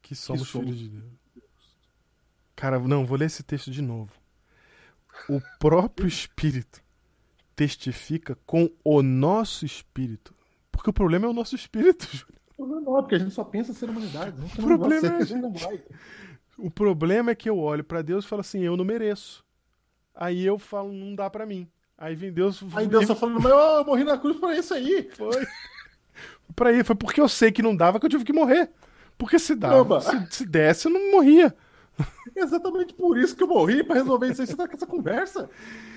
Que 0.00 0.14
somos 0.14 0.48
somos. 0.48 0.68
filhos 0.68 0.80
de 0.80 0.88
Deus. 0.88 1.12
Cara, 2.54 2.78
não, 2.78 3.04
vou 3.04 3.18
ler 3.18 3.26
esse 3.26 3.42
texto 3.42 3.70
de 3.70 3.82
novo. 3.82 4.10
O 5.28 5.40
próprio 5.58 6.08
Espírito 6.08 6.82
testifica 7.54 8.36
com 8.46 8.70
o 8.84 9.02
nosso 9.02 9.64
espírito. 9.66 10.34
Porque 10.70 10.90
o 10.90 10.92
problema 10.92 11.26
é 11.26 11.28
o 11.28 11.32
nosso 11.34 11.54
espírito, 11.54 12.06
Júlio. 12.14 12.35
Não, 12.58 12.66
não, 12.80 12.82
porque 13.02 13.16
a 13.16 13.18
gente 13.18 13.32
só 13.32 13.44
pensa 13.44 13.72
ser 13.72 13.88
gente 13.88 14.58
O 14.58 14.62
problema 14.62 15.08
é 15.08 15.10
a 15.10 15.16
a 15.16 15.24
gente 15.24 15.40
não 15.40 15.52
vai. 15.52 15.82
O 16.58 16.70
problema 16.70 17.30
é 17.30 17.34
que 17.34 17.50
eu 17.50 17.58
olho 17.58 17.84
pra 17.84 18.00
Deus 18.02 18.24
e 18.24 18.28
falo 18.28 18.40
assim, 18.40 18.60
eu 18.60 18.76
não 18.76 18.84
mereço. 18.84 19.44
Aí 20.14 20.44
eu 20.44 20.58
falo, 20.58 20.90
não 20.92 21.14
dá 21.14 21.28
pra 21.28 21.44
mim. 21.44 21.68
Aí 21.98 22.14
vem 22.14 22.32
Deus. 22.32 22.62
Aí 22.74 22.86
Deus 22.86 23.06
tá 23.06 23.14
falando, 23.14 23.40
mas 23.40 23.52
eu 23.52 23.84
morri 23.84 24.04
na 24.04 24.18
cruz 24.18 24.38
para 24.38 24.56
isso 24.56 24.72
aí. 24.74 25.10
Foi. 25.14 25.46
Pra 26.54 26.72
ele, 26.72 26.84
foi 26.84 26.94
porque 26.96 27.20
eu 27.20 27.28
sei 27.28 27.50
que 27.52 27.60
não 27.60 27.76
dava 27.76 27.98
que 28.00 28.06
eu 28.06 28.10
tive 28.10 28.24
que 28.24 28.32
morrer. 28.32 28.70
Porque 29.18 29.38
se 29.38 29.54
dava, 29.54 30.00
se, 30.00 30.26
se 30.30 30.46
desse, 30.46 30.86
eu 30.86 30.92
não 30.92 31.10
morria. 31.10 31.54
É 32.34 32.40
exatamente 32.40 32.94
por 32.94 33.18
isso 33.18 33.34
que 33.36 33.42
eu 33.42 33.48
morri, 33.48 33.82
para 33.82 33.96
resolver 33.96 34.30
isso 34.30 34.40
aí. 34.40 34.46
Você 34.46 34.56
tá 34.56 34.66
com 34.68 34.74
essa 34.74 34.86
conversa. 34.86 35.50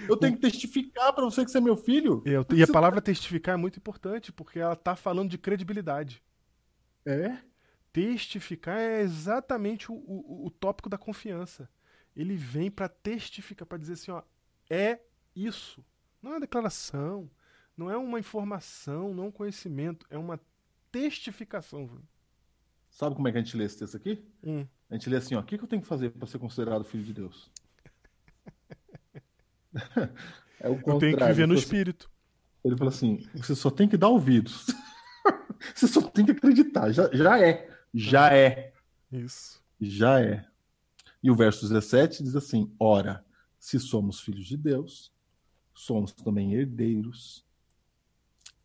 Eu 0.07 0.17
tenho 0.17 0.33
que 0.33 0.41
testificar 0.41 1.13
para 1.13 1.23
você 1.23 1.45
que 1.45 1.51
você 1.51 1.59
é 1.59 1.61
meu 1.61 1.77
filho. 1.77 2.21
Eu- 2.25 2.45
e 2.53 2.63
a 2.63 2.67
palavra 2.67 2.99
testificar 2.99 3.53
é 3.53 3.57
muito 3.57 3.77
importante, 3.77 4.31
porque 4.33 4.59
ela 4.59 4.75
tá 4.75 4.95
falando 4.95 5.29
de 5.29 5.37
credibilidade. 5.37 6.21
É. 7.05 7.37
Testificar 7.91 8.77
é 8.77 9.01
exatamente 9.01 9.91
o, 9.91 9.95
o, 9.95 10.45
o 10.47 10.49
tópico 10.51 10.89
da 10.89 10.97
confiança. 10.97 11.69
Ele 12.15 12.35
vem 12.35 12.69
pra 12.69 12.87
testificar, 12.87 13.65
pra 13.67 13.77
dizer 13.77 13.93
assim, 13.93 14.11
ó, 14.11 14.21
é 14.69 14.99
isso. 15.35 15.83
Não 16.21 16.31
é 16.31 16.33
uma 16.35 16.39
declaração, 16.41 17.29
não 17.75 17.89
é 17.89 17.97
uma 17.97 18.19
informação, 18.19 19.13
não 19.13 19.23
é 19.23 19.27
um 19.27 19.31
conhecimento, 19.31 20.05
é 20.09 20.17
uma 20.17 20.39
testificação. 20.91 21.87
Júlio. 21.87 22.07
Sabe 22.89 23.15
como 23.15 23.27
é 23.27 23.31
que 23.31 23.37
a 23.37 23.41
gente 23.41 23.55
lê 23.55 23.63
esse 23.63 23.77
texto 23.79 23.95
aqui? 23.95 24.23
Hum. 24.43 24.67
A 24.89 24.93
gente 24.95 25.09
lê 25.09 25.17
assim, 25.17 25.35
ó, 25.35 25.39
o 25.39 25.43
que 25.43 25.57
que 25.57 25.63
eu 25.63 25.67
tenho 25.67 25.81
que 25.81 25.87
fazer 25.87 26.09
para 26.11 26.27
ser 26.27 26.39
considerado 26.39 26.83
filho 26.83 27.03
de 27.03 27.13
Deus? 27.13 27.49
É 30.61 30.67
o 30.67 30.73
Eu 30.73 30.81
tenho 30.83 30.99
que 30.99 31.11
contrário. 31.11 31.35
viver 31.35 31.47
no 31.47 31.53
assim- 31.53 31.63
espírito. 31.63 32.11
Ele 32.65 32.75
falou 32.75 32.91
assim: 32.93 33.25
você 33.33 33.55
só 33.55 33.69
tem 33.69 33.87
que 33.87 33.95
dar 33.95 34.09
ouvidos. 34.09 34.65
você 35.75 35.87
só 35.87 36.01
tem 36.01 36.25
que 36.25 36.31
acreditar. 36.31 36.91
Já, 36.91 37.09
já 37.11 37.39
é. 37.39 37.69
Já 37.93 38.33
é. 38.33 38.73
Isso. 39.11 39.61
Já 39.79 40.21
é. 40.21 40.45
E 41.21 41.29
o 41.29 41.35
verso 41.35 41.67
17 41.67 42.23
diz 42.23 42.35
assim: 42.35 42.73
Ora, 42.79 43.25
se 43.59 43.79
somos 43.79 44.21
filhos 44.21 44.45
de 44.45 44.57
Deus, 44.57 45.11
somos 45.73 46.13
também 46.13 46.53
herdeiros, 46.53 47.45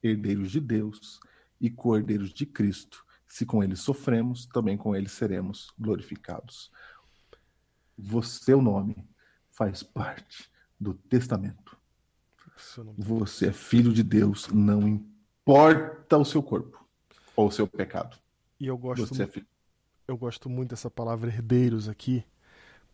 herdeiros 0.03 0.51
de 0.51 0.61
Deus 0.61 1.21
e 1.61 1.71
co-herdeiros 1.71 2.33
de 2.33 2.47
Cristo. 2.47 3.05
Se 3.27 3.45
com 3.45 3.65
ele 3.65 3.75
sofremos, 3.75 4.47
também 4.47 4.77
com 4.77 4.95
ele 4.95 5.09
seremos 5.09 5.73
glorificados. 5.79 6.71
Você, 7.97 8.55
o 8.55 8.63
nome, 8.63 9.09
faz 9.51 9.83
parte 9.83 10.51
do 10.79 10.95
testamento. 10.95 11.77
Você 12.97 13.47
é 13.47 13.53
filho 13.53 13.93
de 13.93 14.05
Deus, 14.05 14.47
não 14.49 14.87
importa 14.87 16.17
o 16.17 16.25
seu 16.25 16.43
corpo 16.43 16.84
ou 17.37 17.49
o 17.49 17.53
seu 17.53 17.67
pecado. 17.67 18.17
E 18.61 18.67
eu 18.67 18.77
gosto, 18.77 19.15
Você 19.15 19.23
é 19.23 19.27
filho. 19.27 19.47
eu 20.09 20.17
gosto 20.17 20.49
muito 20.51 20.71
dessa 20.71 20.91
palavra 20.91 21.31
herdeiros 21.31 21.89
aqui, 21.89 22.25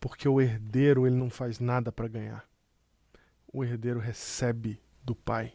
porque 0.01 0.29
o 0.29 0.41
herdeiro 0.41 1.07
ele 1.07 1.17
não 1.17 1.31
faz 1.31 1.61
nada 1.61 1.93
para 1.93 2.09
ganhar. 2.09 2.45
O 3.53 3.65
herdeiro 3.65 3.99
recebe 4.01 4.81
do 5.05 5.15
pai. 5.15 5.53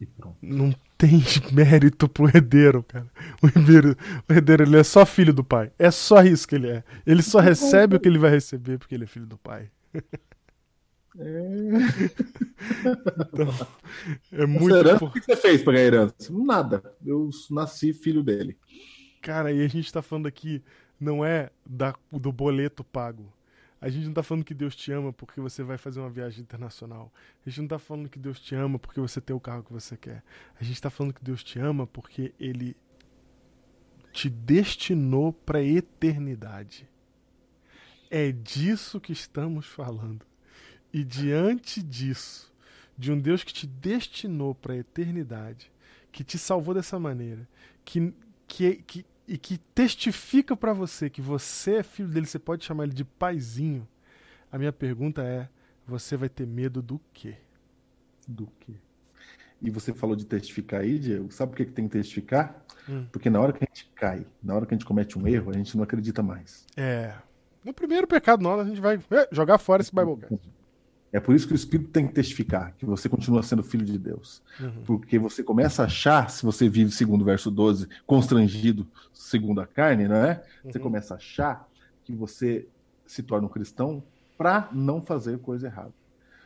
E 0.00 0.06
pronto. 0.06 0.36
Não 0.42 0.72
tem 0.98 1.22
mérito 1.52 2.08
pro 2.08 2.28
herdeiro, 2.28 2.82
cara. 2.82 3.10
O 3.42 3.46
herdeiro, 3.46 3.96
o 4.28 4.32
herdeiro 4.32 4.62
ele 4.64 4.78
é 4.78 4.84
só 4.84 5.06
filho 5.06 5.32
do 5.32 5.44
pai. 5.44 5.72
É 5.78 5.90
só 5.90 6.22
isso 6.22 6.46
que 6.46 6.54
ele 6.54 6.70
é. 6.70 6.84
Ele 7.06 7.22
só 7.22 7.38
recebe 7.40 7.96
o 7.96 8.00
que 8.00 8.08
ele 8.08 8.18
vai 8.18 8.30
receber 8.30 8.78
porque 8.78 8.94
ele 8.94 9.04
é 9.04 9.06
filho 9.06 9.26
do 9.26 9.38
pai. 9.38 9.70
Então, 13.32 13.48
é 14.32 14.46
muito 14.46 14.76
herança, 14.76 15.04
o 15.04 15.10
que 15.10 15.20
você 15.20 15.36
fez 15.36 15.62
para 15.62 15.72
ganhar 15.74 15.86
herança? 15.86 16.14
Nada. 16.30 16.94
Eu 17.04 17.30
nasci 17.50 17.92
filho 17.92 18.22
dele. 18.22 18.56
Cara, 19.22 19.52
e 19.52 19.64
a 19.64 19.68
gente 19.68 19.92
tá 19.92 20.02
falando 20.02 20.26
aqui, 20.26 20.62
não 21.00 21.24
é 21.24 21.50
da, 21.64 21.94
do 22.12 22.30
boleto 22.30 22.84
pago. 22.84 23.32
A 23.80 23.88
gente 23.88 24.06
não 24.06 24.14
tá 24.14 24.22
falando 24.22 24.44
que 24.44 24.54
Deus 24.54 24.74
te 24.74 24.90
ama 24.90 25.12
porque 25.12 25.40
você 25.40 25.62
vai 25.62 25.76
fazer 25.76 26.00
uma 26.00 26.10
viagem 26.10 26.40
internacional. 26.40 27.12
A 27.44 27.48
gente 27.48 27.60
não 27.60 27.68
tá 27.68 27.78
falando 27.78 28.08
que 28.08 28.18
Deus 28.18 28.40
te 28.40 28.54
ama 28.54 28.78
porque 28.78 29.00
você 29.00 29.20
tem 29.20 29.36
o 29.36 29.40
carro 29.40 29.62
que 29.62 29.72
você 29.72 29.96
quer. 29.96 30.22
A 30.58 30.64
gente 30.64 30.80
tá 30.80 30.90
falando 30.90 31.12
que 31.12 31.22
Deus 31.22 31.44
te 31.44 31.58
ama 31.58 31.86
porque 31.86 32.32
Ele 32.40 32.76
te 34.12 34.30
destinou 34.30 35.32
pra 35.32 35.62
eternidade. 35.62 36.88
É 38.10 38.32
disso 38.32 38.98
que 38.98 39.12
estamos 39.12 39.66
falando. 39.66 40.24
E 40.96 41.04
diante 41.04 41.82
disso, 41.82 42.50
de 42.96 43.12
um 43.12 43.20
Deus 43.20 43.44
que 43.44 43.52
te 43.52 43.66
destinou 43.66 44.54
para 44.54 44.72
a 44.72 44.78
eternidade, 44.78 45.70
que 46.10 46.24
te 46.24 46.38
salvou 46.38 46.72
dessa 46.72 46.98
maneira, 46.98 47.46
que, 47.84 48.14
que, 48.48 48.76
que, 48.76 49.06
e 49.28 49.36
que 49.36 49.58
testifica 49.58 50.56
para 50.56 50.72
você 50.72 51.10
que 51.10 51.20
você 51.20 51.74
é 51.74 51.82
filho 51.82 52.08
dele, 52.08 52.24
você 52.24 52.38
pode 52.38 52.64
chamar 52.64 52.84
ele 52.84 52.94
de 52.94 53.04
paizinho. 53.04 53.86
A 54.50 54.56
minha 54.56 54.72
pergunta 54.72 55.22
é: 55.22 55.50
você 55.86 56.16
vai 56.16 56.30
ter 56.30 56.46
medo 56.46 56.80
do 56.80 56.98
quê? 57.12 57.36
Do 58.26 58.48
quê? 58.58 58.72
E 59.60 59.68
você 59.68 59.92
falou 59.92 60.16
de 60.16 60.24
testificar 60.24 60.80
aí, 60.80 60.98
Diego. 60.98 61.30
Sabe 61.30 61.50
por 61.50 61.56
que 61.58 61.66
que 61.66 61.72
tem 61.72 61.86
que 61.86 61.92
testificar? 61.92 62.64
Hum. 62.88 63.06
Porque 63.12 63.28
na 63.28 63.38
hora 63.38 63.52
que 63.52 63.62
a 63.62 63.66
gente 63.68 63.92
cai, 63.94 64.26
na 64.42 64.54
hora 64.54 64.64
que 64.64 64.72
a 64.72 64.78
gente 64.78 64.86
comete 64.86 65.18
um 65.18 65.28
erro, 65.28 65.50
a 65.50 65.54
gente 65.58 65.76
não 65.76 65.84
acredita 65.84 66.22
mais. 66.22 66.64
É. 66.74 67.12
No 67.62 67.74
primeiro 67.74 68.06
pecado 68.06 68.42
nosso, 68.42 68.62
a 68.62 68.64
gente 68.64 68.80
vai 68.80 68.98
eh, 69.10 69.28
jogar 69.30 69.58
fora 69.58 69.82
esse 69.82 69.94
Biblecast. 69.94 70.55
É 71.12 71.20
por 71.20 71.34
isso 71.34 71.46
que 71.46 71.52
o 71.52 71.56
Espírito 71.56 71.90
tem 71.90 72.06
que 72.06 72.12
testificar 72.12 72.74
que 72.76 72.84
você 72.84 73.08
continua 73.08 73.42
sendo 73.42 73.62
filho 73.62 73.84
de 73.86 73.98
Deus. 73.98 74.42
Uhum. 74.60 74.82
Porque 74.84 75.18
você 75.18 75.42
começa 75.42 75.82
a 75.82 75.86
achar, 75.86 76.28
se 76.30 76.44
você 76.44 76.68
vive 76.68 76.90
segundo 76.90 77.22
o 77.22 77.24
verso 77.24 77.50
12, 77.50 77.88
constrangido 78.06 78.86
segundo 79.14 79.60
a 79.60 79.66
carne, 79.66 80.08
não 80.08 80.16
é? 80.16 80.44
Você 80.64 80.78
Uhum. 80.78 80.84
começa 80.84 81.14
a 81.14 81.16
achar 81.16 81.68
que 82.04 82.12
você 82.12 82.66
se 83.06 83.22
torna 83.22 83.46
um 83.46 83.50
cristão 83.50 84.02
para 84.36 84.68
não 84.72 85.00
fazer 85.00 85.38
coisa 85.38 85.68
errada. 85.68 85.92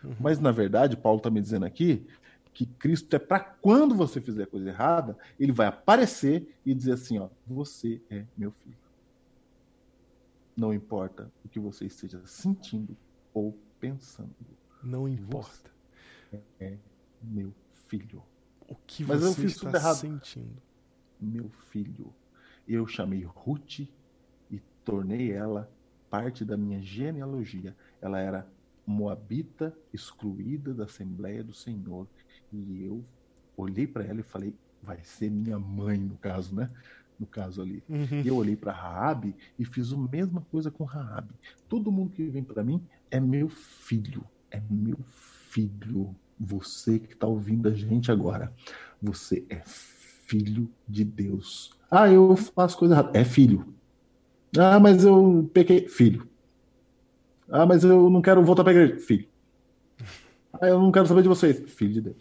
Uhum. 0.05 0.15
Mas 0.21 0.39
na 0.39 0.53
verdade, 0.53 0.97
Paulo 0.97 1.19
está 1.19 1.31
me 1.31 1.41
dizendo 1.41 1.65
aqui 1.65 2.07
que 2.53 2.67
Cristo 2.67 3.15
é 3.15 3.19
para 3.19 3.41
quando 3.41 3.95
você 3.95 4.21
fizer 4.21 4.47
coisa 4.47 4.69
errada, 4.69 5.17
ele 5.39 5.53
vai 5.53 5.67
aparecer 5.69 6.47
e 6.65 6.75
dizer 6.75 6.93
assim, 6.93 7.19
ó, 7.19 7.29
você 7.47 8.01
é 8.11 8.25
meu 8.37 8.51
filho. 8.53 8.77
Não 10.57 10.75
importa 10.75 11.31
o 11.45 11.49
que 11.49 11.59
você 11.59 11.87
esteja 11.87 12.21
sentindo 12.27 12.97
ou 13.33 13.57
pensando, 13.81 14.35
Não 14.83 15.09
importa 15.09 15.71
é 16.59 16.77
meu 17.23 17.53
filho. 17.89 18.23
o 18.69 18.75
que 18.87 19.05
Mas 19.05 19.23
eu 19.23 19.33
você 19.33 19.47
está 19.47 19.73
errado. 19.79 19.97
sentindo. 19.97 20.63
meu 21.21 21.49
filho. 21.71 22.15
Eu 22.69 22.87
chamei 22.87 23.25
Ruth 23.25 23.81
e 24.51 24.61
tornei 24.85 25.33
ela 25.33 25.71
parte 26.09 26.45
da 26.45 26.57
minha 26.57 26.81
genealogia. 26.81 27.77
Ela 28.01 28.21
era 28.21 28.47
moabita, 28.87 29.77
excluída 29.93 30.73
da 30.75 30.85
Assembleia 30.85 31.43
do 31.43 31.53
Senhor. 31.55 32.07
E 32.53 32.85
eu 32.85 33.05
olhei 33.57 33.87
para 33.87 34.05
ela 34.05 34.21
e 34.21 34.25
falei, 34.25 34.55
vai 34.83 35.03
ser 35.05 35.31
minha 35.31 35.59
mãe, 35.59 35.99
no 35.99 36.17
caso, 36.19 36.55
né? 36.55 36.71
No 37.21 37.27
caso 37.27 37.61
ali. 37.61 37.85
Uhum. 37.87 38.23
Eu 38.25 38.37
olhei 38.37 38.57
para 38.57 38.73
Raabe 38.73 39.37
e 39.59 39.65
fiz 39.67 39.93
a 39.93 39.97
mesma 39.97 40.41
coisa 40.51 40.71
com 40.71 40.85
Raabe. 40.85 41.35
Todo 41.69 41.93
mundo 41.93 42.13
que 42.13 42.25
vem 42.25 42.43
para 42.43 42.65
mim 42.65 42.83
é 43.11 43.21
meu 43.21 43.51
filho, 43.51 44.25
é 44.51 44.59
meu 44.71 44.97
filho. 45.51 46.17
Você 46.39 46.99
que 46.99 47.13
está 47.13 47.27
ouvindo 47.27 47.69
a 47.69 47.75
gente 47.75 48.11
agora, 48.11 48.51
você 49.03 49.45
é 49.51 49.61
filho 49.67 50.71
de 50.89 51.05
Deus. 51.05 51.73
Ah, 51.91 52.09
eu 52.09 52.35
faço 52.37 52.79
coisa 52.79 52.95
errada. 52.95 53.19
É 53.19 53.23
filho. 53.23 53.75
Ah, 54.57 54.81
mas 54.81 55.05
eu 55.05 55.51
pequei. 55.53 55.89
Filho. 55.89 56.27
Ah, 57.51 57.67
mas 57.67 57.85
eu 57.85 58.09
não 58.09 58.23
quero 58.23 58.43
voltar 58.43 58.65
para 58.65 58.73
a 58.73 58.77
igreja. 58.77 59.05
Filho. 59.05 59.29
Ah, 60.55 60.69
eu 60.69 60.79
não 60.79 60.91
quero 60.91 61.07
saber 61.07 61.23
de 61.23 61.29
vocês. 61.29 61.61
Filho 61.71 61.93
de 61.93 62.01
Deus. 62.01 62.17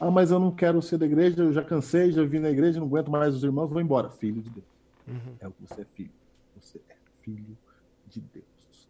Ah, 0.00 0.10
mas 0.10 0.30
eu 0.30 0.38
não 0.38 0.50
quero 0.52 0.80
ser 0.80 0.98
da 0.98 1.06
igreja, 1.06 1.42
eu 1.42 1.52
já 1.52 1.62
cansei, 1.64 2.12
já 2.12 2.22
vim 2.24 2.38
na 2.38 2.50
igreja, 2.50 2.78
não 2.78 2.86
aguento 2.86 3.10
mais 3.10 3.34
os 3.34 3.42
irmãos, 3.42 3.68
vou 3.68 3.80
embora. 3.80 4.08
Filho 4.10 4.40
de 4.40 4.50
Deus. 4.50 4.66
Uhum. 5.06 5.34
É 5.40 5.48
o 5.48 5.50
que 5.52 5.62
você 5.66 5.82
é 5.82 5.84
filho. 5.84 6.10
Você 6.60 6.80
é 6.88 6.94
filho 7.22 7.56
de 8.08 8.20
Deus. 8.20 8.88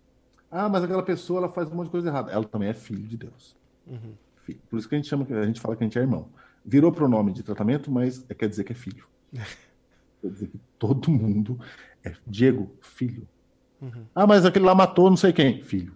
Ah, 0.51 0.69
mas 0.69 0.83
aquela 0.85 1.03
pessoa 1.03 1.39
ela 1.39 1.49
faz 1.49 1.71
um 1.71 1.75
monte 1.75 1.87
de 1.87 1.93
coisa 1.93 2.09
errada. 2.09 2.31
Ela 2.33 2.45
também 2.45 2.69
é 2.69 2.75
filho 2.75 3.07
de 3.07 3.17
Deus. 3.17 3.57
Uhum. 3.87 4.15
Filho. 4.43 4.61
Por 4.69 4.79
isso 4.79 4.89
que 4.89 4.95
a 4.95 4.99
gente 4.99 5.09
chama, 5.09 5.27
a 5.31 5.47
gente 5.47 5.61
fala 5.61 5.77
que 5.77 5.85
a 5.85 5.87
gente 5.87 5.99
é 5.99 6.03
irmão. 6.03 6.29
Virou 6.65 6.93
pronome 6.93 7.33
de 7.33 7.43
tratamento, 7.43 7.91
mas 7.91 8.25
é- 8.29 8.35
quer 8.35 8.49
dizer 8.49 8.65
que 8.65 8.73
é 8.73 8.75
filho. 8.77 9.07
quer 10.21 10.31
dizer 10.31 10.49
que 10.49 10.61
todo 10.79 11.11
mundo 11.11 11.59
é 12.05 12.15
Diego, 12.27 12.71
filho. 12.81 13.27
Uhum. 13.81 14.05
Ah, 14.15 14.27
mas 14.27 14.45
aquele 14.45 14.65
lá 14.65 14.75
matou 14.75 15.09
não 15.09 15.17
sei 15.17 15.33
quem. 15.33 15.63
Filho. 15.63 15.95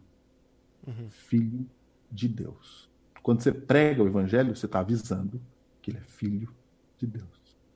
Uhum. 0.87 1.09
Filho 1.11 1.67
de 2.11 2.29
Deus. 2.29 2.89
Quando 3.23 3.41
você 3.43 3.53
prega 3.53 4.03
o 4.03 4.07
evangelho, 4.07 4.55
você 4.55 4.67
está 4.67 4.81
avisando 4.81 5.41
que 5.81 5.91
ele 5.91 5.99
é 5.99 6.03
filho 6.03 6.53
de 6.99 7.07
Deus. 7.07 7.27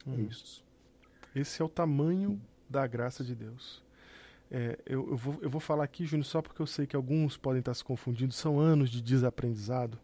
É 0.07 0.11
Uhum. 0.11 0.27
isso. 0.29 0.65
Esse 1.35 1.61
é 1.61 1.65
o 1.65 1.69
tamanho 1.69 2.41
da 2.69 2.87
graça 2.87 3.23
de 3.23 3.35
Deus. 3.35 3.83
É, 4.51 4.79
eu, 4.87 5.11
eu 5.11 5.17
vou, 5.17 5.39
eu 5.43 5.51
vou 5.51 5.61
falar 5.61 5.85
aqui, 5.85 6.05
Júnior, 6.07 6.25
só 6.25 6.41
porque 6.41 6.63
eu 6.63 6.67
sei 6.67 6.87
que 6.87 6.95
alguns 6.97 7.37
podem 7.37 7.59
estar 7.61 7.75
se 7.75 7.85
confundindo. 7.85 8.33
São 8.33 8.59
anos 8.61 8.91
de 8.91 9.03
desaprendizado. 9.03 9.99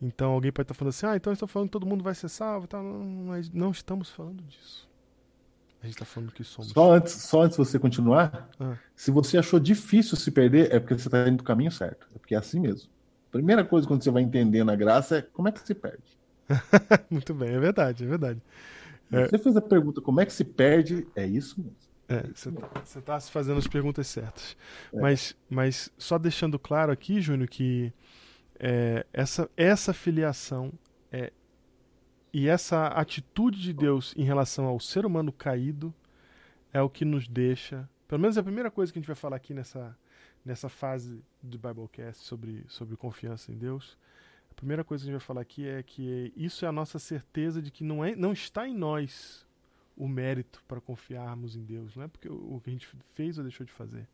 Então 0.00 0.32
alguém 0.32 0.50
pode 0.50 0.64
estar 0.64 0.74
falando 0.74 0.90
assim, 0.90 1.06
ah, 1.06 1.16
então 1.16 1.32
estou 1.32 1.46
falando 1.48 1.68
que 1.68 1.72
todo 1.72 1.86
mundo 1.86 2.02
vai 2.02 2.14
ser 2.14 2.28
salvo 2.28 2.66
tal. 2.66 2.82
Não, 2.82 3.04
mas 3.26 3.50
não 3.50 3.70
estamos 3.70 4.10
falando 4.10 4.42
disso. 4.44 4.88
A 5.80 5.86
gente 5.86 5.94
está 5.96 6.04
falando 6.04 6.30
que 6.32 6.44
somos. 6.44 6.70
Só 6.70 6.92
antes, 6.92 7.12
só 7.12 7.42
antes 7.42 7.56
de 7.56 7.64
você 7.64 7.78
continuar, 7.78 8.48
Ah. 8.58 8.76
se 8.94 9.10
você 9.10 9.36
achou 9.36 9.58
difícil 9.58 10.16
se 10.16 10.30
perder, 10.30 10.72
é 10.72 10.78
porque 10.78 10.94
você 10.96 11.08
está 11.08 11.28
indo 11.28 11.38
do 11.38 11.44
caminho 11.44 11.72
certo. 11.72 12.06
É 12.14 12.18
porque 12.18 12.34
é 12.36 12.38
assim 12.38 12.60
mesmo. 12.60 12.88
Primeira 13.32 13.64
coisa 13.64 13.88
quando 13.88 14.04
você 14.04 14.10
vai 14.10 14.22
entendendo 14.22 14.70
a 14.70 14.76
graça 14.76 15.16
é 15.16 15.22
como 15.22 15.48
é 15.48 15.52
que 15.52 15.66
se 15.66 15.74
perde. 15.74 16.04
Muito 17.10 17.32
bem, 17.32 17.48
é 17.48 17.58
verdade, 17.58 18.04
é 18.04 18.06
verdade. 18.06 18.42
É. 19.10 19.26
Você 19.26 19.38
fez 19.38 19.56
a 19.56 19.60
pergunta 19.60 20.02
como 20.02 20.20
é 20.20 20.26
que 20.26 20.32
se 20.32 20.44
perde, 20.44 21.06
é 21.16 21.26
isso 21.26 21.58
mesmo. 21.58 21.76
É, 22.08 22.26
você 22.34 22.52
tá, 22.52 22.68
você 22.84 23.00
tá 23.00 23.20
se 23.20 23.30
fazendo 23.30 23.56
as 23.56 23.66
perguntas 23.66 24.06
certas. 24.06 24.54
Mas, 24.92 25.34
mas 25.48 25.90
só 25.96 26.18
deixando 26.18 26.58
claro 26.58 26.92
aqui, 26.92 27.22
Júnior, 27.22 27.48
que 27.48 27.90
é, 28.60 29.06
essa, 29.14 29.48
essa 29.56 29.94
filiação 29.94 30.70
é, 31.10 31.32
e 32.34 32.48
essa 32.48 32.88
atitude 32.88 33.62
de 33.62 33.72
Deus 33.72 34.12
em 34.14 34.24
relação 34.24 34.66
ao 34.66 34.78
ser 34.78 35.06
humano 35.06 35.32
caído 35.32 35.94
é 36.70 36.82
o 36.82 36.90
que 36.90 37.06
nos 37.06 37.26
deixa. 37.26 37.88
Pelo 38.06 38.20
menos 38.20 38.36
é 38.36 38.40
a 38.40 38.44
primeira 38.44 38.70
coisa 38.70 38.92
que 38.92 38.98
a 38.98 39.00
gente 39.00 39.06
vai 39.06 39.16
falar 39.16 39.36
aqui 39.36 39.54
nessa, 39.54 39.96
nessa 40.44 40.68
fase 40.68 41.22
do 41.42 41.58
Biblecast 41.58 42.24
sobre, 42.24 42.64
sobre 42.68 42.96
confiança 42.96 43.52
em 43.52 43.56
Deus. 43.56 43.96
A 44.50 44.54
primeira 44.54 44.84
coisa 44.84 45.02
que 45.04 45.10
a 45.10 45.12
gente 45.12 45.20
vai 45.20 45.26
falar 45.26 45.40
aqui 45.40 45.66
é 45.66 45.82
que 45.82 46.32
isso 46.36 46.64
é 46.64 46.68
a 46.68 46.72
nossa 46.72 46.98
certeza 46.98 47.62
de 47.62 47.70
que 47.70 47.82
não, 47.82 48.04
é, 48.04 48.14
não 48.14 48.32
está 48.32 48.68
em 48.68 48.74
nós 48.74 49.46
o 49.96 50.08
mérito 50.08 50.62
para 50.66 50.80
confiarmos 50.80 51.54
em 51.54 51.64
Deus, 51.64 51.94
não 51.94 52.04
é 52.04 52.08
porque 52.08 52.28
o, 52.28 52.56
o 52.56 52.60
que 52.60 52.70
a 52.70 52.72
gente 52.72 52.88
fez 53.14 53.38
ou 53.38 53.44
deixou 53.44 53.64
de 53.64 53.72
fazer. 53.72 54.08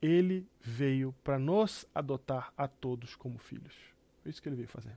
ele 0.00 0.46
veio 0.60 1.14
para 1.24 1.38
nos 1.38 1.86
adotar 1.94 2.52
a 2.56 2.68
todos 2.68 3.16
como 3.16 3.38
filhos. 3.38 3.74
É 4.24 4.28
isso 4.28 4.42
que 4.42 4.48
ele 4.48 4.56
veio 4.56 4.68
fazer. 4.68 4.96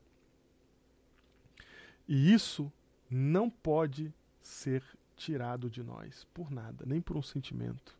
E 2.07 2.33
isso 2.33 2.71
não 3.09 3.49
pode 3.49 4.13
ser 4.41 4.83
tirado 5.15 5.69
de 5.69 5.83
nós 5.83 6.25
por 6.33 6.51
nada, 6.51 6.85
nem 6.85 7.01
por 7.01 7.17
um 7.17 7.21
sentimento, 7.21 7.97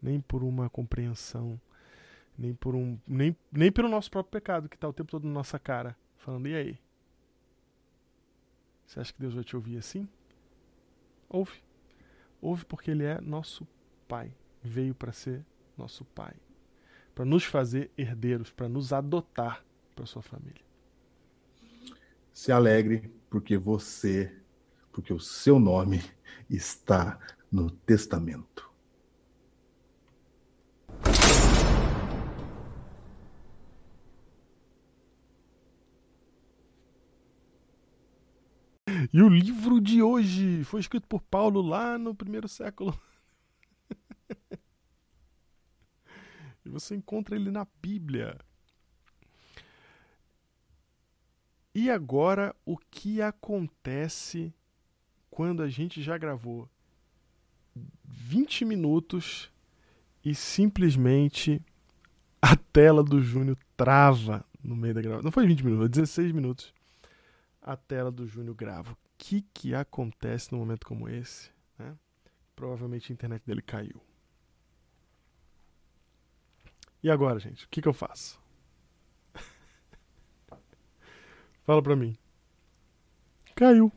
nem 0.00 0.20
por 0.20 0.42
uma 0.42 0.68
compreensão, 0.70 1.60
nem 2.36 2.54
por 2.54 2.74
um 2.74 2.98
nem, 3.06 3.36
nem 3.50 3.70
pelo 3.70 3.88
nosso 3.88 4.10
próprio 4.10 4.32
pecado 4.32 4.68
que 4.68 4.76
está 4.76 4.88
o 4.88 4.92
tempo 4.92 5.10
todo 5.10 5.26
na 5.26 5.32
nossa 5.32 5.58
cara, 5.58 5.96
falando 6.16 6.48
e 6.48 6.54
aí? 6.54 6.78
Você 8.86 9.00
acha 9.00 9.12
que 9.12 9.20
Deus 9.20 9.34
vai 9.34 9.44
te 9.44 9.56
ouvir 9.56 9.78
assim? 9.78 10.08
Ouve. 11.28 11.62
Ouve 12.40 12.64
porque 12.64 12.90
ele 12.90 13.04
é 13.04 13.20
nosso 13.20 13.66
pai, 14.06 14.34
veio 14.62 14.94
para 14.94 15.12
ser 15.12 15.44
nosso 15.76 16.04
pai, 16.04 16.34
para 17.14 17.24
nos 17.24 17.44
fazer 17.44 17.90
herdeiros, 17.96 18.50
para 18.50 18.68
nos 18.68 18.92
adotar 18.92 19.64
para 19.94 20.06
sua 20.06 20.22
família. 20.22 20.62
Se 22.32 22.52
alegre 22.52 23.10
porque 23.30 23.56
você, 23.56 24.36
porque 24.92 25.12
o 25.12 25.20
seu 25.20 25.58
nome 25.58 26.02
está 26.50 27.18
no 27.50 27.70
testamento. 27.70 28.70
E 39.12 39.22
o 39.22 39.28
livro 39.28 39.80
de 39.80 40.02
hoje 40.02 40.64
foi 40.64 40.80
escrito 40.80 41.06
por 41.06 41.22
Paulo 41.22 41.60
lá 41.60 41.98
no 41.98 42.14
primeiro 42.14 42.48
século. 42.48 42.98
e 46.64 46.68
você 46.68 46.94
encontra 46.94 47.36
ele 47.36 47.50
na 47.50 47.66
Bíblia. 47.82 48.38
E 51.74 51.90
agora, 51.90 52.54
o 52.64 52.76
que 52.76 53.20
acontece 53.20 54.54
quando 55.28 55.62
a 55.62 55.68
gente 55.68 56.00
já 56.02 56.16
gravou 56.16 56.68
20 58.04 58.64
minutos 58.64 59.50
e 60.24 60.34
simplesmente 60.34 61.60
a 62.40 62.54
tela 62.54 63.02
do 63.02 63.20
Júnior 63.20 63.58
trava 63.76 64.44
no 64.62 64.76
meio 64.76 64.94
da 64.94 65.02
gravação? 65.02 65.24
Não 65.24 65.32
foi 65.32 65.46
20 65.46 65.64
minutos, 65.64 65.80
foi 65.80 65.88
16 65.88 66.32
minutos. 66.32 66.73
A 67.66 67.78
tela 67.78 68.12
do 68.12 68.26
Júnior 68.26 68.54
grava. 68.54 68.92
O 68.92 68.96
que, 69.16 69.40
que 69.40 69.74
acontece 69.74 70.52
num 70.52 70.58
momento 70.58 70.86
como 70.86 71.08
esse? 71.08 71.50
Né? 71.78 71.96
Provavelmente 72.54 73.10
a 73.10 73.14
internet 73.14 73.42
dele 73.46 73.62
caiu. 73.62 74.02
E 77.02 77.10
agora, 77.10 77.38
gente? 77.38 77.64
O 77.64 77.68
que, 77.70 77.80
que 77.80 77.88
eu 77.88 77.94
faço? 77.94 78.38
Fala 81.64 81.82
pra 81.82 81.96
mim. 81.96 82.14
Caiu. 83.54 83.90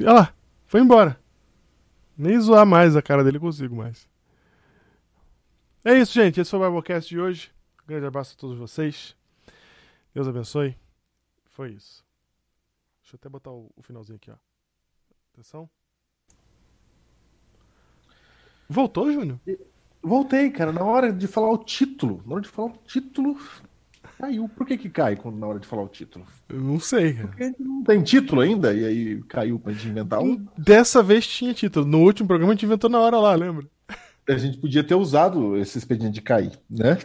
Olha 0.00 0.12
lá, 0.12 0.34
foi 0.66 0.80
embora. 0.80 1.20
Nem 2.18 2.38
zoar 2.40 2.66
mais 2.66 2.96
a 2.96 3.02
cara 3.02 3.22
dele 3.22 3.38
consigo 3.38 3.76
mais. 3.76 4.08
É 5.84 5.96
isso, 5.96 6.12
gente. 6.14 6.40
Esse 6.40 6.50
foi 6.50 6.58
o 6.58 6.64
Biblecast 6.64 7.08
de 7.08 7.20
hoje. 7.20 7.52
Um 7.84 7.86
grande 7.86 8.06
abraço 8.06 8.34
a 8.34 8.40
todos 8.40 8.58
vocês. 8.58 9.16
Deus 10.12 10.26
abençoe. 10.26 10.76
Foi 11.50 11.70
isso. 11.70 12.09
Deixa 13.10 13.16
eu 13.16 13.18
até 13.18 13.28
botar 13.28 13.50
o, 13.50 13.68
o 13.76 13.82
finalzinho 13.82 14.14
aqui, 14.14 14.30
ó. 14.30 14.36
Atenção. 15.32 15.68
Voltou, 18.68 19.12
Júnior? 19.12 19.40
Voltei, 20.00 20.48
cara. 20.50 20.70
Na 20.70 20.84
hora 20.84 21.12
de 21.12 21.26
falar 21.26 21.50
o 21.50 21.58
título, 21.58 22.22
na 22.24 22.34
hora 22.34 22.42
de 22.42 22.48
falar 22.48 22.68
o 22.68 22.78
título, 22.86 23.36
caiu. 24.16 24.48
Por 24.48 24.64
que 24.64 24.78
que 24.78 24.88
cai 24.88 25.16
quando, 25.16 25.38
na 25.38 25.46
hora 25.48 25.58
de 25.58 25.66
falar 25.66 25.82
o 25.82 25.88
título? 25.88 26.24
Eu 26.48 26.60
não 26.60 26.78
sei, 26.78 27.14
cara. 27.14 27.26
Porque 27.26 27.52
não 27.58 27.82
tem 27.82 28.00
título 28.00 28.42
ainda, 28.42 28.72
e 28.72 28.84
aí 28.84 29.22
caiu 29.24 29.58
pra 29.58 29.72
gente 29.72 29.88
inventar 29.88 30.20
um. 30.20 30.46
Dessa 30.56 31.02
vez 31.02 31.26
tinha 31.26 31.52
título. 31.52 31.86
No 31.86 32.02
último 32.02 32.28
programa 32.28 32.52
a 32.52 32.54
gente 32.54 32.66
inventou 32.66 32.88
na 32.88 33.00
hora 33.00 33.18
lá, 33.18 33.34
lembra? 33.34 33.66
A 34.28 34.38
gente 34.38 34.58
podia 34.58 34.84
ter 34.84 34.94
usado 34.94 35.56
esse 35.56 35.78
expediente 35.78 36.14
de 36.14 36.22
cair, 36.22 36.56
né? 36.70 36.96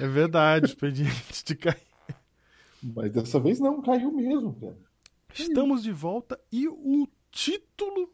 É 0.00 0.08
verdade, 0.08 0.64
expediente 0.64 1.44
de 1.44 1.54
cair. 1.54 1.82
Mas 2.82 3.12
dessa 3.12 3.38
vez 3.38 3.60
não, 3.60 3.82
caiu 3.82 4.10
mesmo, 4.10 4.54
cara. 4.54 4.89
Estamos 5.34 5.82
de 5.82 5.92
volta 5.92 6.40
e 6.52 6.68
o 6.68 7.08
título 7.30 8.12